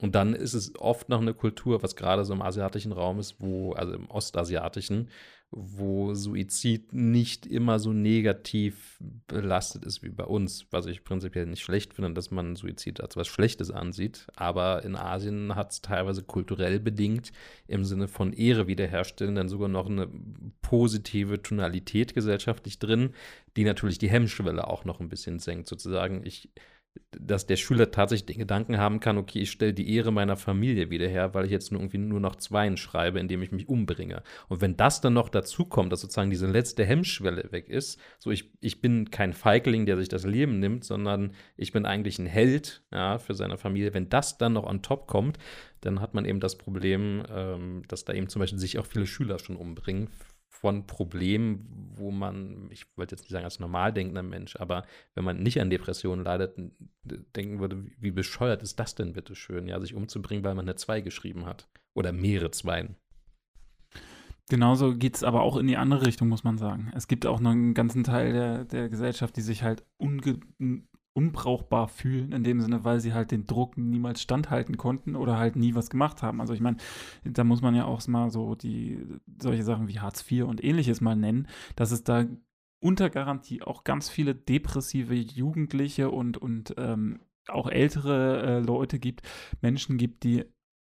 Und 0.00 0.14
dann 0.14 0.32
ist 0.32 0.54
es 0.54 0.78
oft 0.78 1.08
noch 1.08 1.20
eine 1.20 1.34
Kultur, 1.34 1.82
was 1.82 1.96
gerade 1.96 2.24
so 2.24 2.32
im 2.32 2.42
asiatischen 2.42 2.92
Raum 2.92 3.18
ist, 3.18 3.36
wo, 3.40 3.72
also 3.72 3.94
im 3.94 4.08
ostasiatischen, 4.08 5.08
wo 5.50 6.14
Suizid 6.14 6.92
nicht 6.92 7.46
immer 7.46 7.78
so 7.78 7.94
negativ 7.94 8.98
belastet 9.26 9.86
ist 9.86 10.02
wie 10.02 10.10
bei 10.10 10.24
uns, 10.24 10.66
was 10.70 10.86
ich 10.86 11.04
prinzipiell 11.04 11.46
nicht 11.46 11.62
schlecht 11.62 11.94
finde, 11.94 12.12
dass 12.12 12.30
man 12.30 12.54
Suizid 12.54 13.00
als 13.00 13.16
was 13.16 13.28
Schlechtes 13.28 13.70
ansieht. 13.70 14.26
Aber 14.36 14.84
in 14.84 14.94
Asien 14.94 15.54
hat 15.54 15.72
es 15.72 15.80
teilweise 15.80 16.22
kulturell 16.22 16.80
bedingt 16.80 17.32
im 17.66 17.84
Sinne 17.84 18.08
von 18.08 18.34
Ehre 18.34 18.66
wiederherstellen 18.66 19.36
dann 19.36 19.48
sogar 19.48 19.68
noch 19.68 19.86
eine 19.86 20.08
positive 20.60 21.40
Tonalität 21.42 22.14
gesellschaftlich 22.14 22.78
drin, 22.78 23.14
die 23.56 23.64
natürlich 23.64 23.98
die 23.98 24.10
Hemmschwelle 24.10 24.66
auch 24.66 24.84
noch 24.84 25.00
ein 25.00 25.08
bisschen 25.08 25.38
senkt, 25.38 25.66
sozusagen. 25.66 26.26
Ich 26.26 26.50
dass 27.10 27.46
der 27.46 27.56
Schüler 27.56 27.90
tatsächlich 27.90 28.26
den 28.26 28.38
Gedanken 28.38 28.78
haben 28.78 29.00
kann, 29.00 29.18
okay, 29.18 29.40
ich 29.40 29.50
stelle 29.50 29.74
die 29.74 29.94
Ehre 29.94 30.12
meiner 30.12 30.36
Familie 30.36 30.90
wieder 30.90 31.08
her, 31.08 31.34
weil 31.34 31.46
ich 31.46 31.50
jetzt 31.50 31.72
nur 31.72 31.80
irgendwie 31.80 31.98
nur 31.98 32.20
noch 32.20 32.36
Zweien 32.36 32.76
schreibe, 32.76 33.18
indem 33.18 33.42
ich 33.42 33.52
mich 33.52 33.68
umbringe. 33.68 34.22
Und 34.48 34.60
wenn 34.60 34.76
das 34.76 35.00
dann 35.00 35.14
noch 35.14 35.28
dazu 35.28 35.64
kommt, 35.64 35.92
dass 35.92 36.00
sozusagen 36.00 36.30
diese 36.30 36.46
letzte 36.46 36.84
Hemmschwelle 36.84 37.50
weg 37.50 37.68
ist, 37.68 37.98
so 38.18 38.30
ich, 38.30 38.52
ich 38.60 38.80
bin 38.80 39.10
kein 39.10 39.32
Feigling, 39.32 39.86
der 39.86 39.96
sich 39.96 40.08
das 40.08 40.24
Leben 40.24 40.58
nimmt, 40.58 40.84
sondern 40.84 41.32
ich 41.56 41.72
bin 41.72 41.86
eigentlich 41.86 42.18
ein 42.18 42.26
Held 42.26 42.82
ja, 42.92 43.18
für 43.18 43.34
seine 43.34 43.58
Familie. 43.58 43.94
Wenn 43.94 44.08
das 44.08 44.38
dann 44.38 44.52
noch 44.52 44.64
on 44.64 44.82
top 44.82 45.06
kommt, 45.06 45.38
dann 45.80 46.00
hat 46.00 46.14
man 46.14 46.24
eben 46.24 46.40
das 46.40 46.58
Problem, 46.58 47.22
ähm, 47.30 47.82
dass 47.88 48.04
da 48.04 48.12
eben 48.12 48.28
zum 48.28 48.40
Beispiel 48.40 48.58
sich 48.58 48.78
auch 48.78 48.86
viele 48.86 49.06
Schüler 49.06 49.38
schon 49.38 49.56
umbringen 49.56 50.08
von 50.60 50.86
Problemen, 50.86 51.66
wo 51.94 52.10
man, 52.10 52.68
ich 52.70 52.86
wollte 52.96 53.14
jetzt 53.14 53.22
nicht 53.22 53.30
sagen 53.30 53.44
als 53.44 53.60
normal 53.60 53.92
denkender 53.92 54.22
Mensch, 54.24 54.56
aber 54.56 54.84
wenn 55.14 55.24
man 55.24 55.42
nicht 55.42 55.60
an 55.60 55.70
Depressionen 55.70 56.24
leidet, 56.24 56.56
denken 57.36 57.60
würde, 57.60 57.84
wie- 57.84 57.96
wie 58.00 58.10
bescheuert 58.10 58.62
ist 58.62 58.78
das 58.80 58.94
denn 58.94 59.12
bitte 59.12 59.34
schön, 59.36 59.68
ja, 59.68 59.80
sich 59.80 59.94
umzubringen, 59.94 60.44
weil 60.44 60.54
man 60.54 60.64
eine 60.64 60.74
2 60.74 61.00
geschrieben 61.00 61.46
hat. 61.46 61.68
Oder 61.94 62.12
mehrere 62.12 62.50
Zweien. 62.50 62.96
Genauso 64.50 64.96
geht 64.96 65.14
es 65.16 65.24
aber 65.24 65.42
auch 65.42 65.56
in 65.58 65.66
die 65.66 65.76
andere 65.76 66.06
Richtung, 66.06 66.28
muss 66.28 66.44
man 66.44 66.58
sagen. 66.58 66.90
Es 66.94 67.06
gibt 67.06 67.26
auch 67.26 67.38
noch 67.38 67.50
einen 67.50 67.74
ganzen 67.74 68.02
Teil 68.02 68.32
der, 68.32 68.64
der 68.64 68.88
Gesellschaft, 68.88 69.36
die 69.36 69.42
sich 69.42 69.62
halt 69.62 69.84
unge 69.98 70.40
unbrauchbar 71.18 71.88
fühlen, 71.88 72.30
in 72.30 72.44
dem 72.44 72.60
Sinne, 72.60 72.84
weil 72.84 73.00
sie 73.00 73.12
halt 73.12 73.32
den 73.32 73.46
Druck 73.46 73.76
niemals 73.76 74.22
standhalten 74.22 74.76
konnten 74.76 75.16
oder 75.16 75.36
halt 75.36 75.56
nie 75.56 75.74
was 75.74 75.90
gemacht 75.90 76.22
haben. 76.22 76.40
Also 76.40 76.54
ich 76.54 76.60
meine, 76.60 76.76
da 77.24 77.42
muss 77.42 77.60
man 77.60 77.74
ja 77.74 77.86
auch 77.86 78.06
mal 78.06 78.30
so 78.30 78.54
die 78.54 79.04
solche 79.42 79.64
Sachen 79.64 79.88
wie 79.88 79.98
Hartz 79.98 80.24
IV 80.30 80.44
und 80.44 80.62
ähnliches 80.62 81.00
mal 81.00 81.16
nennen, 81.16 81.48
dass 81.74 81.90
es 81.90 82.04
da 82.04 82.24
unter 82.80 83.10
Garantie 83.10 83.62
auch 83.62 83.82
ganz 83.82 84.08
viele 84.08 84.36
depressive 84.36 85.14
Jugendliche 85.14 86.10
und, 86.10 86.36
und 86.38 86.76
ähm, 86.78 87.18
auch 87.48 87.68
ältere 87.68 88.42
äh, 88.42 88.58
Leute 88.60 89.00
gibt, 89.00 89.22
Menschen 89.60 89.98
gibt, 89.98 90.22
die 90.22 90.44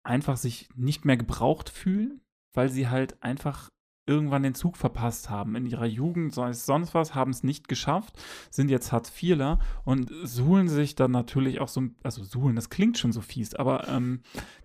einfach 0.06 0.38
sich 0.38 0.70
nicht 0.76 1.04
mehr 1.04 1.18
gebraucht 1.18 1.70
fühlen, 1.70 2.22
weil 2.54 2.70
sie 2.70 2.88
halt 2.88 3.22
einfach 3.22 3.73
irgendwann 4.06 4.44
den 4.44 4.54
Zug 4.54 4.76
verpasst 4.78 5.30
haben. 5.30 5.56
In 5.56 5.66
ihrer 5.66 5.86
Jugend, 5.86 6.34
sei 6.34 6.50
es 6.50 6.66
sonst 6.66 6.94
was, 6.94 7.16
haben 7.16 7.32
es 7.32 7.44
nicht 7.44 7.68
geschafft, 7.68 8.14
sind 8.52 8.70
jetzt 8.70 8.92
Hartz-IVler 8.92 9.60
und 9.86 10.12
suhlen 10.24 10.68
sich 10.68 10.96
dann 10.96 11.12
natürlich 11.12 11.62
auch 11.62 11.68
so, 11.70 11.82
ein- 11.82 11.96
also 12.04 12.24
suhlen, 12.24 12.56
das 12.56 12.70
klingt 12.70 12.98
schon 12.98 13.12
so 13.14 13.22
fies, 13.22 13.56
aber 13.56 13.88
ähm, 13.88 14.20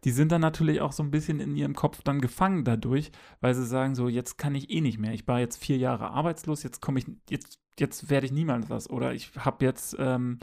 die 0.05 0.11
sind 0.11 0.33
dann 0.33 0.41
natürlich 0.41 0.81
auch 0.81 0.93
so 0.93 1.03
ein 1.03 1.11
bisschen 1.11 1.39
in 1.41 1.55
ihrem 1.57 1.75
Kopf 1.75 2.03
dann 2.03 2.21
gefangen 2.21 2.65
dadurch, 2.65 3.13
weil 3.41 3.55
sie 3.55 3.65
sagen 3.67 3.95
so, 3.95 4.09
jetzt 4.09 4.39
kann 4.39 4.55
ich 4.55 4.71
eh 4.71 4.81
nicht 4.81 4.99
mehr, 4.99 5.13
ich 5.15 5.27
war 5.29 5.39
jetzt 5.39 5.63
vier 5.63 5.77
Jahre 5.79 6.11
arbeitslos, 6.11 6.63
jetzt 6.65 6.81
komme 6.81 6.99
ich, 6.99 7.07
jetzt, 7.31 7.61
jetzt 7.79 8.11
werde 8.11 8.27
ich 8.27 8.33
niemals 8.33 8.69
was. 8.71 8.91
Oder 8.91 9.15
ich 9.15 9.31
habe 9.39 9.65
jetzt, 9.65 9.95
ähm, 10.01 10.39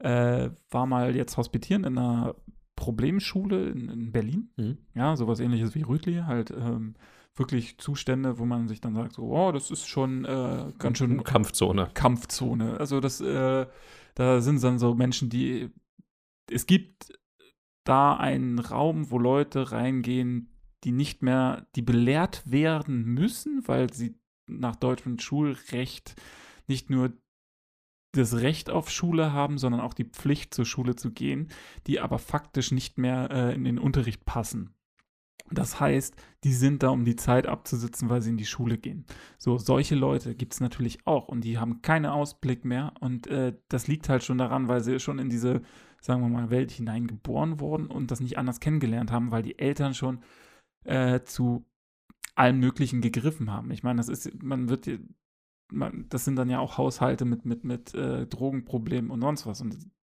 äh, 0.00 0.50
war 0.70 0.84
mal 0.86 1.16
jetzt 1.16 1.36
hospitieren 1.38 1.84
in 1.84 1.96
einer 1.96 2.34
Problemschule 2.76 3.70
in, 3.70 3.88
in 3.88 4.12
Berlin, 4.12 4.50
Mhm. 4.56 4.78
ja, 4.94 5.16
sowas 5.16 5.40
ähnliches 5.40 5.74
wie 5.74 5.82
Rütli, 5.82 6.22
halt 6.26 6.50
ähm, 6.50 6.94
wirklich 7.36 7.78
Zustände, 7.78 8.38
wo 8.38 8.44
man 8.44 8.68
sich 8.68 8.80
dann 8.80 8.94
sagt, 8.94 9.14
so, 9.14 9.22
oh, 9.24 9.52
das 9.52 9.70
ist 9.70 9.86
schon 9.86 10.24
äh, 10.24 10.72
ganz 10.78 10.98
schön 10.98 11.22
Kampfzone. 11.24 11.90
Kampfzone. 11.94 12.78
Also 12.78 13.00
das, 13.00 13.20
äh, 13.20 13.66
da 14.14 14.40
sind 14.40 14.62
dann 14.62 14.78
so 14.78 14.94
Menschen, 14.94 15.30
die, 15.30 15.70
es 16.50 16.66
gibt 16.66 17.18
da 17.84 18.16
einen 18.16 18.58
Raum, 18.58 19.10
wo 19.10 19.18
Leute 19.18 19.72
reingehen, 19.72 20.50
die 20.84 20.92
nicht 20.92 21.22
mehr, 21.22 21.66
die 21.74 21.82
belehrt 21.82 22.42
werden 22.50 23.04
müssen, 23.04 23.66
weil 23.66 23.92
sie 23.92 24.18
nach 24.46 24.76
deutschem 24.76 25.18
Schulrecht 25.18 26.14
nicht 26.66 26.90
nur 26.90 27.12
das 28.12 28.36
Recht 28.40 28.70
auf 28.70 28.90
Schule 28.90 29.32
haben, 29.32 29.58
sondern 29.58 29.80
auch 29.80 29.94
die 29.94 30.04
Pflicht 30.04 30.54
zur 30.54 30.64
Schule 30.64 30.94
zu 30.94 31.10
gehen, 31.10 31.48
die 31.86 32.00
aber 32.00 32.18
faktisch 32.18 32.70
nicht 32.70 32.96
mehr 32.96 33.30
äh, 33.30 33.54
in 33.54 33.64
den 33.64 33.78
Unterricht 33.78 34.24
passen. 34.24 34.73
Das 35.54 35.80
heißt, 35.80 36.14
die 36.44 36.52
sind 36.52 36.82
da, 36.82 36.90
um 36.90 37.04
die 37.04 37.16
Zeit 37.16 37.46
abzusitzen, 37.46 38.08
weil 38.08 38.22
sie 38.22 38.30
in 38.30 38.36
die 38.36 38.46
Schule 38.46 38.78
gehen. 38.78 39.04
So, 39.38 39.58
solche 39.58 39.94
Leute 39.94 40.34
gibt 40.34 40.54
es 40.54 40.60
natürlich 40.60 41.06
auch 41.06 41.28
und 41.28 41.42
die 41.42 41.58
haben 41.58 41.82
keinen 41.82 42.06
Ausblick 42.06 42.64
mehr. 42.64 42.94
Und 43.00 43.26
äh, 43.26 43.56
das 43.68 43.86
liegt 43.86 44.08
halt 44.08 44.24
schon 44.24 44.38
daran, 44.38 44.68
weil 44.68 44.80
sie 44.82 45.00
schon 45.00 45.18
in 45.18 45.30
diese, 45.30 45.62
sagen 46.00 46.22
wir 46.22 46.28
mal, 46.28 46.50
Welt 46.50 46.70
hineingeboren 46.70 47.60
wurden 47.60 47.86
und 47.86 48.10
das 48.10 48.20
nicht 48.20 48.38
anders 48.38 48.60
kennengelernt 48.60 49.10
haben, 49.10 49.30
weil 49.30 49.42
die 49.42 49.58
Eltern 49.58 49.94
schon 49.94 50.20
äh, 50.84 51.22
zu 51.22 51.64
allem 52.34 52.58
Möglichen 52.58 53.00
gegriffen 53.00 53.50
haben. 53.50 53.70
Ich 53.70 53.82
meine, 53.82 53.98
das 53.98 54.08
ist, 54.08 54.42
man 54.42 54.68
wird, 54.68 54.88
man, 55.72 56.06
das 56.08 56.24
sind 56.24 56.36
dann 56.36 56.50
ja 56.50 56.58
auch 56.58 56.78
Haushalte 56.78 57.24
mit, 57.24 57.44
mit, 57.44 57.64
mit 57.64 57.94
äh, 57.94 58.26
Drogenproblemen 58.26 59.10
und 59.10 59.20
sonst 59.20 59.46
was. 59.46 59.60
Und 59.60 59.76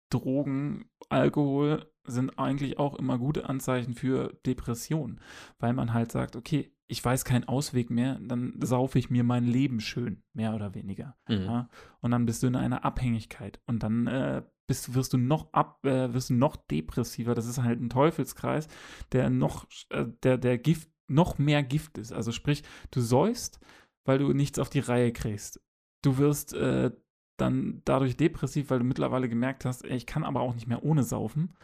Drogen, 0.09 0.85
Alkohol 1.09 1.91
sind 2.07 2.37
eigentlich 2.37 2.77
auch 2.79 2.95
immer 2.95 3.17
gute 3.17 3.49
Anzeichen 3.49 3.93
für 3.93 4.37
Depression, 4.45 5.19
weil 5.59 5.73
man 5.73 5.93
halt 5.93 6.11
sagt, 6.11 6.35
okay, 6.35 6.71
ich 6.87 7.03
weiß 7.03 7.25
keinen 7.25 7.45
Ausweg 7.45 7.89
mehr, 7.89 8.19
dann 8.21 8.59
saufe 8.61 8.99
ich 8.99 9.09
mir 9.09 9.23
mein 9.23 9.43
Leben 9.43 9.79
schön, 9.79 10.23
mehr 10.33 10.53
oder 10.53 10.75
weniger. 10.75 11.17
Mhm. 11.27 11.41
Ja? 11.41 11.69
Und 12.01 12.11
dann 12.11 12.25
bist 12.25 12.43
du 12.43 12.47
in 12.47 12.55
einer 12.55 12.85
Abhängigkeit 12.85 13.59
und 13.65 13.81
dann 13.81 14.07
äh, 14.07 14.43
bist, 14.67 14.93
wirst 14.93 15.13
du 15.13 15.17
noch 15.17 15.51
ab, 15.53 15.85
äh, 15.85 16.13
wirst 16.13 16.29
du 16.29 16.35
noch 16.35 16.55
depressiver. 16.55 17.33
Das 17.33 17.47
ist 17.47 17.61
halt 17.61 17.81
ein 17.81 17.89
Teufelskreis, 17.89 18.67
der 19.11 19.29
noch, 19.29 19.65
äh, 19.89 20.05
der, 20.23 20.37
der 20.37 20.57
Gift, 20.57 20.89
noch 21.07 21.37
mehr 21.37 21.63
Gift 21.63 21.97
ist. 21.97 22.11
Also 22.11 22.31
sprich, 22.31 22.63
du 22.91 23.01
säufst, 23.01 23.59
weil 24.05 24.17
du 24.19 24.33
nichts 24.33 24.59
auf 24.59 24.69
die 24.69 24.79
Reihe 24.79 25.11
kriegst. 25.11 25.61
Du 26.01 26.17
wirst 26.17 26.53
äh, 26.53 26.91
dann 27.37 27.81
dadurch 27.85 28.17
depressiv, 28.17 28.69
weil 28.69 28.79
du 28.79 28.85
mittlerweile 28.85 29.29
gemerkt 29.29 29.65
hast, 29.65 29.85
ey, 29.85 29.97
ich 29.97 30.05
kann 30.05 30.23
aber 30.23 30.41
auch 30.41 30.53
nicht 30.53 30.67
mehr 30.67 30.83
ohne 30.83 31.03
saufen. 31.03 31.55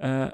Äh, 0.00 0.30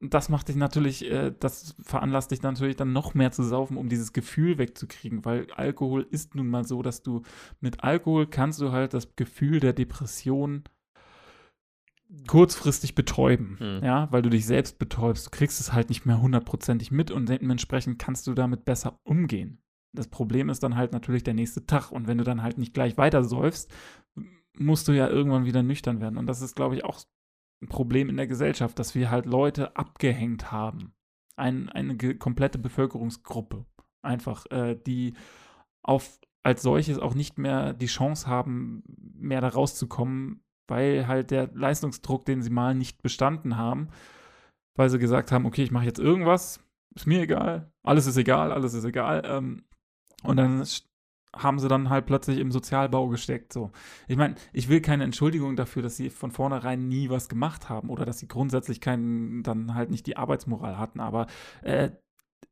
das 0.00 0.28
macht 0.28 0.48
dich 0.48 0.56
natürlich, 0.56 1.10
äh, 1.10 1.32
das 1.38 1.74
veranlasst 1.82 2.30
dich 2.30 2.42
natürlich 2.42 2.76
dann 2.76 2.92
noch 2.92 3.14
mehr 3.14 3.32
zu 3.32 3.42
saufen, 3.42 3.76
um 3.76 3.88
dieses 3.88 4.12
Gefühl 4.12 4.58
wegzukriegen, 4.58 5.24
weil 5.24 5.50
Alkohol 5.52 6.06
ist 6.10 6.36
nun 6.36 6.48
mal 6.48 6.64
so, 6.64 6.82
dass 6.82 7.02
du 7.02 7.22
mit 7.60 7.82
Alkohol 7.82 8.28
kannst 8.28 8.60
du 8.60 8.70
halt 8.70 8.94
das 8.94 9.16
Gefühl 9.16 9.58
der 9.58 9.72
Depression 9.72 10.64
kurzfristig 12.26 12.94
betäuben, 12.94 13.56
Hm. 13.58 13.84
ja, 13.84 14.08
weil 14.12 14.22
du 14.22 14.30
dich 14.30 14.46
selbst 14.46 14.78
betäubst. 14.78 15.26
Du 15.26 15.30
kriegst 15.30 15.60
es 15.60 15.72
halt 15.72 15.88
nicht 15.88 16.06
mehr 16.06 16.22
hundertprozentig 16.22 16.90
mit 16.90 17.10
und 17.10 17.28
dementsprechend 17.28 17.98
kannst 17.98 18.26
du 18.26 18.34
damit 18.34 18.64
besser 18.64 18.98
umgehen. 19.02 19.62
Das 19.92 20.08
Problem 20.08 20.48
ist 20.48 20.62
dann 20.62 20.76
halt 20.76 20.92
natürlich 20.92 21.24
der 21.24 21.34
nächste 21.34 21.66
Tag 21.66 21.90
und 21.90 22.06
wenn 22.06 22.18
du 22.18 22.24
dann 22.24 22.42
halt 22.42 22.56
nicht 22.56 22.72
gleich 22.72 22.96
weiter 22.96 23.24
säufst, 23.24 23.70
musst 24.56 24.88
du 24.88 24.92
ja 24.92 25.08
irgendwann 25.08 25.44
wieder 25.44 25.62
nüchtern 25.62 26.00
werden 26.00 26.18
und 26.18 26.26
das 26.26 26.40
ist, 26.40 26.54
glaube 26.54 26.76
ich, 26.76 26.84
auch 26.84 27.00
ein 27.62 27.68
Problem 27.68 28.08
in 28.08 28.16
der 28.16 28.26
Gesellschaft, 28.26 28.78
dass 28.78 28.94
wir 28.94 29.10
halt 29.10 29.26
Leute 29.26 29.76
abgehängt 29.76 30.52
haben. 30.52 30.94
Ein, 31.36 31.68
eine 31.68 31.96
komplette 32.16 32.58
Bevölkerungsgruppe. 32.58 33.66
Einfach, 34.02 34.46
äh, 34.50 34.76
die 34.76 35.14
auf 35.82 36.20
als 36.42 36.62
solches 36.62 36.98
auch 36.98 37.14
nicht 37.14 37.38
mehr 37.38 37.74
die 37.74 37.86
Chance 37.86 38.26
haben, 38.26 38.82
mehr 38.86 39.40
da 39.40 39.48
rauszukommen, 39.48 40.42
weil 40.66 41.06
halt 41.06 41.30
der 41.30 41.50
Leistungsdruck, 41.52 42.24
den 42.24 42.42
sie 42.42 42.50
mal 42.50 42.74
nicht 42.74 43.02
bestanden 43.02 43.56
haben, 43.56 43.88
weil 44.74 44.88
sie 44.88 44.98
gesagt 44.98 45.32
haben, 45.32 45.46
okay, 45.46 45.62
ich 45.62 45.70
mache 45.70 45.84
jetzt 45.84 45.98
irgendwas, 45.98 46.60
ist 46.94 47.06
mir 47.06 47.22
egal, 47.22 47.72
alles 47.82 48.06
ist 48.06 48.16
egal, 48.16 48.52
alles 48.52 48.74
ist 48.74 48.84
egal. 48.84 49.22
Ähm, 49.26 49.64
und 50.22 50.36
dann 50.36 50.64
haben 51.38 51.58
sie 51.58 51.68
dann 51.68 51.90
halt 51.90 52.06
plötzlich 52.06 52.38
im 52.38 52.50
Sozialbau 52.52 53.08
gesteckt. 53.08 53.52
So. 53.52 53.70
Ich 54.06 54.16
meine, 54.16 54.34
ich 54.52 54.68
will 54.68 54.80
keine 54.80 55.04
Entschuldigung 55.04 55.56
dafür, 55.56 55.82
dass 55.82 55.96
sie 55.96 56.10
von 56.10 56.30
vornherein 56.30 56.88
nie 56.88 57.10
was 57.10 57.28
gemacht 57.28 57.68
haben 57.68 57.90
oder 57.90 58.04
dass 58.04 58.18
sie 58.18 58.28
grundsätzlich 58.28 58.80
keinen, 58.80 59.42
dann 59.42 59.74
halt 59.74 59.90
nicht 59.90 60.06
die 60.06 60.16
Arbeitsmoral 60.16 60.78
hatten, 60.78 61.00
aber 61.00 61.26
äh, 61.62 61.90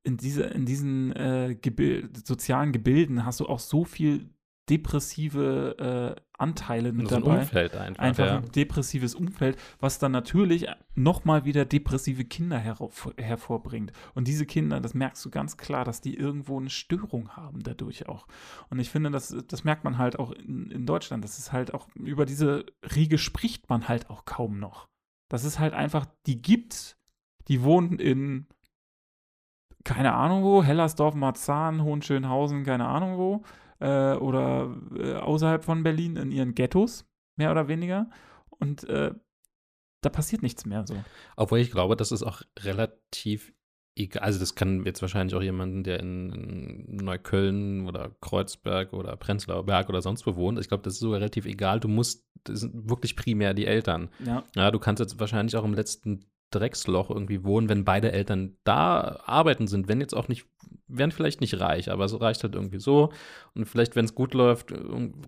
in, 0.02 0.16
diese, 0.16 0.44
in 0.44 0.64
diesen 0.64 1.12
äh, 1.14 1.56
Gebil 1.60 2.10
sozialen 2.24 2.72
Gebilden 2.72 3.24
hast 3.24 3.40
du 3.40 3.46
auch 3.46 3.58
so 3.58 3.84
viel 3.84 4.30
depressive 4.68 6.16
äh, 6.16 6.20
Anteile 6.38 6.92
mit 6.92 7.08
So 7.08 7.16
ein 7.16 7.22
dabei. 7.22 7.38
Umfeld 7.40 7.76
einfach. 7.76 8.02
Einfach 8.02 8.26
ja. 8.26 8.36
ein 8.38 8.52
depressives 8.52 9.14
Umfeld, 9.14 9.58
was 9.80 9.98
dann 9.98 10.12
natürlich 10.12 10.66
nochmal 10.94 11.44
wieder 11.44 11.64
depressive 11.64 12.24
Kinder 12.24 12.58
hervorbringt. 12.58 13.92
Und 14.14 14.28
diese 14.28 14.46
Kinder, 14.46 14.80
das 14.80 14.94
merkst 14.94 15.24
du 15.24 15.30
ganz 15.30 15.56
klar, 15.56 15.84
dass 15.84 16.00
die 16.00 16.16
irgendwo 16.16 16.58
eine 16.58 16.70
Störung 16.70 17.30
haben 17.30 17.62
dadurch 17.62 18.08
auch. 18.08 18.26
Und 18.70 18.78
ich 18.78 18.90
finde, 18.90 19.10
das, 19.10 19.36
das 19.48 19.64
merkt 19.64 19.84
man 19.84 19.98
halt 19.98 20.18
auch 20.18 20.32
in, 20.32 20.70
in 20.70 20.86
Deutschland. 20.86 21.24
Das 21.24 21.38
ist 21.38 21.52
halt 21.52 21.74
auch, 21.74 21.88
über 21.94 22.26
diese 22.26 22.66
Riege 22.94 23.18
spricht 23.18 23.68
man 23.68 23.88
halt 23.88 24.10
auch 24.10 24.24
kaum 24.24 24.58
noch. 24.58 24.88
Das 25.28 25.44
ist 25.44 25.58
halt 25.58 25.74
einfach, 25.74 26.06
die 26.26 26.40
gibt's, 26.40 26.96
die 27.48 27.62
wohnen 27.62 27.98
in, 27.98 28.46
keine 29.84 30.14
Ahnung 30.14 30.42
wo, 30.42 30.62
Hellersdorf, 30.62 31.14
Marzahn, 31.14 31.82
Hohenschönhausen, 31.82 32.64
keine 32.64 32.86
Ahnung 32.86 33.18
wo, 33.18 33.42
äh, 33.80 34.14
oder 34.14 34.74
äh, 34.96 35.14
außerhalb 35.14 35.64
von 35.64 35.82
Berlin 35.82 36.16
in 36.16 36.32
ihren 36.32 36.54
Ghettos, 36.54 37.06
mehr 37.36 37.50
oder 37.50 37.68
weniger. 37.68 38.10
Und 38.50 38.84
äh, 38.88 39.12
da 40.02 40.10
passiert 40.10 40.42
nichts 40.42 40.66
mehr 40.66 40.86
so. 40.86 40.96
Obwohl 41.36 41.58
ich 41.58 41.70
glaube, 41.70 41.96
das 41.96 42.12
ist 42.12 42.22
auch 42.22 42.42
relativ 42.60 43.52
egal. 43.96 44.22
Also, 44.22 44.38
das 44.38 44.54
kann 44.54 44.84
jetzt 44.84 45.02
wahrscheinlich 45.02 45.34
auch 45.34 45.42
jemanden, 45.42 45.82
der 45.82 46.00
in, 46.00 46.30
in 46.30 46.96
Neukölln 46.96 47.86
oder 47.86 48.10
Kreuzberg 48.20 48.92
oder 48.92 49.16
Prenzlauer 49.16 49.64
Berg 49.64 49.88
oder 49.88 50.02
sonst 50.02 50.26
wo 50.26 50.36
wohnt. 50.36 50.58
Ich 50.58 50.68
glaube, 50.68 50.82
das 50.82 50.94
ist 50.94 51.00
sogar 51.00 51.20
relativ 51.20 51.46
egal. 51.46 51.80
Du 51.80 51.88
musst, 51.88 52.26
das 52.44 52.60
sind 52.60 52.88
wirklich 52.88 53.16
primär 53.16 53.54
die 53.54 53.66
Eltern. 53.66 54.10
Ja. 54.24 54.44
Ja, 54.54 54.70
du 54.70 54.78
kannst 54.78 55.00
jetzt 55.00 55.18
wahrscheinlich 55.18 55.56
auch 55.56 55.64
im 55.64 55.74
letzten 55.74 56.26
Drecksloch 56.50 57.10
irgendwie 57.10 57.42
wohnen, 57.42 57.68
wenn 57.68 57.84
beide 57.84 58.12
Eltern 58.12 58.56
da 58.64 59.20
arbeiten 59.24 59.66
sind, 59.66 59.88
wenn 59.88 60.00
jetzt 60.00 60.14
auch 60.14 60.28
nicht, 60.28 60.46
wären 60.88 61.10
vielleicht 61.10 61.40
nicht 61.40 61.58
reich, 61.60 61.90
aber 61.90 62.04
es 62.04 62.20
reicht 62.20 62.42
halt 62.44 62.54
irgendwie 62.54 62.78
so. 62.78 63.12
Und 63.54 63.64
vielleicht, 63.66 63.96
wenn 63.96 64.04
es 64.04 64.14
gut 64.14 64.34
läuft, 64.34 64.72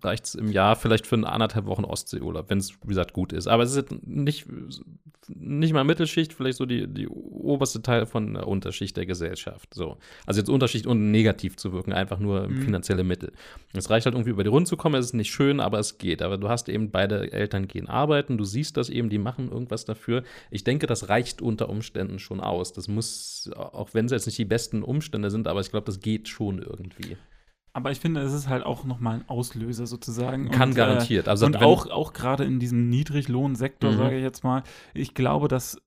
reicht 0.02 0.26
es 0.26 0.34
im 0.34 0.50
Jahr 0.52 0.76
vielleicht 0.76 1.06
für 1.06 1.16
eine 1.16 1.28
anderthalb 1.28 1.66
Wochen 1.66 1.84
Ostseeurlaub, 1.84 2.48
wenn 2.50 2.58
es, 2.58 2.74
wie 2.82 2.88
gesagt, 2.88 3.12
gut 3.12 3.32
ist. 3.32 3.48
Aber 3.48 3.62
es 3.64 3.74
ist 3.74 4.06
nicht, 4.06 4.46
nicht 5.28 5.72
mal 5.72 5.84
Mittelschicht, 5.84 6.32
vielleicht 6.32 6.58
so 6.58 6.66
die, 6.66 6.86
die 6.86 7.08
oberste 7.08 7.82
Teil 7.82 8.06
von 8.06 8.34
der 8.34 8.46
Unterschicht 8.46 8.96
der 8.96 9.06
Gesellschaft. 9.06 9.74
So. 9.74 9.96
Also 10.26 10.40
jetzt 10.40 10.48
Unterschicht, 10.48 10.86
ohne 10.86 11.00
negativ 11.00 11.56
zu 11.56 11.72
wirken, 11.72 11.92
einfach 11.92 12.18
nur 12.18 12.48
Mhm. 12.48 12.62
finanzielle 12.62 13.02
Mittel. 13.04 13.32
Es 13.72 13.90
reicht 13.90 14.06
halt 14.06 14.14
irgendwie 14.14 14.30
über 14.30 14.44
die 14.44 14.50
Runden 14.50 14.66
zu 14.66 14.76
kommen, 14.76 14.94
es 14.94 15.06
ist 15.06 15.12
nicht 15.14 15.30
schön, 15.30 15.60
aber 15.60 15.78
es 15.78 15.98
geht. 15.98 16.22
Aber 16.22 16.38
du 16.38 16.48
hast 16.48 16.68
eben 16.68 16.90
beide 16.90 17.32
Eltern 17.32 17.66
gehen 17.66 17.88
arbeiten, 17.88 18.38
du 18.38 18.44
siehst 18.44 18.76
das 18.76 18.90
eben, 18.90 19.08
die 19.08 19.18
machen 19.18 19.50
irgendwas 19.50 19.84
dafür. 19.84 20.22
Ich 20.50 20.64
denke, 20.64 20.86
das 20.86 21.08
reicht 21.08 21.42
unter 21.42 21.68
Umständen 21.68 22.18
schon 22.18 22.40
aus. 22.40 22.72
Das 22.72 22.86
muss, 22.88 23.50
auch 23.56 23.94
wenn 23.94 24.06
es 24.06 24.12
jetzt 24.12 24.26
nicht 24.26 24.38
die 24.38 24.44
besten 24.44 24.82
Umstände 24.82 25.27
sind, 25.30 25.48
aber 25.48 25.60
ich 25.60 25.70
glaube, 25.70 25.86
das 25.86 26.00
geht 26.00 26.28
schon 26.28 26.58
irgendwie. 26.60 27.16
Aber 27.72 27.90
ich 27.90 28.00
finde, 28.00 28.22
es 28.22 28.32
ist 28.32 28.48
halt 28.48 28.64
auch 28.64 28.84
nochmal 28.84 29.16
ein 29.20 29.28
Auslöser 29.28 29.86
sozusagen. 29.86 30.50
Kann 30.50 30.70
und, 30.70 30.74
garantiert. 30.74 31.28
Also 31.28 31.46
und 31.46 31.58
auch, 31.58 31.88
auch 31.90 32.12
gerade 32.12 32.44
in 32.44 32.58
diesem 32.58 32.88
Niedriglohnsektor, 32.88 33.92
Mhm. 33.92 33.96
sage 33.96 34.16
ich 34.16 34.22
jetzt 34.22 34.42
mal, 34.42 34.62
ich 34.94 35.14
glaube, 35.14 35.48
das 35.48 35.80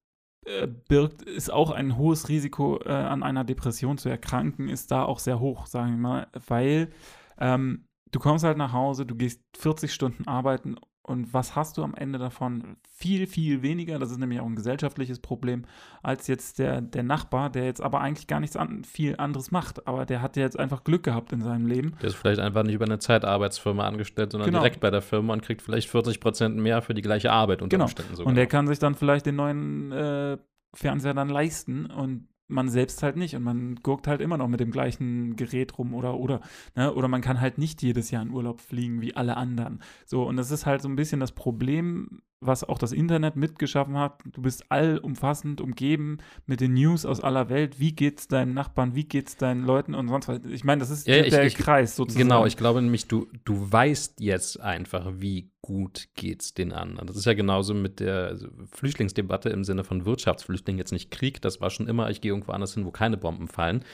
äh, 0.46 0.68
birgt, 0.68 1.22
ist 1.24 1.52
auch 1.52 1.72
ein 1.72 1.98
hohes 1.98 2.30
Risiko, 2.30 2.80
äh, 2.84 2.90
an 2.92 3.24
einer 3.24 3.44
Depression 3.44 3.98
zu 3.98 4.10
erkranken, 4.10 4.70
ist 4.70 4.90
da 4.92 5.04
auch 5.04 5.20
sehr 5.20 5.40
hoch, 5.40 5.66
sagen 5.68 5.92
wir 5.92 5.98
mal, 5.98 6.28
weil 6.48 6.90
ähm, 7.38 7.86
du 8.12 8.20
kommst 8.20 8.44
halt 8.44 8.58
nach 8.58 8.74
Hause, 8.74 9.06
du 9.06 9.16
gehst 9.16 9.42
40 9.58 9.94
Stunden 9.94 10.28
arbeiten 10.28 10.78
und 11.04 11.34
was 11.34 11.56
hast 11.56 11.78
du 11.78 11.84
am 11.84 11.96
Ende 11.96 12.20
davon? 12.20 12.78
Viel, 12.92 13.26
viel 13.26 13.64
weniger, 13.64 13.98
das 13.98 14.12
ist 14.12 14.20
nämlich 14.20 14.40
auch 14.40 14.46
ein 14.46 14.56
gesellschaftliches 14.56 15.20
Problem, 15.20 15.66
als 16.04 16.28
jetzt 16.28 16.60
der, 16.60 16.82
der 16.82 17.04
Nachbar, 17.04 17.50
der 17.50 17.66
jetzt 17.66 17.82
aber 17.82 18.02
eigentlich 18.02 18.28
gar 18.28 18.40
nichts 18.40 18.56
an, 18.56 18.84
viel 18.84 19.16
anderes 19.18 19.50
macht, 19.52 19.88
aber 19.88 20.06
der 20.06 20.22
hat 20.22 20.38
ja 20.38 20.44
jetzt 20.44 20.60
einfach 20.60 20.84
Glück 20.84 21.04
gehabt 21.04 21.34
in 21.34 21.42
seinem 21.42 21.66
Leben. 21.66 21.94
Der 22.02 22.10
ist 22.10 22.16
vielleicht 22.16 22.40
einfach 22.40 22.64
nicht 22.64 22.76
über 22.76 22.86
eine 22.86 23.00
Zeitarbeitsfirma 23.00 23.88
angestellt, 23.88 24.32
sondern 24.32 24.50
Genau. 24.52 24.60
direkt 24.60 24.80
bei 24.80 24.92
der 24.92 25.02
Firma 25.02 25.34
und 25.34 25.42
kriegt 25.42 25.62
vielleicht 25.62 25.90
40 25.90 26.20
Prozent 26.20 26.58
mehr 26.58 26.82
für 26.82 26.94
die 26.94 27.02
gleiche 27.02 27.32
Arbeit 27.32 27.62
unter 27.62 27.76
Genau. 27.76 27.86
Umständen 27.86 28.16
sogar. 28.16 28.30
Und 28.30 28.36
der 28.36 28.48
kann 28.48 28.68
sich 28.68 28.78
dann 28.80 28.94
vielleicht 28.96 29.26
den 29.26 29.36
neuen 29.38 29.92
äh, 29.92 30.38
Fernseher 30.74 31.14
dann 31.14 31.30
leisten 31.30 31.88
und 31.88 32.28
man 32.52 32.70
selbst 32.70 33.04
halt 33.04 33.16
nicht. 33.16 33.36
Und 33.36 33.44
man 33.44 33.76
guckt 33.76 34.08
halt 34.08 34.22
immer 34.22 34.38
noch 34.38 34.48
mit 34.48 34.60
dem 34.60 34.72
gleichen 34.72 35.36
Gerät 35.36 35.78
rum 35.78 35.94
oder, 35.94 36.18
oder, 36.18 36.42
ne? 36.76 36.94
Oder 36.94 37.08
man 37.08 37.22
kann 37.22 37.42
halt 37.42 37.58
nicht 37.58 37.82
jedes 37.82 38.12
Jahr 38.12 38.24
in 38.24 38.32
Urlaub 38.32 38.62
fliegen 38.62 39.02
wie 39.02 39.16
alle 39.16 39.38
anderen. 39.38 39.82
So, 40.06 40.24
und 40.24 40.38
das 40.38 40.52
ist 40.52 40.66
halt 40.66 40.82
so 40.82 40.90
ein 40.90 40.96
bisschen 40.96 41.20
das 41.20 41.32
Problem, 41.32 42.22
was 42.44 42.64
auch 42.64 42.80
das 42.80 42.92
Internet 42.92 43.36
mitgeschaffen 43.36 43.96
hat. 43.98 44.20
Du 44.26 44.42
bist 44.42 44.72
allumfassend 44.72 45.62
umgeben 45.62 46.18
mit 46.48 46.60
den 46.60 46.74
News 46.74 47.06
aus 47.06 47.22
aller 47.22 47.50
Welt. 47.50 47.80
Wie 47.80 47.94
geht's 47.94 48.28
deinen 48.28 48.56
Nachbarn? 48.56 48.96
Wie 48.96 49.04
geht's 49.04 49.38
deinen 49.38 49.64
Leuten 49.64 49.94
und 49.94 50.08
sonst 50.08 50.28
was? 50.28 50.40
Ich 50.50 50.64
meine, 50.64 50.80
das 50.80 50.90
ist 50.90 51.08
Ja, 51.08 51.22
der, 51.22 51.46
ich- 51.46 51.56
Kreis 51.56 51.96
sozusagen. 51.96 52.28
Genau, 52.28 52.48
ich 52.48 52.58
glaube 52.58 52.82
nämlich, 52.82 53.08
du, 53.08 53.28
du 53.46 53.72
weißt 53.72 54.20
jetzt 54.20 54.60
einfach, 54.60 55.06
wie 55.18 55.52
gut 55.62 56.08
geht's 56.16 56.56
den 56.56 56.74
anderen. 56.74 57.06
Das 57.08 57.16
ist 57.16 57.26
ja 57.26 57.34
genauso 57.36 57.76
mit 57.76 58.00
der 58.00 58.36
Flüchtlingsdebatte 58.72 59.50
im 59.50 59.64
Sinne 59.64 59.84
von 59.84 60.06
Wirtschaftsflüchtlingen, 60.06 60.80
jetzt 60.80 60.92
nicht 60.92 61.12
Krieg, 61.12 61.42
das 61.44 61.62
war 61.62 61.70
schon 61.70 61.88
immer, 61.88 62.10
ich 62.10 62.22
gehe 62.22 62.32
irgendwo 62.32 62.54
anders 62.54 62.74
hin, 62.74 62.86
wo 62.86 62.92
keine 62.92 63.18
Bomben 63.18 63.48
fallen. 63.48 63.86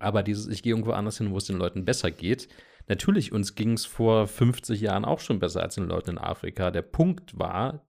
Aber 0.00 0.24
dieses, 0.24 0.48
ich 0.48 0.64
gehe 0.64 0.72
irgendwo 0.72 0.90
anders 0.90 1.18
hin, 1.18 1.30
wo 1.30 1.36
es 1.38 1.44
den 1.44 1.56
Leuten 1.58 1.84
besser 1.84 2.10
geht. 2.10 2.48
Natürlich, 2.86 3.32
uns 3.32 3.54
ging 3.54 3.72
es 3.72 3.86
vor 3.86 4.26
50 4.26 4.80
Jahren 4.80 5.04
auch 5.04 5.20
schon 5.20 5.38
besser 5.38 5.62
als 5.62 5.76
den 5.76 5.86
Leuten 5.86 6.10
in 6.10 6.18
Afrika. 6.18 6.70
Der 6.70 6.82
Punkt 6.82 7.38
war, 7.38 7.86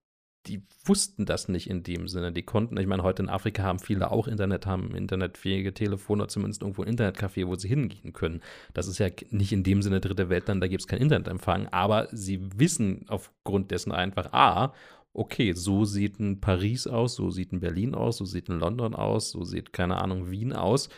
die 0.47 0.61
wussten 0.83 1.25
das 1.25 1.47
nicht 1.47 1.69
in 1.69 1.83
dem 1.83 2.07
Sinne. 2.07 2.31
Die 2.31 2.43
konnten, 2.43 2.77
ich 2.77 2.87
meine, 2.87 3.03
heute 3.03 3.23
in 3.23 3.29
Afrika 3.29 3.63
haben 3.63 3.79
viele 3.79 4.11
auch 4.11 4.27
Internet, 4.27 4.65
haben 4.65 4.95
internetfähige 4.95 5.73
Telefone 5.73 6.23
oder 6.23 6.29
zumindest 6.29 6.61
irgendwo 6.61 6.83
ein 6.83 6.95
Internetcafé, 6.95 7.47
wo 7.47 7.55
sie 7.55 7.67
hingehen 7.67 8.13
können. 8.13 8.41
Das 8.73 8.87
ist 8.87 8.99
ja 8.99 9.07
nicht 9.31 9.51
in 9.51 9.63
dem 9.63 9.81
Sinne 9.81 10.01
dritte 10.01 10.29
Weltland, 10.29 10.61
da 10.61 10.67
gibt 10.67 10.81
es 10.81 10.87
keinen 10.87 11.01
Internetempfang, 11.01 11.67
aber 11.69 12.07
sie 12.11 12.39
wissen 12.57 13.05
aufgrund 13.07 13.71
dessen 13.71 13.91
einfach, 13.91 14.33
ah, 14.33 14.73
okay, 15.13 15.53
so 15.53 15.85
sieht 15.85 16.19
ein 16.19 16.41
Paris 16.41 16.87
aus, 16.87 17.15
so 17.15 17.31
sieht 17.31 17.51
ein 17.51 17.61
Berlin 17.61 17.95
aus, 17.95 18.17
so 18.17 18.25
sieht 18.25 18.49
ein 18.49 18.59
London 18.59 18.93
aus, 18.93 19.31
so 19.31 19.43
sieht, 19.43 19.73
keine 19.73 19.97
Ahnung, 19.97 20.29
Wien 20.29 20.53
aus 20.53 20.89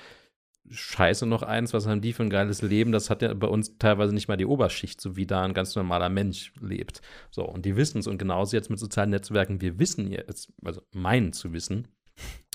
scheiße 0.69 1.25
noch 1.25 1.43
eins, 1.43 1.73
was 1.73 1.87
haben 1.87 2.01
die 2.01 2.13
für 2.13 2.23
ein 2.23 2.29
geiles 2.29 2.61
Leben? 2.61 2.91
Das 2.91 3.09
hat 3.09 3.21
ja 3.21 3.33
bei 3.33 3.47
uns 3.47 3.77
teilweise 3.77 4.13
nicht 4.13 4.27
mal 4.27 4.37
die 4.37 4.45
Oberschicht, 4.45 4.99
so 4.99 5.15
wie 5.15 5.25
da 5.25 5.43
ein 5.43 5.53
ganz 5.53 5.75
normaler 5.75 6.09
Mensch 6.09 6.53
lebt. 6.59 7.01
So, 7.31 7.43
und 7.45 7.65
die 7.65 7.75
wissen 7.75 7.99
es. 7.99 8.07
Und 8.07 8.17
genauso 8.17 8.55
jetzt 8.55 8.69
mit 8.69 8.79
sozialen 8.79 9.11
Netzwerken, 9.11 9.61
wir 9.61 9.79
wissen 9.79 10.11
jetzt, 10.11 10.51
also 10.63 10.81
meinen 10.93 11.33
zu 11.33 11.53
wissen, 11.53 11.87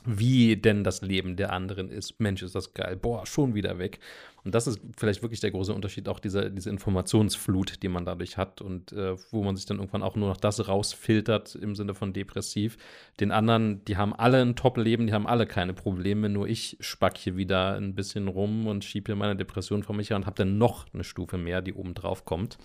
wie 0.05 0.57
denn 0.57 0.85
das 0.85 1.03
Leben 1.03 1.37
der 1.37 1.53
anderen 1.53 1.89
ist. 1.89 2.21
Mensch, 2.21 2.43
ist 2.43 2.55
das 2.55 2.75
geil. 2.75 2.97
Boah, 2.97 3.27
schon 3.27 3.55
wieder 3.55 3.79
weg. 3.79 4.01
Und 4.45 4.55
das 4.55 4.67
ist 4.67 4.81
vielleicht 4.99 5.23
wirklich 5.23 5.41
der 5.41 5.53
große 5.53 5.73
Unterschied, 5.73 6.09
auch 6.09 6.19
diese, 6.19 6.51
diese 6.51 6.69
Informationsflut, 6.71 7.83
die 7.83 7.89
man 7.89 8.05
dadurch 8.05 8.37
hat 8.37 8.61
und 8.61 8.93
äh, 8.93 9.15
wo 9.31 9.45
man 9.45 9.55
sich 9.55 9.67
dann 9.67 9.79
irgendwann 9.79 10.03
auch 10.03 10.17
nur 10.17 10.29
noch 10.29 10.37
das 10.37 10.67
rausfiltert 10.67 11.55
im 11.55 11.75
Sinne 11.77 11.95
von 11.95 12.13
depressiv. 12.13 12.77
Den 13.21 13.31
anderen, 13.31 13.85
die 13.85 13.97
haben 13.97 14.13
alle 14.13 14.41
ein 14.43 14.57
Top-Leben, 14.57 15.07
die 15.07 15.13
haben 15.13 15.27
alle 15.27 15.47
keine 15.47 15.75
Probleme, 15.75 16.29
nur 16.29 16.49
ich 16.49 16.77
spack 16.81 17.17
hier 17.19 17.37
wieder 17.37 17.77
ein 17.77 17.95
bisschen 17.95 18.27
rum 18.27 18.67
und 18.67 18.85
schiebe 18.85 19.13
hier 19.13 19.17
meine 19.17 19.37
Depression 19.37 19.83
vor 19.83 19.95
mich 19.95 20.11
her 20.11 20.17
und 20.17 20.27
habe 20.27 20.37
dann 20.37 20.59
noch 20.59 20.87
eine 20.93 21.05
Stufe 21.05 21.39
mehr, 21.39 21.63
die 21.63 21.75
oben 21.75 21.95
drauf 21.95 22.25
kommt. 22.25 22.59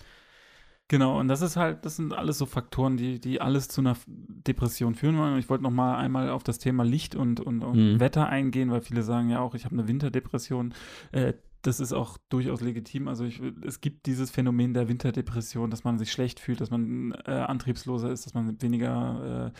Genau, 0.90 1.20
und 1.20 1.28
das 1.28 1.42
ist 1.42 1.56
halt, 1.56 1.84
das 1.84 1.96
sind 1.96 2.14
alles 2.14 2.38
so 2.38 2.46
Faktoren, 2.46 2.96
die, 2.96 3.20
die 3.20 3.42
alles 3.42 3.68
zu 3.68 3.82
einer 3.82 3.94
Depression 4.06 4.94
führen 4.94 5.18
wollen. 5.18 5.34
Und 5.34 5.38
ich 5.38 5.50
wollte 5.50 5.62
noch 5.62 5.70
mal 5.70 5.98
einmal 5.98 6.30
auf 6.30 6.42
das 6.42 6.58
Thema 6.58 6.82
Licht 6.82 7.14
und, 7.14 7.40
und, 7.40 7.62
und 7.62 7.76
Mhm. 7.76 8.00
Wetter 8.00 8.26
eingehen, 8.30 8.70
weil 8.70 8.80
viele 8.80 9.02
sagen 9.02 9.28
ja 9.28 9.40
auch, 9.40 9.54
ich 9.54 9.66
habe 9.66 9.74
eine 9.74 9.86
Winterdepression. 9.86 10.72
Äh, 11.12 11.34
das 11.62 11.80
ist 11.80 11.92
auch 11.92 12.18
durchaus 12.28 12.60
legitim. 12.60 13.08
Also 13.08 13.24
ich, 13.24 13.40
es 13.66 13.80
gibt 13.80 14.06
dieses 14.06 14.30
Phänomen 14.30 14.74
der 14.74 14.88
Winterdepression, 14.88 15.70
dass 15.70 15.82
man 15.84 15.98
sich 15.98 16.12
schlecht 16.12 16.38
fühlt, 16.40 16.60
dass 16.60 16.70
man 16.70 17.12
äh, 17.26 17.32
antriebsloser 17.32 18.10
ist, 18.10 18.26
dass 18.26 18.34
man 18.34 18.60
weniger, 18.62 19.52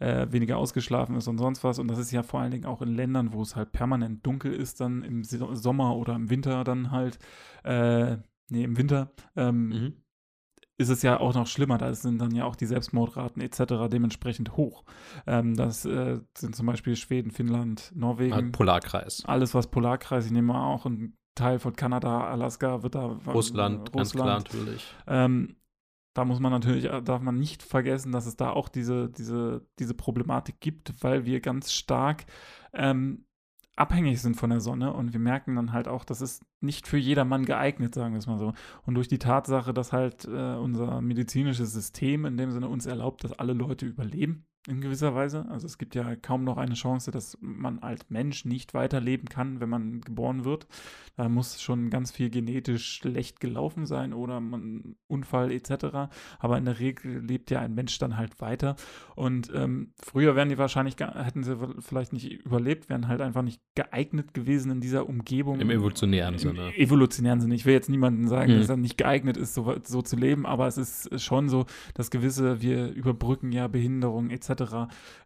äh, 0.00 0.22
äh, 0.22 0.32
weniger 0.32 0.58
ausgeschlafen 0.58 1.16
ist 1.16 1.28
und 1.28 1.38
sonst 1.38 1.64
was. 1.64 1.78
Und 1.78 1.88
das 1.88 1.98
ist 1.98 2.10
ja 2.12 2.22
vor 2.22 2.40
allen 2.40 2.50
Dingen 2.50 2.66
auch 2.66 2.82
in 2.82 2.94
Ländern, 2.94 3.32
wo 3.32 3.42
es 3.42 3.56
halt 3.56 3.72
permanent 3.72 4.26
dunkel 4.26 4.52
ist, 4.52 4.80
dann 4.80 5.02
im 5.02 5.24
Sommer 5.24 5.96
oder 5.96 6.14
im 6.14 6.28
Winter 6.30 6.62
dann 6.64 6.90
halt, 6.90 7.18
äh, 7.64 8.18
nee, 8.50 8.64
im 8.64 8.76
Winter. 8.76 9.10
Ähm, 9.34 9.68
Mhm. 9.68 9.92
ist 10.78 10.90
es 10.90 11.00
ja 11.00 11.18
auch 11.18 11.32
noch 11.34 11.46
schlimmer. 11.46 11.78
Da 11.78 11.94
sind 11.94 12.18
dann 12.20 12.34
ja 12.34 12.44
auch 12.44 12.54
die 12.54 12.66
Selbstmordraten 12.66 13.40
etc. 13.40 13.88
dementsprechend 13.90 14.58
hoch. 14.58 14.84
Ähm, 15.26 15.54
das 15.56 15.86
äh, 15.86 16.20
sind 16.36 16.54
zum 16.54 16.66
Beispiel 16.66 16.96
Schweden, 16.96 17.30
Finnland, 17.30 17.92
Norwegen. 17.94 18.34
Halt 18.34 18.52
Polarkreis. 18.52 19.24
alles, 19.24 19.54
was 19.54 19.68
Polarkreis, 19.70 20.26
ich 20.26 20.32
nehme 20.32 20.48
mal 20.52 20.66
auch 20.66 20.84
ein 20.84 21.16
Teil 21.36 21.60
von 21.60 21.76
Kanada, 21.76 22.26
Alaska 22.26 22.82
wird 22.82 22.96
da. 22.96 23.16
Russland, 23.26 23.92
ganz 23.92 24.12
klar 24.12 24.38
Russland. 24.38 24.54
natürlich. 24.54 24.94
Ähm, 25.06 25.56
da 26.14 26.24
muss 26.24 26.40
man 26.40 26.50
natürlich, 26.50 26.86
äh, 26.86 27.02
darf 27.02 27.20
man 27.20 27.38
nicht 27.38 27.62
vergessen, 27.62 28.10
dass 28.10 28.26
es 28.26 28.36
da 28.36 28.50
auch 28.50 28.68
diese, 28.68 29.10
diese, 29.10 29.66
diese 29.78 29.94
Problematik 29.94 30.60
gibt, 30.60 31.04
weil 31.04 31.26
wir 31.26 31.40
ganz 31.40 31.72
stark 31.72 32.24
ähm, 32.72 33.26
abhängig 33.76 34.22
sind 34.22 34.36
von 34.36 34.48
der 34.48 34.60
Sonne 34.60 34.94
und 34.94 35.12
wir 35.12 35.20
merken 35.20 35.56
dann 35.56 35.72
halt 35.72 35.86
auch, 35.88 36.04
das 36.04 36.22
ist 36.22 36.42
nicht 36.60 36.88
für 36.88 36.96
jedermann 36.96 37.44
geeignet, 37.44 37.94
sagen 37.94 38.14
wir 38.14 38.18
es 38.18 38.26
mal 38.26 38.38
so. 38.38 38.54
Und 38.86 38.94
durch 38.94 39.08
die 39.08 39.18
Tatsache, 39.18 39.74
dass 39.74 39.92
halt 39.92 40.24
äh, 40.24 40.54
unser 40.56 41.02
medizinisches 41.02 41.72
System 41.72 42.24
in 42.24 42.38
dem 42.38 42.50
Sinne 42.50 42.68
uns 42.68 42.86
erlaubt, 42.86 43.22
dass 43.22 43.34
alle 43.34 43.52
Leute 43.52 43.84
überleben, 43.84 44.46
in 44.68 44.80
gewisser 44.80 45.14
Weise. 45.14 45.46
Also 45.48 45.66
es 45.66 45.78
gibt 45.78 45.94
ja 45.94 46.16
kaum 46.16 46.44
noch 46.44 46.56
eine 46.56 46.74
Chance, 46.74 47.10
dass 47.10 47.38
man 47.40 47.78
als 47.78 48.10
Mensch 48.10 48.44
nicht 48.44 48.74
weiterleben 48.74 49.28
kann, 49.28 49.60
wenn 49.60 49.68
man 49.68 50.00
geboren 50.00 50.44
wird. 50.44 50.66
Da 51.16 51.28
muss 51.28 51.62
schon 51.62 51.88
ganz 51.88 52.10
viel 52.10 52.30
genetisch 52.30 52.86
schlecht 52.96 53.40
gelaufen 53.40 53.86
sein 53.86 54.12
oder 54.12 54.40
man 54.40 54.96
Unfall 55.06 55.50
etc. 55.52 56.10
Aber 56.38 56.58
in 56.58 56.64
der 56.64 56.78
Regel 56.80 57.20
lebt 57.20 57.50
ja 57.50 57.60
ein 57.60 57.74
Mensch 57.74 57.98
dann 57.98 58.16
halt 58.16 58.40
weiter. 58.40 58.76
Und 59.14 59.50
ähm, 59.54 59.92
früher 60.02 60.34
wären 60.36 60.48
die 60.48 60.58
wahrscheinlich, 60.58 60.96
hätten 60.98 61.42
sie 61.44 61.56
vielleicht 61.80 62.12
nicht 62.12 62.30
überlebt, 62.44 62.88
wären 62.88 63.08
halt 63.08 63.20
einfach 63.20 63.42
nicht 63.42 63.60
geeignet 63.76 64.34
gewesen 64.34 64.70
in 64.72 64.80
dieser 64.80 65.08
Umgebung. 65.08 65.60
Im 65.60 65.70
evolutionären 65.70 66.34
Im 66.34 66.38
Sinne. 66.40 66.76
evolutionären 66.76 67.40
Sinne. 67.40 67.54
Ich 67.54 67.64
will 67.66 67.72
jetzt 67.74 67.88
niemandem 67.88 68.26
sagen, 68.28 68.52
Mhm. 68.54 68.58
dass 68.58 68.68
er 68.68 68.76
nicht 68.76 68.98
geeignet 68.98 69.36
ist, 69.36 69.54
so, 69.54 69.74
so 69.84 70.02
zu 70.02 70.16
leben, 70.16 70.44
aber 70.44 70.66
es 70.66 70.76
ist 70.76 71.22
schon 71.22 71.48
so, 71.48 71.66
dass 71.94 72.10
gewisse, 72.10 72.60
wir 72.62 72.88
überbrücken 72.92 73.52
ja 73.52 73.68
Behinderungen 73.68 74.30
etc. 74.30 74.55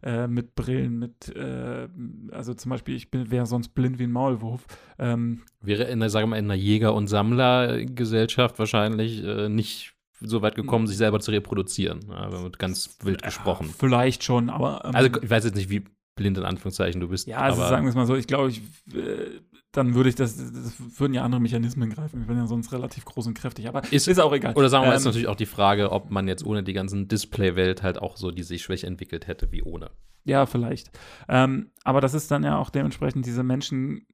Äh, 0.03 0.27
mit 0.27 0.55
Brillen, 0.55 0.99
mit, 0.99 1.35
äh, 1.35 1.87
also 2.31 2.53
zum 2.53 2.69
Beispiel, 2.69 2.95
ich 2.95 3.07
wäre 3.11 3.45
sonst 3.45 3.69
blind 3.69 3.99
wie 3.99 4.03
ein 4.03 4.11
Maulwurf. 4.11 4.65
Ähm, 4.99 5.41
Wäre 5.61 5.83
in 5.85 5.99
der, 5.99 6.09
sagen 6.09 6.23
wir 6.25 6.31
mal, 6.31 6.37
in 6.39 6.45
einer 6.45 6.55
Jäger- 6.55 6.93
und 6.93 7.07
Sammlergesellschaft 7.07 8.59
wahrscheinlich 8.59 9.23
äh, 9.23 9.49
nicht 9.49 9.93
so 10.19 10.41
weit 10.41 10.55
gekommen, 10.55 10.87
sich 10.87 10.97
selber 10.97 11.19
zu 11.19 11.31
reproduzieren. 11.31 12.11
Aber 12.11 12.43
wird 12.43 12.59
ganz 12.59 12.97
wild 13.03 13.23
gesprochen. 13.23 13.73
vielleicht 13.77 14.23
schon, 14.23 14.49
aber. 14.49 14.81
Ähm, 14.85 14.95
Also 14.95 15.09
ich 15.21 15.29
weiß 15.29 15.45
jetzt 15.45 15.55
nicht, 15.55 15.69
wie 15.69 15.83
blind 16.15 16.37
in 16.37 16.43
Anführungszeichen 16.45 17.01
du 17.01 17.07
bist. 17.07 17.27
Ja, 17.27 17.37
also 17.37 17.61
aber 17.61 17.69
sagen 17.69 17.85
wir 17.85 17.89
es 17.89 17.95
mal 17.95 18.05
so, 18.05 18.15
ich 18.15 18.27
glaube, 18.27 18.49
ich, 18.49 18.61
äh, 18.93 19.39
dann 19.71 19.93
würde 19.95 20.09
ich 20.09 20.15
das, 20.15 20.35
das 20.37 20.99
würden 20.99 21.13
ja 21.13 21.23
andere 21.23 21.39
Mechanismen 21.41 21.89
greifen. 21.89 22.21
Ich 22.21 22.27
bin 22.27 22.37
ja 22.37 22.45
sonst 22.47 22.71
relativ 22.73 23.05
groß 23.05 23.27
und 23.27 23.33
kräftig, 23.35 23.67
aber 23.69 23.81
Ist- 23.91 24.07
ist 24.07 24.19
auch 24.19 24.33
egal. 24.33 24.53
Oder 24.55 24.69
sagen 24.69 24.83
wir 24.83 24.89
mal, 24.89 24.95
ist 24.95 25.03
Ähm, 25.05 25.09
natürlich 25.09 25.27
auch 25.27 25.35
die 25.35 25.45
Frage, 25.45 25.91
ob 25.91 26.11
man 26.11 26.27
jetzt 26.27 26.45
ohne 26.45 26.61
die 26.63 26.73
ganzen 26.73 27.07
Display-Welt 27.07 27.81
halt 27.83 27.97
auch 28.01 28.17
so 28.17 28.31
die 28.31 28.43
sich 28.43 28.61
Schwäche 28.63 28.87
entwickelt 28.87 29.27
hätte 29.27 29.51
wie 29.51 29.63
ohne. 29.63 29.91
Ja, 30.23 30.45
vielleicht. 30.45 30.91
Ähm, 31.29 31.71
aber 31.83 32.01
das 32.01 32.13
ist 32.13 32.29
dann 32.31 32.43
ja 32.43 32.57
auch 32.57 32.69
dementsprechend, 32.69 33.25
diese 33.25 33.43
Menschen 33.43 34.05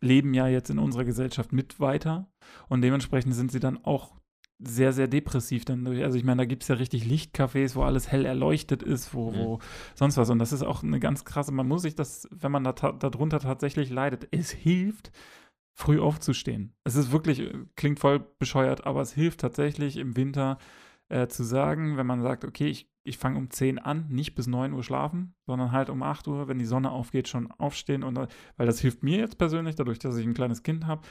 leben 0.00 0.34
ja 0.34 0.48
jetzt 0.48 0.68
in 0.70 0.78
unserer 0.78 1.04
Gesellschaft 1.04 1.52
mit 1.52 1.80
weiter 1.80 2.30
und 2.68 2.82
dementsprechend 2.82 3.34
sind 3.34 3.50
sie 3.52 3.60
dann 3.60 3.82
auch 3.84 4.14
sehr, 4.58 4.92
sehr 4.92 5.08
depressiv 5.08 5.64
dann 5.64 5.84
durch. 5.84 6.02
Also 6.04 6.16
ich 6.16 6.24
meine, 6.24 6.42
da 6.42 6.44
gibt 6.46 6.62
es 6.62 6.68
ja 6.68 6.76
richtig 6.76 7.04
Lichtcafés, 7.04 7.74
wo 7.74 7.82
alles 7.82 8.10
hell 8.10 8.24
erleuchtet 8.24 8.82
ist, 8.82 9.12
wo, 9.14 9.30
Mhm. 9.32 9.36
wo 9.36 9.58
sonst 9.94 10.16
was. 10.16 10.30
Und 10.30 10.38
das 10.38 10.52
ist 10.52 10.62
auch 10.62 10.82
eine 10.82 11.00
ganz 11.00 11.24
krasse, 11.24 11.52
man 11.52 11.66
muss 11.68 11.82
sich 11.82 11.94
das, 11.94 12.28
wenn 12.30 12.52
man 12.52 12.64
da 12.64 12.72
ta- 12.72 12.92
darunter 12.92 13.40
tatsächlich 13.40 13.90
leidet, 13.90 14.28
es 14.30 14.50
hilft, 14.50 15.10
früh 15.76 15.98
aufzustehen. 16.00 16.72
Es 16.84 16.94
ist 16.94 17.10
wirklich, 17.10 17.40
äh, 17.40 17.52
klingt 17.74 17.98
voll 17.98 18.20
bescheuert, 18.38 18.86
aber 18.86 19.00
es 19.02 19.12
hilft 19.12 19.40
tatsächlich 19.40 19.96
im 19.96 20.16
Winter 20.16 20.58
äh, 21.10 21.26
zu 21.26 21.42
sagen, 21.42 21.96
wenn 21.98 22.06
man 22.06 22.22
sagt, 22.22 22.44
okay, 22.46 22.68
ich, 22.68 22.88
ich 23.02 23.18
fange 23.18 23.36
um 23.38 23.50
10 23.50 23.78
an, 23.78 24.06
nicht 24.08 24.34
bis 24.36 24.46
9 24.46 24.72
Uhr 24.72 24.82
schlafen, 24.82 25.34
sondern 25.46 25.70
halt 25.72 25.90
um 25.90 26.02
8 26.02 26.26
Uhr, 26.28 26.48
wenn 26.48 26.58
die 26.58 26.64
Sonne 26.64 26.90
aufgeht, 26.92 27.28
schon 27.28 27.50
aufstehen. 27.50 28.02
Und, 28.04 28.16
äh, 28.16 28.26
weil 28.56 28.66
das 28.66 28.80
hilft 28.80 29.02
mir 29.02 29.18
jetzt 29.18 29.36
persönlich, 29.36 29.74
dadurch, 29.74 29.98
dass 29.98 30.16
ich 30.16 30.24
ein 30.26 30.32
kleines 30.32 30.62
Kind 30.62 30.86
habe, 30.86 31.02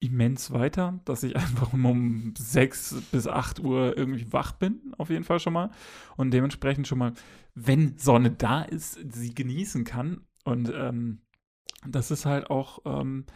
immens 0.00 0.52
weiter, 0.52 1.00
dass 1.04 1.22
ich 1.22 1.36
einfach 1.36 1.72
um 1.72 2.34
6 2.36 3.02
bis 3.12 3.26
8 3.26 3.60
Uhr 3.60 3.96
irgendwie 3.96 4.32
wach 4.32 4.52
bin, 4.52 4.94
auf 4.98 5.10
jeden 5.10 5.24
Fall 5.24 5.40
schon 5.40 5.52
mal. 5.52 5.70
Und 6.16 6.32
dementsprechend 6.32 6.86
schon 6.86 6.98
mal, 6.98 7.12
wenn 7.54 7.98
Sonne 7.98 8.30
da 8.30 8.62
ist, 8.62 8.98
sie 9.12 9.34
genießen 9.34 9.84
kann. 9.84 10.22
Und 10.44 10.72
ähm, 10.74 11.22
das 11.86 12.10
ist 12.10 12.26
halt 12.26 12.50
auch 12.50 12.80
ähm, 12.84 13.26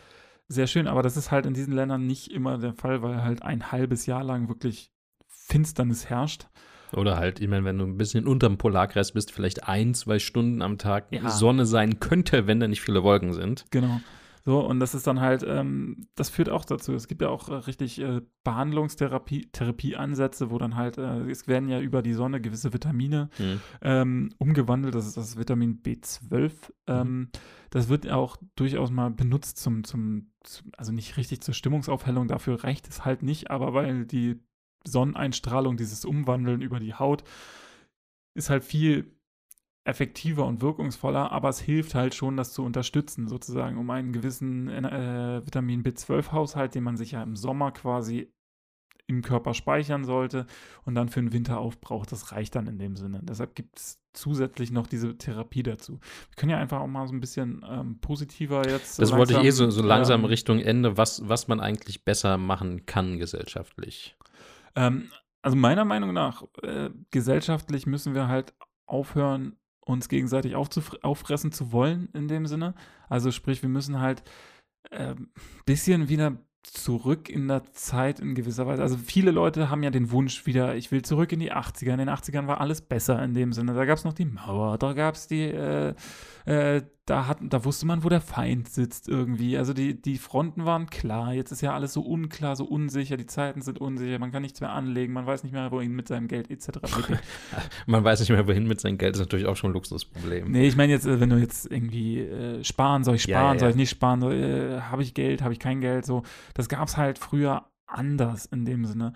sehr 0.49 0.67
schön, 0.67 0.87
aber 0.87 1.03
das 1.03 1.17
ist 1.17 1.31
halt 1.31 1.47
in 1.47 1.55
diesen 1.55 1.73
Ländern 1.73 2.07
nicht 2.07 2.31
immer 2.31 2.59
der 2.59 2.75
Fall, 2.75 3.03
weil 3.03 3.23
halt 3.23 3.43
ein 3.43 3.73
halbes 3.73 4.07
Jahr 4.07 4.25
lang 4.25 4.49
wirklich 4.49 4.91
Finsternis 5.29 6.09
herrscht. 6.09 6.47
Oder 6.95 7.17
halt, 7.17 7.41
ich 7.41 7.49
meine, 7.49 7.65
wenn 7.65 7.79
du 7.79 7.87
ein 7.87 7.97
bisschen 7.97 8.27
unterm 8.27 8.59
Polarkreis 8.59 9.13
bist, 9.13 9.33
vielleicht 9.33 9.67
ein, 9.67 9.95
zwei 9.95 10.19
Stunden 10.19 10.61
am 10.61 10.77
Tag 10.77 11.07
Ja. 11.11 11.31
Sonne 11.31 11.65
sein 11.65 12.01
könnte, 12.01 12.47
wenn 12.47 12.61
da 12.61 12.69
nicht 12.69 12.83
viele 12.83 13.03
Wolken 13.03 13.33
sind. 13.33 13.65
Genau. 13.71 14.01
So, 14.45 14.61
und 14.61 14.81
das 14.81 14.95
ist 14.95 15.07
dann 15.07 15.21
halt, 15.21 15.45
ähm, 15.47 16.09
das 16.17 16.29
führt 16.29 16.49
auch 16.49 16.65
dazu. 16.65 16.95
Es 16.95 17.07
gibt 17.07 17.23
ja 17.23 17.29
auch 17.29 17.49
äh, 17.49 17.55
richtig 17.55 18.01
äh, 18.01 18.23
Behandlungstherapie, 18.43 19.49
Therapieansätze, 19.53 20.51
wo 20.51 20.59
dann 20.59 20.75
halt, 20.77 20.99
äh, 20.99 21.31
es 21.31 21.47
werden 21.47 21.69
ja 21.69 21.81
über 21.81 22.03
die 22.03 22.13
Sonne 22.13 22.41
gewisse 22.41 22.73
Vitamine 22.73 23.31
Hm. 23.37 23.61
ähm, 23.83 24.29
umgewandelt. 24.39 24.95
Das 24.95 25.07
ist 25.07 25.17
das 25.17 25.39
Vitamin 25.39 25.81
B12. 25.83 26.53
Ähm, 26.89 27.29
das 27.71 27.89
wird 27.89 28.11
auch 28.11 28.37
durchaus 28.57 28.91
mal 28.91 29.11
benutzt 29.11 29.59
zum, 29.59 29.85
zum, 29.85 30.33
zum, 30.43 30.73
also 30.77 30.93
nicht 30.93 31.17
richtig 31.17 31.41
zur 31.41 31.55
Stimmungsaufhellung, 31.55 32.27
dafür 32.27 32.65
reicht 32.65 32.89
es 32.89 33.05
halt 33.05 33.23
nicht, 33.23 33.51
aber 33.51 33.75
weil 33.75 34.05
die 34.07 34.41
Sonneneinstrahlung, 34.85 35.77
dieses 35.77 36.05
Umwandeln 36.05 36.61
über 36.61 36.81
die 36.81 36.95
Haut, 36.95 37.23
ist 38.35 38.51
halt 38.51 38.65
viel 38.65 39.15
effektiver 39.85 40.47
und 40.47 40.61
wirkungsvoller, 40.61 41.33
aber 41.33 41.49
es 41.49 41.61
hilft 41.61 41.95
halt 41.95 42.15
schon, 42.15 42.37
das 42.37 42.53
zu 42.53 42.65
unterstützen, 42.65 43.27
sozusagen, 43.27 43.79
um 43.79 43.91
einen 43.91 44.13
gewissen 44.13 44.69
äh, 44.69 45.43
Vitamin 45.45 45.83
B12-Haushalt, 45.83 46.75
den 46.75 46.85
man 46.85 46.97
sich 46.97 47.13
ja 47.13 47.23
im 47.23 47.35
Sommer 47.35 47.73
quasi 47.73 48.33
im 49.09 49.23
Körper 49.23 49.55
speichern 49.55 50.05
sollte 50.05 50.47
und 50.85 50.95
dann 50.95 51.09
für 51.09 51.21
den 51.21 51.33
Winter 51.33 51.59
aufbraucht. 51.59 52.13
Das 52.13 52.33
reicht 52.33 52.55
dann 52.55 52.67
in 52.67 52.79
dem 52.79 52.97
Sinne. 52.97 53.21
Deshalb 53.23 53.55
gibt 53.55 53.79
es 53.79 54.01
zusätzlich 54.13 54.71
noch 54.71 54.87
diese 54.87 55.19
Therapie 55.19 55.63
dazu. 55.63 55.95
Wir 55.95 56.37
können 56.37 56.51
ja 56.51 56.59
einfach 56.59 56.81
auch 56.81 56.87
mal 56.87 57.07
so 57.07 57.15
ein 57.15 57.21
bisschen 57.21 57.65
ähm, 57.69 57.99
positiver 58.01 58.69
jetzt. 58.69 58.99
Das 58.99 59.13
wollte 59.13 59.35
ich 59.35 59.45
eh 59.45 59.51
so, 59.51 59.65
langsam, 59.65 59.83
so 59.83 59.89
langsam 59.89 60.21
ähm, 60.21 60.27
Richtung 60.27 60.61
Ende, 60.61 60.97
was, 60.97 61.29
was 61.29 61.49
man 61.49 61.61
eigentlich 61.61 62.05
besser 62.05 62.39
machen 62.39 62.87
kann 62.87 63.19
gesellschaftlich. 63.19 64.17
Ähm, 64.77 65.11
also 65.43 65.57
meiner 65.57 65.85
Meinung 65.85 66.13
nach, 66.13 66.45
äh, 66.63 66.91
gesellschaftlich 67.11 67.87
müssen 67.87 68.15
wir 68.15 68.29
halt 68.29 68.55
aufhören, 68.87 69.57
uns 69.85 70.09
gegenseitig 70.09 70.55
auffressen 70.55 71.53
zu 71.53 71.73
wollen 71.73 72.09
in 72.13 72.29
dem 72.29 72.47
Sinne. 72.47 72.75
Also 73.09 73.31
sprich, 73.31 73.63
wir 73.63 73.69
müssen 73.69 74.01
halt 74.01 74.23
ein 74.91 75.29
bisschen 75.65 76.09
wieder 76.09 76.37
zurück 76.63 77.29
in 77.29 77.49
der 77.49 77.65
Zeit 77.73 78.21
in 78.21 78.35
gewisser 78.35 78.67
Weise. 78.67 78.83
Also 78.83 78.97
viele 78.97 79.33
Leute 79.33 79.69
haben 79.69 79.83
ja 79.83 79.91
den 79.91 80.13
Wunsch 80.13 80.47
wieder, 80.47 80.77
ich 80.77 80.93
will 80.93 81.03
zurück 81.03 81.33
in 81.33 81.41
die 81.41 81.53
80er. 81.53 81.93
In 81.93 81.99
den 81.99 82.11
80ern 82.11 82.47
war 82.47 82.61
alles 82.61 82.81
besser 82.83 83.23
in 83.23 83.35
dem 83.35 83.53
Sinne. 83.53 83.75
Da 83.75 83.85
gab 83.85 83.99
es 83.99 84.05
noch 84.05 84.13
die 84.13 84.25
Mauer, 84.25 84.79
da 84.79 84.93
gab 84.93 85.15
es 85.15 85.27
die, 85.27 85.43
äh, 85.43 85.95
äh, 86.45 86.83
da, 87.07 87.27
hat, 87.27 87.39
da 87.43 87.65
wusste 87.65 87.85
man, 87.85 88.05
wo 88.05 88.09
der 88.09 88.21
Feind 88.21 88.69
sitzt 88.69 89.09
irgendwie. 89.09 89.59
Also 89.59 89.73
die, 89.73 90.01
die 90.01 90.19
Fronten 90.19 90.65
waren 90.65 90.87
klar. 90.87 91.35
Jetzt 91.35 91.51
ist 91.51 91.61
ja 91.61 91.75
alles 91.75 91.93
so 91.93 92.03
unklar, 92.03 92.55
so 92.55 92.65
unsicher. 92.65 93.17
Die 93.17 93.27
Zeiten 93.27 93.61
sind 93.61 93.81
unsicher. 93.81 94.21
Man 94.21 94.31
kann 94.31 94.43
nichts 94.43 94.61
mehr 94.61 94.71
anlegen. 94.71 95.13
Man 95.13 95.27
weiß 95.27 95.43
nicht 95.43 95.53
mehr, 95.53 95.73
wohin 95.73 95.93
mit 95.93 96.07
seinem 96.07 96.29
Geld 96.29 96.49
etc. 96.51 96.79
Man 97.87 98.05
weiß 98.05 98.21
nicht 98.21 98.31
mehr, 98.31 98.47
wohin 98.47 98.69
mit 98.69 98.81
seinem 98.81 98.99
Geld, 98.99 99.17
ist 99.17 99.21
natürlich 99.21 99.47
auch 99.47 99.57
schon 99.57 99.71
ein 99.71 99.75
Luxusproblem. 99.75 100.51
Nee, 100.51 100.69
ich 100.69 100.77
meine 100.77 100.93
jetzt, 100.93 101.07
äh, 101.07 101.19
wenn 101.19 101.31
du 101.31 101.39
jetzt 101.39 101.71
irgendwie 101.71 102.21
äh, 102.21 102.63
sparen, 102.63 103.03
soll 103.03 103.17
ich 103.17 103.23
sparen, 103.23 103.55
ja, 103.55 103.59
soll 103.59 103.69
ja. 103.69 103.71
ich 103.71 103.77
nicht 103.77 103.91
sparen, 103.91 104.21
soll, 104.21 104.35
äh, 104.35 104.81
habe 104.83 105.03
ich 105.03 105.15
Geld, 105.15 105.43
habe 105.43 105.53
ich 105.53 105.59
kein 105.59 105.81
Geld, 105.81 106.07
so. 106.07 106.23
Das 106.55 106.69
gab 106.69 106.87
es 106.87 106.97
halt 106.97 107.19
früher 107.19 107.67
anders 107.87 108.47
in 108.47 108.65
dem 108.65 108.85
Sinne. 108.85 109.13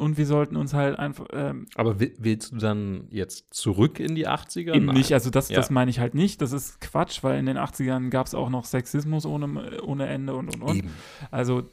Und 0.00 0.16
wir 0.16 0.24
sollten 0.26 0.56
uns 0.56 0.72
halt 0.72 0.98
einfach 0.98 1.26
ähm, 1.32 1.66
Aber 1.74 2.00
will, 2.00 2.14
willst 2.18 2.52
du 2.52 2.56
dann 2.56 3.06
jetzt 3.10 3.52
zurück 3.52 4.00
in 4.00 4.14
die 4.14 4.26
80er? 4.26 4.74
eben 4.74 4.86
Nein. 4.86 4.96
nicht, 4.96 5.12
also 5.12 5.28
das, 5.30 5.50
Ja. 5.50 5.56
das 5.56 5.68
meine 5.70 5.90
ich 5.90 6.00
halt 6.00 6.14
nicht, 6.14 6.40
das 6.40 6.52
ist 6.52 6.80
Quatsch, 6.80 7.22
weil 7.22 7.38
in 7.38 7.46
den 7.46 7.58
80ern 7.58 8.08
gab 8.08 8.26
es 8.26 8.34
auch 8.34 8.48
noch 8.48 8.64
Sexismus 8.64 9.26
ohne, 9.26 9.82
ohne 9.82 10.06
Ende 10.06 10.34
und 10.34 10.54
und 10.54 10.62
und. 10.62 10.76
Eben. 10.76 10.90
Also 11.30 11.64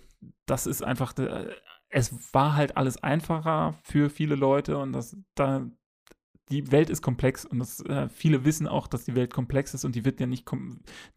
das 0.45 0.68
ist 0.68 0.84
einfach, 0.84 1.14
de- 1.14 1.56
es 1.90 2.34
war 2.34 2.56
halt 2.56 2.76
alles 2.76 3.02
einfacher 3.02 3.76
für 3.84 4.10
viele 4.10 4.36
Leute 4.36 4.78
und 4.78 4.91
das 4.91 5.16
da 5.36 5.66
die 6.49 6.72
Welt 6.72 6.90
ist 6.90 7.02
komplex 7.02 7.45
und 7.45 7.60
das, 7.60 7.82
äh, 7.82 8.07
viele 8.10 8.45
wissen 8.45 8.68
auch, 8.68 8.88
dass 8.88 9.03
die 9.03 9.15
Welt 9.15 9.34
komplex 9.34 9.74
ist 9.74 9.84
und 9.84 9.95
die 9.95 10.06
wird 10.06 10.19
ja 10.19 10.28
nicht, 10.28 10.45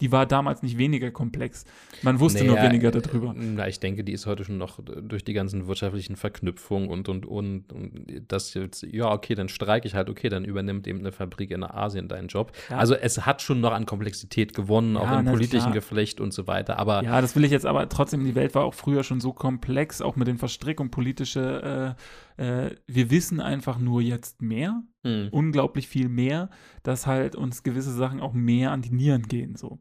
die 0.01 0.11
war 0.11 0.27
damals 0.27 0.63
nicht 0.63 0.77
weniger 0.77 1.11
komplex. 1.11 1.65
Man 2.03 2.19
wusste 2.19 2.45
nur 2.45 2.57
Naja, 2.57 2.69
weniger 2.69 2.89
äh, 2.89 3.01
darüber. 3.01 3.35
Na, 3.37 3.69
ich 3.69 3.79
denke, 3.79 4.03
die 4.03 4.13
ist 4.13 4.27
heute 4.27 4.45
schon 4.45 4.59
noch 4.59 4.81
äh, 4.81 5.03
durch 5.03 5.25
die 5.25 5.33
ganzen 5.33 5.67
wirtschaftlichen 5.67 6.17
Verknüpfungen 6.17 6.89
und, 6.89 7.09
und, 7.09 7.27
und, 7.27 7.73
und 7.73 8.23
das 8.29 8.55
jetzt, 8.55 8.83
ja, 8.83 9.11
okay, 9.13 9.35
dann 9.35 9.49
streike 9.49 9.87
ich 9.87 9.95
halt, 9.95 10.11
okay, 10.11 10.29
dann 10.29 10.45
übernimmt 10.45 10.87
eben 10.89 10.99
eine 10.99 11.13
Fabrik 11.13 11.53
in 11.53 11.63
Asien 11.63 12.09
deinen 12.09 12.29
Job. 12.29 12.53
Ja. 12.69 12.79
Also 12.79 12.95
es 12.95 13.25
hat 13.25 13.41
schon 13.43 13.61
noch 13.61 13.73
an 13.73 13.87
Komplexität 13.87 14.55
gewonnen, 14.55 14.97
auch 14.97 15.05
Ja, 15.05 15.21
im 15.21 15.27
na 15.27 15.31
politischen 15.31 15.61
klar. 15.61 15.75
Geflecht 15.75 16.21
und 16.21 16.33
so 16.35 16.47
weiter, 16.47 16.79
aber 16.79 17.05
Ja, 17.05 17.21
das 17.21 17.37
will 17.37 17.45
ich 17.45 17.53
jetzt 17.53 17.67
aber 17.67 17.89
trotzdem, 17.89 18.25
die 18.25 18.35
Welt 18.35 18.55
war 18.55 18.65
auch 18.65 18.75
früher 18.75 19.05
schon 19.05 19.21
so 19.21 19.33
komplex, 19.33 20.01
auch 20.01 20.17
mit 20.17 20.27
den 20.27 20.39
Verstrickungen 20.39 20.91
politische, 20.91 21.97
äh, 21.97 22.01
äh, 22.41 22.75
wir 22.87 23.11
wissen 23.11 23.39
einfach 23.41 23.79
nur 23.79 24.01
jetzt 24.01 24.41
mehr, 24.41 24.83
hm. 25.05 25.29
unglaublich 25.31 25.89
viel 25.89 26.09
mehr, 26.09 26.49
dass 26.83 27.07
halt 27.07 27.37
uns 27.37 27.63
gewisse 27.63 27.93
Sachen 27.93 28.21
auch 28.21 28.33
mehr 28.33 28.73
an 28.73 28.81
die 28.81 28.95
Nieren 28.95 29.25
gehen. 29.25 29.57
So. 29.57 29.79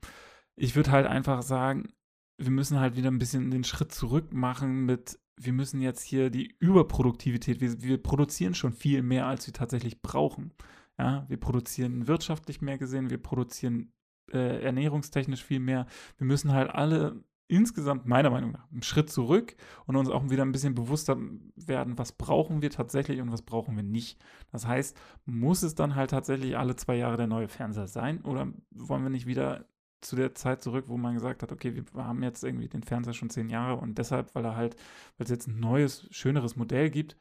Ich 0.58 0.76
würde 0.76 0.92
halt 0.92 1.08
einfach 1.08 1.42
sagen, 1.42 1.94
wir 2.38 2.52
müssen 2.52 2.80
halt 2.80 2.98
wieder 2.98 3.10
ein 3.10 3.18
bisschen 3.18 3.50
den 3.50 3.64
Schritt 3.64 3.94
zurück 3.94 4.34
machen 4.34 4.86
mit, 4.86 5.18
wir 5.38 5.54
müssen 5.54 5.82
jetzt 5.82 6.04
hier 6.04 6.30
die 6.30 6.54
Überproduktivität, 6.60 7.62
wir, 7.62 7.82
wir 7.82 7.98
produzieren 8.04 8.54
schon 8.54 8.74
viel 8.74 9.04
mehr, 9.04 9.26
als 9.26 9.48
wir 9.48 9.54
tatsächlich 9.54 10.02
brauchen. 10.02 10.54
Ja, 10.98 11.26
wir 11.30 11.38
produzieren 11.38 12.08
wirtschaftlich 12.08 12.62
mehr 12.62 12.78
gesehen, 12.78 13.10
wir 13.10 13.20
produzieren 13.20 13.94
äh, 14.34 14.62
ernährungstechnisch 14.62 15.46
viel 15.46 15.62
mehr. 15.62 15.86
Wir 16.18 16.28
müssen 16.28 16.52
halt 16.52 16.70
alle 16.72 17.24
insgesamt, 17.50 18.06
meiner 18.06 18.30
Meinung 18.30 18.52
nach, 18.52 18.72
einen 18.72 18.84
Schritt 18.84 19.10
zurück 19.10 19.56
und 19.86 19.96
uns 19.96 20.10
auch 20.10 20.30
wieder 20.30 20.44
ein 20.44 20.52
bisschen 20.52 20.76
bewusster 20.76 21.18
werden, 21.56 21.98
was 21.98 22.12
brauchen 22.12 22.62
wir 22.62 22.70
tatsächlich 22.70 23.20
und 23.20 23.32
was 23.32 23.42
brauchen 23.42 23.76
wir 23.76 23.84
nicht. 23.84 24.24
Das 24.52 24.66
heißt, 24.68 24.96
muss 25.26 25.64
es 25.64 25.76
dann 25.76 25.96
halt 25.96 26.12
tatsächlich 26.12 26.58
alle 26.58 26.76
zwei 26.76 26.96
Jahre 26.96 27.18
der 27.18 27.28
neue 27.28 27.48
Fernseher 27.48 27.88
sein 27.88 28.22
oder 28.22 28.48
wollen 28.72 29.04
wir 29.04 29.10
nicht 29.10 29.26
wieder 29.26 29.66
zu 30.02 30.16
der 30.16 30.36
Zeit 30.36 30.62
zurück, 30.62 30.86
wo 30.88 30.98
man 30.98 31.16
gesagt 31.16 31.44
hat, 31.44 31.52
okay, 31.52 31.76
wir 31.76 32.06
haben 32.06 32.24
jetzt 32.24 32.44
irgendwie 32.44 32.70
den 32.70 32.84
Fernseher 32.84 33.14
schon 33.14 33.30
zehn 33.32 33.50
Jahre 33.50 33.82
und 33.82 33.98
deshalb, 33.98 34.34
weil 34.36 34.46
er 34.46 34.56
halt, 34.56 34.76
weil 35.18 35.26
es 35.26 35.32
jetzt 35.32 35.48
ein 35.48 35.60
neues, 35.60 36.08
schöneres 36.12 36.56
Modell 36.56 36.90
gibt, 36.90 37.18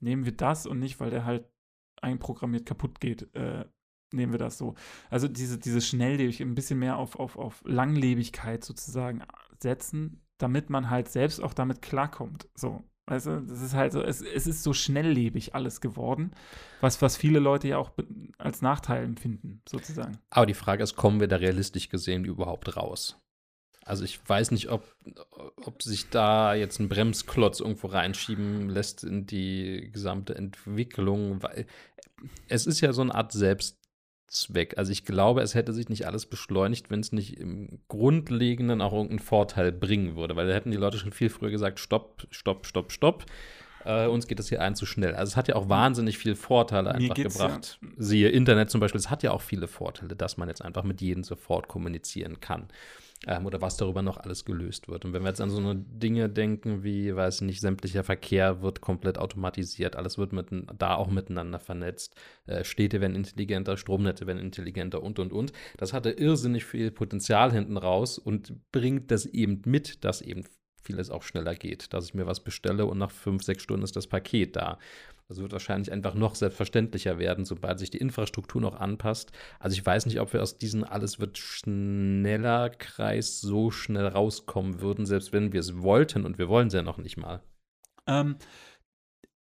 nehmen 0.00 0.24
wir 0.26 0.36
das 0.36 0.66
und 0.66 0.78
nicht, 0.78 1.00
weil 1.00 1.10
der 1.10 1.24
halt 1.24 1.48
einprogrammiert 2.02 2.66
kaputt 2.66 3.00
geht, 3.00 3.34
äh, 3.34 3.64
nehmen 4.12 4.32
wir 4.32 4.38
das 4.38 4.58
so. 4.58 4.74
Also 5.08 5.26
diese, 5.28 5.58
diese 5.58 5.80
Schnelllebig, 5.80 6.40
ein 6.40 6.54
bisschen 6.54 6.78
mehr 6.78 6.98
auf, 6.98 7.18
auf, 7.18 7.36
auf 7.36 7.62
Langlebigkeit 7.64 8.64
sozusagen 8.64 9.22
setzen, 9.62 10.22
damit 10.38 10.70
man 10.70 10.90
halt 10.90 11.08
selbst 11.08 11.42
auch 11.42 11.54
damit 11.54 11.82
klarkommt. 11.82 12.48
So. 12.54 12.82
Du, 13.06 13.14
das 13.14 13.26
ist 13.26 13.74
halt 13.74 13.92
so, 13.92 14.02
es, 14.02 14.22
es 14.22 14.46
ist 14.46 14.62
so 14.62 14.72
schnelllebig 14.72 15.54
alles 15.56 15.80
geworden, 15.80 16.30
was, 16.80 17.02
was 17.02 17.16
viele 17.16 17.40
Leute 17.40 17.66
ja 17.66 17.78
auch 17.78 17.90
als 18.38 18.62
Nachteil 18.62 19.04
empfinden, 19.04 19.62
sozusagen. 19.68 20.18
Aber 20.30 20.46
die 20.46 20.54
Frage 20.54 20.84
ist, 20.84 20.94
kommen 20.94 21.18
wir 21.18 21.26
da 21.26 21.36
realistisch 21.36 21.88
gesehen 21.88 22.24
überhaupt 22.24 22.76
raus? 22.76 23.20
Also 23.84 24.04
ich 24.04 24.20
weiß 24.28 24.52
nicht, 24.52 24.70
ob, 24.70 24.94
ob 25.56 25.82
sich 25.82 26.10
da 26.10 26.54
jetzt 26.54 26.78
ein 26.78 26.88
Bremsklotz 26.88 27.58
irgendwo 27.58 27.88
reinschieben 27.88 28.68
lässt 28.68 29.02
in 29.02 29.26
die 29.26 29.90
gesamte 29.92 30.36
Entwicklung, 30.36 31.42
weil 31.42 31.66
es 32.46 32.66
ist 32.66 32.80
ja 32.80 32.92
so 32.92 33.02
eine 33.02 33.14
Art 33.14 33.32
Selbstzweck. 34.30 34.78
Also 34.78 34.92
ich 34.92 35.04
glaube, 35.04 35.42
es 35.42 35.54
hätte 35.54 35.72
sich 35.72 35.88
nicht 35.88 36.06
alles 36.06 36.26
beschleunigt, 36.26 36.90
wenn 36.90 37.00
es 37.00 37.12
nicht 37.12 37.38
im 37.38 37.80
Grundlegenden 37.88 38.80
auch 38.80 38.92
irgendeinen 38.92 39.18
Vorteil 39.18 39.72
bringen 39.72 40.16
würde, 40.16 40.36
weil 40.36 40.46
da 40.46 40.54
hätten 40.54 40.70
die 40.70 40.76
Leute 40.76 40.98
schon 40.98 41.12
viel 41.12 41.28
früher 41.28 41.50
gesagt, 41.50 41.80
stopp, 41.80 42.26
stopp, 42.30 42.66
stopp, 42.66 42.92
stopp. 42.92 43.26
Äh, 43.84 44.06
uns 44.06 44.26
geht 44.26 44.38
das 44.38 44.48
hier 44.48 44.60
ein 44.60 44.76
zu 44.76 44.86
schnell. 44.86 45.14
Also 45.14 45.30
es 45.30 45.36
hat 45.36 45.48
ja 45.48 45.56
auch 45.56 45.68
wahnsinnig 45.68 46.18
viele 46.18 46.36
Vorteile 46.36 46.94
einfach 46.94 47.16
gebracht. 47.16 47.80
Siehe 47.96 48.28
Internet 48.28 48.70
zum 48.70 48.80
Beispiel, 48.80 48.98
es 48.98 49.10
hat 49.10 49.22
ja 49.22 49.32
auch 49.32 49.40
viele 49.40 49.68
Vorteile, 49.68 50.14
dass 50.14 50.36
man 50.36 50.48
jetzt 50.48 50.62
einfach 50.62 50.84
mit 50.84 51.00
jedem 51.00 51.24
sofort 51.24 51.66
kommunizieren 51.66 52.40
kann. 52.40 52.68
Ähm, 53.26 53.44
oder 53.44 53.60
was 53.60 53.76
darüber 53.76 54.00
noch 54.00 54.16
alles 54.16 54.46
gelöst 54.46 54.88
wird. 54.88 55.04
Und 55.04 55.12
wenn 55.12 55.22
wir 55.22 55.28
jetzt 55.28 55.42
an 55.42 55.50
so 55.50 55.58
eine 55.58 55.74
Dinge 55.74 56.30
denken 56.30 56.82
wie, 56.82 57.14
weiß 57.14 57.36
ich 57.36 57.42
nicht, 57.42 57.60
sämtlicher 57.60 58.02
Verkehr 58.02 58.62
wird 58.62 58.80
komplett 58.80 59.18
automatisiert, 59.18 59.94
alles 59.94 60.16
wird 60.16 60.32
mit, 60.32 60.46
da 60.78 60.94
auch 60.94 61.08
miteinander 61.08 61.58
vernetzt, 61.58 62.14
äh, 62.46 62.64
Städte 62.64 63.02
werden 63.02 63.14
intelligenter, 63.14 63.76
Stromnetze 63.76 64.26
werden 64.26 64.38
intelligenter 64.38 65.02
und, 65.02 65.18
und, 65.18 65.32
und. 65.32 65.52
Das 65.76 65.92
hatte 65.92 66.10
irrsinnig 66.10 66.64
viel 66.64 66.90
Potenzial 66.90 67.52
hinten 67.52 67.76
raus 67.76 68.18
und 68.18 68.54
bringt 68.72 69.10
das 69.10 69.26
eben 69.26 69.60
mit, 69.66 70.02
dass 70.02 70.22
eben 70.22 70.44
vieles 70.82 71.10
auch 71.10 71.22
schneller 71.22 71.54
geht, 71.54 71.92
dass 71.92 72.06
ich 72.06 72.14
mir 72.14 72.26
was 72.26 72.42
bestelle 72.42 72.86
und 72.86 72.96
nach 72.96 73.10
fünf, 73.10 73.42
sechs 73.42 73.62
Stunden 73.62 73.84
ist 73.84 73.96
das 73.96 74.06
Paket 74.06 74.56
da. 74.56 74.78
Das 75.30 75.38
wird 75.38 75.52
wahrscheinlich 75.52 75.92
einfach 75.92 76.14
noch 76.14 76.34
selbstverständlicher 76.34 77.20
werden, 77.20 77.44
sobald 77.44 77.78
sich 77.78 77.88
die 77.88 77.98
Infrastruktur 77.98 78.60
noch 78.60 78.74
anpasst. 78.74 79.30
Also 79.60 79.74
ich 79.74 79.86
weiß 79.86 80.06
nicht, 80.06 80.18
ob 80.18 80.32
wir 80.32 80.42
aus 80.42 80.58
diesem 80.58 80.82
alles 80.82 81.20
wird 81.20 81.38
schneller 81.38 82.68
Kreis 82.68 83.40
so 83.40 83.70
schnell 83.70 84.08
rauskommen 84.08 84.80
würden, 84.80 85.06
selbst 85.06 85.32
wenn 85.32 85.52
wir 85.52 85.60
es 85.60 85.82
wollten 85.82 86.26
und 86.26 86.38
wir 86.38 86.48
wollen 86.48 86.66
es 86.66 86.74
ja 86.74 86.82
noch 86.82 86.98
nicht 86.98 87.16
mal. 87.16 87.44
Ähm, 88.08 88.38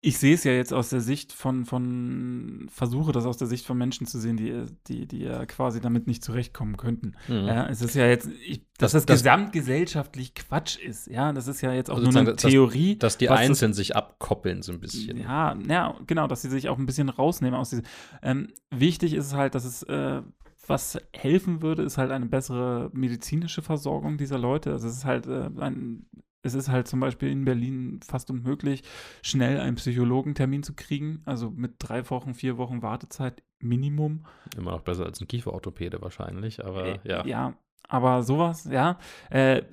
ich 0.02 0.18
sehe 0.18 0.34
es 0.36 0.46
ja 0.46 0.54
jetzt 0.54 0.74
aus 0.74 0.90
der 0.90 1.02
Sicht 1.02 1.34
von, 1.34 1.66
von, 1.66 2.68
versuche 2.72 3.12
das 3.12 3.26
aus 3.26 3.36
der 3.38 3.48
Sicht 3.48 3.66
von 3.66 3.78
Menschen 3.78 4.08
zu 4.08 4.18
sehen, 4.18 4.38
die, 4.38 4.66
die, 4.88 5.06
die 5.08 5.20
ja 5.20 5.46
quasi 5.46 5.82
damit 5.82 6.08
nicht 6.08 6.24
zurechtkommen 6.24 6.78
könnten. 6.78 7.14
Mhm. 7.28 7.46
Ja, 7.48 7.68
es 7.68 7.82
ist 7.82 7.96
ja 7.96 8.08
jetzt, 8.08 8.30
ich, 8.46 8.62
dass 8.78 8.94
das, 8.94 9.06
Das- 9.06 9.20
gesamtgesellschaftlich 9.20 10.36
Quatsch 10.36 10.78
ist, 10.78 11.08
ja, 11.08 11.34
das 11.34 11.48
ist 11.48 11.60
ja 11.62 11.74
jetzt 11.74 11.92
auch 11.92 11.98
Also 11.98 12.12
nur 12.12 12.20
eine 12.22 12.34
dass- 12.36 12.42
Theorie. 12.50 12.98
Dass 12.98 13.18
die 13.18 13.26
das- 13.28 13.40
Einzelnen 13.40 13.74
sich 13.74 13.96
abkoppeln 13.96 14.62
so 14.62 14.72
ein 14.72 14.80
bisschen. 14.80 15.18
Ja, 15.18 15.58
ja, 15.68 15.96
genau, 16.08 16.28
dass 16.28 16.42
sie 16.44 16.50
sich 16.50 16.70
auch 16.70 16.78
ein 16.78 16.86
bisschen 16.86 17.10
rausnehmen 17.10 17.60
aus 17.60 17.72
diesem. 17.72 17.86
Ähm, 18.22 18.48
wichtig 18.72 19.14
ist 19.14 19.34
halt, 19.34 19.54
dass 19.54 19.66
es, 19.66 19.84
äh, 19.84 20.22
was 20.66 20.98
helfen 21.14 21.62
würde, 21.62 21.84
ist 21.84 21.98
halt 21.98 22.12
eine 22.12 22.28
bessere 22.28 22.90
medizinische 22.94 23.62
Versorgung 23.62 24.18
dieser 24.18 24.38
Leute. 24.38 24.72
Also 24.72 24.88
es 24.88 24.98
ist 24.98 25.06
halt 25.06 25.26
äh, 25.28 25.50
ein, 25.60 26.06
es 26.42 26.54
ist 26.54 26.70
halt 26.70 26.88
zum 26.88 27.00
Beispiel 27.00 27.30
in 27.30 27.46
Berlin 27.46 28.00
fast 28.06 28.30
unmöglich, 28.30 28.84
schnell 29.22 29.60
einen 29.60 29.76
Psychologentermin 29.76 30.64
zu 30.64 30.74
kriegen. 30.74 31.22
Also 31.26 31.50
mit 31.50 31.76
drei 31.80 32.10
Wochen, 32.10 32.34
vier 32.34 32.58
Wochen 32.58 32.82
Wartezeit 32.82 33.44
Minimum. 33.60 34.26
Immer 34.58 34.72
noch 34.72 34.82
besser 34.82 35.06
als 35.06 35.20
ein 35.20 35.28
Kieferorthopäde 35.28 36.02
wahrscheinlich, 36.02 36.64
aber 36.64 37.06
ja. 37.06 37.22
Äh, 37.24 37.30
Ja, 37.30 37.54
aber 37.88 38.24
sowas, 38.24 38.66
ja. 38.66 38.98
Äh, 39.30 39.64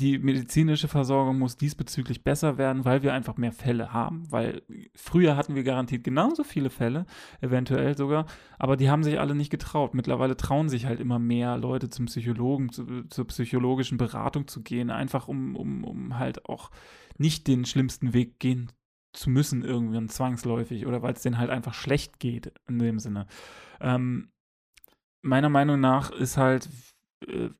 die 0.00 0.18
medizinische 0.18 0.88
Versorgung 0.88 1.38
muss 1.38 1.56
diesbezüglich 1.56 2.24
besser 2.24 2.56
werden, 2.56 2.84
weil 2.84 3.02
wir 3.02 3.12
einfach 3.12 3.36
mehr 3.36 3.52
Fälle 3.52 3.92
haben. 3.92 4.30
Weil 4.30 4.62
früher 4.94 5.36
hatten 5.36 5.54
wir 5.54 5.64
garantiert 5.64 6.02
genauso 6.02 6.44
viele 6.44 6.70
Fälle, 6.70 7.04
eventuell 7.40 7.96
sogar, 7.96 8.26
aber 8.58 8.76
die 8.76 8.90
haben 8.90 9.02
sich 9.02 9.20
alle 9.20 9.34
nicht 9.34 9.50
getraut. 9.50 9.94
Mittlerweile 9.94 10.36
trauen 10.36 10.68
sich 10.68 10.86
halt 10.86 10.98
immer 10.98 11.18
mehr 11.18 11.58
Leute 11.58 11.90
zum 11.90 12.06
Psychologen, 12.06 12.70
zu, 12.70 13.04
zur 13.08 13.26
psychologischen 13.26 13.98
Beratung 13.98 14.48
zu 14.48 14.62
gehen, 14.62 14.90
einfach 14.90 15.28
um, 15.28 15.56
um, 15.56 15.84
um 15.84 16.18
halt 16.18 16.46
auch 16.46 16.70
nicht 17.18 17.46
den 17.46 17.66
schlimmsten 17.66 18.14
Weg 18.14 18.40
gehen 18.40 18.72
zu 19.12 19.28
müssen, 19.28 19.62
irgendwann 19.62 20.08
zwangsläufig 20.08 20.86
oder 20.86 21.02
weil 21.02 21.12
es 21.12 21.22
denen 21.22 21.38
halt 21.38 21.50
einfach 21.50 21.74
schlecht 21.74 22.18
geht 22.18 22.52
in 22.66 22.78
dem 22.78 22.98
Sinne. 22.98 23.26
Ähm, 23.80 24.32
meiner 25.20 25.50
Meinung 25.50 25.80
nach 25.80 26.10
ist 26.10 26.38
halt 26.38 26.68
äh, 27.26 27.50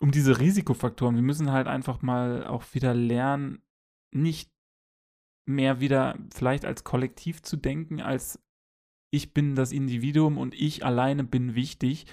um 0.00 0.10
diese 0.10 0.38
Risikofaktoren, 0.38 1.14
wir 1.14 1.22
müssen 1.22 1.52
halt 1.52 1.66
einfach 1.66 2.02
mal 2.02 2.46
auch 2.46 2.64
wieder 2.72 2.94
lernen, 2.94 3.62
nicht 4.12 4.50
mehr 5.46 5.80
wieder 5.80 6.18
vielleicht 6.34 6.64
als 6.64 6.84
Kollektiv 6.84 7.42
zu 7.42 7.56
denken, 7.56 8.00
als 8.00 8.40
ich 9.10 9.32
bin 9.32 9.54
das 9.54 9.72
Individuum 9.72 10.36
und 10.36 10.54
ich 10.54 10.84
alleine 10.84 11.24
bin 11.24 11.54
wichtig. 11.54 12.06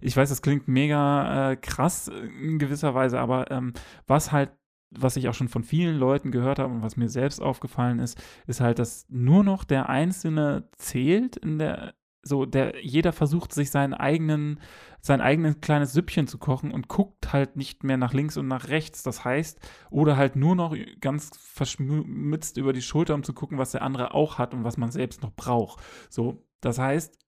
Ich 0.00 0.16
weiß, 0.16 0.28
das 0.28 0.42
klingt 0.42 0.68
mega 0.68 1.52
äh, 1.52 1.56
krass 1.56 2.08
in 2.08 2.58
gewisser 2.58 2.94
Weise, 2.94 3.20
aber 3.20 3.50
ähm, 3.50 3.72
was 4.06 4.32
halt 4.32 4.50
was 4.92 5.16
ich 5.16 5.28
auch 5.28 5.34
schon 5.34 5.48
von 5.48 5.62
vielen 5.62 5.96
Leuten 5.96 6.32
gehört 6.32 6.58
habe 6.58 6.72
und 6.72 6.82
was 6.82 6.96
mir 6.96 7.08
selbst 7.08 7.40
aufgefallen 7.40 8.00
ist, 8.00 8.20
ist 8.46 8.60
halt, 8.60 8.78
dass 8.78 9.06
nur 9.08 9.44
noch 9.44 9.64
der 9.64 9.88
Einzelne 9.88 10.68
zählt 10.72 11.36
in 11.36 11.58
der, 11.58 11.94
so 12.22 12.44
der, 12.44 12.84
jeder 12.84 13.12
versucht 13.12 13.52
sich 13.52 13.70
seinen 13.70 13.94
eigenen, 13.94 14.60
sein 15.00 15.20
eigenes 15.20 15.60
kleines 15.60 15.92
Süppchen 15.92 16.26
zu 16.26 16.38
kochen 16.38 16.70
und 16.70 16.88
guckt 16.88 17.32
halt 17.32 17.56
nicht 17.56 17.84
mehr 17.84 17.96
nach 17.96 18.12
links 18.12 18.36
und 18.36 18.48
nach 18.48 18.68
rechts. 18.68 19.02
Das 19.02 19.24
heißt, 19.24 19.58
oder 19.90 20.16
halt 20.16 20.36
nur 20.36 20.54
noch 20.54 20.76
ganz 21.00 21.30
verschmitzt 21.36 22.56
über 22.56 22.72
die 22.72 22.82
Schulter, 22.82 23.14
um 23.14 23.22
zu 23.22 23.32
gucken, 23.32 23.58
was 23.58 23.72
der 23.72 23.82
andere 23.82 24.14
auch 24.14 24.38
hat 24.38 24.54
und 24.54 24.64
was 24.64 24.76
man 24.76 24.90
selbst 24.90 25.22
noch 25.22 25.32
braucht. 25.32 25.82
So, 26.10 26.44
das 26.60 26.78
heißt, 26.78 27.18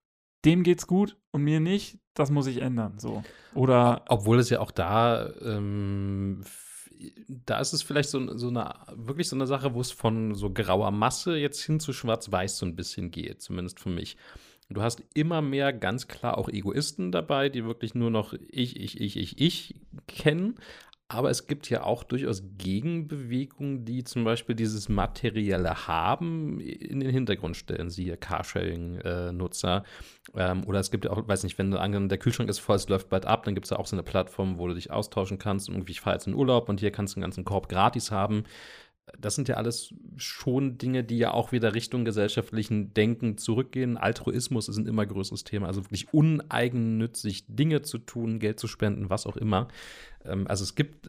dem 0.44 0.62
geht's 0.62 0.86
gut 0.86 1.16
und 1.30 1.42
mir 1.42 1.60
nicht, 1.60 1.98
das 2.14 2.30
muss 2.30 2.46
ich 2.46 2.60
ändern. 2.60 2.98
So. 2.98 3.22
Oder. 3.54 4.04
Obwohl 4.08 4.38
es 4.38 4.50
ja 4.50 4.60
auch 4.60 4.72
da 4.72 5.30
ähm, 5.40 6.44
da 7.28 7.60
ist 7.60 7.72
es 7.72 7.82
vielleicht 7.82 8.10
so, 8.10 8.36
so 8.36 8.48
eine, 8.48 8.74
wirklich 8.94 9.28
so 9.28 9.36
eine 9.36 9.46
Sache, 9.46 9.74
wo 9.74 9.80
es 9.80 9.90
von 9.90 10.34
so 10.34 10.50
grauer 10.50 10.90
Masse 10.90 11.36
jetzt 11.36 11.62
hin 11.62 11.80
zu 11.80 11.92
schwarz-weiß 11.92 12.58
so 12.58 12.66
ein 12.66 12.76
bisschen 12.76 13.10
geht, 13.10 13.42
zumindest 13.42 13.80
für 13.80 13.90
mich. 13.90 14.16
Du 14.74 14.82
hast 14.82 15.02
immer 15.14 15.42
mehr 15.42 15.72
ganz 15.72 16.08
klar 16.08 16.38
auch 16.38 16.48
Egoisten 16.48 17.12
dabei, 17.12 17.48
die 17.48 17.64
wirklich 17.64 17.94
nur 17.94 18.10
noch 18.10 18.34
ich, 18.48 18.80
ich, 18.80 19.00
ich, 19.00 19.16
ich, 19.16 19.40
ich 19.40 19.74
kennen. 20.06 20.56
Aber 21.12 21.28
es 21.28 21.46
gibt 21.46 21.68
ja 21.68 21.82
auch 21.82 22.04
durchaus 22.04 22.42
Gegenbewegungen, 22.56 23.84
die 23.84 24.02
zum 24.02 24.24
Beispiel 24.24 24.54
dieses 24.54 24.88
materielle 24.88 25.86
Haben 25.86 26.58
in 26.58 27.00
den 27.00 27.10
Hintergrund 27.10 27.54
stellen, 27.54 27.90
siehe 27.90 28.16
Carsharing-Nutzer. 28.16 29.84
Ähm, 30.34 30.64
oder 30.64 30.80
es 30.80 30.90
gibt 30.90 31.04
ja 31.04 31.10
auch, 31.10 31.28
weiß 31.28 31.44
nicht, 31.44 31.58
wenn 31.58 31.70
du 31.70 31.78
angenommen, 31.78 32.08
der 32.08 32.16
Kühlschrank 32.16 32.48
ist 32.48 32.60
voll, 32.60 32.76
es 32.76 32.88
läuft 32.88 33.10
bald 33.10 33.26
ab, 33.26 33.44
dann 33.44 33.54
gibt 33.54 33.66
es 33.66 33.70
ja 33.70 33.78
auch 33.78 33.86
so 33.86 33.94
eine 33.94 34.02
Plattform, 34.02 34.56
wo 34.56 34.68
du 34.68 34.74
dich 34.74 34.90
austauschen 34.90 35.38
kannst. 35.38 35.68
Und 35.68 35.74
irgendwie, 35.74 35.92
ich 35.92 36.00
fahre 36.00 36.16
jetzt 36.16 36.26
in 36.26 36.34
Urlaub 36.34 36.70
und 36.70 36.80
hier 36.80 36.90
kannst 36.90 37.14
du 37.14 37.18
einen 37.18 37.24
ganzen 37.24 37.44
Korb 37.44 37.68
gratis 37.68 38.10
haben 38.10 38.44
das 39.18 39.34
sind 39.34 39.48
ja 39.48 39.56
alles 39.56 39.94
schon 40.16 40.78
Dinge, 40.78 41.02
die 41.02 41.18
ja 41.18 41.32
auch 41.32 41.52
wieder 41.52 41.74
Richtung 41.74 42.04
gesellschaftlichen 42.04 42.94
Denken 42.94 43.36
zurückgehen. 43.36 43.96
Altruismus 43.96 44.68
ist 44.68 44.76
ein 44.76 44.86
immer 44.86 45.06
größeres 45.06 45.44
Thema, 45.44 45.66
also 45.66 45.84
wirklich 45.84 46.14
uneigennützig 46.14 47.44
Dinge 47.48 47.82
zu 47.82 47.98
tun, 47.98 48.38
Geld 48.38 48.60
zu 48.60 48.68
spenden, 48.68 49.10
was 49.10 49.26
auch 49.26 49.36
immer. 49.36 49.68
Ähm, 50.24 50.46
also 50.48 50.62
es 50.62 50.74
gibt 50.76 51.08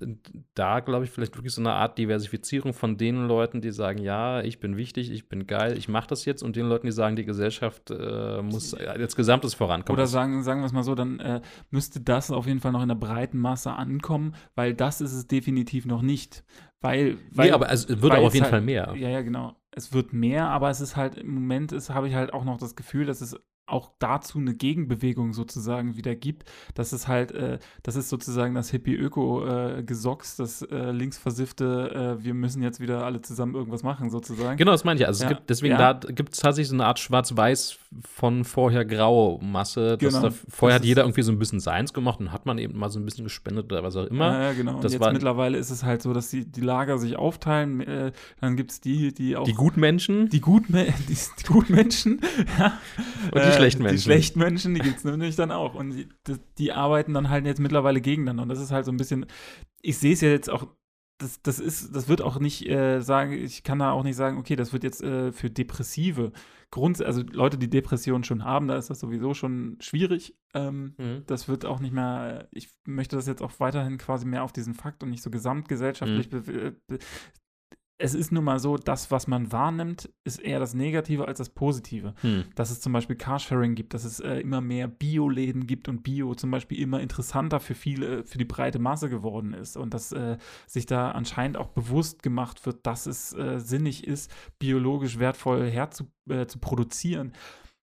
da, 0.56 0.80
glaube 0.80 1.06
ich, 1.06 1.11
vielleicht 1.11 1.36
wirklich 1.38 1.53
so 1.53 1.61
eine 1.61 1.74
Art 1.74 1.98
Diversifizierung 1.98 2.74
von 2.74 2.98
den 2.98 3.28
Leuten, 3.28 3.61
die 3.61 3.72
sagen, 3.72 3.99
ja, 3.99 4.41
ich 4.41 4.60
bin 4.60 4.76
wichtig, 4.76 5.11
ich 5.11 5.30
bin 5.30 5.45
geil, 5.45 5.78
ich 5.78 5.88
mache 5.88 6.07
das 6.07 6.26
jetzt, 6.26 6.41
und 6.41 6.56
den 6.56 6.68
Leuten, 6.68 6.88
die 6.88 6.94
sagen, 6.94 7.15
die 7.15 7.26
Gesellschaft 7.26 7.91
äh, 7.91 8.41
muss 8.41 8.74
als 8.74 9.15
Gesamtes 9.15 9.53
vorankommen. 9.53 9.99
Oder 9.99 10.07
sagen, 10.07 10.44
sagen 10.44 10.61
wir 10.61 10.65
es 10.65 10.74
mal 10.74 10.84
so, 10.84 10.95
dann 10.95 11.20
äh, 11.20 11.41
müsste 11.70 12.02
das 12.02 12.32
auf 12.32 12.48
jeden 12.48 12.60
Fall 12.60 12.72
noch 12.72 12.82
in 12.82 12.90
der 12.90 12.95
breiten 12.95 13.38
Masse 13.38 13.72
ankommen, 13.74 14.36
weil 14.56 14.74
das 14.74 14.99
ist 14.99 15.14
es 15.14 15.28
definitiv 15.28 15.86
noch 15.86 16.02
nicht. 16.02 16.44
Weil, 16.84 17.18
weil, 17.31 17.47
nee, 17.47 17.53
aber 17.53 17.72
es 17.72 17.88
wird 17.88 18.14
auch 18.14 18.26
auf 18.26 18.34
jeden 18.34 18.43
halt, 18.43 18.51
Fall 18.51 18.61
mehr. 18.61 18.93
Ja, 18.97 19.10
ja, 19.10 19.22
genau. 19.22 19.55
Es 19.72 19.93
wird 19.93 20.11
mehr, 20.11 20.49
aber 20.49 20.69
es 20.69 20.81
ist 20.81 20.97
halt 20.97 21.18
im 21.18 21.34
Moment 21.34 21.72
habe 21.89 22.10
ich 22.10 22.14
halt 22.14 22.34
auch 22.34 22.43
noch 22.43 22.57
das 22.57 22.76
Gefühl, 22.76 23.05
dass 23.05 23.22
es 23.22 23.39
auch 23.65 23.91
dazu 23.99 24.40
eine 24.40 24.53
Gegenbewegung 24.53 25.34
sozusagen 25.34 25.95
wieder 25.95 26.15
gibt. 26.15 26.44
Das 26.73 26.91
ist 26.91 27.07
halt, 27.07 27.31
äh, 27.31 27.60
das 27.81 27.95
ist 27.95 28.10
sozusagen 28.10 28.56
das 28.56 28.69
Hippie-Öko-Gesocks, 28.72 30.34
äh, 30.34 30.44
das 30.44 30.61
äh, 30.64 30.91
linksversiffte, 30.91 32.18
äh, 32.19 32.23
wir 32.23 32.34
müssen 32.34 32.61
jetzt 32.61 32.81
wieder 32.81 33.06
alle 33.06 33.22
zusammen 33.22 33.56
irgendwas 33.56 33.84
machen 33.84 34.10
sozusagen. 34.10 34.57
Genau, 34.57 34.72
das 34.72 34.84
meine 34.84 34.99
ich. 34.99 35.07
Also 35.07 35.23
ja. 35.23 35.30
es 35.30 35.38
gibt, 35.38 35.49
deswegen 35.49 35.76
ja. 35.80 35.94
da 35.94 36.11
gibt 36.11 36.34
es 36.34 36.40
tatsächlich 36.40 36.69
so 36.69 36.76
eine 36.76 36.85
Art 36.85 36.99
Schwarz-Weiß 36.99 37.77
von 38.02 38.44
vorher 38.44 38.84
grau 38.84 39.40
Masse. 39.41 39.98
Genau. 39.98 40.22
Da, 40.22 40.31
vorher 40.31 40.80
das 40.80 40.84
hat 40.84 40.85
jeder 40.85 41.03
irgendwie 41.03 41.22
so 41.22 41.31
ein 41.31 41.40
bisschen 41.40 41.61
seins 41.61 41.94
gemacht 41.94 42.19
und 42.19 42.34
hat 42.34 42.45
man 42.45 42.57
eben 42.57 42.77
mal 42.77 42.90
so 42.90 42.99
ein 42.99 43.06
bisschen 43.06 43.23
gespendet 43.23 43.72
oder 43.72 43.81
was 43.81 43.95
auch 43.95 44.07
immer. 44.07 44.41
Ja, 44.41 44.53
genau. 44.53 44.81
Das 44.81 44.94
und 44.94 45.02
jetzt 45.02 45.14
mittlerweile 45.14 45.57
ist 45.57 45.69
es 45.69 45.84
halt 45.84 46.02
so, 46.02 46.14
dass 46.14 46.30
die, 46.30 46.45
die 46.45 46.61
Lager 46.61 46.98
sich 46.98 47.15
aufteilen. 47.15 47.80
Äh, 47.81 48.11
dann 48.41 48.57
gibt 48.57 48.72
es 48.72 48.81
die, 48.81 49.14
die 49.14 49.38
auch. 49.38 49.45
Die 49.45 49.53
Gutmenschen. 49.53 50.27
Die, 50.30 50.41
Gutme 50.41 50.85
die, 51.07 51.15
die 51.15 51.44
Gutmenschen, 51.45 52.19
ja. 52.60 52.80
Und 53.31 53.41
die 53.45 53.52
schlechten 53.53 53.84
Menschen. 53.84 53.97
Die 53.97 54.01
schlechten 54.01 54.39
Menschen, 54.39 54.73
die 54.73 54.81
gibt 54.81 54.97
es 54.97 55.03
nämlich 55.03 55.35
dann 55.35 55.51
auch. 55.51 55.75
Und 55.75 55.91
die, 55.91 56.07
die, 56.57 56.71
arbeiten 56.71 57.13
dann 57.13 57.30
halt 57.30 57.45
jetzt 57.45 57.59
mittlerweile 57.59 58.01
gegeneinander. 58.01 58.43
Und 58.43 58.49
das 58.49 58.59
ist 58.59 58.71
halt 58.71 58.85
so 58.85 58.91
ein 58.91 58.97
bisschen, 58.97 59.25
ich 59.81 59.97
sehe 59.97 60.13
es 60.13 60.21
ja 60.21 60.30
jetzt 60.30 60.49
auch, 60.49 60.67
das, 61.19 61.41
das 61.41 61.59
ist, 61.59 61.95
das 61.95 62.07
wird 62.07 62.21
auch 62.21 62.39
nicht 62.39 62.67
äh, 62.67 62.99
sagen, 63.01 63.34
ich 63.34 63.63
kann 63.63 63.80
da 63.80 63.91
auch 63.91 64.03
nicht 64.03 64.15
sagen, 64.15 64.38
okay, 64.38 64.55
das 64.55 64.73
wird 64.73 64.84
jetzt 64.84 65.01
äh, 65.03 65.31
für 65.31 65.49
Depressive 65.49 66.31
Grund, 66.73 67.03
also 67.03 67.21
Leute, 67.21 67.59
die 67.59 67.69
Depressionen 67.69 68.23
schon 68.23 68.43
haben, 68.43 68.67
da 68.67 68.75
ist 68.75 68.89
das 68.89 68.99
sowieso 68.99 69.35
schon 69.35 69.77
schwierig. 69.80 70.35
Ähm, 70.55 70.95
mhm. 70.97 71.23
Das 71.27 71.47
wird 71.47 71.65
auch 71.65 71.80
nicht 71.80 71.93
mehr, 71.93 72.47
ich 72.49 72.67
möchte 72.88 73.15
das 73.15 73.27
jetzt 73.27 73.43
auch 73.43 73.51
weiterhin 73.59 73.99
quasi 73.99 74.25
mehr 74.25 74.43
auf 74.43 74.51
diesen 74.51 74.73
Fakt 74.73 75.03
und 75.03 75.11
nicht 75.11 75.21
so 75.21 75.30
gesamtgesellschaftlich 75.30 76.31
mhm 76.31 76.75
es 77.99 78.15
ist 78.15 78.32
nun 78.32 78.44
mal 78.44 78.60
so, 78.60 78.78
das, 78.78 79.11
was 79.11 79.28
man 79.28 79.52
wahrnimmt, 79.52 80.10
ist 80.24 80.40
eher 80.40 80.60
das 80.60 80.74
Negative 80.74 81.28
als 81.28 81.38
das 81.38 81.49
Positive. 81.49 82.15
Hm. 82.22 82.45
Dass 82.56 82.72
es 82.72 82.82
zum 82.82 82.91
Beispiel 82.91 83.15
Carsharing 83.15 83.76
gibt, 83.76 83.94
dass 83.94 84.03
es 84.03 84.20
äh, 84.20 84.40
immer 84.40 84.61
mehr 84.61 84.88
Bioläden 84.88 85.68
gibt 85.68 85.88
und 85.88 86.03
Bio 86.03 86.34
zum 86.34 86.49
Beispiel 86.52 86.80
immer 86.80 87.02
interessanter 87.02 87.60
für 87.60 87.76
viele, 87.76 88.24
für 88.26 88.38
die 88.38 88.45
breite 88.45 88.80
Masse 88.80 89.10
geworden 89.10 89.53
ist 89.53 89.78
und 89.78 89.94
dass 89.94 90.11
äh, 90.11 90.38
sich 90.65 90.86
da 90.86 91.11
anscheinend 91.11 91.57
auch 91.57 91.70
bewusst 91.70 92.24
gemacht 92.24 92.65
wird, 92.65 92.86
dass 92.86 93.06
es 93.06 93.34
äh, 93.34 93.60
sinnig 93.60 94.07
ist, 94.07 94.32
biologisch 94.60 95.20
wertvoll 95.20 95.70
herzu 95.70 96.11
äh, 96.30 96.48
zu 96.48 96.60
produzieren. 96.60 97.34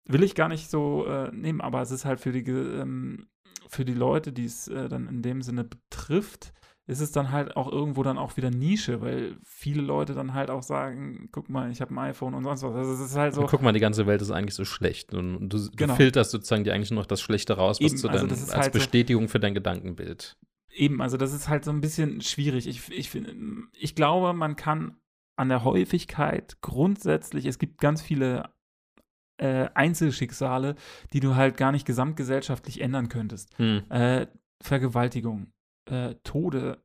Will 0.06 0.24
ich 0.24 0.36
gar 0.36 0.48
nicht 0.48 0.70
so 0.70 1.06
äh, 1.06 1.32
nehmen, 1.32 1.60
aber 1.60 1.82
es 1.82 1.92
ist 1.92 2.06
halt 2.06 2.20
für 2.20 2.32
die, 2.32 2.50
ähm, 2.50 3.28
für 3.68 3.84
die 3.84 3.94
Leute, 3.94 4.32
die 4.32 4.46
es 4.46 4.68
äh, 4.68 4.88
dann 4.88 5.08
in 5.08 5.22
dem 5.22 5.42
Sinne 5.42 5.64
betrifft, 5.66 6.54
ist 6.88 7.02
es 7.02 7.12
dann 7.12 7.32
halt 7.32 7.58
auch 7.58 7.70
irgendwo 7.70 8.02
dann 8.02 8.18
auch 8.18 8.38
wieder 8.38 8.50
Nische, 8.50 9.02
weil 9.02 9.38
viele 9.44 9.82
Leute 9.82 10.14
dann 10.14 10.34
halt 10.34 10.50
auch 10.50 10.64
sagen, 10.64 11.28
guck 11.34 11.50
mal, 11.50 11.70
ich 11.70 11.82
habe 11.82 11.94
ein 11.94 12.00
iPhone 12.00 12.34
und 12.34 12.46
sonst 12.46 12.64
was. 12.64 12.74
Also 12.74 12.94
es 12.94 13.12
ist 13.12 13.18
halt 13.18 13.34
so. 13.34 13.46
guck 13.46 13.62
mal, 13.62 13.74
die 13.74 13.82
ganze 13.82 14.08
Welt 14.08 14.22
ist 14.22 14.32
eigentlich 14.32 14.56
so 14.56 14.64
schlecht. 14.64 15.14
Und 15.14 15.50
du, 15.50 15.70
genau. 15.76 15.96
filterst 15.96 16.32
sozusagen 16.32 16.64
dir 16.64 16.74
eigentlich 16.74 16.92
nur 16.92 17.02
noch 17.02 17.08
das 17.08 17.22
Schlechte 17.22 17.58
raus, 17.58 17.82
was 17.82 17.92
Eben, 17.92 18.02
du 18.02 18.08
dann 18.08 18.30
also 18.30 18.52
als 18.54 18.56
halt 18.56 18.74
Bestätigung 18.74 19.24
so, 19.24 19.34
für 19.34 19.40
dein 19.42 19.54
Gedankenbild. 19.54 20.38
Eben, 20.74 21.02
also 21.02 21.18
das 21.18 21.34
ist 21.34 21.50
halt 21.50 21.66
so 21.66 21.72
ein 21.72 21.82
bisschen 21.82 22.22
schwierig. 22.22 22.68
Ich, 22.68 22.90
ich, 22.90 23.12
ich 23.74 23.96
glaube, 23.96 24.32
man 24.32 24.56
kann 24.56 24.96
an 25.36 25.50
der 25.50 25.66
Häufigkeit 25.66 26.62
grundsätzlich, 26.62 27.46
es 27.46 27.60
gibt 27.60 27.80
ganz 27.80 28.02
viele 28.02 28.50
äh, 29.38 29.68
Einzelschicksale, 29.74 30.76
die 31.12 31.20
du 31.20 31.36
halt 31.36 31.58
gar 31.58 31.74
nicht 31.74 31.86
gesamtgesellschaftlich 31.86 32.80
ändern 32.80 33.10
könntest. 33.10 33.58
Hm. 33.58 33.84
Äh, 33.90 34.28
Vergewaltigung, 34.62 35.52
äh, 35.90 36.16
Tode 36.24 36.82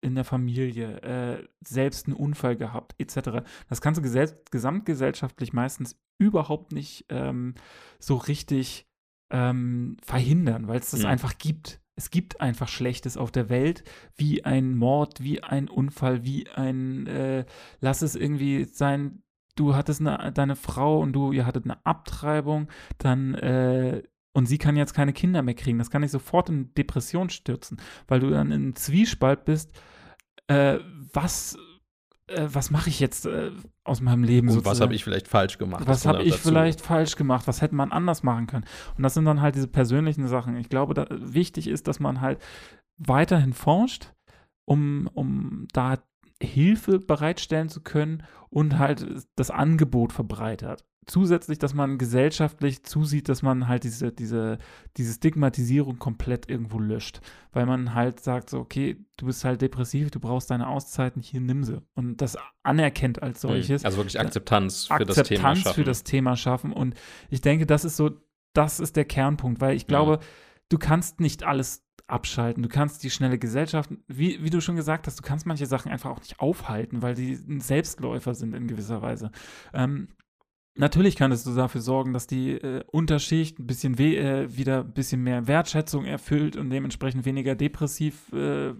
in 0.00 0.14
der 0.14 0.24
Familie, 0.24 1.00
äh, 1.00 1.48
selbst 1.66 2.06
einen 2.06 2.16
Unfall 2.16 2.56
gehabt, 2.56 2.94
etc. 2.98 3.42
Das 3.68 3.80
kannst 3.80 4.04
du 4.04 4.26
gesamtgesellschaftlich 4.50 5.52
meistens 5.52 5.98
überhaupt 6.18 6.72
nicht 6.72 7.06
ähm, 7.08 7.54
so 7.98 8.16
richtig 8.16 8.86
ähm, 9.30 9.96
verhindern, 10.04 10.68
weil 10.68 10.78
es 10.78 10.90
das 10.90 11.02
ja. 11.02 11.08
einfach 11.08 11.38
gibt. 11.38 11.80
Es 11.96 12.10
gibt 12.10 12.40
einfach 12.40 12.68
Schlechtes 12.68 13.16
auf 13.16 13.30
der 13.30 13.48
Welt, 13.48 13.84
wie 14.16 14.44
ein 14.44 14.76
Mord, 14.76 15.22
wie 15.22 15.42
ein 15.42 15.68
Unfall, 15.68 16.24
wie 16.24 16.48
ein, 16.50 17.06
äh, 17.06 17.46
lass 17.80 18.02
es 18.02 18.14
irgendwie 18.14 18.64
sein, 18.64 19.22
du 19.56 19.74
hattest 19.74 20.00
eine, 20.00 20.32
deine 20.32 20.56
Frau 20.56 21.00
und 21.00 21.12
du, 21.12 21.32
ihr 21.32 21.46
hattet 21.46 21.64
eine 21.64 21.84
Abtreibung, 21.86 22.68
dann 22.98 23.34
äh, 23.34 24.02
und 24.34 24.46
sie 24.46 24.58
kann 24.58 24.76
jetzt 24.76 24.92
keine 24.92 25.14
Kinder 25.14 25.42
mehr 25.42 25.54
kriegen. 25.54 25.78
Das 25.78 25.90
kann 25.90 26.02
dich 26.02 26.10
sofort 26.10 26.50
in 26.50 26.74
Depression 26.74 27.30
stürzen, 27.30 27.80
weil 28.06 28.20
du 28.20 28.28
dann 28.28 28.50
in 28.50 28.76
Zwiespalt 28.76 29.46
bist. 29.46 29.70
Äh, 30.48 30.80
was 31.12 31.56
äh, 32.26 32.48
was 32.52 32.70
mache 32.70 32.88
ich 32.88 33.00
jetzt 33.00 33.26
äh, 33.26 33.52
aus 33.84 34.00
meinem 34.00 34.24
Leben? 34.24 34.48
Und 34.48 34.64
was 34.64 34.80
habe 34.80 34.94
ich 34.94 35.04
vielleicht 35.04 35.28
falsch 35.28 35.58
gemacht? 35.58 35.84
Was 35.86 36.06
habe 36.06 36.22
ich 36.22 36.32
dazu. 36.32 36.48
vielleicht 36.48 36.80
falsch 36.80 37.16
gemacht? 37.16 37.46
Was 37.46 37.62
hätte 37.62 37.74
man 37.74 37.92
anders 37.92 38.22
machen 38.22 38.46
können? 38.46 38.64
Und 38.96 39.02
das 39.02 39.14
sind 39.14 39.24
dann 39.24 39.40
halt 39.40 39.54
diese 39.54 39.68
persönlichen 39.68 40.26
Sachen. 40.26 40.56
Ich 40.56 40.68
glaube, 40.68 40.94
da, 40.94 41.06
wichtig 41.10 41.68
ist, 41.68 41.86
dass 41.86 42.00
man 42.00 42.20
halt 42.20 42.40
weiterhin 42.96 43.52
forscht, 43.52 44.12
um, 44.64 45.08
um 45.12 45.68
da 45.72 45.98
Hilfe 46.42 46.98
bereitstellen 46.98 47.68
zu 47.68 47.80
können 47.80 48.24
und 48.50 48.78
halt 48.78 49.06
das 49.36 49.50
Angebot 49.50 50.12
verbreitert 50.12 50.84
zusätzlich, 51.06 51.58
dass 51.58 51.74
man 51.74 51.98
gesellschaftlich 51.98 52.82
zusieht, 52.84 53.28
dass 53.28 53.42
man 53.42 53.68
halt 53.68 53.84
diese, 53.84 54.12
diese, 54.12 54.58
diese 54.96 55.14
Stigmatisierung 55.14 55.98
komplett 55.98 56.48
irgendwo 56.48 56.78
löscht. 56.78 57.20
Weil 57.52 57.66
man 57.66 57.94
halt 57.94 58.20
sagt, 58.20 58.50
so, 58.50 58.58
okay, 58.58 59.04
du 59.16 59.26
bist 59.26 59.44
halt 59.44 59.62
depressiv, 59.62 60.10
du 60.10 60.20
brauchst 60.20 60.50
deine 60.50 60.68
Auszeiten, 60.68 61.22
hier 61.22 61.40
nimm 61.40 61.64
sie. 61.64 61.82
Und 61.94 62.20
das 62.20 62.36
anerkennt 62.62 63.22
als 63.22 63.42
hm. 63.42 63.50
solches. 63.50 63.84
Also 63.84 63.98
wirklich 63.98 64.18
Akzeptanz 64.18 64.86
für 64.86 64.94
Akzeptanz 64.94 65.16
das 65.16 65.28
Thema 65.28 65.56
schaffen. 65.56 65.74
für 65.74 65.84
das 65.84 66.04
Thema 66.04 66.36
schaffen. 66.36 66.72
Und 66.72 66.94
ich 67.30 67.40
denke, 67.40 67.66
das 67.66 67.84
ist 67.84 67.96
so, 67.96 68.10
das 68.52 68.80
ist 68.80 68.96
der 68.96 69.04
Kernpunkt, 69.04 69.60
weil 69.60 69.76
ich 69.76 69.86
glaube, 69.86 70.12
ja. 70.12 70.20
du 70.68 70.78
kannst 70.78 71.20
nicht 71.20 71.44
alles 71.44 71.83
abschalten. 72.06 72.62
Du 72.62 72.68
kannst 72.68 73.02
die 73.02 73.10
schnelle 73.10 73.38
Gesellschaft, 73.38 73.90
wie, 74.08 74.42
wie 74.42 74.50
du 74.50 74.60
schon 74.60 74.76
gesagt 74.76 75.06
hast, 75.06 75.18
du 75.18 75.22
kannst 75.22 75.46
manche 75.46 75.66
Sachen 75.66 75.90
einfach 75.90 76.10
auch 76.10 76.20
nicht 76.20 76.40
aufhalten, 76.40 77.02
weil 77.02 77.14
die 77.14 77.32
ein 77.32 77.60
Selbstläufer 77.60 78.34
sind 78.34 78.54
in 78.54 78.68
gewisser 78.68 79.02
Weise. 79.02 79.30
Ähm, 79.72 80.08
Natürlich 80.76 81.14
kann 81.14 81.30
es 81.30 81.44
so 81.44 81.54
dafür 81.54 81.80
sorgen, 81.80 82.12
dass 82.12 82.26
die 82.26 82.52
äh, 82.52 82.82
Unterschicht 82.90 83.60
ein 83.60 83.66
bisschen 83.66 83.96
äh, 83.96 84.56
wieder 84.56 84.80
ein 84.80 84.92
bisschen 84.92 85.22
mehr 85.22 85.46
Wertschätzung 85.46 86.04
erfüllt 86.04 86.56
und 86.56 86.70
dementsprechend 86.70 87.24
weniger 87.24 87.54
depressiv, 87.54 88.32
äh, 88.32 88.74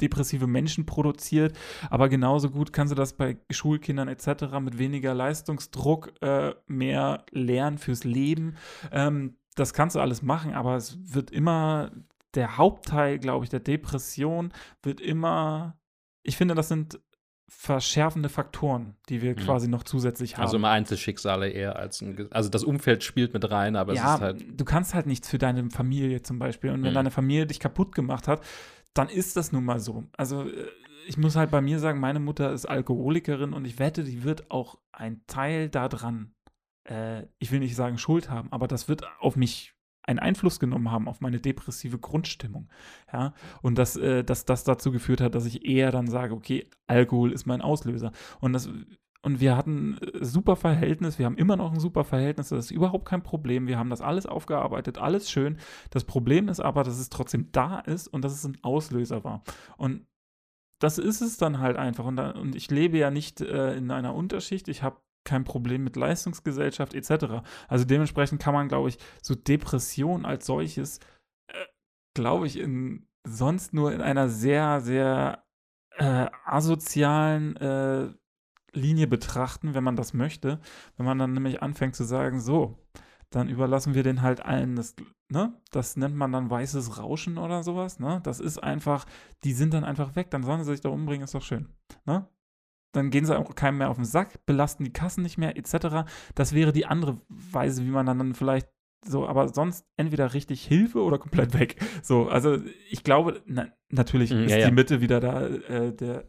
depressive 0.00 0.48
Menschen 0.48 0.86
produziert. 0.86 1.56
Aber 1.88 2.08
genauso 2.08 2.50
gut 2.50 2.72
kannst 2.72 2.90
du 2.90 2.96
das 2.96 3.12
bei 3.12 3.36
Schulkindern 3.48 4.08
etc. 4.08 4.58
mit 4.60 4.78
weniger 4.78 5.14
Leistungsdruck 5.14 6.20
äh, 6.20 6.54
mehr 6.66 7.24
lernen 7.30 7.78
fürs 7.78 8.02
Leben. 8.02 8.56
Ähm, 8.90 9.36
das 9.54 9.72
kannst 9.72 9.94
du 9.94 10.00
alles 10.00 10.20
machen, 10.22 10.52
aber 10.52 10.74
es 10.74 10.98
wird 11.14 11.30
immer 11.30 11.92
der 12.34 12.56
Hauptteil, 12.56 13.18
glaube 13.18 13.44
ich, 13.44 13.50
der 13.50 13.60
Depression 13.60 14.52
wird 14.82 15.00
immer. 15.00 15.78
Ich 16.22 16.36
finde, 16.36 16.54
das 16.54 16.68
sind 16.68 17.00
verschärfende 17.48 18.28
Faktoren, 18.28 18.96
die 19.08 19.20
wir 19.22 19.32
Mhm. 19.32 19.36
quasi 19.36 19.68
noch 19.68 19.82
zusätzlich 19.84 20.36
haben. 20.36 20.44
Also 20.44 20.56
immer 20.56 20.70
Einzelschicksale 20.70 21.48
eher 21.50 21.76
als 21.76 22.00
ein, 22.00 22.28
also 22.32 22.48
das 22.48 22.64
Umfeld 22.64 23.04
spielt 23.04 23.34
mit 23.34 23.50
rein, 23.50 23.76
aber 23.76 23.94
ja, 23.94 24.08
es 24.08 24.14
ist 24.16 24.20
halt, 24.22 24.60
du 24.60 24.64
kannst 24.64 24.94
halt 24.94 25.06
nichts 25.06 25.28
für 25.28 25.38
deine 25.38 25.70
Familie 25.70 26.22
zum 26.22 26.38
Beispiel. 26.38 26.70
Und 26.70 26.82
wenn 26.82 26.90
Mhm. 26.90 26.94
deine 26.94 27.10
Familie 27.10 27.46
dich 27.46 27.60
kaputt 27.60 27.94
gemacht 27.94 28.26
hat, 28.28 28.42
dann 28.94 29.08
ist 29.08 29.36
das 29.36 29.52
nun 29.52 29.64
mal 29.64 29.78
so. 29.78 30.04
Also 30.16 30.48
äh, 30.48 30.66
ich 31.06 31.18
muss 31.18 31.36
halt 31.36 31.50
bei 31.50 31.60
mir 31.60 31.78
sagen, 31.78 32.00
meine 32.00 32.18
Mutter 32.20 32.50
ist 32.52 32.64
Alkoholikerin 32.66 33.52
und 33.52 33.66
ich 33.66 33.78
wette, 33.78 34.04
die 34.04 34.24
wird 34.24 34.50
auch 34.50 34.78
ein 34.90 35.22
Teil 35.26 35.68
daran, 35.68 36.34
äh, 36.88 37.24
ich 37.38 37.52
will 37.52 37.58
nicht 37.60 37.76
sagen 37.76 37.98
Schuld 37.98 38.30
haben, 38.30 38.50
aber 38.52 38.68
das 38.68 38.88
wird 38.88 39.04
auf 39.20 39.36
mich 39.36 39.74
einen 40.06 40.18
Einfluss 40.18 40.60
genommen 40.60 40.90
haben 40.90 41.08
auf 41.08 41.20
meine 41.20 41.40
depressive 41.40 41.98
Grundstimmung. 41.98 42.68
Ja, 43.12 43.34
und 43.62 43.78
dass, 43.78 43.96
äh, 43.96 44.24
dass 44.24 44.44
das 44.44 44.64
dazu 44.64 44.92
geführt 44.92 45.20
hat, 45.20 45.34
dass 45.34 45.46
ich 45.46 45.64
eher 45.64 45.90
dann 45.90 46.06
sage, 46.06 46.34
okay, 46.34 46.68
Alkohol 46.86 47.32
ist 47.32 47.46
mein 47.46 47.62
Auslöser. 47.62 48.12
Und 48.40 48.52
das 48.52 48.68
und 49.24 49.40
wir 49.40 49.56
hatten 49.56 49.96
äh, 49.98 50.24
super 50.24 50.54
Verhältnis, 50.54 51.18
wir 51.18 51.24
haben 51.26 51.38
immer 51.38 51.56
noch 51.56 51.72
ein 51.72 51.80
super 51.80 52.04
Verhältnis, 52.04 52.50
das 52.50 52.66
ist 52.66 52.70
überhaupt 52.70 53.06
kein 53.06 53.22
Problem. 53.22 53.66
Wir 53.66 53.78
haben 53.78 53.90
das 53.90 54.02
alles 54.02 54.26
aufgearbeitet, 54.26 54.98
alles 54.98 55.30
schön. 55.30 55.56
Das 55.90 56.04
Problem 56.04 56.48
ist 56.48 56.60
aber, 56.60 56.84
dass 56.84 56.98
es 56.98 57.08
trotzdem 57.08 57.50
da 57.50 57.80
ist 57.80 58.06
und 58.06 58.22
dass 58.22 58.34
es 58.34 58.44
ein 58.44 58.58
Auslöser 58.62 59.24
war. 59.24 59.42
Und 59.78 60.06
das 60.78 60.98
ist 60.98 61.22
es 61.22 61.38
dann 61.38 61.58
halt 61.60 61.78
einfach. 61.78 62.04
Und, 62.04 62.16
da, 62.16 62.32
und 62.32 62.54
ich 62.54 62.70
lebe 62.70 62.98
ja 62.98 63.10
nicht 63.10 63.40
äh, 63.40 63.74
in 63.76 63.90
einer 63.90 64.14
Unterschicht. 64.14 64.68
Ich 64.68 64.82
habe 64.82 65.00
kein 65.24 65.44
Problem 65.44 65.84
mit 65.84 65.96
Leistungsgesellschaft 65.96 66.94
etc. 66.94 67.42
Also 67.68 67.84
dementsprechend 67.84 68.40
kann 68.40 68.54
man, 68.54 68.68
glaube 68.68 68.88
ich, 68.88 68.98
so 69.22 69.34
Depression 69.34 70.24
als 70.24 70.46
solches, 70.46 70.98
äh, 71.48 71.64
glaube 72.14 72.46
ich, 72.46 72.58
in, 72.58 73.06
sonst 73.26 73.74
nur 73.74 73.92
in 73.92 74.00
einer 74.00 74.28
sehr, 74.28 74.80
sehr 74.80 75.44
äh, 75.96 76.26
asozialen 76.44 77.56
äh, 77.56 78.08
Linie 78.72 79.06
betrachten, 79.06 79.74
wenn 79.74 79.84
man 79.84 79.96
das 79.96 80.14
möchte. 80.14 80.60
Wenn 80.96 81.06
man 81.06 81.18
dann 81.18 81.32
nämlich 81.32 81.62
anfängt 81.62 81.94
zu 81.94 82.04
sagen, 82.04 82.40
so, 82.40 82.78
dann 83.30 83.48
überlassen 83.48 83.94
wir 83.94 84.02
den 84.02 84.22
halt 84.22 84.44
allen 84.44 84.76
das, 84.76 84.94
ne? 85.28 85.54
Das 85.70 85.96
nennt 85.96 86.14
man 86.14 86.32
dann 86.32 86.50
weißes 86.50 86.98
Rauschen 86.98 87.38
oder 87.38 87.62
sowas, 87.62 87.98
ne? 87.98 88.20
Das 88.24 88.40
ist 88.40 88.58
einfach, 88.62 89.06
die 89.44 89.52
sind 89.52 89.74
dann 89.74 89.84
einfach 89.84 90.16
weg, 90.16 90.30
dann 90.30 90.42
sollen 90.42 90.62
sie 90.64 90.72
sich 90.72 90.80
da 90.80 90.88
umbringen, 90.88 91.24
ist 91.24 91.34
doch 91.34 91.42
schön, 91.42 91.68
ne? 92.04 92.28
Dann 92.94 93.10
gehen 93.10 93.26
sie 93.26 93.36
auch 93.38 93.54
keinem 93.54 93.78
mehr 93.78 93.90
auf 93.90 93.96
den 93.96 94.04
Sack, 94.04 94.46
belasten 94.46 94.84
die 94.84 94.92
Kassen 94.92 95.22
nicht 95.22 95.36
mehr, 95.36 95.56
etc. 95.56 96.06
Das 96.34 96.54
wäre 96.54 96.72
die 96.72 96.86
andere 96.86 97.20
Weise, 97.28 97.84
wie 97.84 97.90
man 97.90 98.06
dann, 98.06 98.18
dann 98.18 98.34
vielleicht 98.34 98.68
so, 99.06 99.26
aber 99.28 99.48
sonst 99.48 99.84
entweder 99.98 100.32
richtig 100.32 100.64
Hilfe 100.64 101.02
oder 101.02 101.18
komplett 101.18 101.58
weg. 101.58 101.76
So, 102.02 102.28
also 102.28 102.58
ich 102.88 103.04
glaube, 103.04 103.42
na, 103.46 103.66
natürlich 103.90 104.30
Mhm, 104.30 104.44
ist 104.44 104.52
ja, 104.52 104.56
die 104.56 104.62
ja. 104.62 104.70
Mitte 104.70 105.00
wieder 105.02 105.20
da, 105.20 105.46
äh, 105.46 105.92
der, 105.94 106.24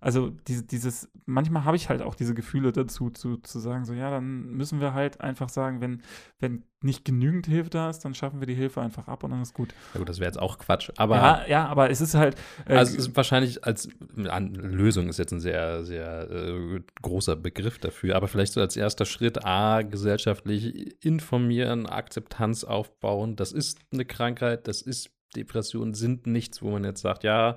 also 0.00 0.30
diese, 0.48 0.62
dieses, 0.62 1.10
manchmal 1.26 1.64
habe 1.64 1.76
ich 1.76 1.88
halt 1.88 2.00
auch 2.00 2.14
diese 2.14 2.34
Gefühle 2.34 2.72
dazu, 2.72 3.10
zu, 3.10 3.36
zu 3.36 3.58
sagen, 3.58 3.84
so 3.84 3.92
ja, 3.92 4.10
dann 4.10 4.52
müssen 4.52 4.80
wir 4.80 4.94
halt 4.94 5.20
einfach 5.20 5.48
sagen, 5.48 5.80
wenn, 5.80 6.02
wenn 6.38 6.64
nicht 6.82 7.04
genügend 7.04 7.46
Hilfe 7.46 7.68
da 7.68 7.90
ist, 7.90 8.04
dann 8.04 8.14
schaffen 8.14 8.40
wir 8.40 8.46
die 8.46 8.54
Hilfe 8.54 8.80
einfach 8.80 9.08
ab 9.08 9.24
und 9.24 9.30
dann 9.30 9.42
ist 9.42 9.52
gut. 9.52 9.74
ja 9.92 9.98
gut, 9.98 10.08
das 10.08 10.18
wäre 10.18 10.28
jetzt 10.28 10.38
auch 10.38 10.58
Quatsch, 10.58 10.90
aber 10.96 11.16
ja, 11.16 11.46
ja, 11.46 11.66
aber 11.66 11.90
es 11.90 12.00
ist 12.00 12.14
halt, 12.14 12.36
äh, 12.66 12.76
Also 12.76 12.96
es 12.96 13.08
ist 13.08 13.16
wahrscheinlich 13.16 13.64
als 13.64 13.90
Lösung 14.16 15.08
ist 15.08 15.18
jetzt 15.18 15.32
ein 15.32 15.40
sehr, 15.40 15.84
sehr 15.84 16.30
äh, 16.30 16.80
großer 17.02 17.36
Begriff 17.36 17.78
dafür, 17.78 18.16
aber 18.16 18.28
vielleicht 18.28 18.54
so 18.54 18.60
als 18.60 18.76
erster 18.76 19.04
Schritt 19.04 19.44
A, 19.44 19.82
gesellschaftlich 19.82 21.04
informieren, 21.04 21.86
Akzeptanz 21.86 22.64
aufbauen. 22.64 23.36
Das 23.36 23.52
ist 23.52 23.80
eine 23.92 24.06
Krankheit, 24.06 24.66
das 24.66 24.80
ist 24.80 25.10
Depressionen 25.36 25.94
sind 25.94 26.26
nichts, 26.26 26.62
wo 26.62 26.70
man 26.70 26.84
jetzt 26.84 27.02
sagt, 27.02 27.22
ja, 27.22 27.56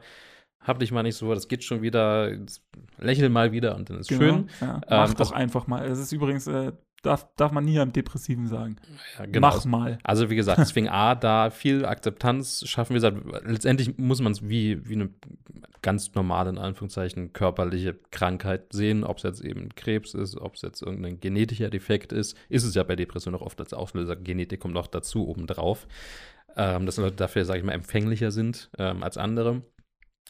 hab 0.64 0.80
dich 0.80 0.92
mal 0.92 1.04
nicht 1.04 1.16
so, 1.16 1.34
das 1.34 1.48
geht 1.48 1.64
schon 1.64 1.82
wieder, 1.82 2.32
lächel 3.00 3.30
mal 3.30 3.52
wieder 3.52 3.76
und 3.76 3.90
dann 3.90 4.00
ist 4.00 4.08
genau, 4.08 4.22
schön. 4.22 4.50
Ja, 4.62 4.82
mach 4.90 5.10
Ähm, 5.10 5.16
doch 5.16 5.32
einfach 5.32 5.68
mal. 5.68 5.88
Das 5.88 6.00
ist 6.00 6.12
übrigens, 6.12 6.48
äh, 6.48 6.72
darf, 7.04 7.28
darf 7.36 7.52
man 7.52 7.66
nie 7.66 7.80
einem 7.80 7.94
Depressiven 7.94 8.48
sagen. 8.48 8.78
Ja, 9.20 9.26
genau. 9.26 9.48
Mach 9.48 9.66
mal. 9.66 10.00
Also 10.04 10.30
wie 10.30 10.36
gesagt, 10.36 10.58
deswegen 10.60 10.90
A, 10.90 11.16
da 11.16 11.50
viel 11.52 11.86
Akzeptanz 11.86 12.64
schaffen. 12.68 12.92
Wie 12.92 12.98
gesagt, 12.98 13.18
letztendlich 13.46 13.98
muss 13.98 14.22
man 14.22 14.32
es 14.32 14.48
wie, 14.48 14.88
wie 14.88 14.94
eine 14.94 15.10
ganz 15.82 16.16
normale, 16.16 16.50
in 16.50 16.58
Anführungszeichen, 16.58 17.34
körperliche 17.34 17.96
Krankheit 18.10 18.72
sehen, 18.74 19.04
ob 19.04 19.18
es 19.18 19.24
jetzt 19.24 19.42
eben 19.42 19.70
Krebs 19.76 20.14
ist, 20.14 20.38
ob 20.38 20.56
es 20.56 20.62
jetzt 20.62 20.82
irgendein 20.82 21.20
genetischer 21.20 21.70
Defekt 21.70 22.12
ist. 22.14 22.38
Ist 22.50 22.64
es 22.64 22.74
ja 22.74 22.84
bei 22.84 22.96
Depressionen 22.96 23.40
auch 23.40 23.46
oft 23.46 23.60
als 23.60 23.74
Auslöser. 23.74 24.16
Genetik 24.16 24.62
kommt 24.62 24.74
noch 24.74 24.88
dazu 24.88 25.28
obendrauf. 25.28 25.86
Ähm, 26.56 26.86
dass 26.86 26.98
Leute 26.98 27.16
dafür, 27.16 27.46
sage 27.46 27.60
ich 27.60 27.66
mal, 27.66 27.74
empfänglicher 27.74 28.32
sind 28.32 28.70
ähm, 28.78 29.04
als 29.04 29.18
andere. 29.18 29.64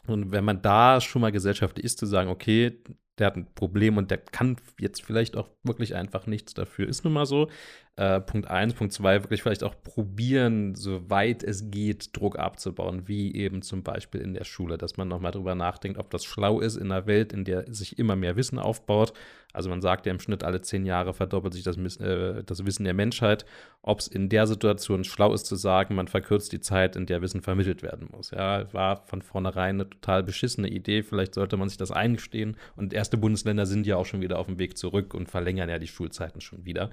Und 0.06 0.32
wenn 0.32 0.44
man 0.44 0.62
da 0.62 1.00
schon 1.00 1.22
mal 1.22 1.32
gesellschaftlich 1.32 1.84
ist, 1.84 1.98
zu 1.98 2.06
sagen, 2.06 2.30
okay, 2.30 2.78
der 3.18 3.28
hat 3.28 3.36
ein 3.36 3.46
Problem 3.54 3.96
und 3.96 4.10
der 4.10 4.18
kann 4.18 4.56
jetzt 4.80 5.02
vielleicht 5.02 5.36
auch 5.36 5.48
wirklich 5.62 5.94
einfach 5.94 6.26
nichts 6.26 6.52
dafür, 6.54 6.88
ist 6.88 7.04
nun 7.04 7.12
mal 7.12 7.26
so. 7.26 7.48
Äh, 7.96 8.20
Punkt 8.20 8.50
eins, 8.50 8.74
Punkt 8.74 8.92
zwei, 8.92 9.22
wirklich 9.22 9.42
vielleicht 9.42 9.62
auch 9.62 9.80
probieren, 9.82 10.74
soweit 10.74 11.44
es 11.44 11.70
geht, 11.70 12.16
Druck 12.16 12.36
abzubauen, 12.38 13.06
wie 13.06 13.32
eben 13.36 13.62
zum 13.62 13.84
Beispiel 13.84 14.20
in 14.20 14.34
der 14.34 14.42
Schule, 14.42 14.78
dass 14.78 14.96
man 14.96 15.06
nochmal 15.06 15.30
drüber 15.30 15.54
nachdenkt, 15.54 15.98
ob 15.98 16.10
das 16.10 16.24
schlau 16.24 16.58
ist 16.58 16.76
in 16.76 16.90
einer 16.90 17.06
Welt, 17.06 17.32
in 17.32 17.44
der 17.44 17.72
sich 17.72 17.98
immer 17.98 18.16
mehr 18.16 18.34
Wissen 18.34 18.58
aufbaut. 18.58 19.12
Also 19.54 19.70
man 19.70 19.80
sagt 19.80 20.04
ja 20.04 20.12
im 20.12 20.20
Schnitt 20.20 20.44
alle 20.44 20.60
zehn 20.60 20.84
Jahre 20.84 21.14
verdoppelt 21.14 21.54
sich 21.54 21.62
das, 21.62 21.76
äh, 21.98 22.42
das 22.44 22.66
Wissen 22.66 22.84
der 22.84 22.92
Menschheit. 22.92 23.46
Ob 23.82 24.00
es 24.00 24.08
in 24.08 24.28
der 24.28 24.46
Situation 24.46 25.04
schlau 25.04 25.32
ist 25.32 25.46
zu 25.46 25.56
sagen, 25.56 25.94
man 25.94 26.08
verkürzt 26.08 26.52
die 26.52 26.60
Zeit, 26.60 26.96
in 26.96 27.06
der 27.06 27.22
Wissen 27.22 27.40
vermittelt 27.40 27.82
werden 27.82 28.08
muss. 28.10 28.32
Ja, 28.32 28.72
war 28.72 29.04
von 29.04 29.22
vornherein 29.22 29.76
eine 29.76 29.88
total 29.88 30.22
beschissene 30.22 30.68
Idee. 30.68 31.02
Vielleicht 31.02 31.34
sollte 31.34 31.56
man 31.56 31.68
sich 31.68 31.78
das 31.78 31.90
eingestehen. 31.90 32.56
Und 32.76 32.92
erste 32.92 33.16
Bundesländer 33.16 33.64
sind 33.64 33.86
ja 33.86 33.96
auch 33.96 34.06
schon 34.06 34.20
wieder 34.20 34.38
auf 34.38 34.46
dem 34.46 34.58
Weg 34.58 34.76
zurück 34.76 35.14
und 35.14 35.30
verlängern 35.30 35.68
ja 35.68 35.78
die 35.78 35.86
Schulzeiten 35.86 36.40
schon 36.40 36.64
wieder. 36.64 36.90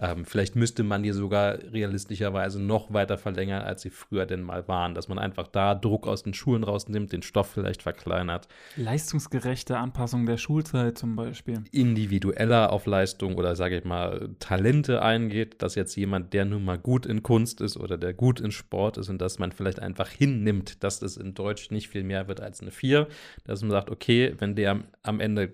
Ähm, 0.00 0.24
vielleicht 0.24 0.56
müsste 0.56 0.82
man 0.82 1.02
die 1.02 1.12
sogar 1.12 1.58
realistischerweise 1.72 2.60
noch 2.60 2.92
weiter 2.92 3.16
verlängern, 3.18 3.62
als 3.62 3.82
sie 3.82 3.90
früher 3.90 4.26
denn 4.26 4.42
mal 4.42 4.66
waren. 4.68 4.94
Dass 4.94 5.08
man 5.08 5.18
einfach 5.18 5.46
da 5.46 5.74
Druck 5.74 6.06
aus 6.06 6.22
den 6.24 6.34
Schulen 6.34 6.64
rausnimmt, 6.64 7.12
den 7.12 7.22
Stoff 7.22 7.48
vielleicht 7.52 7.82
verkleinert, 7.82 8.48
Leistungsgerechte 8.76 9.76
Anpassung 9.78 10.26
der 10.26 10.36
Schulzeit 10.36 10.98
zum 10.98 11.16
Beispiel. 11.16 11.62
individueller 11.72 12.72
auf 12.72 12.86
Leistung 12.86 13.36
oder 13.36 13.56
sage 13.56 13.78
ich 13.78 13.84
mal 13.84 14.30
Talente 14.38 15.02
eingeht, 15.02 15.62
dass 15.62 15.74
jetzt 15.74 15.94
jemand, 15.96 16.32
der 16.32 16.44
nun 16.44 16.64
mal 16.64 16.78
gut 16.78 17.06
in 17.06 17.22
Kunst 17.22 17.60
ist 17.60 17.76
oder 17.76 17.96
der 17.98 18.14
gut 18.14 18.40
in 18.40 18.50
Sport 18.50 18.98
ist 18.98 19.08
und 19.08 19.20
dass 19.20 19.38
man 19.38 19.52
vielleicht 19.52 19.80
einfach 19.80 20.08
hinnimmt, 20.08 20.82
dass 20.82 20.98
das 21.00 21.16
in 21.16 21.34
Deutsch 21.34 21.70
nicht 21.70 21.88
viel 21.88 22.02
mehr 22.04 22.28
wird 22.28 22.40
als 22.40 22.60
eine 22.60 22.70
4, 22.70 23.06
dass 23.44 23.60
man 23.62 23.70
sagt, 23.70 23.90
okay, 23.90 24.34
wenn 24.38 24.54
der 24.54 24.72
am- 24.72 24.84
am 25.02 25.20
Ende 25.20 25.52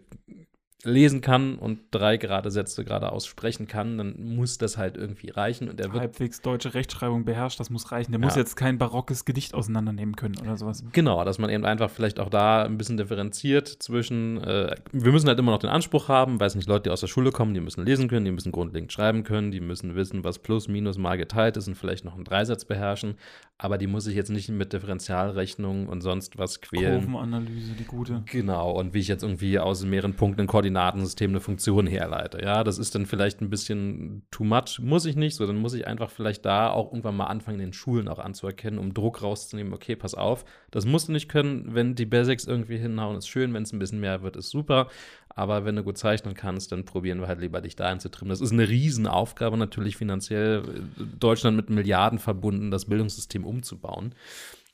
lesen 0.85 1.21
kann 1.21 1.57
und 1.57 1.81
drei 1.91 2.17
gerade 2.17 2.51
Sätze 2.51 2.85
gerade 2.85 3.13
aussprechen 3.13 3.67
kann, 3.69 3.99
dann 3.99 4.15
muss 4.35 4.57
das 4.59 4.79
halt 4.79 4.97
irgendwie 4.97 5.29
reichen 5.31 5.69
und 5.69 5.79
er 5.81 5.93
wird 5.93 6.01
Halbwegs 6.01 6.41
deutsche 6.41 6.73
Rechtschreibung 6.75 7.25
beherrscht, 7.25 7.61
das 7.61 7.69
muss 7.71 7.93
reichen. 7.93 8.13
Der 8.13 8.19
muss 8.19 8.35
Ja. 8.35 8.41
jetzt 8.41 8.57
kein 8.57 8.79
barockes 8.79 9.25
Gedicht 9.25 9.53
auseinandernehmen 9.55 10.17
können 10.17 10.37
oder 10.41 10.57
sowas. 10.57 10.83
Genau, 10.93 11.23
dass 11.25 11.39
man 11.39 11.51
eben 11.51 11.65
einfach 11.67 11.91
vielleicht 11.91 12.19
auch 12.19 12.31
da 12.31 12.63
ein 12.65 12.79
bisschen 12.79 12.97
differenziert 12.97 13.69
zwischen, 13.69 14.43
äh, 14.43 14.75
wir 14.93 15.13
müssen 15.13 15.29
halt 15.29 15.39
immer 15.39 15.53
noch 15.53 15.59
den 15.59 15.71
Anspruch 15.71 16.09
haben, 16.09 16.41
weiß 16.41 16.55
nicht, 16.55 16.69
Leute, 16.69 16.85
die 16.85 16.91
aus 16.91 17.01
der 17.01 17.09
Schule 17.09 17.31
kommen, 17.31 17.53
die 17.53 17.61
müssen 17.61 17.85
lesen 17.85 18.09
können, 18.09 18.25
die 18.25 18.33
müssen 18.33 18.53
grundlegend 18.53 18.93
schreiben 18.93 19.23
können, 19.23 19.51
die 19.51 19.61
müssen 19.61 19.95
wissen, 19.95 20.25
was 20.25 20.39
plus, 20.39 20.69
minus 20.69 20.97
mal 20.97 21.17
geteilt 21.19 21.57
ist 21.59 21.69
und 21.69 21.75
vielleicht 21.75 22.05
noch 22.05 22.15
einen 22.15 22.25
Dreisatz 22.25 22.65
beherrschen, 22.65 23.17
aber 23.59 23.77
die 23.77 23.87
muss 23.87 24.07
ich 24.07 24.15
jetzt 24.17 24.31
nicht 24.31 24.49
mit 24.49 24.73
Differentialrechnungen 24.73 25.89
und 25.89 26.01
sonst 26.01 26.39
was 26.39 26.61
quälen. 26.61 27.05
Kurvenanalyse, 27.05 27.73
die 27.79 27.85
gute. 27.85 28.23
Genau, 28.27 28.73
und 28.73 28.95
wie 28.95 29.01
ich 29.01 29.09
jetzt 29.09 29.23
irgendwie 29.23 29.59
aus 29.59 29.85
mehreren 29.85 30.15
Punkten 30.15 30.43
ein 30.43 30.47
Koordinatensystem 30.71 31.31
eine 31.31 31.41
Funktion 31.41 31.87
herleite. 31.87 32.41
Ja, 32.43 32.65
das 32.65 32.79
ist 32.79 32.95
dann 32.95 33.07
vielleicht 33.07 33.41
ein 33.41 33.51
bisschen 33.51 34.23
too 34.31 34.45
much, 34.45 34.79
muss 34.81 35.05
ich 35.05 35.17
nicht, 35.17 35.35
so 35.35 35.47
dann 35.47 35.57
muss 35.57 35.75
ich 35.75 35.87
einfach 35.87 36.11
vielleicht 36.11 36.45
da 36.45 36.71
auch 36.71 36.91
irgendwann 36.91 37.17
mal 37.17 37.27
anfangen, 37.27 37.61
in 37.61 37.67
den 37.67 37.73
Schulen 37.73 38.09
auch 38.09 38.19
anzuerkennen, 38.19 38.79
um 38.79 38.95
Druck 38.95 39.23
rauszunehmen, 39.23 39.73
okay, 39.73 39.97
pass 39.97 40.15
auf, 40.15 40.45
das 40.71 40.87
musst 40.87 41.09
du 41.09 41.13
nicht 41.13 41.29
können, 41.29 41.75
wenn 41.75 41.95
die 41.95 42.07
Basics 42.07 42.45
irgendwie 42.45 42.79
hinhauen, 42.79 43.17
ist 43.17 43.29
schön, 43.29 43.53
wenn 43.53 43.65
es 43.65 43.73
ein 43.73 43.79
bisschen 43.79 44.01
mehr 44.01 44.23
wird, 44.23 44.37
ist 44.37 44.51
super, 44.51 44.89
aber 45.29 45.65
wenn 45.65 45.77
du 45.77 45.83
gut 45.83 45.99
zeichnen 45.99 46.35
kannst, 46.35 46.73
dann 46.73 46.85
probieren 46.85 47.21
wir 47.21 47.29
halt 47.29 47.41
lieber 47.41 47.61
dich 47.61 47.77
da 47.77 47.87
einzutrimmen. 47.87 48.31
Das 48.31 48.41
ist 48.41 48.53
eine 48.53 48.69
Riesenaufgabe 48.69 49.57
natürlich 49.57 49.97
finanziell, 49.97 50.63
äh, 50.63 51.05
Deutschland 51.19 51.57
mit 51.57 51.71
Milliarden 51.71 52.19
verbunden, 52.19 52.71
das 52.71 52.87
Bildungssystem 52.87 53.45
umzubauen. 53.45 54.15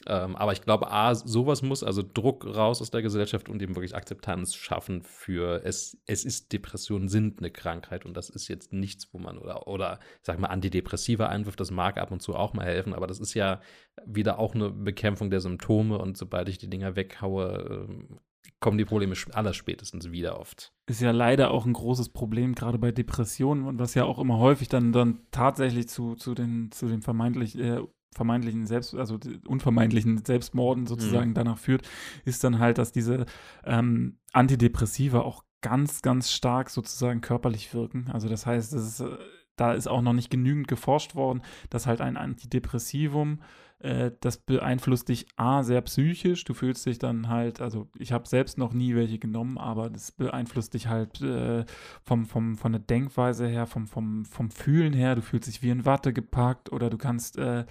Ähm, 0.09 0.37
aber 0.37 0.53
ich 0.53 0.63
glaube, 0.63 0.91
A, 0.91 1.15
sowas 1.15 1.63
muss, 1.63 1.83
also 1.83 2.03
Druck 2.03 2.45
raus 2.47 2.81
aus 2.81 2.91
der 2.91 3.03
Gesellschaft 3.03 3.49
und 3.49 3.61
eben 3.63 3.75
wirklich 3.75 3.95
Akzeptanz 3.95 4.55
schaffen 4.55 5.03
für 5.03 5.65
es, 5.65 5.99
es 6.07 6.25
ist 6.25 6.53
Depressionen 6.53 7.09
sind 7.09 7.39
eine 7.39 7.51
Krankheit 7.51 8.05
und 8.05 8.17
das 8.17 8.31
ist 8.31 8.49
jetzt 8.49 8.73
nichts, 8.73 9.13
wo 9.13 9.19
man 9.19 9.39
oder, 9.39 9.67
oder 9.67 9.99
ich 10.21 10.27
sag 10.27 10.39
mal, 10.39 10.49
antidepressive 10.49 11.29
Einwürfe, 11.29 11.57
das 11.57 11.71
mag 11.71 11.99
ab 11.99 12.11
und 12.11 12.23
zu 12.23 12.35
auch 12.35 12.55
mal 12.55 12.65
helfen, 12.67 12.95
aber 12.95 13.07
das 13.07 13.21
ist 13.21 13.35
ja 13.35 13.61
wieder 14.05 14.39
auch 14.39 14.55
eine 14.55 14.71
Bekämpfung 14.71 15.31
der 15.31 15.41
Symptome 15.41 15.99
und 15.99 16.17
sobald 16.17 16.49
ich 16.49 16.59
die 16.59 16.71
Dinger 16.71 16.97
weghaue, 16.97 17.87
ähm, 17.89 18.21
kommen 18.61 18.79
die 18.79 18.85
Probleme 18.85 19.15
allerspätestens 19.33 20.11
wieder 20.11 20.39
oft. 20.41 20.73
ist 20.89 21.01
ja 21.01 21.11
leider 21.11 21.51
auch 21.51 21.67
ein 21.67 21.73
großes 21.73 22.11
Problem, 22.11 22.55
gerade 22.55 22.79
bei 22.79 22.93
Depressionen 22.93 23.67
und 23.67 23.79
was 23.79 23.95
ja 23.95 24.05
auch 24.05 24.19
immer 24.19 24.39
häufig 24.39 24.69
dann, 24.69 24.93
dann 24.93 25.21
tatsächlich 25.31 25.89
zu, 25.89 26.15
zu 26.15 26.35
den, 26.35 26.71
zu 26.73 26.87
den 26.87 27.03
vermeintlich, 27.03 27.59
äh, 27.59 27.81
vermeintlichen 28.17 28.67
Selbst, 28.67 28.95
also 28.95 29.19
unvermeintlichen 29.47 30.25
Selbstmorden 30.25 30.87
sozusagen 30.87 31.35
danach 31.35 31.59
führt, 31.59 31.89
ist 32.25 32.43
dann 32.43 32.59
halt, 32.59 32.79
dass 32.79 32.91
diese 32.91 33.27
ähm, 33.65 34.19
Antidepressiva 34.33 35.21
auch 35.21 35.45
ganz, 35.61 36.03
ganz 36.03 36.33
stark 36.33 36.71
sozusagen 36.71 37.21
körperlich 37.21 37.73
wirken. 37.75 38.11
Also 38.13 38.29
das 38.29 38.47
heißt, 38.47 38.73
ist, 38.73 39.01
äh, 39.01 39.17
da 39.57 39.73
ist 39.73 39.87
auch 39.87 40.03
noch 40.03 40.13
nicht 40.13 40.31
genügend 40.31 40.69
geforscht 40.69 41.15
worden, 41.15 41.43
dass 41.71 41.87
halt 41.87 42.01
ein 42.01 42.17
Antidepressivum 42.17 43.41
äh, 43.79 44.11
das 44.21 44.39
beeinflusst 44.39 45.09
dich 45.09 45.27
A, 45.37 45.63
sehr 45.63 45.81
psychisch. 45.83 46.45
Du 46.45 46.55
fühlst 46.55 46.87
dich 46.87 46.99
dann 46.99 47.29
halt, 47.29 47.61
also 47.61 47.89
ich 47.99 48.13
habe 48.13 48.27
selbst 48.27 48.57
noch 48.57 48.73
nie 48.73 48.95
welche 48.95 49.19
genommen, 49.19 49.59
aber 49.59 49.91
das 49.91 50.13
beeinflusst 50.13 50.75
dich 50.75 50.89
halt 50.89 51.21
äh, 51.21 51.65
vom, 52.03 52.25
vom, 52.25 52.57
von 52.57 52.73
der 52.73 52.81
Denkweise 52.81 53.47
her, 53.47 53.67
vom, 53.67 53.87
vom, 53.87 54.25
vom 54.25 54.51
Fühlen 54.51 54.95
her. 54.95 55.15
Du 55.15 55.23
fühlst 55.23 55.49
dich 55.49 55.63
wie 55.63 55.71
in 55.71 55.85
Watte 55.85 56.13
gepackt 56.13 56.73
oder 56.73 56.89
du 56.89 56.97
kannst, 56.97 57.39
äh, 57.39 57.65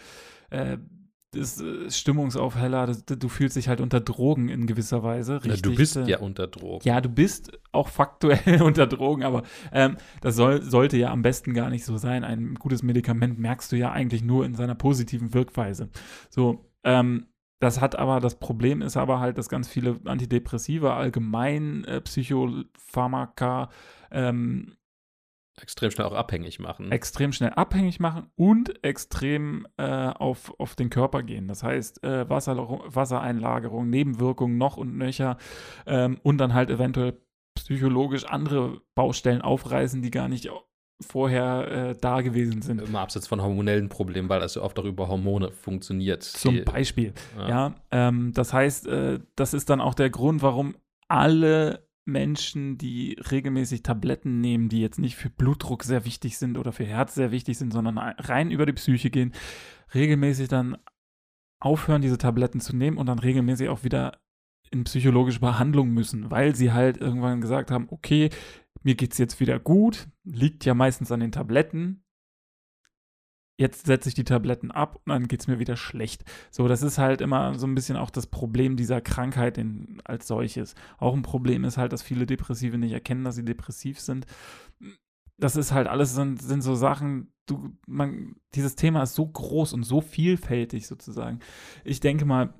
äh, 0.52 0.78
ist 1.36 1.64
Stimmungsaufheller, 1.90 2.88
das, 2.88 3.06
du 3.06 3.28
fühlst 3.28 3.56
dich 3.56 3.68
halt 3.68 3.82
unter 3.82 4.00
Drogen 4.00 4.50
in 4.50 4.68
gewisser 4.68 5.04
Weise. 5.04 5.44
Richtig, 5.44 5.62
du 5.62 5.76
bist 5.76 5.96
äh, 5.96 6.06
ja 6.06 6.20
unter 6.20 6.48
Drogen. 6.48 6.88
ja, 6.88 7.02
du 7.02 7.10
bist 7.10 7.52
auch 7.72 7.90
faktuell 7.90 8.62
unter 8.64 8.88
Drogen, 8.88 9.24
aber 9.24 9.44
ähm, 9.72 9.98
das 10.22 10.36
soll, 10.36 10.62
sollte 10.62 10.98
ja 10.98 11.12
am 11.12 11.22
besten 11.22 11.54
gar 11.54 11.70
nicht 11.70 11.86
so 11.86 11.98
sein. 11.98 12.24
Ein 12.24 12.56
gutes 12.56 12.84
Medikament 12.84 13.40
merkst 13.40 13.72
du 13.72 13.76
ja 13.76 13.92
eigentlich 13.92 14.24
nur 14.24 14.46
in 14.46 14.56
seiner 14.56 14.76
positiven 14.76 15.34
Wirkweise. 15.34 15.90
So, 16.30 16.66
ähm, 16.84 17.28
das 17.60 17.82
hat 17.82 17.98
aber, 17.98 18.20
das 18.20 18.36
Problem 18.36 18.82
ist 18.82 18.98
aber 18.98 19.20
halt, 19.20 19.38
dass 19.38 19.50
ganz 19.50 19.68
viele 19.68 20.00
Antidepressiva, 20.06 20.98
allgemein 20.98 21.86
äh, 21.86 22.02
Psychopharmaka, 22.02 23.70
ähm, 24.12 24.76
Extrem 25.62 25.90
schnell 25.90 26.08
auch 26.08 26.14
abhängig 26.14 26.60
machen. 26.60 26.92
extrem 26.92 27.32
schnell 27.32 27.52
abhängig 27.52 28.00
machen 28.00 28.28
und 28.36 28.84
extrem 28.84 29.66
äh, 29.78 29.84
auf, 29.84 30.54
auf 30.60 30.76
den 30.76 30.90
Körper 30.90 31.24
gehen. 31.24 31.48
Das 31.48 31.64
heißt, 31.64 32.04
äh, 32.04 32.30
Wasser, 32.30 32.58
Wassereinlagerung, 32.58 33.90
Nebenwirkungen 33.90 34.58
noch 34.58 34.76
und 34.78 34.98
nöcher 34.98 35.38
ähm, 35.86 36.20
und 36.24 36.40
dann 36.40 36.54
halt 36.54 36.70
eventuell 36.70 37.18
psychologisch 37.56 38.26
andere 38.26 38.82
Baustellen 38.96 39.42
aufreißen, 39.42 40.02
die 40.02 40.12
gar 40.12 40.28
nicht 40.28 40.50
vorher 41.02 41.72
äh, 41.72 41.96
da 42.00 42.22
gewesen 42.22 42.62
sind. 42.62 42.82
Immer 42.82 43.02
abseits 43.02 43.28
von 43.28 43.42
hormonellen 43.42 43.90
Problemen, 43.90 44.30
weil 44.30 44.40
das 44.40 44.56
ja 44.56 44.62
oft 44.62 44.78
auch 44.80 44.86
über 44.86 45.08
Hormone 45.08 45.52
funktioniert. 45.52 46.24
Zum 46.24 46.64
Beispiel. 46.64 47.14
Ja. 47.38 47.50
Ja, 47.50 47.76
ähm, 47.92 48.32
das 48.34 48.54
heißt, 48.54 48.88
äh, 48.88 49.20
das 49.36 49.54
ist 49.54 49.70
dann 49.70 49.82
auch 49.82 49.94
der 49.94 50.10
Grund, 50.10 50.42
warum 50.42 50.76
alle 51.08 51.85
Menschen, 52.06 52.78
die 52.78 53.18
regelmäßig 53.32 53.84
Tabletten 53.84 54.40
nehmen, 54.40 54.70
die 54.70 54.82
jetzt 54.82 55.00
nicht 55.00 55.16
für 55.16 55.30
Blutdruck 55.30 55.84
sehr 55.84 56.06
wichtig 56.06 56.38
sind 56.38 56.58
oder 56.58 56.72
für 56.72 56.86
Herz 56.86 57.16
sehr 57.16 57.32
wichtig 57.32 57.58
sind, 57.58 57.74
sondern 57.74 57.98
rein 57.98 58.52
über 58.52 58.66
die 58.66 58.74
Psyche 58.74 59.10
gehen, 59.10 59.34
regelmäßig 59.94 60.48
dann 60.48 60.78
aufhören, 61.60 62.02
diese 62.02 62.18
Tabletten 62.18 62.62
zu 62.62 62.76
nehmen 62.76 62.98
und 62.98 63.08
dann 63.08 63.20
regelmäßig 63.20 63.70
auch 63.70 63.84
wieder 63.84 64.20
in 64.72 64.84
psychologische 64.84 65.40
Behandlung 65.40 65.90
müssen, 65.90 66.30
weil 66.30 66.56
sie 66.56 66.72
halt 66.72 66.98
irgendwann 66.98 67.42
gesagt 67.42 67.72
haben, 67.72 67.88
okay, 67.90 68.30
mir 68.84 68.96
geht's 68.96 69.18
jetzt 69.18 69.40
wieder 69.40 69.60
gut, 69.60 70.08
liegt 70.24 70.64
ja 70.66 70.76
meistens 70.76 71.12
an 71.12 71.20
den 71.20 71.32
Tabletten. 71.32 72.05
Jetzt 73.58 73.86
setze 73.86 74.10
ich 74.10 74.16
die 74.16 74.26
Tabletten 74.26 74.72
ab 74.72 74.96
und 74.96 75.10
dann 75.10 75.28
geht's 75.28 75.48
mir 75.48 75.60
wieder 75.60 75.78
schlecht. 75.78 76.24
So, 76.52 76.68
das 76.68 76.82
ist 76.82 76.98
halt 76.98 77.22
immer 77.22 77.58
so 77.58 77.66
ein 77.66 77.76
bisschen 77.76 77.96
auch 77.96 78.10
das 78.10 78.28
Problem 78.28 78.76
dieser 78.76 79.00
Krankheit 79.00 79.58
in, 79.58 80.02
als 80.04 80.28
solches. 80.28 80.76
Auch 80.98 81.14
ein 81.14 81.22
Problem 81.22 81.64
ist 81.64 81.78
halt, 81.78 81.94
dass 81.94 82.02
viele 82.02 82.26
Depressive 82.26 82.78
nicht 82.78 82.92
erkennen, 82.92 83.24
dass 83.24 83.36
sie 83.36 83.46
depressiv 83.46 84.00
sind. 84.00 84.26
Das 85.38 85.56
ist 85.56 85.72
halt 85.72 85.88
alles 85.88 86.14
sind, 86.14 86.42
sind 86.42 86.62
so 86.62 86.76
Sachen, 86.76 87.32
du, 87.46 87.72
man, 87.88 88.36
dieses 88.56 88.76
Thema 88.76 89.04
ist 89.04 89.16
so 89.16 89.26
groß 89.26 89.74
und 89.74 89.84
so 89.84 90.02
vielfältig 90.02 90.88
sozusagen. 90.88 91.40
Ich 91.84 92.00
denke 92.00 92.26
mal, 92.26 92.54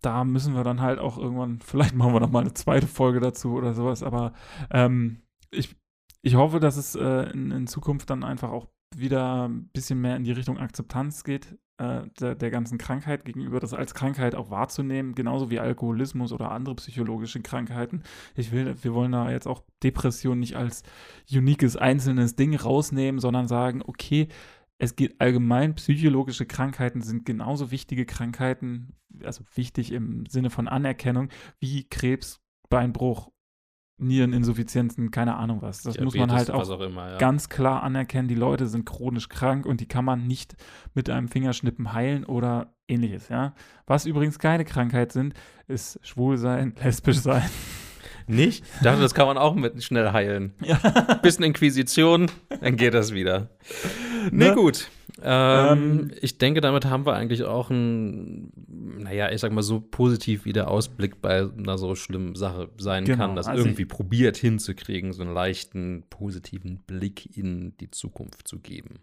da 0.00 0.24
müssen 0.24 0.54
wir 0.54 0.64
dann 0.64 0.80
halt 0.80 0.98
auch 0.98 1.18
irgendwann, 1.18 1.60
vielleicht 1.64 1.94
machen 1.94 2.12
wir 2.12 2.20
noch 2.20 2.30
mal 2.30 2.40
eine 2.40 2.54
zweite 2.54 2.86
Folge 2.86 3.20
dazu 3.20 3.52
oder 3.52 3.74
sowas, 3.74 4.02
aber 4.02 4.32
ähm, 4.70 5.22
ich, 5.50 5.76
ich 6.22 6.34
hoffe, 6.34 6.60
dass 6.60 6.76
es 6.76 6.94
äh, 6.94 7.30
in, 7.30 7.50
in 7.50 7.66
Zukunft 7.66 8.10
dann 8.10 8.24
einfach 8.24 8.50
auch 8.50 8.66
wieder 8.96 9.48
ein 9.48 9.68
bisschen 9.68 10.00
mehr 10.00 10.16
in 10.16 10.24
die 10.24 10.32
Richtung 10.32 10.58
Akzeptanz 10.58 11.24
geht, 11.24 11.58
äh, 11.78 12.02
der, 12.18 12.34
der 12.34 12.50
ganzen 12.50 12.78
Krankheit 12.78 13.24
gegenüber, 13.24 13.60
das 13.60 13.74
als 13.74 13.94
Krankheit 13.94 14.34
auch 14.34 14.50
wahrzunehmen, 14.50 15.14
genauso 15.14 15.50
wie 15.50 15.60
Alkoholismus 15.60 16.32
oder 16.32 16.50
andere 16.50 16.74
psychologische 16.76 17.40
Krankheiten. 17.40 18.02
Ich 18.34 18.50
will, 18.50 18.74
wir 18.82 18.94
wollen 18.94 19.12
da 19.12 19.30
jetzt 19.30 19.46
auch 19.46 19.62
Depression 19.82 20.38
nicht 20.40 20.56
als 20.56 20.82
uniques 21.32 21.76
einzelnes 21.76 22.34
Ding 22.34 22.54
rausnehmen, 22.56 23.20
sondern 23.20 23.46
sagen, 23.46 23.82
okay, 23.86 24.28
es 24.78 24.96
geht 24.96 25.20
allgemein, 25.20 25.74
psychologische 25.74 26.46
Krankheiten 26.46 27.02
sind 27.02 27.24
genauso 27.24 27.70
wichtige 27.70 28.06
Krankheiten, 28.06 28.94
also 29.24 29.44
wichtig 29.54 29.92
im 29.92 30.24
Sinne 30.26 30.50
von 30.50 30.68
Anerkennung, 30.68 31.28
wie 31.58 31.88
Krebs, 31.88 32.40
Beinbruch, 32.68 33.30
Niereninsuffizienzen, 33.98 35.10
keine 35.10 35.36
Ahnung 35.36 35.62
was. 35.62 35.82
Das 35.82 35.98
muss 35.98 36.14
man 36.14 36.28
Diabetes, 36.28 36.54
halt 36.54 36.68
auch 36.68 36.70
auch 36.70 36.80
immer, 36.80 37.10
ja. 37.12 37.18
ganz 37.18 37.48
klar 37.48 37.82
anerkennen, 37.82 38.28
die 38.28 38.34
Leute 38.34 38.66
sind 38.66 38.86
chronisch 38.86 39.28
krank 39.28 39.66
und 39.66 39.80
die 39.80 39.86
kann 39.86 40.04
man 40.04 40.26
nicht 40.26 40.56
mit 40.94 41.10
einem 41.10 41.28
Fingerschnippen 41.28 41.92
heilen 41.92 42.24
oder 42.24 42.72
ähnliches, 42.86 43.28
ja. 43.28 43.54
Was 43.86 44.06
übrigens 44.06 44.38
keine 44.38 44.64
Krankheit 44.64 45.12
sind, 45.12 45.34
ist 45.66 45.98
schwul 46.02 46.36
sein, 46.38 46.74
lesbisch 46.82 47.18
sein. 47.18 47.48
Nicht? 48.26 48.64
Ich 48.76 48.82
dachte, 48.82 49.00
das 49.00 49.14
kann 49.14 49.26
man 49.26 49.38
auch 49.38 49.54
mit 49.54 49.82
schnell 49.82 50.12
heilen. 50.12 50.52
Ja. 50.62 50.76
Bisschen 51.22 51.44
Inquisition, 51.44 52.30
dann 52.60 52.76
geht 52.76 52.92
das 52.94 53.12
wieder. 53.14 53.48
Nee, 54.30 54.48
Ne? 54.50 54.54
gut. 54.54 54.90
Ähm, 55.22 55.78
Ähm, 55.78 56.10
ich 56.20 56.38
denke, 56.38 56.60
damit 56.60 56.86
haben 56.86 57.06
wir 57.06 57.14
eigentlich 57.14 57.44
auch 57.44 57.70
ein, 57.70 58.52
naja, 58.98 59.30
ich 59.30 59.40
sag 59.40 59.52
mal 59.52 59.62
so 59.62 59.80
positiv 59.80 60.44
wie 60.44 60.52
der 60.52 60.70
Ausblick 60.70 61.20
bei 61.20 61.48
einer 61.50 61.78
so 61.78 61.94
schlimmen 61.94 62.34
Sache 62.34 62.70
sein 62.78 63.04
Genau, 63.04 63.18
kann, 63.18 63.36
das 63.36 63.46
also 63.48 63.64
irgendwie 63.64 63.84
probiert 63.84 64.36
hinzukriegen, 64.36 65.12
so 65.12 65.22
einen 65.22 65.34
leichten 65.34 66.04
positiven 66.10 66.78
Blick 66.86 67.36
in 67.36 67.76
die 67.78 67.90
Zukunft 67.90 68.46
zu 68.46 68.60
geben. 68.60 69.00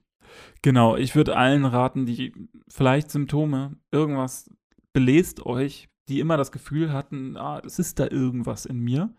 Genau, 0.61 0.95
ich 0.95 1.15
würde 1.15 1.35
allen 1.37 1.65
raten, 1.65 2.05
die 2.05 2.33
vielleicht 2.67 3.11
Symptome, 3.11 3.77
irgendwas, 3.91 4.49
belest 4.93 5.45
euch, 5.45 5.89
die 6.07 6.19
immer 6.19 6.37
das 6.37 6.51
Gefühl 6.51 6.93
hatten, 6.93 7.37
ah, 7.37 7.61
es 7.65 7.79
ist 7.79 7.99
da 7.99 8.07
irgendwas 8.09 8.65
in 8.65 8.79
mir. 8.79 9.13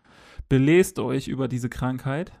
Belest 0.49 0.99
euch 0.99 1.27
über 1.27 1.47
diese 1.47 1.69
Krankheit 1.69 2.31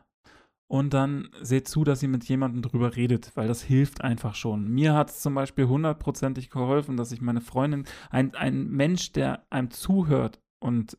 und 0.67 0.93
dann 0.93 1.29
seht 1.41 1.67
zu, 1.67 1.83
dass 1.83 2.03
ihr 2.03 2.09
mit 2.09 2.25
jemandem 2.25 2.61
drüber 2.61 2.95
redet, 2.95 3.31
weil 3.35 3.47
das 3.47 3.61
hilft 3.61 4.01
einfach 4.01 4.35
schon. 4.35 4.67
Mir 4.67 4.93
hat 4.93 5.09
es 5.09 5.21
zum 5.21 5.33
Beispiel 5.33 5.67
hundertprozentig 5.67 6.49
geholfen, 6.49 6.97
dass 6.97 7.11
ich 7.11 7.21
meine 7.21 7.41
Freundin, 7.41 7.85
ein, 8.09 8.35
ein 8.35 8.69
Mensch, 8.69 9.13
der 9.13 9.43
einem 9.49 9.71
zuhört 9.71 10.41
und 10.59 10.97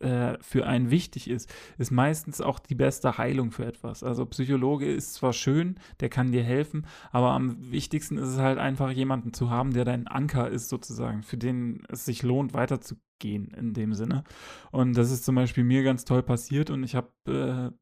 äh, 0.00 0.36
für 0.40 0.66
einen 0.66 0.90
wichtig 0.90 1.28
ist, 1.28 1.52
ist 1.78 1.90
meistens 1.90 2.40
auch 2.40 2.58
die 2.58 2.74
beste 2.74 3.18
Heilung 3.18 3.50
für 3.50 3.64
etwas. 3.64 4.02
Also 4.02 4.26
Psychologe 4.26 4.90
ist 4.90 5.14
zwar 5.14 5.32
schön, 5.32 5.78
der 6.00 6.08
kann 6.08 6.32
dir 6.32 6.42
helfen, 6.42 6.86
aber 7.12 7.30
am 7.30 7.70
wichtigsten 7.70 8.18
ist 8.18 8.28
es 8.28 8.38
halt 8.38 8.58
einfach 8.58 8.90
jemanden 8.90 9.32
zu 9.32 9.50
haben, 9.50 9.72
der 9.72 9.84
dein 9.84 10.06
Anker 10.06 10.50
ist 10.50 10.68
sozusagen, 10.68 11.22
für 11.22 11.38
den 11.38 11.82
es 11.88 12.04
sich 12.04 12.22
lohnt, 12.22 12.52
weiterzugehen 12.52 13.48
in 13.56 13.72
dem 13.72 13.94
Sinne. 13.94 14.24
Und 14.70 14.96
das 14.96 15.10
ist 15.10 15.24
zum 15.24 15.34
Beispiel 15.34 15.64
mir 15.64 15.82
ganz 15.82 16.04
toll 16.04 16.22
passiert 16.22 16.70
und 16.70 16.82
ich 16.84 16.94
habe 16.94 17.72
äh, 17.72 17.76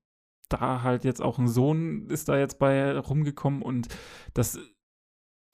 da 0.49 0.83
halt 0.83 1.05
jetzt 1.05 1.23
auch 1.23 1.39
ein 1.39 1.49
Sohn 1.49 2.09
ist 2.09 2.29
da 2.29 2.39
jetzt 2.39 2.59
bei 2.59 2.99
rumgekommen 2.99 3.62
und 3.62 3.89
das 4.35 4.59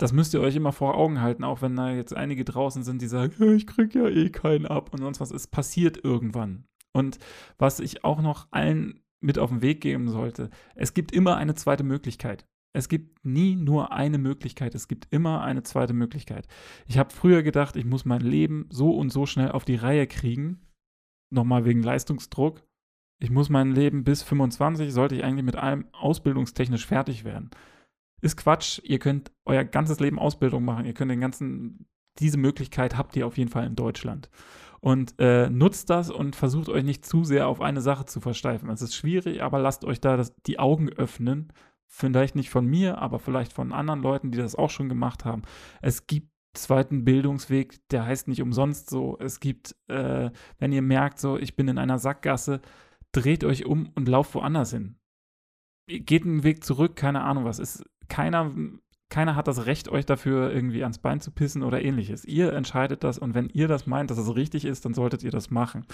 das 0.00 0.14
müsst 0.14 0.32
ihr 0.32 0.40
euch 0.40 0.56
immer 0.56 0.72
vor 0.72 0.96
Augen 0.96 1.20
halten, 1.20 1.44
auch 1.44 1.60
wenn 1.60 1.76
da 1.76 1.90
jetzt 1.92 2.16
einige 2.16 2.44
draußen 2.44 2.82
sind, 2.82 3.02
die 3.02 3.06
sagen, 3.06 3.52
ich 3.54 3.66
krieg 3.66 3.94
ja 3.94 4.08
eh 4.08 4.30
keinen 4.30 4.64
ab 4.64 4.94
und 4.94 5.00
sonst 5.00 5.20
was. 5.20 5.30
Es 5.30 5.46
passiert 5.46 6.02
irgendwann. 6.02 6.64
Und 6.92 7.18
was 7.58 7.80
ich 7.80 8.02
auch 8.02 8.22
noch 8.22 8.48
allen 8.50 9.04
mit 9.20 9.38
auf 9.38 9.50
den 9.50 9.60
Weg 9.60 9.82
geben 9.82 10.08
sollte, 10.08 10.48
es 10.74 10.94
gibt 10.94 11.12
immer 11.12 11.36
eine 11.36 11.54
zweite 11.54 11.84
Möglichkeit. 11.84 12.46
Es 12.72 12.88
gibt 12.88 13.24
nie 13.24 13.56
nur 13.56 13.92
eine 13.92 14.16
Möglichkeit, 14.18 14.74
es 14.74 14.88
gibt 14.88 15.08
immer 15.10 15.42
eine 15.42 15.64
zweite 15.64 15.92
Möglichkeit. 15.92 16.46
Ich 16.86 16.98
habe 16.98 17.12
früher 17.12 17.42
gedacht, 17.42 17.76
ich 17.76 17.84
muss 17.84 18.04
mein 18.04 18.20
Leben 18.20 18.68
so 18.70 18.96
und 18.96 19.10
so 19.10 19.26
schnell 19.26 19.50
auf 19.50 19.64
die 19.64 19.74
Reihe 19.74 20.06
kriegen, 20.06 20.66
nochmal 21.30 21.64
wegen 21.64 21.82
Leistungsdruck. 21.82 22.62
Ich 23.20 23.30
muss 23.30 23.48
mein 23.48 23.72
Leben 23.72 24.02
bis 24.02 24.22
25, 24.22 24.92
sollte 24.92 25.14
ich 25.14 25.24
eigentlich 25.24 25.44
mit 25.44 25.56
allem 25.56 25.86
ausbildungstechnisch 25.92 26.86
fertig 26.86 27.24
werden. 27.24 27.50
Ist 28.22 28.36
Quatsch, 28.36 28.80
ihr 28.82 28.98
könnt 28.98 29.30
euer 29.44 29.64
ganzes 29.64 30.00
Leben 30.00 30.18
Ausbildung 30.18 30.64
machen, 30.64 30.86
ihr 30.86 30.94
könnt 30.94 31.10
den 31.10 31.20
ganzen 31.20 31.86
diese 32.18 32.38
Möglichkeit 32.38 32.96
habt 32.96 33.16
ihr 33.16 33.26
auf 33.26 33.38
jeden 33.38 33.50
Fall 33.50 33.66
in 33.66 33.76
Deutschland. 33.76 34.30
Und 34.80 35.14
äh, 35.18 35.50
nutzt 35.50 35.90
das 35.90 36.10
und 36.10 36.36
versucht 36.36 36.68
euch 36.68 36.84
nicht 36.84 37.04
zu 37.04 37.24
sehr 37.24 37.48
auf 37.48 37.60
eine 37.60 37.82
Sache 37.82 38.06
zu 38.06 38.20
versteifen. 38.20 38.70
Es 38.70 38.80
ist 38.80 38.94
schwierig, 38.94 39.42
aber 39.42 39.58
lasst 39.58 39.84
euch 39.84 40.00
da 40.00 40.16
das, 40.16 40.34
die 40.46 40.58
Augen 40.58 40.88
öffnen. 40.88 41.52
Vielleicht 41.86 42.34
nicht 42.34 42.50
von 42.50 42.66
mir, 42.66 42.98
aber 42.98 43.18
vielleicht 43.18 43.52
von 43.52 43.72
anderen 43.72 44.00
Leuten, 44.00 44.30
die 44.30 44.38
das 44.38 44.54
auch 44.54 44.70
schon 44.70 44.88
gemacht 44.88 45.24
haben. 45.24 45.42
Es 45.82 46.06
gibt 46.06 46.28
zweiten 46.54 47.04
Bildungsweg, 47.04 47.86
der 47.90 48.06
heißt 48.06 48.28
nicht 48.28 48.40
umsonst 48.40 48.88
so. 48.88 49.18
Es 49.18 49.38
gibt, 49.40 49.76
äh, 49.88 50.30
wenn 50.58 50.72
ihr 50.72 50.82
merkt, 50.82 51.18
so, 51.18 51.36
ich 51.36 51.56
bin 51.56 51.68
in 51.68 51.78
einer 51.78 51.98
Sackgasse, 51.98 52.60
dreht 53.12 53.44
euch 53.44 53.66
um 53.66 53.90
und 53.94 54.08
lauft 54.08 54.34
woanders 54.34 54.70
hin. 54.70 54.98
Geht 55.86 56.24
einen 56.24 56.44
Weg 56.44 56.64
zurück, 56.64 56.96
keine 56.96 57.22
Ahnung 57.22 57.44
was. 57.44 57.58
Ist 57.58 57.84
keiner, 58.08 58.54
keiner 59.08 59.34
hat 59.34 59.48
das 59.48 59.66
Recht, 59.66 59.88
euch 59.88 60.06
dafür 60.06 60.52
irgendwie 60.52 60.82
ans 60.82 60.98
Bein 60.98 61.20
zu 61.20 61.32
pissen 61.32 61.62
oder 61.62 61.82
ähnliches. 61.82 62.24
Ihr 62.24 62.52
entscheidet 62.52 63.02
das 63.02 63.18
und 63.18 63.34
wenn 63.34 63.48
ihr 63.48 63.68
das 63.68 63.86
meint, 63.86 64.10
dass 64.10 64.18
es 64.18 64.34
richtig 64.34 64.64
ist, 64.64 64.84
dann 64.84 64.94
solltet 64.94 65.22
ihr 65.22 65.32
das 65.32 65.50
machen. 65.50 65.86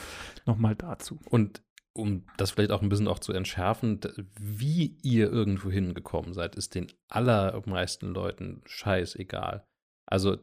Nochmal 0.45 0.75
dazu. 0.75 1.19
Und 1.31 1.63
um 1.95 2.27
das 2.37 2.51
vielleicht 2.51 2.73
auch 2.73 2.83
ein 2.83 2.91
bisschen 2.91 3.09
auch 3.09 3.19
zu 3.19 3.33
entschärfen, 3.33 4.01
wie 4.39 4.99
ihr 5.03 5.33
irgendwo 5.33 5.71
hingekommen 5.71 6.35
seid, 6.35 6.55
ist 6.55 6.75
den 6.75 6.89
allermeisten 7.09 8.09
Leuten 8.09 8.61
scheißegal. 8.67 9.67
Also, 10.07 10.37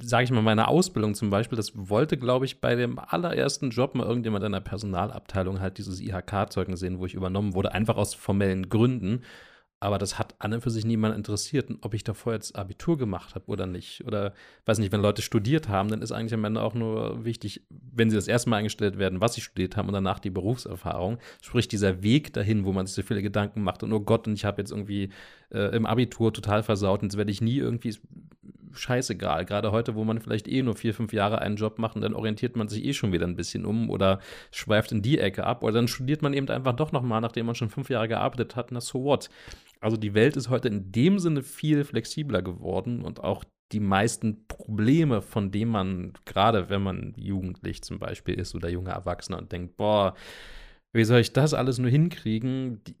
sage 0.00 0.24
ich 0.24 0.30
mal, 0.30 0.42
meine 0.42 0.68
Ausbildung 0.68 1.14
zum 1.14 1.30
Beispiel, 1.30 1.56
das 1.56 1.72
wollte, 1.74 2.16
glaube 2.16 2.44
ich, 2.44 2.60
bei 2.60 2.74
dem 2.74 2.98
allerersten 2.98 3.70
Job 3.70 3.94
mal 3.94 4.06
irgendjemand 4.06 4.44
in 4.44 4.52
der 4.52 4.60
Personalabteilung 4.60 5.60
halt 5.60 5.78
dieses 5.78 6.00
IHK-Zeugnis 6.00 6.80
sehen, 6.80 6.98
wo 6.98 7.06
ich 7.06 7.14
übernommen 7.14 7.54
wurde, 7.54 7.72
einfach 7.72 7.96
aus 7.96 8.14
formellen 8.14 8.68
Gründen. 8.68 9.22
Aber 9.84 9.98
das 9.98 10.18
hat 10.18 10.34
an 10.38 10.54
und 10.54 10.62
für 10.62 10.70
sich 10.70 10.86
niemand 10.86 11.14
interessiert, 11.14 11.68
ob 11.82 11.92
ich 11.92 12.04
davor 12.04 12.32
jetzt 12.32 12.56
Abitur 12.56 12.96
gemacht 12.96 13.34
habe 13.34 13.44
oder 13.48 13.66
nicht. 13.66 14.02
Oder 14.06 14.32
weiß 14.64 14.78
nicht, 14.78 14.92
wenn 14.92 15.02
Leute 15.02 15.20
studiert 15.20 15.68
haben, 15.68 15.90
dann 15.90 16.00
ist 16.00 16.10
eigentlich 16.10 16.32
am 16.32 16.44
Ende 16.44 16.62
auch 16.62 16.72
nur 16.72 17.26
wichtig, 17.26 17.66
wenn 17.68 18.08
sie 18.08 18.16
das 18.16 18.26
erste 18.26 18.48
Mal 18.48 18.56
eingestellt 18.56 18.98
werden, 18.98 19.20
was 19.20 19.34
sie 19.34 19.42
studiert 19.42 19.76
haben 19.76 19.88
und 19.88 19.92
danach 19.92 20.20
die 20.20 20.30
Berufserfahrung. 20.30 21.18
Sprich, 21.42 21.68
dieser 21.68 22.02
Weg 22.02 22.32
dahin, 22.32 22.64
wo 22.64 22.72
man 22.72 22.86
sich 22.86 22.94
so 22.94 23.02
viele 23.02 23.20
Gedanken 23.20 23.62
macht 23.62 23.82
und 23.82 23.92
oh 23.92 24.00
Gott, 24.00 24.26
und 24.26 24.32
ich 24.32 24.46
habe 24.46 24.62
jetzt 24.62 24.70
irgendwie 24.70 25.10
äh, 25.50 25.76
im 25.76 25.84
Abitur 25.84 26.32
total 26.32 26.62
versaut 26.62 27.02
und 27.02 27.08
jetzt 27.08 27.18
werde 27.18 27.30
ich 27.30 27.42
nie 27.42 27.58
irgendwie 27.58 27.94
scheißegal. 28.74 29.44
Gerade 29.44 29.72
heute, 29.72 29.94
wo 29.94 30.04
man 30.04 30.20
vielleicht 30.20 30.48
eh 30.48 30.62
nur 30.62 30.76
vier, 30.76 30.94
fünf 30.94 31.12
Jahre 31.12 31.40
einen 31.40 31.56
Job 31.56 31.78
macht 31.78 31.96
und 31.96 32.02
dann 32.02 32.14
orientiert 32.14 32.56
man 32.56 32.68
sich 32.68 32.84
eh 32.84 32.92
schon 32.92 33.12
wieder 33.12 33.26
ein 33.26 33.36
bisschen 33.36 33.64
um 33.64 33.90
oder 33.90 34.20
schweift 34.50 34.92
in 34.92 35.02
die 35.02 35.18
Ecke 35.18 35.44
ab 35.44 35.62
oder 35.62 35.74
dann 35.74 35.88
studiert 35.88 36.22
man 36.22 36.34
eben 36.34 36.48
einfach 36.48 36.74
doch 36.74 36.92
nochmal, 36.92 37.20
nachdem 37.20 37.46
man 37.46 37.54
schon 37.54 37.70
fünf 37.70 37.90
Jahre 37.90 38.08
gearbeitet 38.08 38.56
hat, 38.56 38.72
na 38.72 38.80
so 38.80 39.02
what. 39.04 39.30
Also 39.80 39.96
die 39.96 40.14
Welt 40.14 40.36
ist 40.36 40.48
heute 40.48 40.68
in 40.68 40.92
dem 40.92 41.18
Sinne 41.18 41.42
viel 41.42 41.84
flexibler 41.84 42.42
geworden 42.42 43.02
und 43.02 43.22
auch 43.22 43.44
die 43.72 43.80
meisten 43.80 44.46
Probleme, 44.46 45.20
von 45.22 45.50
denen 45.50 45.70
man, 45.70 46.12
gerade 46.24 46.68
wenn 46.70 46.82
man 46.82 47.14
jugendlich 47.16 47.82
zum 47.82 47.98
Beispiel 47.98 48.34
ist 48.34 48.54
oder 48.54 48.68
junger 48.68 48.92
Erwachsener 48.92 49.38
und 49.38 49.52
denkt, 49.52 49.76
boah, 49.76 50.14
wie 50.92 51.04
soll 51.04 51.20
ich 51.20 51.32
das 51.32 51.54
alles 51.54 51.78
nur 51.78 51.90
hinkriegen? 51.90 52.82
Die 52.84 52.96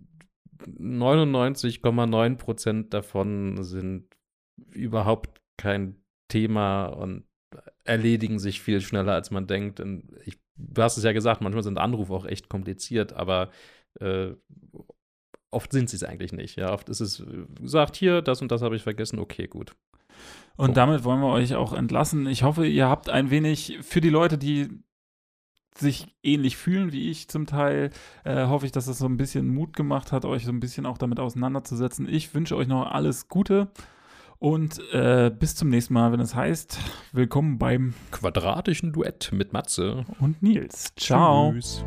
99,9 0.66 2.36
Prozent 2.36 2.94
davon 2.94 3.62
sind 3.62 4.06
überhaupt 4.72 5.40
kein 5.56 5.96
Thema 6.28 6.86
und 6.86 7.24
erledigen 7.84 8.38
sich 8.38 8.60
viel 8.60 8.80
schneller, 8.80 9.12
als 9.12 9.30
man 9.30 9.46
denkt. 9.46 9.80
Und 9.80 10.04
ich, 10.24 10.38
du 10.56 10.82
hast 10.82 10.96
es 10.96 11.04
ja 11.04 11.12
gesagt, 11.12 11.40
manchmal 11.40 11.62
sind 11.62 11.78
Anrufe 11.78 12.12
auch 12.12 12.26
echt 12.26 12.48
kompliziert, 12.48 13.12
aber 13.12 13.50
äh, 14.00 14.32
oft 15.50 15.72
sind 15.72 15.88
sie 15.88 15.96
es 15.96 16.04
eigentlich 16.04 16.32
nicht. 16.32 16.56
Ja, 16.56 16.72
oft 16.72 16.88
ist 16.88 17.00
es, 17.00 17.20
äh, 17.20 17.46
sagt 17.62 17.96
hier, 17.96 18.22
das 18.22 18.42
und 18.42 18.50
das 18.50 18.62
habe 18.62 18.76
ich 18.76 18.82
vergessen, 18.82 19.18
okay, 19.18 19.46
gut. 19.46 19.76
Und 20.56 20.76
damit 20.76 21.04
wollen 21.04 21.20
wir 21.20 21.32
euch 21.32 21.54
auch 21.54 21.72
entlassen. 21.72 22.26
Ich 22.26 22.42
hoffe, 22.44 22.66
ihr 22.66 22.88
habt 22.88 23.10
ein 23.10 23.30
wenig 23.30 23.78
für 23.82 24.00
die 24.00 24.10
Leute, 24.10 24.38
die 24.38 24.68
sich 25.76 26.14
ähnlich 26.22 26.56
fühlen 26.56 26.92
wie 26.92 27.10
ich 27.10 27.28
zum 27.28 27.46
Teil, 27.46 27.90
äh, 28.22 28.46
hoffe 28.46 28.66
ich, 28.66 28.70
dass 28.70 28.86
das 28.86 28.98
so 28.98 29.06
ein 29.06 29.16
bisschen 29.16 29.48
Mut 29.48 29.74
gemacht 29.74 30.12
hat, 30.12 30.24
euch 30.24 30.44
so 30.44 30.52
ein 30.52 30.60
bisschen 30.60 30.86
auch 30.86 30.98
damit 30.98 31.18
auseinanderzusetzen. 31.18 32.08
Ich 32.08 32.32
wünsche 32.32 32.56
euch 32.56 32.68
noch 32.68 32.86
alles 32.86 33.28
Gute 33.28 33.68
und 34.44 34.78
äh, 34.92 35.30
bis 35.30 35.56
zum 35.56 35.70
nächsten 35.70 35.94
Mal, 35.94 36.12
wenn 36.12 36.20
es 36.20 36.34
heißt, 36.34 36.78
willkommen 37.12 37.56
beim 37.56 37.94
Quadratischen 38.10 38.92
Duett 38.92 39.30
mit 39.32 39.54
Matze. 39.54 40.04
und 40.20 40.42
Nils. 40.42 40.92
Ciao. 40.96 41.52
Tschüss. 41.54 41.82